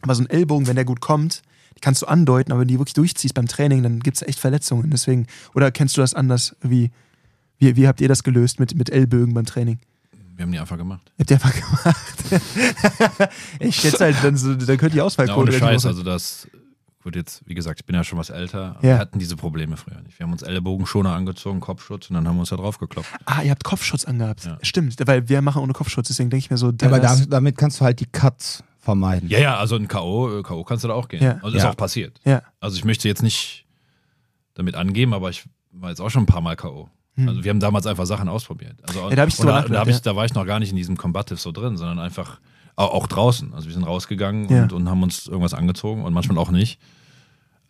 aber 0.00 0.14
so 0.14 0.22
ein 0.22 0.30
Ellbogen, 0.30 0.68
wenn 0.68 0.76
der 0.76 0.84
gut 0.84 1.00
kommt, 1.00 1.42
die 1.76 1.80
kannst 1.80 2.02
du 2.02 2.06
andeuten, 2.06 2.52
aber 2.52 2.60
wenn 2.60 2.68
du 2.68 2.74
die 2.74 2.78
wirklich 2.78 2.94
durchziehst 2.94 3.34
beim 3.34 3.48
Training, 3.48 3.82
dann 3.82 4.00
gibt 4.00 4.16
es 4.16 4.22
echt 4.22 4.38
Verletzungen. 4.38 4.90
Deswegen, 4.90 5.26
oder 5.54 5.70
kennst 5.70 5.96
du 5.96 6.00
das 6.00 6.14
anders? 6.14 6.54
Wie, 6.62 6.90
wie, 7.58 7.76
wie 7.76 7.86
habt 7.88 8.00
ihr 8.00 8.08
das 8.08 8.22
gelöst 8.22 8.60
mit, 8.60 8.74
mit 8.74 8.90
Ellbögen 8.90 9.34
beim 9.34 9.46
Training? 9.46 9.78
Wir 10.34 10.44
haben 10.44 10.52
die 10.52 10.58
einfach 10.58 10.78
gemacht. 10.78 11.12
Habt 11.18 11.30
ihr 11.30 11.36
einfach 11.36 11.54
gemacht? 11.54 13.30
ich 13.60 13.76
schätze 13.76 14.04
halt, 14.04 14.16
dann, 14.22 14.36
so, 14.36 14.54
dann 14.54 14.76
könnte 14.78 14.90
die 14.90 14.96
Na, 14.98 15.04
Ausfallquote 15.04 15.52
hoch 15.52 15.58
Scheiß, 15.58 15.86
also 15.86 16.02
das, 16.02 16.48
gut 17.02 17.16
jetzt, 17.16 17.42
wie 17.46 17.54
gesagt, 17.54 17.80
ich 17.80 17.86
bin 17.86 17.94
ja 17.94 18.02
schon 18.02 18.18
was 18.18 18.30
älter, 18.30 18.76
aber 18.76 18.86
Ja. 18.86 18.94
wir 18.94 18.98
hatten 18.98 19.18
diese 19.18 19.36
Probleme 19.36 19.76
früher 19.76 20.00
nicht. 20.00 20.18
Wir 20.18 20.24
haben 20.24 20.32
uns 20.32 20.42
Ellenbogenschoner 20.42 21.12
angezogen, 21.14 21.60
Kopfschutz 21.60 22.08
und 22.10 22.14
dann 22.14 22.26
haben 22.26 22.36
wir 22.36 22.40
uns 22.40 22.48
da 22.50 22.56
drauf 22.56 22.78
geklopft. 22.78 23.10
Ah, 23.26 23.42
ihr 23.42 23.50
habt 23.50 23.62
Kopfschutz 23.64 24.04
angehabt. 24.04 24.44
Ja. 24.44 24.58
Stimmt, 24.62 24.96
weil 25.06 25.28
wir 25.28 25.42
machen 25.42 25.62
ohne 25.62 25.74
Kopfschutz, 25.74 26.08
deswegen 26.08 26.30
denke 26.30 26.44
ich 26.44 26.50
mir 26.50 26.56
so, 26.56 26.72
Ja, 26.80 26.88
aber 26.88 27.00
da, 27.00 27.14
damit 27.28 27.58
kannst 27.58 27.80
du 27.80 27.84
halt 27.84 28.00
die 28.00 28.06
Cuts 28.06 28.64
vermeiden. 28.82 29.28
Ja, 29.30 29.38
ja, 29.38 29.56
also 29.56 29.76
ein 29.76 29.88
K.O., 29.88 30.40
äh, 30.40 30.42
K.O. 30.42 30.64
kannst 30.64 30.84
du 30.84 30.88
da 30.88 30.94
auch 30.94 31.08
gehen. 31.08 31.22
Ja. 31.22 31.38
Also 31.42 31.56
ist 31.56 31.62
Ja. 31.62 31.70
auch 31.70 31.76
passiert. 31.76 32.20
ja. 32.24 32.42
Also 32.60 32.76
ich 32.76 32.84
möchte 32.84 33.08
jetzt 33.08 33.22
nicht 33.22 33.64
damit 34.54 34.74
angeben, 34.74 35.14
aber 35.14 35.30
ich 35.30 35.44
war 35.70 35.88
jetzt 35.88 36.00
auch 36.00 36.10
schon 36.10 36.24
ein 36.24 36.26
paar 36.26 36.42
Mal 36.42 36.56
K.O. 36.56 36.90
Also 37.16 37.44
wir 37.44 37.50
haben 37.50 37.60
damals 37.60 37.86
einfach 37.86 38.06
Sachen 38.06 38.28
ausprobiert. 38.28 38.76
Also, 38.86 39.02
Hm. 39.04 39.10
Ja, 39.10 39.16
da 39.16 39.26
ich 39.26 39.36
drüber 39.36 39.62
da, 39.68 39.84
da, 39.84 39.90
ich, 39.90 40.00
da 40.02 40.16
war 40.16 40.24
ich 40.24 40.34
noch 40.34 40.44
gar 40.46 40.58
nicht 40.58 40.70
in 40.70 40.76
diesem 40.76 40.96
Combative 40.96 41.38
so 41.38 41.52
drin, 41.52 41.76
sondern 41.76 41.98
einfach 41.98 42.40
auch, 42.74 42.90
auch 42.92 43.06
draußen. 43.06 43.52
Also 43.54 43.66
wir 43.68 43.74
sind 43.74 43.84
rausgegangen 43.84 44.48
Ja. 44.48 44.62
und, 44.64 44.72
und 44.72 44.88
haben 44.88 45.02
uns 45.02 45.26
irgendwas 45.26 45.54
angezogen 45.54 46.02
und 46.04 46.12
manchmal 46.14 46.38
auch 46.38 46.50
nicht. 46.50 46.80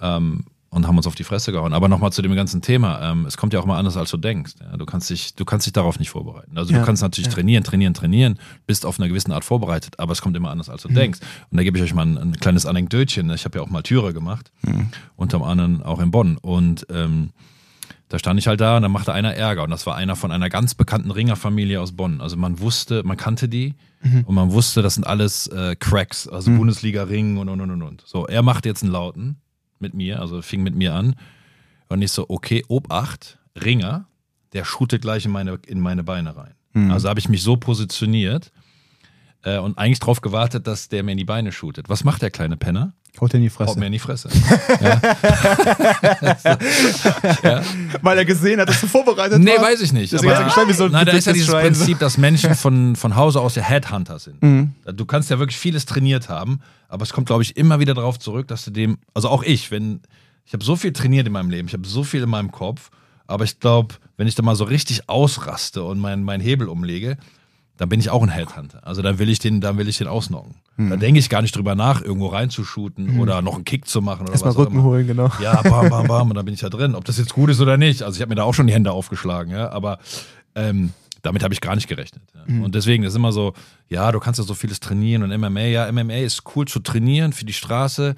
Ähm, 0.00 0.44
und 0.72 0.86
haben 0.88 0.96
uns 0.96 1.06
auf 1.06 1.14
die 1.14 1.22
Fresse 1.22 1.52
gehauen. 1.52 1.74
Aber 1.74 1.86
nochmal 1.88 2.12
zu 2.12 2.22
dem 2.22 2.34
ganzen 2.34 2.62
Thema. 2.62 3.00
Ähm, 3.12 3.26
es 3.26 3.36
kommt 3.36 3.52
ja 3.52 3.60
auch 3.60 3.66
mal 3.66 3.78
anders, 3.78 3.96
als 3.96 4.10
du 4.10 4.16
denkst. 4.16 4.54
Ja, 4.58 4.76
du, 4.76 4.86
kannst 4.86 5.10
dich, 5.10 5.34
du 5.34 5.44
kannst 5.44 5.66
dich 5.66 5.72
darauf 5.74 5.98
nicht 5.98 6.08
vorbereiten. 6.10 6.56
Also 6.56 6.72
Ja. 6.72 6.80
du 6.80 6.86
kannst 6.86 7.02
natürlich 7.02 7.28
Ja. 7.28 7.34
trainieren, 7.34 7.62
trainieren, 7.62 7.92
trainieren, 7.94 8.38
bist 8.66 8.86
auf 8.86 8.98
einer 8.98 9.06
gewissen 9.08 9.32
Art 9.32 9.44
vorbereitet, 9.44 10.00
aber 10.00 10.12
es 10.12 10.22
kommt 10.22 10.34
immer 10.36 10.50
anders, 10.50 10.68
als 10.70 10.82
du 10.82 10.88
Mhm. 10.88 10.94
denkst. 10.94 11.20
Und 11.50 11.58
da 11.58 11.62
gebe 11.62 11.76
ich 11.76 11.84
euch 11.84 11.94
mal 11.94 12.06
ein, 12.06 12.16
ein 12.18 12.32
kleines 12.40 12.64
Anekdötchen. 12.66 13.30
Ich 13.30 13.44
habe 13.44 13.58
ja 13.58 13.64
auch 13.64 13.68
mal 13.70 13.82
Türe 13.82 14.12
gemacht, 14.14 14.50
Mhm. 14.62 14.88
unter 15.14 15.42
anderem 15.44 15.82
auch 15.82 16.00
in 16.00 16.10
Bonn. 16.10 16.38
Und 16.38 16.86
ähm, 16.90 17.30
da 18.08 18.18
stand 18.18 18.38
ich 18.40 18.46
halt 18.46 18.60
da 18.60 18.76
und 18.76 18.82
dann 18.82 18.92
machte 18.92 19.12
einer 19.12 19.34
Ärger. 19.34 19.62
Und 19.64 19.70
das 19.70 19.86
war 19.86 19.94
einer 19.96 20.16
von 20.16 20.32
einer 20.32 20.48
ganz 20.48 20.74
bekannten 20.74 21.10
Ringerfamilie 21.10 21.80
aus 21.80 21.92
Bonn. 21.92 22.20
Also 22.22 22.36
man 22.36 22.60
wusste, 22.60 23.02
man 23.04 23.16
kannte 23.18 23.48
die 23.48 23.74
Mhm. 24.02 24.24
und 24.26 24.34
man 24.34 24.52
wusste, 24.52 24.80
das 24.82 24.94
sind 24.94 25.04
alles 25.06 25.46
äh, 25.48 25.76
Cracks, 25.78 26.26
also 26.28 26.50
Bundesliga-Ring 26.50 27.36
und 27.38 27.48
und 27.48 27.60
und 27.60 27.70
und 27.70 27.82
und. 27.82 28.02
So, 28.06 28.26
er 28.26 28.42
macht 28.42 28.66
jetzt 28.66 28.82
einen 28.82 28.90
Lauten 28.92 29.36
mit 29.82 29.92
mir, 29.94 30.20
also 30.20 30.40
fing 30.40 30.62
mit 30.62 30.74
mir 30.74 30.94
an. 30.94 31.16
Und 31.88 32.00
ich 32.00 32.12
so, 32.12 32.24
okay, 32.30 32.64
Obacht, 32.68 33.38
Ringer, 33.62 34.06
der 34.54 34.64
shootet 34.64 35.02
gleich 35.02 35.26
in 35.26 35.30
meine, 35.30 35.58
in 35.66 35.80
meine 35.80 36.02
Beine 36.04 36.34
rein. 36.36 36.54
Also 36.90 37.08
habe 37.08 37.20
ich 37.20 37.28
mich 37.28 37.42
so 37.42 37.56
positioniert 37.56 38.50
äh, 39.42 39.58
und 39.58 39.76
eigentlich 39.76 39.98
darauf 39.98 40.22
gewartet, 40.22 40.66
dass 40.66 40.88
der 40.88 41.02
mir 41.02 41.12
in 41.12 41.18
die 41.18 41.24
Beine 41.24 41.52
shootet. 41.52 41.90
Was 41.90 42.02
macht 42.04 42.22
der 42.22 42.30
kleine 42.30 42.56
Penner? 42.56 42.94
Haut 43.20 43.34
in 43.34 43.42
die 43.42 43.48
haut 43.50 43.54
Fresse. 43.54 43.78
mir 43.78 43.86
in 43.86 43.92
die 43.92 43.98
Fresse. 43.98 44.28
ja. 44.80 45.00
ja. 47.42 47.62
Weil 48.00 48.18
er 48.18 48.24
gesehen 48.24 48.58
hat, 48.58 48.68
dass 48.68 48.80
du 48.80 48.86
vorbereitet 48.86 49.38
Nee, 49.38 49.50
weiß 49.58 49.82
ich 49.82 49.92
nicht. 49.92 50.12
Deswegen 50.12 50.32
hat 50.32 50.40
er 50.40 50.44
gestellt 50.46 50.68
wie 50.68 50.72
so 50.72 50.84
ein 50.84 50.92
nein, 50.92 51.04
da 51.06 51.12
ist 51.12 51.26
ja 51.26 51.32
dieses 51.32 51.48
Schwein. 51.48 51.66
Prinzip, 51.66 51.98
dass 51.98 52.16
Menschen 52.16 52.54
von, 52.54 52.96
von 52.96 53.14
Hause 53.14 53.40
aus 53.40 53.54
ja 53.54 53.62
Headhunter 53.62 54.18
sind. 54.18 54.42
Mhm. 54.42 54.72
Du 54.94 55.04
kannst 55.04 55.28
ja 55.30 55.38
wirklich 55.38 55.58
vieles 55.58 55.84
trainiert 55.84 56.30
haben, 56.30 56.60
aber 56.88 57.02
es 57.02 57.12
kommt, 57.12 57.26
glaube 57.26 57.42
ich, 57.42 57.56
immer 57.56 57.80
wieder 57.80 57.92
darauf 57.94 58.18
zurück, 58.18 58.48
dass 58.48 58.64
du 58.64 58.70
dem, 58.70 58.96
also 59.12 59.28
auch 59.28 59.42
ich, 59.42 59.70
wenn, 59.70 60.00
ich 60.46 60.54
habe 60.54 60.64
so 60.64 60.74
viel 60.74 60.92
trainiert 60.94 61.26
in 61.26 61.32
meinem 61.32 61.50
Leben, 61.50 61.68
ich 61.68 61.74
habe 61.74 61.86
so 61.86 62.04
viel 62.04 62.22
in 62.22 62.30
meinem 62.30 62.50
Kopf, 62.50 62.90
aber 63.26 63.44
ich 63.44 63.60
glaube, 63.60 63.96
wenn 64.16 64.26
ich 64.26 64.34
da 64.34 64.42
mal 64.42 64.56
so 64.56 64.64
richtig 64.64 65.08
ausraste 65.08 65.82
und 65.82 65.98
meinen 65.98 66.22
mein 66.24 66.40
Hebel 66.40 66.68
umlege, 66.68 67.18
dann 67.78 67.88
bin 67.88 68.00
ich 68.00 68.10
auch 68.10 68.22
ein 68.22 68.28
Headhunter. 68.28 68.86
Also 68.86 69.02
dann 69.02 69.18
will 69.18 69.28
ich 69.28 69.38
den, 69.38 69.60
dann 69.60 69.78
will 69.78 69.88
ich 69.88 69.98
den 69.98 70.06
ausnocken. 70.06 70.54
Mhm. 70.76 70.90
Da 70.90 70.96
denke 70.96 71.18
ich 71.18 71.28
gar 71.28 71.42
nicht 71.42 71.56
drüber 71.56 71.74
nach, 71.74 72.02
irgendwo 72.02 72.28
reinzushooten 72.28 73.18
oder 73.18 73.42
noch 73.42 73.54
einen 73.54 73.64
Kick 73.64 73.86
zu 73.86 74.02
machen 74.02 74.22
oder 74.22 74.32
Erstmal 74.32 74.52
was 74.54 74.58
Rücken 74.58 74.74
immer. 74.74 74.82
holen, 74.84 75.06
genau. 75.06 75.30
Ja, 75.42 75.60
bam, 75.62 75.88
bam, 75.88 76.06
bam, 76.06 76.30
und 76.30 76.36
dann 76.36 76.44
bin 76.44 76.54
ich 76.54 76.60
da 76.60 76.68
drin. 76.70 76.94
Ob 76.94 77.04
das 77.04 77.18
jetzt 77.18 77.32
gut 77.34 77.50
ist 77.50 77.60
oder 77.60 77.76
nicht. 77.76 78.02
Also 78.02 78.16
ich 78.16 78.22
habe 78.22 78.28
mir 78.30 78.36
da 78.36 78.44
auch 78.44 78.54
schon 78.54 78.66
die 78.66 78.72
Hände 78.74 78.92
aufgeschlagen, 78.92 79.52
ja, 79.52 79.70
aber 79.70 79.98
ähm, 80.54 80.92
damit 81.22 81.42
habe 81.44 81.54
ich 81.54 81.60
gar 81.60 81.74
nicht 81.74 81.88
gerechnet. 81.88 82.22
Ja. 82.34 82.64
Und 82.64 82.74
deswegen 82.74 83.04
ist 83.04 83.14
immer 83.14 83.32
so, 83.32 83.54
ja, 83.88 84.10
du 84.12 84.20
kannst 84.20 84.38
ja 84.38 84.44
so 84.44 84.54
vieles 84.54 84.80
trainieren 84.80 85.22
und 85.22 85.36
MMA, 85.40 85.60
ja, 85.60 85.90
MMA 85.90 86.16
ist 86.16 86.42
cool 86.54 86.66
zu 86.66 86.80
trainieren 86.80 87.32
für 87.32 87.44
die 87.44 87.52
Straße. 87.52 88.16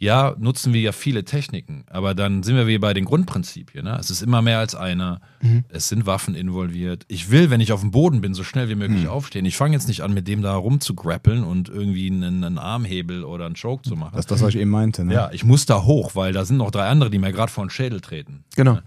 Ja, 0.00 0.34
nutzen 0.38 0.72
wir 0.72 0.80
ja 0.80 0.92
viele 0.92 1.26
Techniken, 1.26 1.84
aber 1.90 2.14
dann 2.14 2.42
sind 2.42 2.56
wir 2.56 2.66
wie 2.66 2.78
bei 2.78 2.94
den 2.94 3.04
Grundprinzipien. 3.04 3.84
Ne? 3.84 3.98
Es 4.00 4.10
ist 4.10 4.22
immer 4.22 4.40
mehr 4.40 4.58
als 4.58 4.74
einer. 4.74 5.20
Es 5.68 5.90
sind 5.90 6.06
Waffen 6.06 6.34
involviert. 6.34 7.04
Ich 7.08 7.30
will, 7.30 7.50
wenn 7.50 7.60
ich 7.60 7.70
auf 7.70 7.80
dem 7.80 7.90
Boden 7.90 8.22
bin, 8.22 8.32
so 8.32 8.42
schnell 8.42 8.70
wie 8.70 8.76
möglich 8.76 9.08
aufstehen. 9.08 9.44
Ich 9.44 9.58
fange 9.58 9.74
jetzt 9.74 9.88
nicht 9.88 10.02
an, 10.02 10.14
mit 10.14 10.26
dem 10.26 10.40
da 10.40 10.54
rumzugrappeln 10.54 11.44
und 11.44 11.68
irgendwie 11.68 12.10
einen, 12.10 12.42
einen 12.42 12.58
Armhebel 12.58 13.24
oder 13.24 13.44
einen 13.44 13.56
Choke 13.60 13.86
zu 13.86 13.94
machen. 13.94 14.12
Das 14.14 14.24
ist 14.24 14.30
das, 14.30 14.40
was 14.40 14.54
ich 14.54 14.60
eben 14.60 14.70
meinte. 14.70 15.04
Ne? 15.04 15.12
Ja, 15.12 15.30
ich 15.32 15.44
muss 15.44 15.66
da 15.66 15.84
hoch, 15.84 16.14
weil 16.14 16.32
da 16.32 16.46
sind 16.46 16.56
noch 16.56 16.70
drei 16.70 16.86
andere, 16.88 17.10
die 17.10 17.18
mir 17.18 17.30
gerade 17.32 17.52
vor 17.52 17.64
den 17.66 17.70
Schädel 17.70 18.00
treten. 18.00 18.44
Genau. 18.56 18.78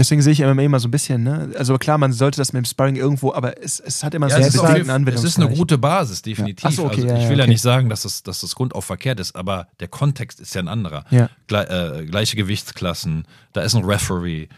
Deswegen 0.00 0.22
sehe 0.22 0.32
ich 0.32 0.40
MMA 0.40 0.62
immer 0.62 0.80
so 0.80 0.88
ein 0.88 0.90
bisschen, 0.90 1.24
ne? 1.24 1.50
Also 1.58 1.76
klar, 1.76 1.98
man 1.98 2.14
sollte 2.14 2.38
das 2.38 2.54
mit 2.54 2.64
dem 2.64 2.64
Sparring 2.64 2.96
irgendwo, 2.96 3.34
aber 3.34 3.62
es, 3.62 3.80
es 3.80 4.02
hat 4.02 4.14
immer 4.14 4.28
Ja, 4.28 4.36
so 4.36 4.62
auf 4.62 4.68
bestimmten 4.68 5.04
jeden, 5.04 5.08
es 5.08 5.24
ist 5.24 5.38
eine 5.38 5.54
gute 5.54 5.76
Basis, 5.76 6.22
definitiv. 6.22 6.64
Ach 6.64 6.72
so, 6.72 6.86
okay, 6.86 7.02
also 7.02 7.08
ja, 7.08 7.16
ich 7.18 7.24
ja, 7.24 7.28
will 7.28 7.36
ja 7.36 7.44
okay. 7.44 7.50
nicht 7.50 7.60
sagen, 7.60 7.90
dass 7.90 8.04
das, 8.04 8.22
dass 8.22 8.40
das 8.40 8.54
Grundauf 8.54 8.86
verkehrt 8.86 9.20
ist, 9.20 9.36
aber 9.36 9.68
der 9.78 9.88
Kontext 9.88 10.40
ist 10.40 10.54
ja 10.54 10.62
ein 10.62 10.68
anderer. 10.68 11.04
Ja. 11.10 11.28
Gle 11.48 12.00
äh, 12.00 12.06
gleiche 12.06 12.34
Gewichtsklassen, 12.34 13.26
da 13.52 13.60
ist 13.60 13.74
ein 13.74 13.84
Referee, 13.84 14.48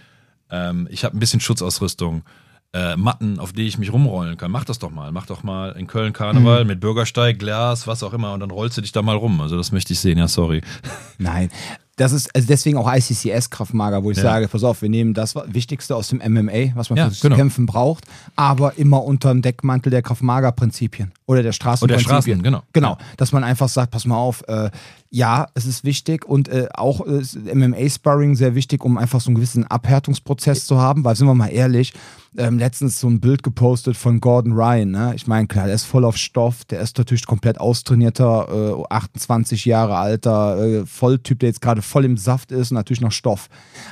ähm, 0.49 0.87
ich 0.93 1.05
habe 1.05 1.17
ein 1.17 1.19
bisschen 1.19 1.41
Schutzausrüstung, 1.41 2.23
äh, 2.73 2.97
Matten, 2.97 3.41
auf 3.41 3.53
die 3.53 3.67
ich 3.67 3.79
mich 3.79 3.93
rumrollen 3.93 4.37
kann. 4.37 4.53
Mach 4.53 4.65
das 4.65 4.79
doch 4.79 4.93
mal. 4.93 5.11
Mach 5.11 5.27
doch 5.27 5.43
mal 5.43 5.73
in 5.73 5.89
Köln 5.89 6.11
Mhm. 6.11 6.13
Karneval 6.13 6.65
mit 6.65 6.79
Bürgersteig, 6.79 7.41
Glas, 7.41 7.89
was 7.89 8.05
auch 8.05 8.13
immer 8.13 8.33
und 8.33 8.39
dann 8.41 8.53
rollst 8.53 8.77
du 8.77 8.81
dich 8.81 8.93
da 8.93 9.03
mal 9.03 9.17
rum. 9.17 9.41
Also 9.41 9.57
das 9.57 9.73
möchte 9.73 9.93
ich 9.93 9.99
sehen, 9.99 10.19
ja, 10.19 10.29
sorry. 10.29 10.63
Nein. 11.19 11.51
Das 11.97 12.13
ist 12.13 12.35
also 12.35 12.49
deswegen 12.49 12.79
auch 12.79 12.91
ICCS 12.91 13.51
Kraftmager, 13.51 14.03
wo 14.03 14.11
ich 14.11 14.17
Ja. 14.17 14.23
sage, 14.23 14.49
pass 14.49 14.65
auf, 14.65 14.81
wir 14.81 14.89
nehmen 14.89 15.13
das 15.13 15.35
Wichtigste 15.47 15.95
aus 15.95 16.09
dem 16.09 16.19
MMA, 16.21 16.75
was 16.75 16.89
man 16.89 16.97
Ja, 16.97 17.07
fürs 17.07 17.21
genau. 17.21 17.37
Kämpfen 17.37 17.67
braucht, 17.67 18.05
aber 18.35 18.79
immer 18.79 19.05
unter 19.05 19.29
dem 19.31 19.43
Deckmantel 19.43 19.91
der 19.91 20.03
Kraftmager-Prinzipien 20.03 21.13
oder 21.33 21.43
der 21.43 21.53
Straßenprinzipien. 21.53 22.09
Straßen, 22.09 22.43
genau. 22.43 22.63
Genau, 22.73 22.99
dass 23.17 23.33
man 23.33 23.45
einfach 23.45 23.69
sagt, 23.69 23.91
pass 23.91 24.05
mal 24.05 24.17
auf, 24.17 24.43
äh, 24.49 24.71
ja, 25.11 25.49
es 25.55 25.67
ist 25.67 25.85
wichtig 25.85 26.25
und 26.25 26.49
äh, 26.49 26.69
auch 26.75 27.07
äh, 27.07 27.21
ist 27.21 27.37
MMA-Sparring 27.37 28.35
sehr 28.35 28.55
wichtig, 28.55 28.83
um 28.85 28.97
einfach 28.97 29.21
so 29.21 29.29
einen 29.29 29.37
gewissen 29.37 29.67
Abhärtungsprozess 29.67 30.67
zu 30.67 30.81
haben, 30.81 31.05
weil 31.05 31.17
sind 31.17 31.27
wir 31.27 31.35
mal 31.35 31.49
ehrlich, 31.49 31.93
ähm, 32.39 32.59
letztens 32.59 32.99
so 32.99 33.09
ein 33.09 33.21
Bild 33.21 33.43
gepostet 33.43 33.97
von 33.97 34.21
Gordon 34.21 34.55
Ryan, 34.55 34.91
ne? 34.91 35.13
Ich 35.15 35.27
meine, 35.27 35.47
klar, 35.47 35.67
der 35.67 35.75
ist 35.75 35.85
voll 35.85 36.07
auf 36.07 36.17
Stoff, 36.17 36.65
der 36.65 36.81
ist 36.81 36.97
natürlich 36.97 37.27
komplett 37.27 37.61
austrainierter, 37.61 38.79
äh, 38.81 38.95
28 38.95 39.67
Jahre 39.67 39.97
alter 39.97 40.59
äh, 40.59 40.87
Volltyp, 40.87 41.41
der 41.41 41.51
jetzt 41.51 41.61
gerade 41.61 41.83
voll 41.83 42.07
im 42.07 42.17
Saft 42.17 42.51
ist 42.51 42.71
und 42.71 42.77
natürlich 42.77 43.03
noch 43.03 43.13
Stoff. 43.13 43.51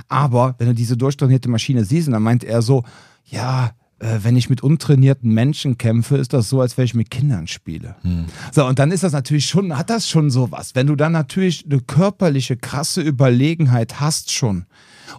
Aber 0.08 0.54
wenn 0.58 0.68
du 0.68 0.74
diese 0.74 0.96
durchtrainierte 0.96 1.50
Maschine 1.50 1.84
siehst, 1.84 2.08
dann 2.10 2.22
meint 2.22 2.44
er 2.44 2.62
so, 2.62 2.84
ja, 3.26 3.72
wenn 4.00 4.34
ich 4.34 4.48
mit 4.48 4.62
untrainierten 4.62 5.32
Menschen 5.32 5.76
kämpfe, 5.76 6.16
ist 6.16 6.32
das 6.32 6.48
so, 6.48 6.60
als 6.60 6.78
wenn 6.78 6.86
ich 6.86 6.94
mit 6.94 7.10
Kindern 7.10 7.46
spiele. 7.46 7.96
So, 8.50 8.64
und 8.66 8.78
dann 8.78 8.92
ist 8.92 9.02
das 9.02 9.12
natürlich 9.12 9.46
schon, 9.46 9.76
hat 9.76 9.90
das 9.90 10.08
schon 10.08 10.30
sowas. 10.30 10.74
Wenn 10.74 10.86
du 10.86 10.96
dann 10.96 11.12
natürlich 11.12 11.66
eine 11.66 11.80
körperliche, 11.80 12.56
krasse 12.56 13.02
Überlegenheit 13.02 14.00
hast 14.00 14.32
schon 14.32 14.64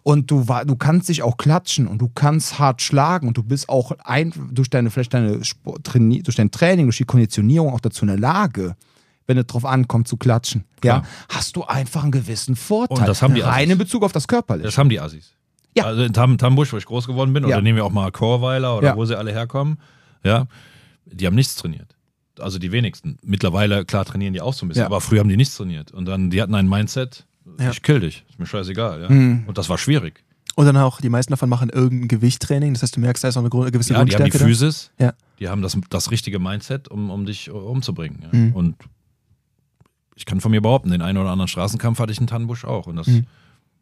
und 0.04 0.32
du, 0.32 0.46
du 0.66 0.76
kannst 0.76 1.10
dich 1.10 1.22
auch 1.22 1.38
klatschen 1.38 1.88
und 1.88 2.00
du 2.00 2.10
kannst 2.10 2.58
hart 2.58 2.82
schlagen 2.82 3.28
und 3.28 3.38
du 3.38 3.44
bist 3.44 3.70
auch 3.70 3.92
ein, 4.04 4.34
durch 4.52 4.70
deine, 4.70 4.90
vielleicht 4.90 5.14
deine 5.14 5.44
Sport, 5.44 5.88
durch 5.94 6.36
dein 6.36 6.50
Training, 6.50 6.88
durch 6.88 6.98
die 6.98 7.06
Konditionierung 7.06 7.74
auch 7.74 7.82
dazu 7.82 8.04
in 8.04 8.08
der 8.08 8.20
Lage, 8.20 8.76
wenn 9.28 9.38
es 9.38 9.46
drauf 9.46 9.66
ankommt, 9.66 10.08
zu 10.08 10.18
klatschen. 10.18 10.64
Ja, 10.84 11.02
Klar. 11.02 11.06
hast 11.30 11.56
du 11.56 11.64
einfach 11.64 12.02
einen 12.04 12.12
gewissen 12.12 12.56
Vorteil. 12.56 13.00
Und 13.00 13.08
das 13.08 13.22
haben 13.22 13.36
die 13.36 13.42
Rein 13.42 13.66
Assis. 13.66 13.72
in 13.74 13.78
Bezug 13.78 14.04
auf 14.04 14.12
das 14.12 14.28
Körperliche. 14.28 14.66
Das 14.66 14.78
haben 14.78 14.90
die 14.90 15.00
Assis. 15.00 15.36
Ja. 15.78 15.86
Also 15.86 16.04
in 16.04 16.14
Tam 16.14 16.38
Tambusch, 16.38 16.74
wo 16.74 16.78
ich 16.78 16.86
groß 16.86 17.08
geworden 17.08 17.32
bin, 17.34 17.44
Ja. 17.44 17.50
oder 17.56 17.62
nehmen 17.62 17.78
wir 17.78 17.86
auch 17.86 17.92
mal 17.92 18.12
Chorweiler 18.12 18.78
oder 18.78 18.88
Ja. 18.90 18.96
wo 18.98 19.06
sie 19.06 19.18
alle 19.18 19.32
herkommen, 19.32 19.80
ja, 20.24 20.48
die 21.06 21.26
haben 21.28 21.36
nichts 21.36 21.56
trainiert. 21.56 21.96
Also 22.40 22.60
die 22.60 22.72
wenigsten. 22.72 23.18
Mittlerweile, 23.24 23.86
klar, 23.86 24.04
trainieren 24.06 24.34
die 24.34 24.42
auch 24.42 24.54
so 24.54 24.66
ein 24.66 24.70
bisschen, 24.70 24.82
Ja. 24.82 24.86
aber 24.88 25.02
früher 25.02 25.20
haben 25.20 25.30
die 25.30 25.38
nichts 25.38 25.56
trainiert. 25.56 25.92
Und 25.92 26.06
dann, 26.06 26.30
die 26.30 26.42
hatten 26.42 26.56
ein 26.56 26.68
Mindset, 26.68 27.26
ich 27.72 27.82
kill 27.82 28.00
dich, 28.02 28.24
ist 28.30 28.40
mir 28.40 28.46
scheißegal, 28.46 29.02
ja. 29.04 29.10
Mhm. 29.10 29.44
Und 29.48 29.58
das 29.58 29.70
war 29.70 29.78
schwierig. 29.78 30.24
Und 30.56 30.66
dann 30.66 30.76
auch, 30.78 31.00
die 31.00 31.10
meisten 31.10 31.32
davon 31.32 31.48
machen 31.50 31.70
irgendein 31.70 32.08
Gewichttraining. 32.10 32.74
Das 32.74 32.84
heißt, 32.84 32.96
du 32.98 33.00
merkst, 33.00 33.24
da 33.24 33.30
ist 33.30 33.36
noch 33.36 33.42
eine 33.50 33.72
gewisse 33.72 33.94
Ja, 33.94 34.04
die 34.04 34.14
haben 34.16 34.26
die 34.26 34.32
Grundstärke. 34.32 34.38
da. 34.40 34.46
Physis, 34.46 34.92
Ja. 35.00 35.14
die 35.40 35.48
haben 35.48 35.62
das, 35.62 35.78
das 35.90 36.12
richtige 36.12 36.40
Mindset, 36.40 36.90
um, 36.90 37.10
um 37.10 37.26
dich 37.26 37.50
umzubringen. 37.50 38.26
Mhm. 38.32 38.52
Und 38.54 38.76
ich 40.16 40.26
kann 40.26 40.42
von 40.42 40.52
mir 40.52 40.62
behaupten, 40.62 40.92
den 40.92 41.02
einen 41.02 41.18
oder 41.18 41.30
anderen 41.30 41.48
Straßenkampf 41.48 42.00
hatte 42.00 42.12
ich 42.12 42.20
in 42.20 42.28
Tannenbusch 42.28 42.66
auch. 42.66 42.88
Und 42.88 42.98
das, 42.98 43.08
Mhm. 43.08 43.26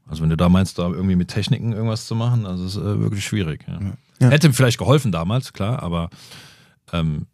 Also 0.10 0.24
wenn 0.24 0.30
du 0.30 0.38
da 0.38 0.50
meinst, 0.50 0.80
da 0.80 0.88
irgendwie 0.88 1.16
mit 1.16 1.30
Techniken 1.30 1.72
irgendwas 1.72 2.08
zu 2.08 2.16
machen, 2.16 2.46
also 2.46 2.66
ist 2.66 2.76
äh, 2.76 3.00
wirklich 3.00 3.26
schwierig. 3.26 3.66
Ja. 3.68 3.80
Ja. 4.20 4.30
Hätte 4.30 4.52
vielleicht 4.52 4.80
geholfen 4.80 5.12
damals, 5.12 5.54
klar, 5.54 5.82
aber 5.82 6.10
ähm, 6.92 7.28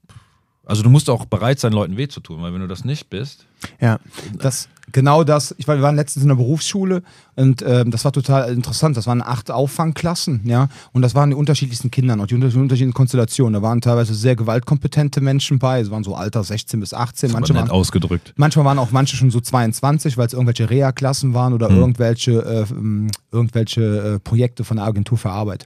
also 0.65 0.83
du 0.83 0.89
musst 0.89 1.09
auch 1.09 1.25
bereit 1.25 1.59
sein, 1.59 1.73
Leuten 1.73 1.97
weh 1.97 2.07
zu 2.07 2.19
tun, 2.19 2.41
weil 2.41 2.53
wenn 2.53 2.61
du 2.61 2.67
das 2.67 2.85
nicht 2.85 3.09
bist, 3.09 3.45
Ja. 3.79 3.99
Das, 4.33 4.69
genau 4.91 5.23
das, 5.23 5.53
ich 5.57 5.67
war, 5.67 5.75
wir 5.75 5.81
waren 5.83 5.95
letztens 5.95 6.23
in 6.23 6.29
der 6.29 6.35
Berufsschule 6.35 7.01
und 7.35 7.63
ähm, 7.67 7.91
das 7.91 8.05
war 8.05 8.11
total 8.11 8.51
interessant. 8.53 8.95
Das 8.97 9.07
waren 9.07 9.21
acht 9.21 9.51
Auffangklassen, 9.51 10.41
ja, 10.45 10.67
und 10.93 11.01
das 11.01 11.15
waren 11.15 11.29
die 11.31 11.35
unterschiedlichsten 11.35 11.91
Kinder 11.91 12.13
und 12.13 12.31
die 12.31 12.35
unter- 12.35 12.47
unterschiedlichen 12.47 12.93
Konstellationen. 12.93 13.53
Da 13.53 13.61
waren 13.61 13.81
teilweise 13.81 14.13
sehr 14.13 14.35
gewaltkompetente 14.35 15.21
Menschen 15.21 15.59
bei, 15.59 15.79
es 15.81 15.91
waren 15.91 16.03
so 16.03 16.15
Alter 16.15 16.43
16 16.43 16.79
bis 16.79 16.93
18, 16.93 17.29
das 17.29 17.33
manche 17.33 17.53
waren, 17.55 17.69
ausgedrückt. 17.69 18.33
manchmal 18.37 18.65
waren 18.65 18.79
auch 18.79 18.91
manche 18.91 19.15
schon 19.17 19.31
so 19.31 19.39
22, 19.41 20.17
weil 20.17 20.27
es 20.27 20.33
irgendwelche 20.33 20.69
Reha-Klassen 20.69 21.33
waren 21.33 21.53
oder 21.53 21.69
Mhm. 21.69 21.77
irgendwelche, 21.77 22.31
äh, 22.45 22.65
ähm, 22.71 23.07
irgendwelche 23.31 24.15
äh, 24.15 24.19
Projekte 24.19 24.63
von 24.63 24.77
der 24.77 24.85
Agentur 24.85 25.17
für 25.17 25.29
Arbeit. 25.31 25.65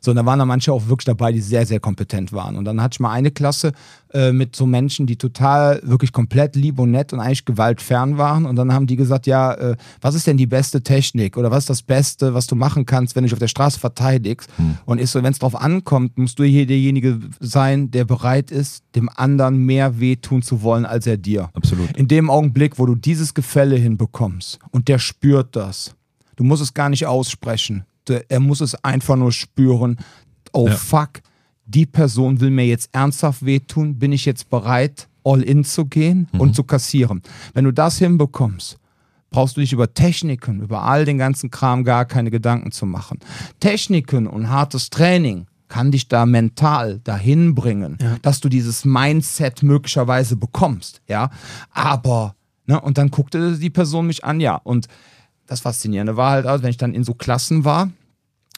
So, 0.00 0.12
und 0.12 0.16
da 0.16 0.24
waren 0.24 0.38
da 0.38 0.44
manche 0.44 0.72
auch 0.72 0.86
wirklich 0.88 1.06
dabei, 1.06 1.32
die 1.32 1.40
sehr, 1.40 1.66
sehr 1.66 1.80
kompetent 1.80 2.32
waren. 2.32 2.56
Und 2.56 2.64
dann 2.64 2.80
hatte 2.80 2.94
ich 2.94 3.00
mal 3.00 3.10
eine 3.10 3.32
Klasse 3.32 3.72
äh, 4.14 4.30
mit 4.30 4.54
so 4.54 4.64
Menschen, 4.64 5.08
die 5.08 5.16
total, 5.16 5.80
wirklich 5.82 6.12
komplett 6.12 6.54
lieb 6.54 6.78
und 6.78 6.92
nett 6.92 7.12
und 7.12 7.18
eigentlich 7.18 7.44
gewaltfern 7.44 8.16
waren. 8.16 8.46
Und 8.46 8.54
dann 8.58 8.72
haben 8.72 8.86
die 8.86 8.96
gesagt, 8.96 9.26
ja, 9.26 9.54
äh, 9.54 9.76
was 10.00 10.14
ist 10.14 10.26
denn 10.26 10.36
die 10.36 10.46
beste 10.46 10.82
Technik 10.82 11.36
oder 11.36 11.50
was 11.50 11.64
ist 11.64 11.70
das 11.70 11.82
Beste, 11.82 12.34
was 12.34 12.46
du 12.46 12.54
machen 12.54 12.84
kannst, 12.86 13.16
wenn 13.16 13.22
du 13.22 13.26
dich 13.28 13.32
auf 13.32 13.38
der 13.38 13.48
Straße 13.48 13.78
verteidigst? 13.80 14.50
Und 14.84 14.98
ist 15.00 15.12
so, 15.12 15.22
wenn 15.22 15.32
es 15.32 15.38
drauf 15.38 15.54
ankommt, 15.60 16.18
musst 16.18 16.38
du 16.38 16.44
hier 16.44 16.66
derjenige 16.66 17.18
sein, 17.40 17.90
der 17.90 18.04
bereit 18.04 18.50
ist, 18.50 18.82
dem 18.94 19.08
anderen 19.14 19.58
mehr 19.64 19.98
wehtun 20.00 20.42
zu 20.42 20.62
wollen, 20.62 20.84
als 20.84 21.06
er 21.06 21.16
dir. 21.16 21.50
Absolut. 21.54 21.96
In 21.96 22.08
dem 22.08 22.28
Augenblick, 22.30 22.78
wo 22.78 22.86
du 22.86 22.94
dieses 22.94 23.34
Gefälle 23.34 23.76
hinbekommst 23.76 24.58
und 24.70 24.88
der 24.88 24.98
spürt 24.98 25.56
das, 25.56 25.94
du 26.36 26.44
musst 26.44 26.62
es 26.62 26.74
gar 26.74 26.88
nicht 26.88 27.06
aussprechen, 27.06 27.84
er 28.28 28.40
muss 28.40 28.60
es 28.60 28.74
einfach 28.84 29.16
nur 29.16 29.32
spüren, 29.32 29.98
oh 30.52 30.66
Ja. 30.68 30.74
fuck, 30.74 31.20
die 31.66 31.84
Person 31.84 32.40
will 32.40 32.50
mir 32.50 32.64
jetzt 32.66 32.88
ernsthaft 32.92 33.44
wehtun, 33.44 33.98
bin 33.98 34.12
ich 34.12 34.24
jetzt 34.24 34.48
bereit, 34.48 35.08
all 35.30 35.42
in 35.42 35.64
zu 35.64 35.86
gehen 35.86 36.28
und 36.38 36.54
zu 36.54 36.64
kassieren. 36.64 37.22
Wenn 37.54 37.64
du 37.64 37.72
das 37.72 37.98
hinbekommst, 37.98 38.78
brauchst 39.30 39.56
du 39.56 39.60
dich 39.60 39.72
über 39.72 39.92
Techniken, 39.92 40.60
über 40.60 40.82
all 40.82 41.04
den 41.04 41.18
ganzen 41.18 41.50
Kram 41.50 41.84
gar 41.84 42.04
keine 42.04 42.30
Gedanken 42.30 42.72
zu 42.72 42.86
machen. 42.86 43.18
Techniken 43.60 44.26
und 44.26 44.48
hartes 44.48 44.90
Training 44.90 45.46
kann 45.68 45.90
dich 45.92 46.08
da 46.08 46.24
mental 46.24 47.00
dahin 47.04 47.54
bringen, 47.54 47.98
dass 48.22 48.40
du 48.40 48.48
dieses 48.48 48.84
Mindset 48.84 49.62
möglicherweise 49.62 50.36
bekommst, 50.36 51.02
ja. 51.08 51.30
Aber, 51.70 52.34
ne, 52.66 52.80
und 52.80 52.96
dann 52.96 53.10
guckte 53.10 53.58
die 53.58 53.70
Person 53.70 54.06
mich 54.06 54.24
an, 54.24 54.40
ja. 54.40 54.54
Und 54.54 54.88
das 55.46 55.60
Faszinierende 55.60 56.16
war 56.16 56.30
halt, 56.30 56.46
also, 56.46 56.62
wenn 56.62 56.70
ich 56.70 56.78
dann 56.78 56.94
in 56.94 57.04
so 57.04 57.12
Klassen 57.14 57.64
war, 57.66 57.90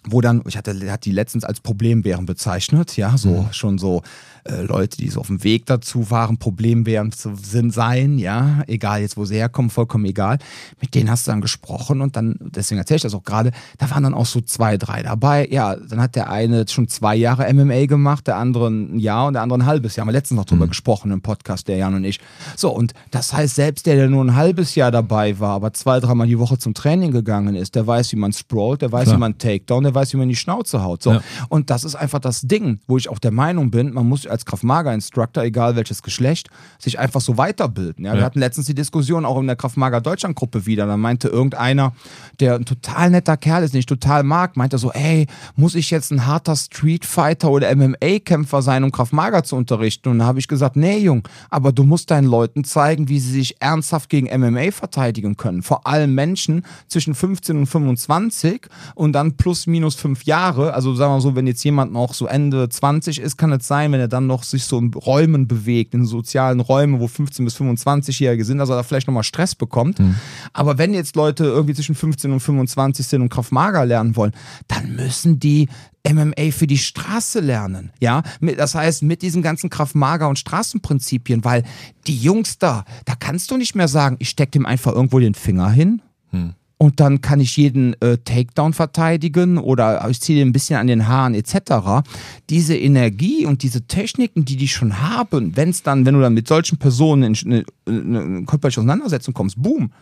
wo 0.04 0.20
dann, 0.20 0.42
ich 0.46 0.56
hatte, 0.56 0.74
hat 0.90 1.04
die 1.04 1.12
letztens 1.12 1.44
als 1.44 1.60
Problembären 1.60 2.26
bezeichnet, 2.26 2.96
ja, 2.96 3.18
so 3.18 3.48
schon 3.50 3.76
so 3.78 4.02
äh, 4.44 4.62
Leute, 4.62 4.96
die 4.96 5.08
so 5.08 5.20
auf 5.20 5.26
dem 5.26 5.44
Weg 5.44 5.66
dazu 5.66 6.10
waren, 6.10 6.38
problemwehrend 6.38 7.14
zu 7.14 7.34
sind, 7.36 7.72
sein, 7.72 8.18
ja, 8.18 8.62
egal 8.66 9.00
jetzt, 9.00 9.16
wo 9.16 9.24
sie 9.24 9.36
herkommen, 9.36 9.70
vollkommen 9.70 10.04
egal. 10.04 10.38
Mit 10.80 10.94
denen 10.94 11.10
hast 11.10 11.26
du 11.26 11.30
dann 11.30 11.40
gesprochen 11.40 12.00
und 12.00 12.16
dann, 12.16 12.36
deswegen 12.40 12.78
erzähle 12.78 12.96
ich 12.96 13.02
das 13.02 13.14
auch 13.14 13.22
gerade, 13.22 13.52
da 13.78 13.90
waren 13.90 14.02
dann 14.02 14.14
auch 14.14 14.26
so 14.26 14.40
zwei, 14.40 14.76
drei 14.76 15.02
dabei. 15.02 15.48
Ja, 15.50 15.76
dann 15.76 16.00
hat 16.00 16.16
der 16.16 16.30
eine 16.30 16.66
schon 16.68 16.88
zwei 16.88 17.16
Jahre 17.16 17.52
MMA 17.52 17.86
gemacht, 17.86 18.26
der 18.26 18.36
andere 18.36 18.68
ein 18.68 18.98
Jahr 18.98 19.26
und 19.26 19.34
der 19.34 19.42
andere 19.42 19.60
ein 19.60 19.66
halbes 19.66 19.96
Jahr. 19.96 20.02
Haben 20.02 20.08
wir 20.08 20.18
letztens 20.18 20.36
noch 20.38 20.44
drüber 20.44 20.66
mhm. 20.66 20.70
gesprochen 20.70 21.10
im 21.10 21.20
Podcast, 21.20 21.68
der 21.68 21.76
Jan 21.76 21.94
und 21.94 22.04
ich. 22.04 22.20
So, 22.56 22.70
und 22.70 22.94
das 23.10 23.32
heißt, 23.32 23.54
selbst 23.54 23.86
der, 23.86 23.96
der 23.96 24.08
nur 24.08 24.24
ein 24.24 24.34
halbes 24.34 24.74
Jahr 24.74 24.90
dabei 24.90 25.38
war, 25.38 25.54
aber 25.54 25.72
zwei, 25.72 26.00
dreimal 26.00 26.26
die 26.26 26.38
Woche 26.38 26.58
zum 26.58 26.74
Training 26.74 27.12
gegangen 27.12 27.54
ist, 27.54 27.74
der 27.74 27.86
weiß, 27.86 28.12
wie 28.12 28.16
man 28.16 28.32
sprawlt, 28.32 28.82
der 28.82 28.92
weiß, 28.92 29.04
Klar. 29.04 29.16
wie 29.16 29.20
man 29.20 29.38
Takedown, 29.38 29.84
der 29.84 29.94
weiß, 29.94 30.12
wie 30.12 30.16
man 30.16 30.28
die 30.28 30.36
Schnauze 30.36 30.82
haut. 30.82 31.02
So. 31.02 31.12
Ja. 31.12 31.22
Und 31.48 31.70
das 31.70 31.84
ist 31.84 31.94
einfach 31.94 32.20
das 32.20 32.42
Ding, 32.42 32.80
wo 32.86 32.96
ich 32.96 33.08
auch 33.08 33.18
der 33.18 33.32
Meinung 33.32 33.70
bin, 33.70 33.92
man 33.92 34.08
muss 34.08 34.26
als 34.30 34.46
Kraftmager-Instructor, 34.46 35.44
egal 35.44 35.76
welches 35.76 36.02
Geschlecht, 36.02 36.48
sich 36.78 36.98
einfach 36.98 37.20
so 37.20 37.36
weiterbilden. 37.36 38.04
Ja? 38.04 38.12
ja. 38.12 38.18
Wir 38.18 38.24
hatten 38.24 38.38
letztens 38.38 38.66
die 38.66 38.74
Diskussion 38.74 39.24
auch 39.24 39.38
in 39.38 39.46
der 39.46 39.56
Kraftmager 39.56 40.00
Deutschland-Gruppe 40.00 40.66
wieder. 40.66 40.86
Da 40.86 40.96
meinte 40.96 41.28
irgendeiner, 41.28 41.92
der 42.40 42.54
ein 42.54 42.64
total 42.64 43.10
netter 43.10 43.36
Kerl 43.36 43.64
ist, 43.64 43.74
den 43.74 43.80
ich 43.80 43.86
total 43.86 44.22
mag, 44.22 44.56
meinte 44.56 44.78
so, 44.78 44.92
ey, 44.92 45.26
muss 45.56 45.74
ich 45.74 45.90
jetzt 45.90 46.10
ein 46.10 46.26
harter 46.26 46.56
Streetfighter 46.56 47.50
oder 47.50 47.74
MMA-Kämpfer 47.74 48.62
sein, 48.62 48.84
um 48.84 48.92
Kraftmager 48.92 49.44
zu 49.44 49.56
unterrichten? 49.56 50.08
Und 50.08 50.20
da 50.20 50.24
habe 50.24 50.38
ich 50.38 50.48
gesagt, 50.48 50.76
nee, 50.76 50.98
Jung, 50.98 51.26
aber 51.50 51.72
du 51.72 51.84
musst 51.84 52.10
deinen 52.10 52.26
Leuten 52.26 52.64
zeigen, 52.64 53.08
wie 53.08 53.20
sie 53.20 53.32
sich 53.32 53.60
ernsthaft 53.60 54.08
gegen 54.08 54.26
MMA 54.26 54.70
verteidigen 54.70 55.36
können. 55.36 55.62
Vor 55.62 55.86
allem 55.86 56.14
Menschen 56.14 56.64
zwischen 56.88 57.14
15 57.14 57.56
und 57.56 57.66
25 57.66 58.66
und 58.94 59.12
dann 59.12 59.36
plus 59.36 59.66
minus 59.66 59.94
fünf 59.94 60.24
Jahre. 60.24 60.74
Also 60.74 60.94
sagen 60.94 61.14
wir 61.14 61.20
so, 61.20 61.34
wenn 61.36 61.46
jetzt 61.46 61.64
jemand 61.64 61.92
noch 61.92 62.14
so 62.14 62.26
Ende 62.26 62.68
20 62.68 63.20
ist, 63.20 63.36
kann 63.36 63.52
es 63.52 63.66
sein, 63.66 63.92
wenn 63.92 64.00
er 64.00 64.08
dann 64.08 64.19
noch 64.26 64.42
sich 64.42 64.64
so 64.64 64.78
in 64.78 64.92
Räumen 64.92 65.48
bewegt, 65.48 65.94
in 65.94 66.06
sozialen 66.06 66.60
Räumen, 66.60 67.00
wo 67.00 67.08
15 67.08 67.44
bis 67.44 67.56
25-Jährige 67.56 68.44
sind, 68.44 68.58
dass 68.58 68.68
er 68.68 68.76
da 68.76 68.82
vielleicht 68.82 69.06
nochmal 69.06 69.24
Stress 69.24 69.54
bekommt. 69.54 69.98
Mhm. 69.98 70.16
Aber 70.52 70.78
wenn 70.78 70.94
jetzt 70.94 71.16
Leute 71.16 71.44
irgendwie 71.44 71.74
zwischen 71.74 71.94
15 71.94 72.32
und 72.32 72.40
25 72.40 73.06
sind 73.06 73.22
und 73.22 73.28
Kraftmager 73.28 73.84
lernen 73.84 74.16
wollen, 74.16 74.32
dann 74.68 74.94
müssen 74.96 75.38
die 75.40 75.68
MMA 76.08 76.50
für 76.50 76.66
die 76.66 76.78
Straße 76.78 77.40
lernen. 77.40 77.92
Ja, 78.00 78.22
das 78.40 78.74
heißt 78.74 79.02
mit 79.02 79.22
diesen 79.22 79.42
ganzen 79.42 79.70
Kraftmager 79.70 80.28
und 80.28 80.38
Straßenprinzipien, 80.38 81.44
weil 81.44 81.64
die 82.06 82.16
Jungs 82.16 82.58
da, 82.58 82.84
da 83.04 83.14
kannst 83.14 83.50
du 83.50 83.56
nicht 83.56 83.74
mehr 83.74 83.88
sagen, 83.88 84.16
ich 84.18 84.30
steck 84.30 84.52
dem 84.52 84.66
einfach 84.66 84.92
irgendwo 84.92 85.18
den 85.18 85.34
Finger 85.34 85.70
hin. 85.70 86.02
Hm 86.30 86.54
und 86.82 86.98
dann 86.98 87.20
kann 87.20 87.40
ich 87.40 87.58
jeden 87.58 87.92
äh, 88.00 88.16
Takedown 88.16 88.72
verteidigen 88.72 89.58
oder 89.58 90.08
ich 90.08 90.18
ziehe 90.18 90.42
ein 90.42 90.52
bisschen 90.52 90.78
an 90.78 90.86
den 90.86 91.06
Haaren 91.06 91.34
etc. 91.34 92.08
Diese 92.48 92.74
Energie 92.74 93.44
und 93.44 93.62
diese 93.62 93.82
Techniken, 93.86 94.46
die 94.46 94.56
die 94.56 94.66
schon 94.66 94.98
haben, 94.98 95.58
wenn 95.58 95.68
es 95.68 95.82
dann, 95.82 96.06
wenn 96.06 96.14
du 96.14 96.22
dann 96.22 96.32
mit 96.32 96.48
solchen 96.48 96.78
Personen 96.78 97.34
in 97.34 97.52
eine, 97.52 97.64
eine 97.86 98.44
körperliche 98.46 98.80
Auseinandersetzung 98.80 99.34
kommst, 99.34 99.62
boom. 99.62 99.92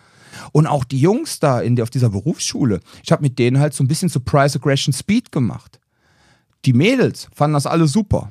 Und 0.53 0.69
auch 0.69 0.85
die 0.85 1.01
Jungs 1.01 1.41
da 1.41 1.61
in 1.61 1.75
der, 1.75 1.83
auf 1.83 1.91
dieser 1.91 2.11
Berufsschule, 2.11 2.79
ich 3.03 3.11
habe 3.11 3.23
mit 3.23 3.41
denen 3.41 3.59
halt 3.59 3.75
so 3.75 3.83
ein 3.83 3.89
bisschen 3.89 4.09
Surprise 4.09 4.57
Aggression 4.57 4.93
Speed 4.93 5.33
gemacht. 5.33 5.81
Die 6.65 6.75
Mädels 6.75 7.27
fanden 7.35 7.55
das 7.55 7.67
alle 7.67 7.89
super. 7.89 8.31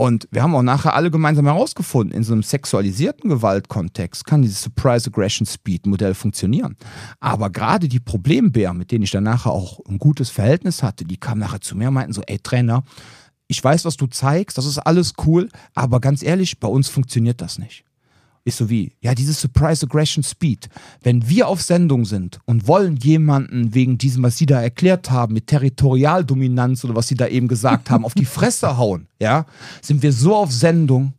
Und 0.00 0.28
wir 0.30 0.42
haben 0.42 0.54
auch 0.54 0.62
nachher 0.62 0.94
alle 0.94 1.10
gemeinsam 1.10 1.44
herausgefunden, 1.44 2.16
in 2.16 2.24
so 2.24 2.32
einem 2.32 2.42
sexualisierten 2.42 3.28
Gewaltkontext 3.28 4.24
kann 4.24 4.40
dieses 4.40 4.62
Surprise 4.62 5.10
Aggression 5.10 5.44
Speed 5.44 5.84
Modell 5.84 6.14
funktionieren. 6.14 6.78
Aber 7.20 7.50
gerade 7.50 7.86
die 7.86 8.00
Problembären, 8.00 8.78
mit 8.78 8.92
denen 8.92 9.04
ich 9.04 9.10
dann 9.10 9.24
nachher 9.24 9.52
auch 9.52 9.78
ein 9.86 9.98
gutes 9.98 10.30
Verhältnis 10.30 10.82
hatte, 10.82 11.04
die 11.04 11.18
kamen 11.18 11.38
nachher 11.38 11.60
zu 11.60 11.76
mir 11.76 11.88
und 11.88 11.94
meinten 11.94 12.14
so, 12.14 12.22
ey 12.26 12.38
Trainer, 12.38 12.82
ich 13.46 13.62
weiß, 13.62 13.84
was 13.84 13.98
du 13.98 14.06
zeigst, 14.06 14.56
das 14.56 14.64
ist 14.64 14.78
alles 14.78 15.12
cool, 15.26 15.50
aber 15.74 16.00
ganz 16.00 16.22
ehrlich, 16.22 16.58
bei 16.58 16.68
uns 16.68 16.88
funktioniert 16.88 17.42
das 17.42 17.58
nicht 17.58 17.84
ist 18.44 18.56
so 18.56 18.70
wie, 18.70 18.92
ja, 19.00 19.14
dieses 19.14 19.40
Surprise 19.40 19.86
Aggression 19.86 20.22
Speed. 20.22 20.68
Wenn 21.02 21.28
wir 21.28 21.48
auf 21.48 21.62
Sendung 21.62 22.04
sind 22.04 22.38
und 22.46 22.66
wollen 22.66 22.96
jemanden 22.96 23.74
wegen 23.74 23.98
diesem, 23.98 24.22
was 24.22 24.38
sie 24.38 24.46
da 24.46 24.60
erklärt 24.60 25.10
haben, 25.10 25.34
mit 25.34 25.46
Territorialdominanz 25.46 26.84
oder 26.84 26.94
was 26.94 27.08
sie 27.08 27.14
da 27.14 27.26
eben 27.26 27.48
gesagt 27.48 27.90
haben, 27.90 28.04
auf 28.04 28.14
die 28.14 28.24
Fresse 28.24 28.76
hauen, 28.76 29.08
ja, 29.20 29.46
sind 29.82 30.02
wir 30.02 30.12
so 30.12 30.34
auf 30.34 30.52
Sendung, 30.52 31.12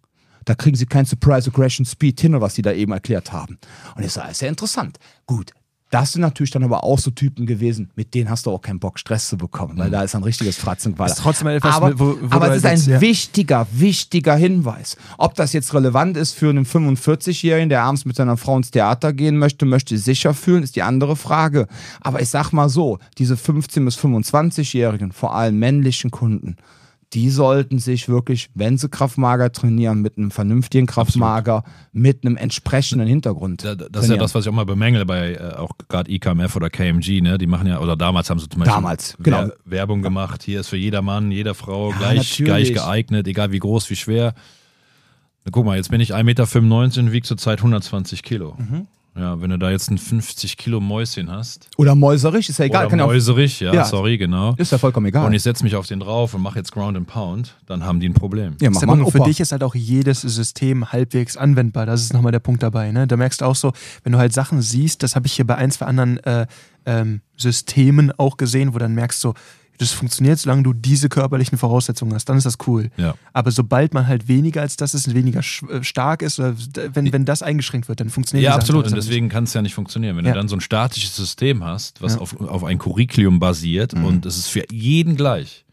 da 0.46 0.56
kriegen 0.56 0.76
sie 0.76 0.88
kein 0.88 1.06
Surprise 1.06 1.50
Aggression 1.50 1.86
Speed 1.86 2.20
hin, 2.22 2.40
was 2.42 2.56
sie 2.56 2.64
da 2.64 2.72
eben 2.72 2.92
erklärt 2.92 3.32
haben. 3.32 3.60
Und 3.96 4.04
ich 4.04 4.12
sage, 4.12 4.32
ist 4.32 4.42
ja 4.42 4.48
interessant. 4.48 4.98
Gut, 5.28 5.52
das 5.92 6.14
sind 6.14 6.22
natürlich 6.22 6.52
dann 6.52 6.64
aber 6.64 6.84
auch 6.84 6.98
so 6.98 7.12
Typen 7.12 7.46
gewesen, 7.46 7.92
mit 7.96 8.14
denen 8.14 8.30
hast 8.30 8.46
du 8.46 8.52
auch 8.52 8.62
keinen 8.62 8.80
Bock, 8.80 8.98
Stress 8.98 9.28
zu 9.28 9.38
bekommen, 9.38 9.78
weil 9.78 9.90
mhm. 9.90 9.92
da 9.92 10.04
ist 10.04 10.16
ein 10.16 10.24
richtiges 10.24 10.58
Fratzenquader. 10.58 11.14
trotzdem 11.16 11.50
etwas, 11.50 11.76
aber, 11.76 12.00
wo, 12.00 12.18
wo 12.22 12.36
aber 12.36 12.52
es 12.52 12.58
ist 12.58 12.66
ein 12.66 12.94
ja. 12.94 13.02
wichtiger, 13.02 13.68
wichtiger 13.74 14.36
Hinweis. 14.36 14.96
Ob 15.18 15.36
das 15.36 15.52
jetzt 15.52 15.74
relevant 15.74 16.16
ist 16.16 16.34
für 16.34 16.50
einen 16.50 16.66
45-Jährigen, 16.66 17.70
der 17.70 17.84
abends 17.84 18.06
mit 18.06 18.16
seiner 18.16 18.38
Frau 18.38 18.56
ins 18.56 18.72
Theater 18.72 19.12
gehen 19.12 19.38
möchte, 19.38 19.66
möchte 19.66 19.98
sich 19.98 20.22
sicher 20.22 20.34
fühlen, 20.34 20.64
ist 20.64 20.78
die 20.78 20.84
andere 20.84 21.16
Frage. 21.16 21.68
Aber 22.00 22.22
ich 22.22 22.30
sag 22.30 22.52
mal 22.54 22.70
so, 22.70 23.00
diese 23.18 23.36
15- 23.36 23.84
bis 23.84 23.98
25-Jährigen, 23.98 25.12
vor 25.12 25.36
allem 25.36 25.60
männlichen 25.60 26.10
Kunden, 26.10 26.56
die 27.14 27.30
sollten 27.30 27.80
sich 27.80 28.08
wirklich, 28.08 28.50
wenn 28.54 28.78
sie 28.78 28.88
Kraftmager 28.88 29.52
trainieren, 29.52 30.02
mit 30.02 30.18
einem 30.18 30.32
vernünftigen 30.32 30.88
Kraftmager, 30.88 31.58
Absolut. 31.58 31.90
mit 31.92 32.26
einem 32.26 32.38
entsprechenden 32.38 33.08
Hintergrund. 33.08 33.64
das 33.64 33.78
trainieren. 33.78 34.04
ist 34.04 34.10
ja 34.10 34.18
das, 34.18 34.36
was 34.36 34.46
ich 34.46 34.50
auch 34.50 34.56
mal 34.56 34.66
bemängele 34.66 35.06
bei 35.06 35.34
äh, 35.34 35.56
auch 35.56 35.72
gerade 35.90 36.12
IKMF 36.12 36.56
oder 36.56 36.70
KMG, 36.70 37.22
ne? 37.22 37.38
Die 37.38 37.48
machen 37.48 37.68
ja, 37.68 37.80
oder 37.80 37.98
damals 37.98 38.30
haben 38.30 38.40
sie 38.40 38.48
zum 38.48 38.60
Beispiel 38.60 38.74
damals, 38.74 39.18
genau. 39.20 39.50
Werbung 39.66 40.02
gemacht. 40.02 40.44
Hier 40.44 40.62
ist 40.62 40.68
für 40.68 40.78
jeder 40.78 41.02
Mann, 41.02 41.32
jeder 41.32 41.54
Frau 41.54 41.92
ja, 41.92 41.98
gleich, 41.98 42.38
gleich 42.38 42.74
geeignet, 42.74 43.28
egal 43.28 43.52
wie 43.52 43.60
groß, 43.60 43.90
wie 43.90 43.96
schwer. 43.98 44.34
Na, 45.44 45.52
guck 45.52 45.66
mal, 45.66 45.76
jetzt 45.76 45.90
bin 45.90 46.00
ich 46.00 46.14
1,95 46.14 46.24
Meter 46.24 47.02
und 47.02 47.12
wiege 47.12 47.28
zurzeit 47.28 47.60
120 47.60 48.24
Kilo. 48.24 48.56
Mhm. 48.58 48.88
Ja, 49.16 49.42
wenn 49.42 49.50
du 49.50 49.58
da 49.58 49.70
jetzt 49.70 49.92
ein 49.92 49.98
50 49.98 50.56
Kilo 50.56 50.80
Mäuschen 50.80 51.30
hast. 51.30 51.68
Oder 51.78 51.96
Mäuserich, 51.96 52.48
ist 52.48 52.60
ja 52.60 52.66
egal. 52.66 52.88
Oder 52.88 53.06
Mäuserich, 53.06 53.60
ja, 53.60 53.74
ja, 53.74 53.84
sorry, 53.84 54.18
genau. 54.18 54.54
Ist 54.56 54.72
ja 54.72 54.78
vollkommen 54.78 55.08
egal. 55.08 55.26
Und 55.26 55.34
ich 55.34 55.44
setze 55.44 55.66
mich 55.66 55.76
auf 55.76 55.86
den 55.86 56.00
drauf 56.00 56.34
und 56.34 56.42
mache 56.42 56.60
jetzt 56.60 56.72
Ground 56.72 56.96
and 56.96 57.08
Pound, 57.08 57.58
dann 57.66 57.84
haben 57.84 58.00
die 58.00 58.08
ein 58.08 58.14
Problem. 58.14 58.56
Ja, 58.62 58.70
mach 58.70 58.82
mal 58.82 59.06
für 59.12 59.20
dich 59.20 59.42
ist 59.42 59.52
halt 59.52 59.64
auch 59.64 59.76
jedes 59.76 60.22
System 60.22 60.94
halbwegs 60.94 61.36
anwendbar. 61.36 61.86
Das 61.86 62.02
ist 62.02 62.14
nochmal 62.14 62.32
der 62.32 62.40
Punkt 62.40 62.64
dabei. 62.64 62.92
Ne? 62.92 63.06
Da 63.06 63.18
merkst 63.18 63.42
du 63.42 63.46
auch 63.46 63.56
so, 63.56 63.74
wenn 64.04 64.14
du 64.14 64.18
halt 64.18 64.32
Sachen 64.32 64.62
siehst, 64.62 65.04
das 65.04 65.16
habe 65.16 65.28
ich 65.28 65.34
hier 65.34 65.46
bei 65.46 65.56
ein, 65.56 65.72
zwei 65.72 65.88
anderen 65.88 66.18
äh, 66.24 66.48
ähm, 66.86 67.22
Systemen 67.36 68.14
auch 68.18 68.38
gesehen, 68.38 68.74
wo 68.74 68.78
dann 68.78 68.94
merkst 68.96 69.22
du, 69.24 69.30
so, 69.30 69.34
das 69.82 69.92
funktioniert, 69.92 70.40
solange 70.40 70.64
du 70.64 70.74
diese 70.74 71.10
körperlichen 71.10 71.58
Voraussetzungen 71.58 72.14
hast, 72.14 72.26
dann 72.26 72.38
ist 72.38 72.46
das 72.46 72.58
cool. 72.68 72.90
Ja. 72.98 73.16
Aber 73.34 73.52
sobald 73.52 73.94
man 73.94 74.08
halt 74.08 74.28
weniger 74.28 74.62
als 74.62 74.78
das 74.78 74.94
ist, 74.94 75.14
weniger 75.14 75.40
äh, 75.40 75.84
stark 75.84 76.22
ist, 76.22 76.40
oder 76.40 76.56
wenn, 76.94 77.12
wenn 77.12 77.26
das 77.26 77.44
eingeschränkt 77.44 77.90
wird, 77.90 78.00
dann 78.00 78.10
funktioniert 78.10 78.48
das 78.48 78.54
Ja, 78.54 78.60
absolut. 78.60 78.86
Und 78.86 78.96
deswegen 78.96 79.30
kann 79.30 79.46
es 79.46 79.54
ja 79.54 79.62
nicht 79.62 79.74
funktionieren. 79.74 80.18
Wenn 80.18 80.26
ja. 80.26 80.32
du 80.32 80.38
dann 80.38 80.48
so 80.48 80.56
ein 80.56 80.62
statisches 80.62 81.16
System 81.16 81.64
hast, 81.64 82.02
was 82.02 82.16
ja. 82.16 82.22
auf, 82.22 82.40
auf 82.40 82.64
ein 82.64 82.78
Curriculum 82.78 83.40
basiert 83.40 83.96
mhm. 83.96 84.06
und 84.06 84.26
es 84.26 84.38
ist 84.38 84.48
für 84.48 84.64
jeden 84.72 85.16
gleich. 85.16 85.66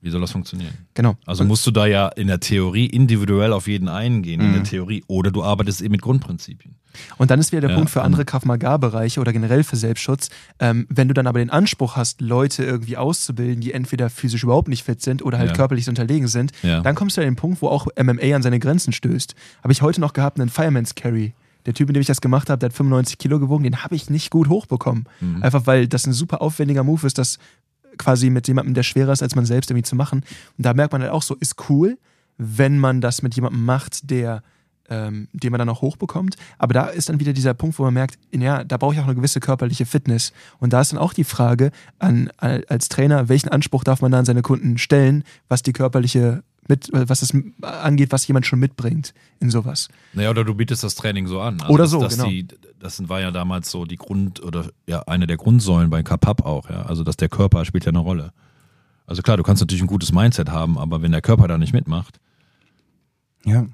Wie 0.00 0.10
soll 0.10 0.20
das 0.20 0.30
funktionieren? 0.30 0.72
Genau. 0.94 1.16
Also 1.26 1.44
musst 1.44 1.66
du 1.66 1.72
da 1.72 1.86
ja 1.86 2.08
in 2.08 2.28
der 2.28 2.38
Theorie 2.38 2.86
individuell 2.86 3.52
auf 3.52 3.66
jeden 3.66 3.88
eingehen, 3.88 4.40
mhm. 4.40 4.46
in 4.46 4.52
der 4.52 4.60
mhm. 4.60 4.66
Theorie, 4.66 5.04
oder 5.08 5.30
du 5.30 5.42
arbeitest 5.42 5.82
eben 5.82 5.92
mit 5.92 6.02
Grundprinzipien. 6.02 6.76
Und 7.16 7.30
dann 7.30 7.40
ist 7.40 7.52
wieder 7.52 7.62
der 7.62 7.70
ja, 7.70 7.76
Punkt 7.76 7.90
für 7.90 8.02
andere 8.02 8.24
Krav 8.24 8.44
Maga-Bereiche 8.44 9.20
oder 9.20 9.32
generell 9.32 9.64
für 9.64 9.76
Selbstschutz, 9.76 10.30
ähm, 10.58 10.86
wenn 10.88 11.08
du 11.08 11.14
dann 11.14 11.26
aber 11.26 11.38
den 11.40 11.50
Anspruch 11.50 11.96
hast, 11.96 12.20
Leute 12.20 12.64
irgendwie 12.64 12.96
auszubilden, 12.96 13.60
die 13.60 13.72
entweder 13.72 14.08
physisch 14.10 14.42
überhaupt 14.42 14.68
nicht 14.68 14.84
fit 14.84 15.02
sind 15.02 15.22
oder 15.22 15.38
halt 15.38 15.50
ja. 15.50 15.56
körperlich 15.56 15.88
unterlegen 15.88 16.28
sind, 16.28 16.52
ja. 16.62 16.80
dann 16.80 16.94
kommst 16.94 17.16
du 17.16 17.20
an 17.20 17.26
den 17.26 17.36
Punkt, 17.36 17.60
wo 17.62 17.68
auch 17.68 17.88
MMA 18.00 18.34
an 18.34 18.42
seine 18.42 18.58
Grenzen 18.58 18.92
stößt. 18.92 19.34
Habe 19.62 19.72
ich 19.72 19.82
heute 19.82 20.00
noch 20.00 20.12
gehabt, 20.12 20.40
einen 20.40 20.48
Fireman's 20.48 20.94
Carry. 20.94 21.34
Der 21.66 21.74
Typ, 21.74 21.88
mit 21.88 21.96
dem 21.96 22.00
ich 22.00 22.06
das 22.06 22.20
gemacht 22.20 22.48
habe, 22.48 22.58
der 22.60 22.70
hat 22.70 22.76
95 22.76 23.18
Kilo 23.18 23.38
gewogen, 23.38 23.64
den 23.64 23.84
habe 23.84 23.94
ich 23.94 24.08
nicht 24.08 24.30
gut 24.30 24.48
hochbekommen. 24.48 25.04
Mhm. 25.20 25.42
Einfach 25.42 25.66
weil 25.66 25.86
das 25.86 26.06
ein 26.06 26.12
super 26.12 26.40
aufwendiger 26.40 26.82
Move 26.84 27.06
ist, 27.06 27.18
das 27.18 27.38
quasi 27.98 28.30
mit 28.30 28.48
jemandem, 28.48 28.74
der 28.74 28.82
schwerer 28.82 29.12
ist 29.12 29.22
als 29.22 29.34
man 29.34 29.46
selbst, 29.46 29.70
irgendwie 29.70 29.84
zu 29.84 29.96
machen. 29.96 30.24
Und 30.56 30.66
da 30.66 30.74
merkt 30.74 30.92
man 30.92 31.02
halt 31.02 31.12
auch 31.12 31.22
so, 31.22 31.34
ist 31.34 31.56
cool, 31.68 31.98
wenn 32.36 32.78
man 32.78 33.00
das 33.00 33.22
mit 33.22 33.34
jemandem 33.34 33.64
macht, 33.64 34.10
der 34.10 34.42
ähm, 34.88 35.28
den 35.32 35.50
man 35.50 35.58
dann 35.58 35.68
auch 35.68 35.82
hochbekommt. 35.82 36.36
Aber 36.56 36.74
da 36.74 36.86
ist 36.86 37.08
dann 37.08 37.20
wieder 37.20 37.32
dieser 37.32 37.54
Punkt, 37.54 37.78
wo 37.78 37.84
man 37.84 37.94
merkt, 37.94 38.18
ja, 38.32 38.64
da 38.64 38.76
brauche 38.76 38.94
ich 38.94 39.00
auch 39.00 39.04
eine 39.04 39.14
gewisse 39.14 39.40
körperliche 39.40 39.86
Fitness. 39.86 40.32
Und 40.58 40.72
da 40.72 40.80
ist 40.80 40.92
dann 40.92 40.98
auch 40.98 41.12
die 41.12 41.24
Frage 41.24 41.70
an, 41.98 42.30
als 42.38 42.88
Trainer, 42.88 43.28
welchen 43.28 43.48
Anspruch 43.48 43.84
darf 43.84 44.00
man 44.00 44.12
da 44.12 44.18
an 44.18 44.24
seine 44.24 44.42
Kunden 44.42 44.78
stellen, 44.78 45.24
was 45.48 45.62
die 45.62 45.72
körperliche 45.72 46.42
mit, 46.68 46.90
was 46.92 47.22
es 47.22 47.34
angeht, 47.62 48.12
was 48.12 48.26
jemand 48.26 48.46
schon 48.46 48.58
mitbringt 48.58 49.14
in 49.40 49.50
sowas. 49.50 49.88
Naja, 50.12 50.30
oder 50.30 50.44
du 50.44 50.54
bietest 50.54 50.84
das 50.84 50.94
Training 50.94 51.26
so 51.26 51.40
an. 51.40 51.60
Also 51.60 51.72
oder 51.72 51.86
so, 51.86 52.00
dass 52.00 52.16
genau. 52.16 52.28
Die, 52.28 52.46
das 52.78 53.08
war 53.08 53.20
ja 53.20 53.30
damals 53.30 53.70
so 53.70 53.84
die 53.84 53.96
Grund- 53.96 54.42
oder 54.42 54.66
ja, 54.86 55.02
eine 55.02 55.26
der 55.26 55.36
Grundsäulen 55.36 55.90
bei 55.90 56.02
Kapap 56.02 56.44
auch, 56.44 56.70
ja. 56.70 56.82
Also, 56.82 57.04
dass 57.04 57.16
der 57.16 57.28
Körper 57.28 57.64
spielt 57.64 57.84
ja 57.84 57.90
eine 57.90 57.98
Rolle. 57.98 58.32
Also 59.06 59.22
klar, 59.22 59.38
du 59.38 59.42
kannst 59.42 59.62
natürlich 59.62 59.82
ein 59.82 59.88
gutes 59.88 60.12
Mindset 60.12 60.50
haben, 60.50 60.78
aber 60.78 61.00
wenn 61.00 61.12
der 61.12 61.22
Körper 61.22 61.48
da 61.48 61.56
nicht 61.56 61.72
mitmacht. 61.72 62.20
Ja. 63.44 63.66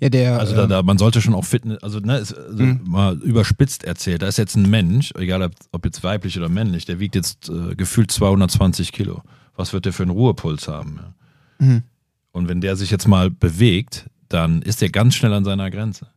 Ja, 0.00 0.08
der, 0.08 0.38
also 0.38 0.54
da, 0.54 0.64
ähm, 0.64 0.68
da, 0.68 0.82
man 0.82 0.98
sollte 0.98 1.20
schon 1.20 1.34
auch 1.34 1.44
Fitness, 1.44 1.82
also, 1.82 1.98
ne, 1.98 2.18
ist, 2.18 2.34
also 2.34 2.62
mhm. 2.62 2.80
mal 2.84 3.16
überspitzt 3.18 3.84
erzählt, 3.84 4.22
da 4.22 4.28
ist 4.28 4.36
jetzt 4.36 4.54
ein 4.54 4.68
Mensch, 4.68 5.12
egal 5.16 5.42
ob, 5.42 5.52
ob 5.72 5.84
jetzt 5.84 6.04
weiblich 6.04 6.38
oder 6.38 6.48
männlich, 6.48 6.84
der 6.84 7.00
wiegt 7.00 7.14
jetzt 7.14 7.48
äh, 7.48 7.74
gefühlt 7.74 8.10
220 8.10 8.92
Kilo. 8.92 9.22
Was 9.56 9.72
wird 9.72 9.86
der 9.86 9.92
für 9.92 10.02
einen 10.02 10.12
Ruhepuls 10.12 10.68
haben? 10.68 11.00
Ja? 11.00 11.66
Mhm. 11.66 11.82
Und 12.36 12.50
wenn 12.50 12.60
der 12.60 12.76
sich 12.76 12.90
jetzt 12.90 13.08
mal 13.08 13.30
bewegt, 13.30 14.10
dann 14.28 14.60
ist 14.60 14.82
der 14.82 14.90
ganz 14.90 15.14
schnell 15.14 15.32
an 15.32 15.46
seiner 15.46 15.70
Grenze. 15.70 16.08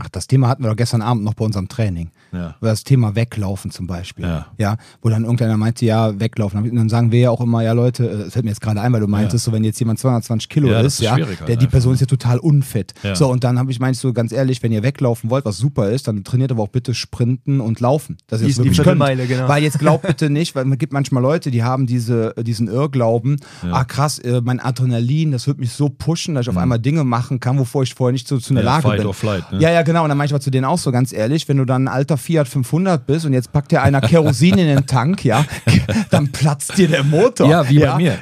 Ach, 0.00 0.08
das 0.08 0.28
Thema 0.28 0.48
hatten 0.48 0.62
wir 0.62 0.70
doch 0.70 0.76
gestern 0.76 1.02
Abend 1.02 1.24
noch 1.24 1.34
bei 1.34 1.44
unserem 1.44 1.68
Training. 1.68 2.10
Ja. 2.32 2.54
Das 2.60 2.84
Thema 2.84 3.16
Weglaufen 3.16 3.70
zum 3.72 3.86
Beispiel. 3.88 4.24
Ja. 4.24 4.46
ja. 4.56 4.76
Wo 5.02 5.08
dann 5.08 5.24
irgendeiner 5.24 5.56
meinte, 5.56 5.84
ja, 5.84 6.18
weglaufen. 6.20 6.62
Und 6.62 6.76
dann 6.76 6.88
sagen 6.88 7.10
wir 7.10 7.18
ja 7.20 7.30
auch 7.30 7.40
immer, 7.40 7.62
ja 7.62 7.72
Leute, 7.72 8.08
äh, 8.08 8.18
das 8.24 8.32
fällt 8.34 8.44
mir 8.44 8.52
jetzt 8.52 8.60
gerade 8.60 8.80
ein, 8.80 8.92
weil 8.92 9.00
du 9.00 9.08
meintest, 9.08 9.44
so 9.44 9.52
wenn 9.52 9.64
jetzt 9.64 9.78
jemand 9.80 9.98
220 9.98 10.48
Kilo 10.48 10.68
Ja, 10.68 10.82
das 10.82 10.94
ist, 10.94 11.00
ist 11.00 11.04
ja, 11.06 11.12
halt 11.12 11.48
der, 11.48 11.56
die 11.56 11.66
Person 11.66 11.90
ne? 11.92 11.94
ist 11.94 12.00
ja 12.00 12.06
total 12.06 12.38
unfit. 12.38 12.94
Ja. 13.02 13.16
So, 13.16 13.28
und 13.28 13.42
dann 13.44 13.58
habe 13.58 13.70
ich, 13.72 13.80
meinst 13.80 14.04
du, 14.04 14.12
ganz 14.12 14.30
ehrlich, 14.30 14.62
wenn 14.62 14.70
ihr 14.70 14.82
weglaufen 14.84 15.30
wollt, 15.30 15.44
was 15.44 15.56
super 15.58 15.90
ist, 15.90 16.06
dann 16.06 16.22
trainiert 16.22 16.52
aber 16.52 16.62
auch 16.62 16.68
bitte 16.68 16.94
Sprinten 16.94 17.60
und 17.60 17.80
Laufen. 17.80 18.16
Die- 18.18 18.24
das 18.28 18.40
die 18.40 18.46
wirklich 18.46 18.64
könnt. 18.76 18.76
Viertelmeile, 18.76 19.26
genau. 19.26 19.48
Weil 19.48 19.62
jetzt 19.64 19.78
glaubt 19.80 20.06
bitte 20.06 20.30
nicht, 20.30 20.54
weil 20.54 20.64
man 20.64 20.78
gibt 20.78 20.92
manchmal 20.92 21.22
Leute, 21.22 21.50
die 21.50 21.64
haben 21.64 21.86
diese, 21.88 22.34
diesen 22.42 22.68
Irrglauben, 22.68 23.36
ah 23.72 23.84
krass, 23.84 24.18
äh, 24.20 24.40
mein 24.44 24.60
Adrenalin, 24.60 25.32
das 25.32 25.46
wird 25.48 25.58
mich 25.58 25.72
so 25.72 25.88
pushen, 25.88 26.34
dass 26.36 26.44
ich 26.46 26.50
auf 26.50 26.56
einmal 26.56 26.78
Dinge 26.78 27.02
machen 27.04 27.40
kann, 27.40 27.58
wovor 27.58 27.82
ich 27.82 27.94
vorher 27.94 28.12
nicht 28.12 28.28
so 28.28 28.38
zu 28.38 28.52
Mhm. 28.52 28.58
Ja, 28.58 28.64
Lage 28.64 28.82
Fight 28.82 28.98
bin. 28.98 29.06
or 29.06 29.14
Flight, 29.14 29.52
ne? 29.52 29.60
Ja, 29.60 29.70
ja, 29.70 29.82
genau. 29.88 30.04
Und 30.04 30.10
dann 30.10 30.18
manchmal 30.18 30.40
zu 30.40 30.50
denen 30.50 30.64
auch 30.64 30.78
so, 30.78 30.92
ganz 30.92 31.12
ehrlich, 31.12 31.48
wenn 31.48 31.56
du 31.56 31.64
dann 31.64 31.84
ein 31.84 31.88
alter 31.88 32.16
Fiat 32.16 32.46
500 32.46 33.06
bist 33.06 33.26
und 33.26 33.32
jetzt 33.32 33.52
packt 33.52 33.72
dir 33.72 33.82
einer 33.82 34.00
Kerosin 34.00 34.58
in 34.58 34.68
den 34.68 34.86
Tank, 34.86 35.24
ja, 35.24 35.44
dann 36.10 36.30
platzt 36.30 36.78
dir 36.78 36.88
der 36.88 37.02
Motor. 37.04 37.48
Ja, 37.48 37.68
wie 37.68 37.80
bei 37.80 37.96
mir. 37.96 38.18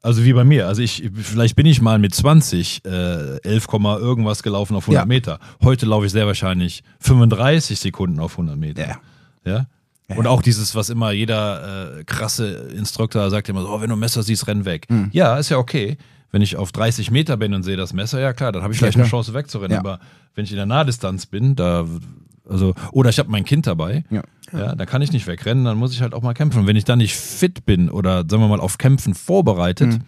Also 0.00 0.24
wie 0.24 0.32
bei 0.32 0.44
mir. 0.44 0.68
Also 0.68 0.80
ich, 0.80 1.10
vielleicht 1.14 1.56
bin 1.56 1.66
ich 1.66 1.82
mal 1.82 1.98
mit 1.98 2.14
20 2.14 2.84
äh, 2.84 3.38
11, 3.42 3.66
Komma 3.66 3.98
irgendwas 3.98 4.42
gelaufen 4.42 4.76
auf 4.76 4.84
100 4.84 5.02
Ja. 5.02 5.06
Meter. 5.06 5.40
Heute 5.62 5.86
laufe 5.86 6.06
ich 6.06 6.12
sehr 6.12 6.26
wahrscheinlich 6.26 6.84
35 7.00 7.78
Sekunden 7.78 8.20
auf 8.20 8.32
100 8.32 8.56
Meter. 8.56 8.88
Ja. 8.88 8.96
Ja. 9.44 9.66
Und 10.16 10.26
auch 10.26 10.40
dieses, 10.40 10.74
was 10.74 10.88
immer 10.88 11.10
jeder 11.10 11.98
äh, 11.98 12.04
krasse 12.04 12.70
Instruktor 12.74 13.28
sagt 13.28 13.48
immer 13.48 13.62
so, 13.62 13.68
oh, 13.68 13.80
wenn 13.80 13.90
du 13.90 13.96
Messer 13.96 14.22
siehst, 14.22 14.46
renn 14.46 14.64
weg. 14.64 14.86
Hm. 14.88 15.10
Ja, 15.12 15.36
ist 15.36 15.50
ja 15.50 15.58
okay. 15.58 15.98
Wenn 16.30 16.42
ich 16.42 16.56
auf 16.56 16.72
30 16.72 17.10
Meter 17.10 17.36
bin 17.36 17.54
und 17.54 17.62
sehe 17.62 17.76
das 17.76 17.92
Messer, 17.92 18.20
ja 18.20 18.32
klar, 18.32 18.52
dann 18.52 18.62
habe 18.62 18.72
ich 18.74 18.78
Ja, 18.80 18.86
vielleicht 18.86 18.98
eine 18.98 19.04
klar. 19.08 19.22
Chance 19.22 19.34
wegzurennen. 19.34 19.72
Ja. 19.72 19.78
Aber 19.80 19.98
wenn 20.34 20.44
ich 20.44 20.50
in 20.50 20.56
der 20.56 20.66
Nahdistanz 20.66 21.26
bin, 21.26 21.56
da 21.56 21.86
also 22.48 22.74
oder 22.92 23.10
ich 23.10 23.18
habe 23.18 23.30
mein 23.30 23.44
Kind 23.44 23.66
dabei, 23.66 24.04
Ja. 24.10 24.22
ja, 24.52 24.74
da 24.74 24.86
kann 24.86 25.02
ich 25.02 25.12
nicht 25.12 25.26
wegrennen, 25.26 25.64
dann 25.64 25.76
muss 25.78 25.92
ich 25.92 26.00
halt 26.02 26.14
auch 26.14 26.22
mal 26.22 26.34
kämpfen. 26.34 26.60
Und 26.60 26.66
wenn 26.66 26.76
ich 26.76 26.84
dann 26.84 26.98
nicht 26.98 27.14
fit 27.14 27.64
bin 27.66 27.90
oder 27.90 28.18
sagen 28.28 28.42
wir 28.42 28.48
mal 28.48 28.60
auf 28.60 28.78
Kämpfen 28.78 29.14
vorbereitet, 29.14 29.94
Hm. 29.94 30.00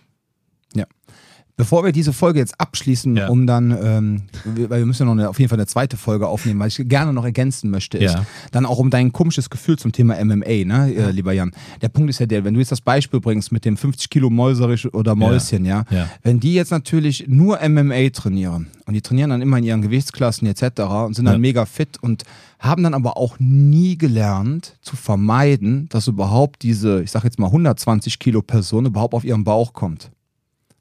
Ja. 1.61 1.65
Bevor 1.65 1.85
wir 1.85 1.93
diese 1.93 2.13
Folge 2.13 2.39
jetzt 2.39 2.61
abschließen, 2.61 3.17
Ja. 3.17 3.29
um 3.29 3.47
dann, 3.47 3.71
ähm, 3.83 4.23
weil 4.69 4.81
wir 4.81 4.87
müssen 4.87 5.03
ja 5.03 5.07
noch 5.07 5.13
eine, 5.21 5.29
auf 5.29 5.39
jeden 5.39 5.49
Fall 5.49 5.59
eine 5.59 5.67
zweite 5.67 5.97
Folge 5.97 6.27
aufnehmen, 6.27 6.59
weil 6.61 6.69
ich 6.69 6.81
gerne 6.89 7.13
noch 7.13 7.25
ergänzen 7.25 7.71
möchte, 7.71 7.99
ist 7.99 8.15
Ja. 8.15 8.25
dann 8.53 8.67
auch 8.67 8.79
um 8.79 8.91
dein 8.91 9.13
komisches 9.13 9.51
Gefühl 9.51 9.79
zum 9.79 9.93
Thema 9.93 10.17
MMA, 10.19 10.65
ne, 10.65 10.95
äh, 10.95 11.11
lieber 11.11 11.33
Jan. 11.33 11.51
Der 11.83 11.89
Punkt 11.89 12.11
ist 12.11 12.19
ja 12.19 12.27
der, 12.27 12.45
wenn 12.45 12.55
du 12.55 12.61
jetzt 12.61 12.73
das 12.73 12.81
Beispiel 12.81 13.21
bringst 13.21 13.53
mit 13.53 13.65
dem 13.65 13.77
50 13.77 14.11
Kilo 14.11 14.31
Mäuserisch 14.31 14.87
oder 14.93 15.15
Mäuschen, 15.15 15.65
ja, 15.65 15.85
Ja. 15.91 16.09
wenn 16.23 16.41
die 16.41 16.55
jetzt 16.55 16.71
natürlich 16.71 17.27
nur 17.29 17.61
MMA 17.63 18.11
trainieren 18.11 18.69
und 18.87 18.95
die 18.95 19.03
trainieren 19.03 19.31
dann 19.31 19.43
immer 19.43 19.59
in 19.59 19.65
ihren 19.65 19.83
Gewichtsklassen 19.83 20.47
etc. 20.49 20.81
und 21.07 21.15
sind 21.15 21.27
dann 21.27 21.35
Ja. 21.35 21.39
mega 21.39 21.67
fit 21.67 21.99
und 22.01 22.25
haben 22.59 22.83
dann 22.83 22.95
aber 22.95 23.17
auch 23.17 23.37
nie 23.39 23.97
gelernt 23.97 24.77
zu 24.83 24.97
vermeiden, 24.97 25.89
dass 25.91 26.09
überhaupt 26.09 26.63
diese, 26.63 27.03
ich 27.03 27.11
sag 27.11 27.25
jetzt 27.25 27.39
mal 27.39 27.51
120 27.51 28.19
Kilo 28.19 28.43
Person 28.43 28.87
überhaupt 28.87 29.15
auf 29.15 29.25
ihren 29.25 29.45
Bauch 29.45 29.73
kommt. 29.73 30.11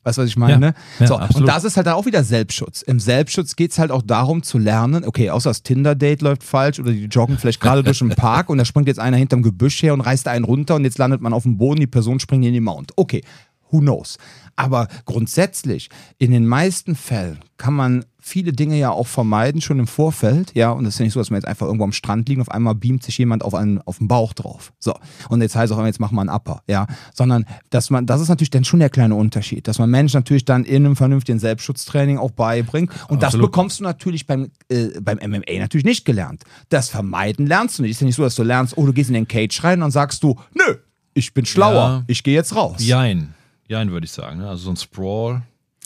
Weißt 0.09 0.17
du, 0.17 0.23
was 0.23 0.29
ich 0.29 0.37
meine? 0.37 0.73
Ja, 0.99 1.05
ja, 1.05 1.07
so, 1.07 1.37
und 1.37 1.47
das 1.47 1.63
ist 1.63 1.77
halt 1.77 1.85
dann 1.85 1.93
auch 1.93 2.07
wieder 2.07 2.23
Selbstschutz. 2.23 2.81
Im 2.81 2.99
Selbstschutz 2.99 3.55
geht 3.55 3.71
es 3.71 3.77
halt 3.77 3.91
auch 3.91 4.01
darum 4.01 4.41
zu 4.41 4.57
lernen, 4.57 5.05
okay, 5.05 5.29
außer 5.29 5.51
das 5.51 5.61
Tinder-Date 5.61 6.23
läuft 6.23 6.43
falsch 6.43 6.79
oder 6.79 6.91
die 6.91 7.05
joggen 7.05 7.37
vielleicht 7.37 7.61
gerade 7.61 7.83
durch 7.83 7.99
den 7.99 8.09
Park 8.09 8.49
und 8.49 8.57
da 8.57 8.65
springt 8.65 8.87
jetzt 8.87 8.99
einer 8.99 9.17
hinterm 9.17 9.43
Gebüsch 9.43 9.83
her 9.83 9.93
und 9.93 10.01
reißt 10.01 10.27
einen 10.27 10.45
runter 10.45 10.75
und 10.75 10.83
jetzt 10.83 10.97
landet 10.97 11.21
man 11.21 11.31
auf 11.31 11.43
dem 11.43 11.57
Boden, 11.57 11.79
die 11.79 11.87
Person 11.87 12.19
springt 12.19 12.43
in 12.43 12.53
die 12.53 12.59
Mount. 12.59 12.91
Okay, 12.95 13.21
who 13.69 13.79
knows? 13.81 14.17
Aber 14.55 14.87
grundsätzlich, 15.05 15.89
in 16.17 16.31
den 16.31 16.47
meisten 16.47 16.95
Fällen 16.95 17.39
kann 17.57 17.75
man 17.75 18.05
viele 18.29 18.53
Dinge 18.53 18.77
ja 18.77 18.91
auch 18.91 19.07
vermeiden, 19.07 19.59
schon 19.61 19.79
im 19.79 19.87
Vorfeld, 19.87 20.51
ja, 20.55 20.71
und 20.71 20.85
es 20.85 20.93
ist 20.95 20.99
ja 20.99 21.05
nicht 21.05 21.13
so, 21.13 21.19
dass 21.19 21.29
man 21.31 21.39
jetzt 21.39 21.47
einfach 21.47 21.65
irgendwo 21.65 21.83
am 21.83 21.91
Strand 21.91 22.29
liegt 22.29 22.37
und 22.39 22.47
auf 22.47 22.51
einmal 22.53 22.75
beamt 22.75 23.03
sich 23.03 23.17
jemand 23.17 23.43
auf, 23.43 23.53
einen, 23.55 23.81
auf 23.81 23.97
den 23.97 24.07
Bauch 24.07 24.33
drauf. 24.33 24.71
So, 24.79 24.93
und 25.29 25.41
jetzt 25.41 25.55
heißt 25.55 25.71
es 25.71 25.77
auch, 25.77 25.85
jetzt 25.85 25.99
machen 25.99 26.15
wir 26.15 26.21
einen 26.21 26.29
Upper, 26.29 26.61
ja, 26.67 26.87
sondern, 27.13 27.45
dass 27.71 27.89
man, 27.89 28.05
das 28.05 28.21
ist 28.21 28.29
natürlich 28.29 28.49
dann 28.51 28.63
schon 28.63 28.79
der 28.79 28.89
kleine 28.89 29.15
Unterschied, 29.15 29.67
dass 29.67 29.79
man 29.79 29.89
Menschen 29.89 30.17
natürlich 30.17 30.45
dann 30.45 30.63
in 30.63 30.85
einem 30.85 30.95
vernünftigen 30.95 31.39
Selbstschutztraining 31.39 32.17
auch 32.17 32.31
beibringt 32.31 32.91
und 33.09 33.21
das 33.23 33.29
Absolut. 33.29 33.47
bekommst 33.51 33.79
du 33.79 33.83
natürlich 33.83 34.27
beim, 34.27 34.51
äh, 34.69 34.89
beim 35.01 35.17
MMA 35.17 35.59
natürlich 35.59 35.85
nicht 35.85 36.05
gelernt. 36.05 36.43
Das 36.69 36.89
Vermeiden 36.89 37.47
lernst 37.47 37.79
du 37.79 37.81
nicht. 37.83 37.91
Ist 37.91 38.01
ja 38.01 38.05
nicht 38.05 38.15
so, 38.15 38.23
dass 38.23 38.35
du 38.35 38.43
lernst, 38.43 38.77
oh, 38.77 38.85
du 38.85 38.93
gehst 38.93 39.09
in 39.09 39.15
den 39.15 39.27
Cage 39.27 39.63
rein 39.63 39.81
und 39.83 39.91
sagst 39.91 40.23
du, 40.23 40.35
nö, 40.53 40.75
ich 41.13 41.33
bin 41.33 41.45
schlauer, 41.45 41.73
Ja. 41.73 42.03
ich 42.07 42.23
gehe 42.23 42.35
jetzt 42.35 42.55
raus. 42.55 42.75
jein. 42.79 43.33
Jein, 43.67 43.91
würde 43.91 44.05
ich 44.05 44.11
sagen. 44.11 44.41
Also 44.41 44.63
so 44.65 44.69
ein 44.71 44.77
Sprawl 44.77 45.41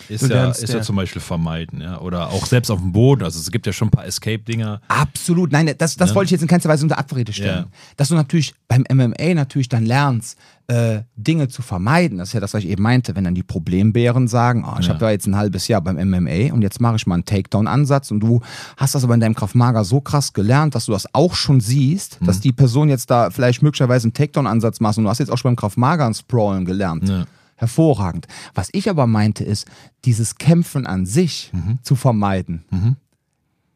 ist, 0.10 0.28
ja, 0.28 0.50
ist 0.50 0.74
ja. 0.74 0.82
zum 0.82 0.96
Beispiel 0.96 1.22
vermeiden, 1.22 1.80
ja. 1.82 2.00
Oder 2.02 2.30
auch 2.30 2.46
selbst 2.46 2.70
auf 2.72 2.80
dem 2.80 2.92
Boden. 2.92 3.24
Also 3.24 3.40
es 3.40 3.52
gibt 3.52 3.66
ja 3.68 3.74
schon 3.74 3.88
ein 3.90 3.92
paar 3.92 4.06
Escape-Dinger. 4.06 4.82
Absolut, 4.88 5.52
nein, 5.52 5.74
das, 5.78 5.96
das 5.96 6.10
Ja. 6.10 6.16
wollte 6.16 6.26
ich 6.28 6.32
jetzt 6.32 6.42
in 6.42 6.48
keinster 6.48 6.68
Weise 6.70 6.84
unter 6.84 6.98
Abrede 6.98 7.32
stellen. 7.32 7.66
Ja. 7.66 7.78
Dass 7.98 8.10
du 8.10 8.16
natürlich 8.16 8.54
beim 8.68 8.84
MMA 8.92 9.34
natürlich 9.36 9.70
dann 9.70 9.86
lernst, 9.86 10.38
äh, 10.68 11.02
Dinge 11.16 11.48
zu 11.48 11.62
vermeiden. 11.62 12.18
Das 12.18 12.30
ist 12.30 12.34
ja 12.34 12.40
das, 12.40 12.54
was 12.54 12.64
ich 12.64 12.70
eben 12.70 12.82
meinte, 12.84 13.16
wenn 13.16 13.24
dann 13.24 13.36
die 13.36 13.44
Problembären 13.44 14.28
sagen, 14.28 14.66
oh, 14.68 14.78
ich 14.80 14.86
Ja. 14.88 14.90
habe 14.94 15.00
da 15.00 15.12
jetzt 15.12 15.28
ein 15.28 15.36
halbes 15.36 15.68
Jahr 15.68 15.82
beim 15.82 15.98
MMA 15.98 16.54
und 16.54 16.62
jetzt 16.64 16.82
mache 16.82 16.96
ich 16.96 17.06
mal 17.06 17.16
einen 17.16 17.26
Takedown-Ansatz 17.26 18.12
und 18.12 18.20
du 18.22 18.42
hast 18.78 18.96
das 18.96 19.04
aber 19.04 19.14
in 19.14 19.20
deinem 19.20 19.36
Kraftmager 19.36 19.84
so 19.84 20.02
krass 20.02 20.34
gelernt, 20.34 20.74
dass 20.76 20.86
du 20.86 20.92
das 20.94 21.14
auch 21.14 21.36
schon 21.36 21.60
siehst, 21.62 22.20
Mhm. 22.22 22.26
dass 22.26 22.40
die 22.40 22.52
Person 22.54 22.90
jetzt 22.90 23.12
da 23.12 23.30
vielleicht 23.30 23.62
möglicherweise 23.62 24.06
einen 24.06 24.14
Takedown-Ansatz 24.14 24.80
macht 24.80 24.98
und 24.98 25.04
du 25.04 25.10
hast 25.10 25.20
jetzt 25.20 25.30
auch 25.32 25.38
schon 25.38 25.50
beim 25.52 25.56
Kraftmager 25.58 26.06
ein 26.06 26.14
Sprawlen 26.14 26.66
gelernt. 26.66 27.08
Ja. 27.08 27.26
Hervorragend. 27.64 28.28
Was 28.54 28.70
ich 28.74 28.90
aber 28.90 29.08
meinte, 29.08 29.44
ist, 29.44 29.66
dieses 30.06 30.36
Kämpfen 30.38 30.86
an 30.86 31.06
sich 31.06 31.50
Mhm. 31.54 31.80
zu 31.84 31.96
vermeiden. 31.96 32.64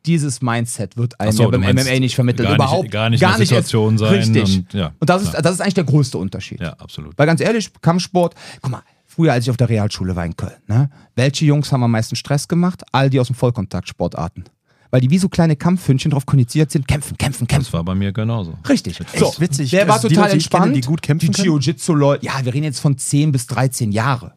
Dieses 0.05 0.41
Mindset 0.41 0.95
wird 0.95 1.19
einem 1.19 1.31
so, 1.33 1.43
ja 1.43 1.49
beim 1.49 1.63
MMA 1.63 1.99
nicht 1.99 2.15
vermittelt. 2.15 2.47
gar 2.47 2.55
nicht- 2.55 2.63
Überhaupt 2.63 2.91
gar 2.91 3.09
nicht 3.09 3.21
in 3.21 3.27
der 3.27 3.37
Situation 3.37 3.97
sein 3.97 4.13
Richtig. 4.13 4.57
und- 4.59 4.73
ja, 4.73 4.93
und 4.99 5.09
das 5.09 5.23
ist, 5.23 5.33
das 5.33 5.53
ist 5.53 5.61
eigentlich 5.61 5.73
der 5.73 5.83
größte 5.83 6.17
Unterschied. 6.17 6.61
Ja, 6.61 6.73
absolut. 6.73 7.17
Weil 7.17 7.25
ganz 7.27 7.41
ehrlich, 7.41 7.71
Kampfsport, 7.81 8.33
guck 8.61 8.71
mal, 8.71 8.83
früher 9.05 9.33
als 9.33 9.45
ich 9.45 9.49
auf 9.49 9.57
der 9.57 9.67
Realschule 9.67 10.15
war 10.15 10.25
in 10.25 10.35
Köln, 10.37 10.55
ne? 10.67 10.89
welche 11.15 11.43
Jungs 11.45 11.71
haben 11.73 11.83
am 11.83 11.91
meisten 11.91 12.15
Stress 12.15 12.47
gemacht? 12.47 12.83
All 12.93 13.09
die 13.09 13.19
aus 13.19 13.27
dem 13.27 13.35
Vollkontaktsportarten. 13.35 14.45
Weil 14.97 15.01
die 15.01 15.11
wie 15.11 15.19
so 15.19 15.29
kleine 15.29 15.55
Kampfhündchen 15.55 16.09
drauf 16.09 16.25
kondiziert 16.25 16.71
sind, 16.71 16.87
kämpfen, 16.87 17.19
kämpfen, 17.19 17.45
kämpfen. 17.47 17.65
Das 17.65 17.73
war 17.73 17.83
bei 17.83 17.93
mir 17.93 18.11
genauso. 18.11 18.55
Richtig. 18.67 18.99
Echt 18.99 19.39
witzig. 19.39 19.69
Der 19.69 19.87
war 19.87 19.93
Also 19.97 20.07
total 20.09 20.31
die 20.31 20.37
ich 20.37 20.49
kenne, 20.49 20.63
entspannt. 20.63 20.75
die 20.75 20.81
gut 20.81 21.03
kämpfen 21.03 21.31
Die? 21.33 21.41
Jiu-Jitsu-Leute, 21.43 22.25
ja, 22.25 22.33
wir 22.43 22.51
reden 22.51 22.63
jetzt 22.63 22.79
von 22.79 22.97
10 22.97 23.31
bis 23.31 23.45
13 23.45 23.91
Jahre. 23.91 24.33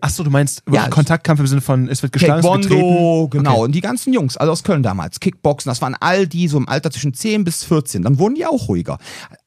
Achso, 0.00 0.22
du 0.22 0.30
meinst 0.30 0.62
Ja, 0.70 0.86
Kontaktkampf 0.88 1.40
im 1.40 1.48
Sinne 1.48 1.62
von, 1.62 1.88
es 1.88 2.00
wird 2.04 2.12
geschlagen, 2.12 2.38
es 2.38 2.44
wird 2.44 2.62
Taekwondo, 2.62 3.24
getreten? 3.24 3.30
genau. 3.42 3.52
Okay. 3.56 3.64
Und 3.64 3.74
die 3.74 3.80
ganzen 3.80 4.12
Jungs, 4.12 4.36
also 4.36 4.52
aus 4.52 4.62
Köln 4.62 4.84
damals, 4.84 5.18
Kickboxen, 5.18 5.68
das 5.68 5.82
waren 5.82 5.96
all 5.98 6.28
die 6.28 6.46
so 6.46 6.58
im 6.58 6.68
Alter 6.68 6.92
zwischen 6.92 7.12
10 7.12 7.42
bis 7.42 7.64
14. 7.64 8.02
Dann 8.02 8.20
wurden 8.20 8.36
die 8.36 8.46
auch 8.46 8.68
ruhiger. 8.68 8.98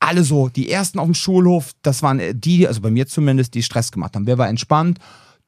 Alle 0.02 0.26
so, 0.26 0.50
die 0.50 0.70
ersten 0.70 1.00
auf 1.00 1.06
dem 1.06 1.14
Schulhof, 1.14 1.72
das 1.82 2.04
waren 2.04 2.20
äh, 2.20 2.36
die, 2.36 2.68
also 2.68 2.82
bei 2.82 2.92
mir 2.92 3.08
zumindest, 3.08 3.54
die 3.54 3.64
Stress 3.64 3.92
gemacht 3.94 4.16
haben. 4.18 4.28
Wer 4.28 4.38
war 4.38 4.50
entspannt? 4.50 5.00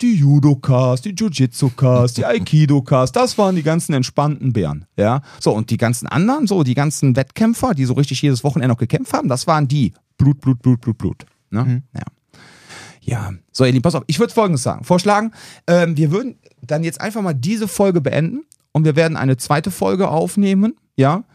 Die 0.02 0.16
Judokas, 0.16 1.02
die 1.02 1.12
Jiu-Jitsu-Kas, 1.12 2.14
die 2.14 2.26
Aikido-Kas, 2.26 3.12
das 3.12 3.38
waren 3.38 3.56
die 3.56 3.64
ganzen 3.64 3.94
entspannten 3.94 4.52
Bären. 4.54 4.86
Ja? 4.98 5.22
So, 5.40 5.54
und 5.54 5.70
die 5.70 5.78
ganzen 5.78 6.08
anderen, 6.08 6.48
so 6.48 6.64
die 6.64 6.74
ganzen 6.74 7.16
Wettkämpfer, 7.16 7.74
die 7.74 7.86
so 7.86 7.94
richtig 7.94 8.22
jedes 8.22 8.44
Wochenende 8.44 8.74
noch 8.74 8.80
gekämpft 8.80 9.14
haben, 9.14 9.30
das 9.30 9.48
waren 9.48 9.68
die. 9.68 9.94
Blut, 10.18 10.42
Blut, 10.42 10.62
Blut, 10.62 10.82
Blut, 10.82 10.98
Blut. 10.98 11.26
Ne? 11.50 11.84
Ja. 11.94 12.04
Ja, 13.06 13.32
so, 13.52 13.66
ihr 13.66 13.72
Lieben, 13.72 13.82
pass 13.82 13.96
auf. 13.96 14.04
Ich 14.08 14.20
würde 14.20 14.34
Folgendes 14.34 14.64
sagen, 14.64 14.86
vorschlagen. 14.86 15.34
Ähm, 15.68 15.98
wir 15.98 16.12
würden 16.12 16.38
dann 16.62 16.84
jetzt 16.84 17.02
einfach 17.02 17.22
mal 17.22 17.34
diese 17.34 17.68
Folge 17.68 18.00
beenden 18.00 18.46
und 18.72 18.86
wir 18.86 18.96
werden 18.96 19.18
eine 19.18 19.36
zweite 19.38 19.72
Folge 19.72 20.08
aufnehmen. 20.08 20.76
Ja? 20.96 21.26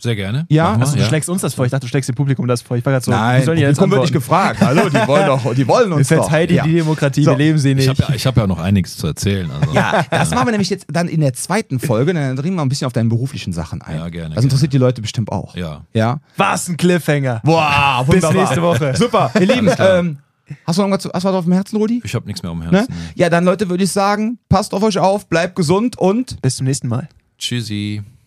Sehr 0.00 0.14
gerne. 0.14 0.46
Ja, 0.48 0.74
Also, 0.74 0.96
du 0.96 1.02
schlägst 1.02 1.28
uns 1.28 1.42
das 1.42 1.54
vor. 1.54 1.64
Ich 1.64 1.72
dachte, 1.72 1.84
du 1.86 1.88
schlägst 1.88 2.08
dem 2.08 2.14
Publikum 2.14 2.46
das 2.46 2.62
vor. 2.62 2.76
Ich 2.76 2.84
war 2.86 2.92
gerade 2.92 3.04
so, 3.04 3.10
wie 3.10 3.44
sollen 3.44 3.58
Publikum 3.58 3.90
wird 3.90 4.00
nicht 4.02 4.12
gefragt. 4.12 4.60
Hallo, 4.60 4.88
die 4.88 5.06
wollen 5.08 5.26
doch, 5.26 5.54
die 5.54 5.66
wollen 5.66 5.92
uns 5.92 6.06
doch. 6.08 6.16
verteidigt 6.18 6.58
ja. 6.58 6.62
die 6.64 6.74
Demokratie, 6.74 7.24
So. 7.24 7.32
wir 7.32 7.38
leben 7.38 7.58
sie 7.58 7.70
Ich 7.70 7.76
nicht. 7.76 7.88
habe 7.88 8.02
ja, 8.02 8.14
ich 8.14 8.24
hab 8.26 8.36
ja 8.36 8.46
noch 8.46 8.60
einiges 8.60 8.96
zu 8.96 9.08
erzählen. 9.08 9.50
Also. 9.50 9.74
Ja, 9.74 10.04
das 10.10 10.30
machen 10.30 10.46
wir 10.46 10.52
nämlich 10.52 10.70
jetzt 10.70 10.86
dann 10.92 11.08
in 11.08 11.20
der 11.20 11.32
zweiten 11.34 11.80
Folge. 11.80 12.14
Dann 12.14 12.36
dringen 12.36 12.54
wir 12.56 12.62
ein 12.62 12.68
bisschen 12.68 12.86
auf 12.86 12.92
deine 12.92 13.08
beruflichen 13.08 13.52
Sachen 13.52 13.82
ein. 13.82 13.96
Ja, 13.96 14.08
gerne, 14.08 14.36
Das 14.36 14.44
interessiert 14.44 14.72
die 14.72 14.78
Leute 14.78 15.02
bestimmt 15.02 15.32
auch. 15.32 15.56
Ja. 15.56 15.82
Ja. 15.94 16.20
Was 16.36 16.68
ein 16.68 16.76
Cliffhanger. 16.76 17.40
Boah, 17.44 18.04
Bis 18.06 18.14
wunderbar. 18.22 18.42
nächste 18.42 18.62
Woche. 18.62 18.94
Super, 18.96 19.32
ihr 19.40 19.46
Lieben. 19.46 19.68
Ähm, 19.80 20.18
hast 20.64 20.78
du 20.78 20.82
noch 20.86 20.90
was, 20.96 21.04
was 21.12 21.24
auf 21.24 21.44
dem 21.44 21.52
Herzen, 21.54 21.76
Rudi? 21.76 22.00
Ich 22.04 22.14
habe 22.14 22.24
nichts 22.26 22.42
mehr 22.42 22.52
am 22.52 22.60
Ne? 22.60 22.70
Herzen. 22.70 22.94
Ja, 23.16 23.28
dann 23.30 23.44
Leute 23.44 23.68
würde 23.68 23.82
ich 23.82 23.90
sagen, 23.90 24.38
passt 24.48 24.72
auf 24.74 24.82
euch 24.84 24.98
auf, 24.98 25.28
bleibt 25.28 25.56
gesund 25.56 25.98
und 25.98 26.40
Bis 26.40 26.56
zum 26.56 26.66
nächsten 26.66 26.86
Mal. 26.88 27.08
Tschüssi. 27.38 28.02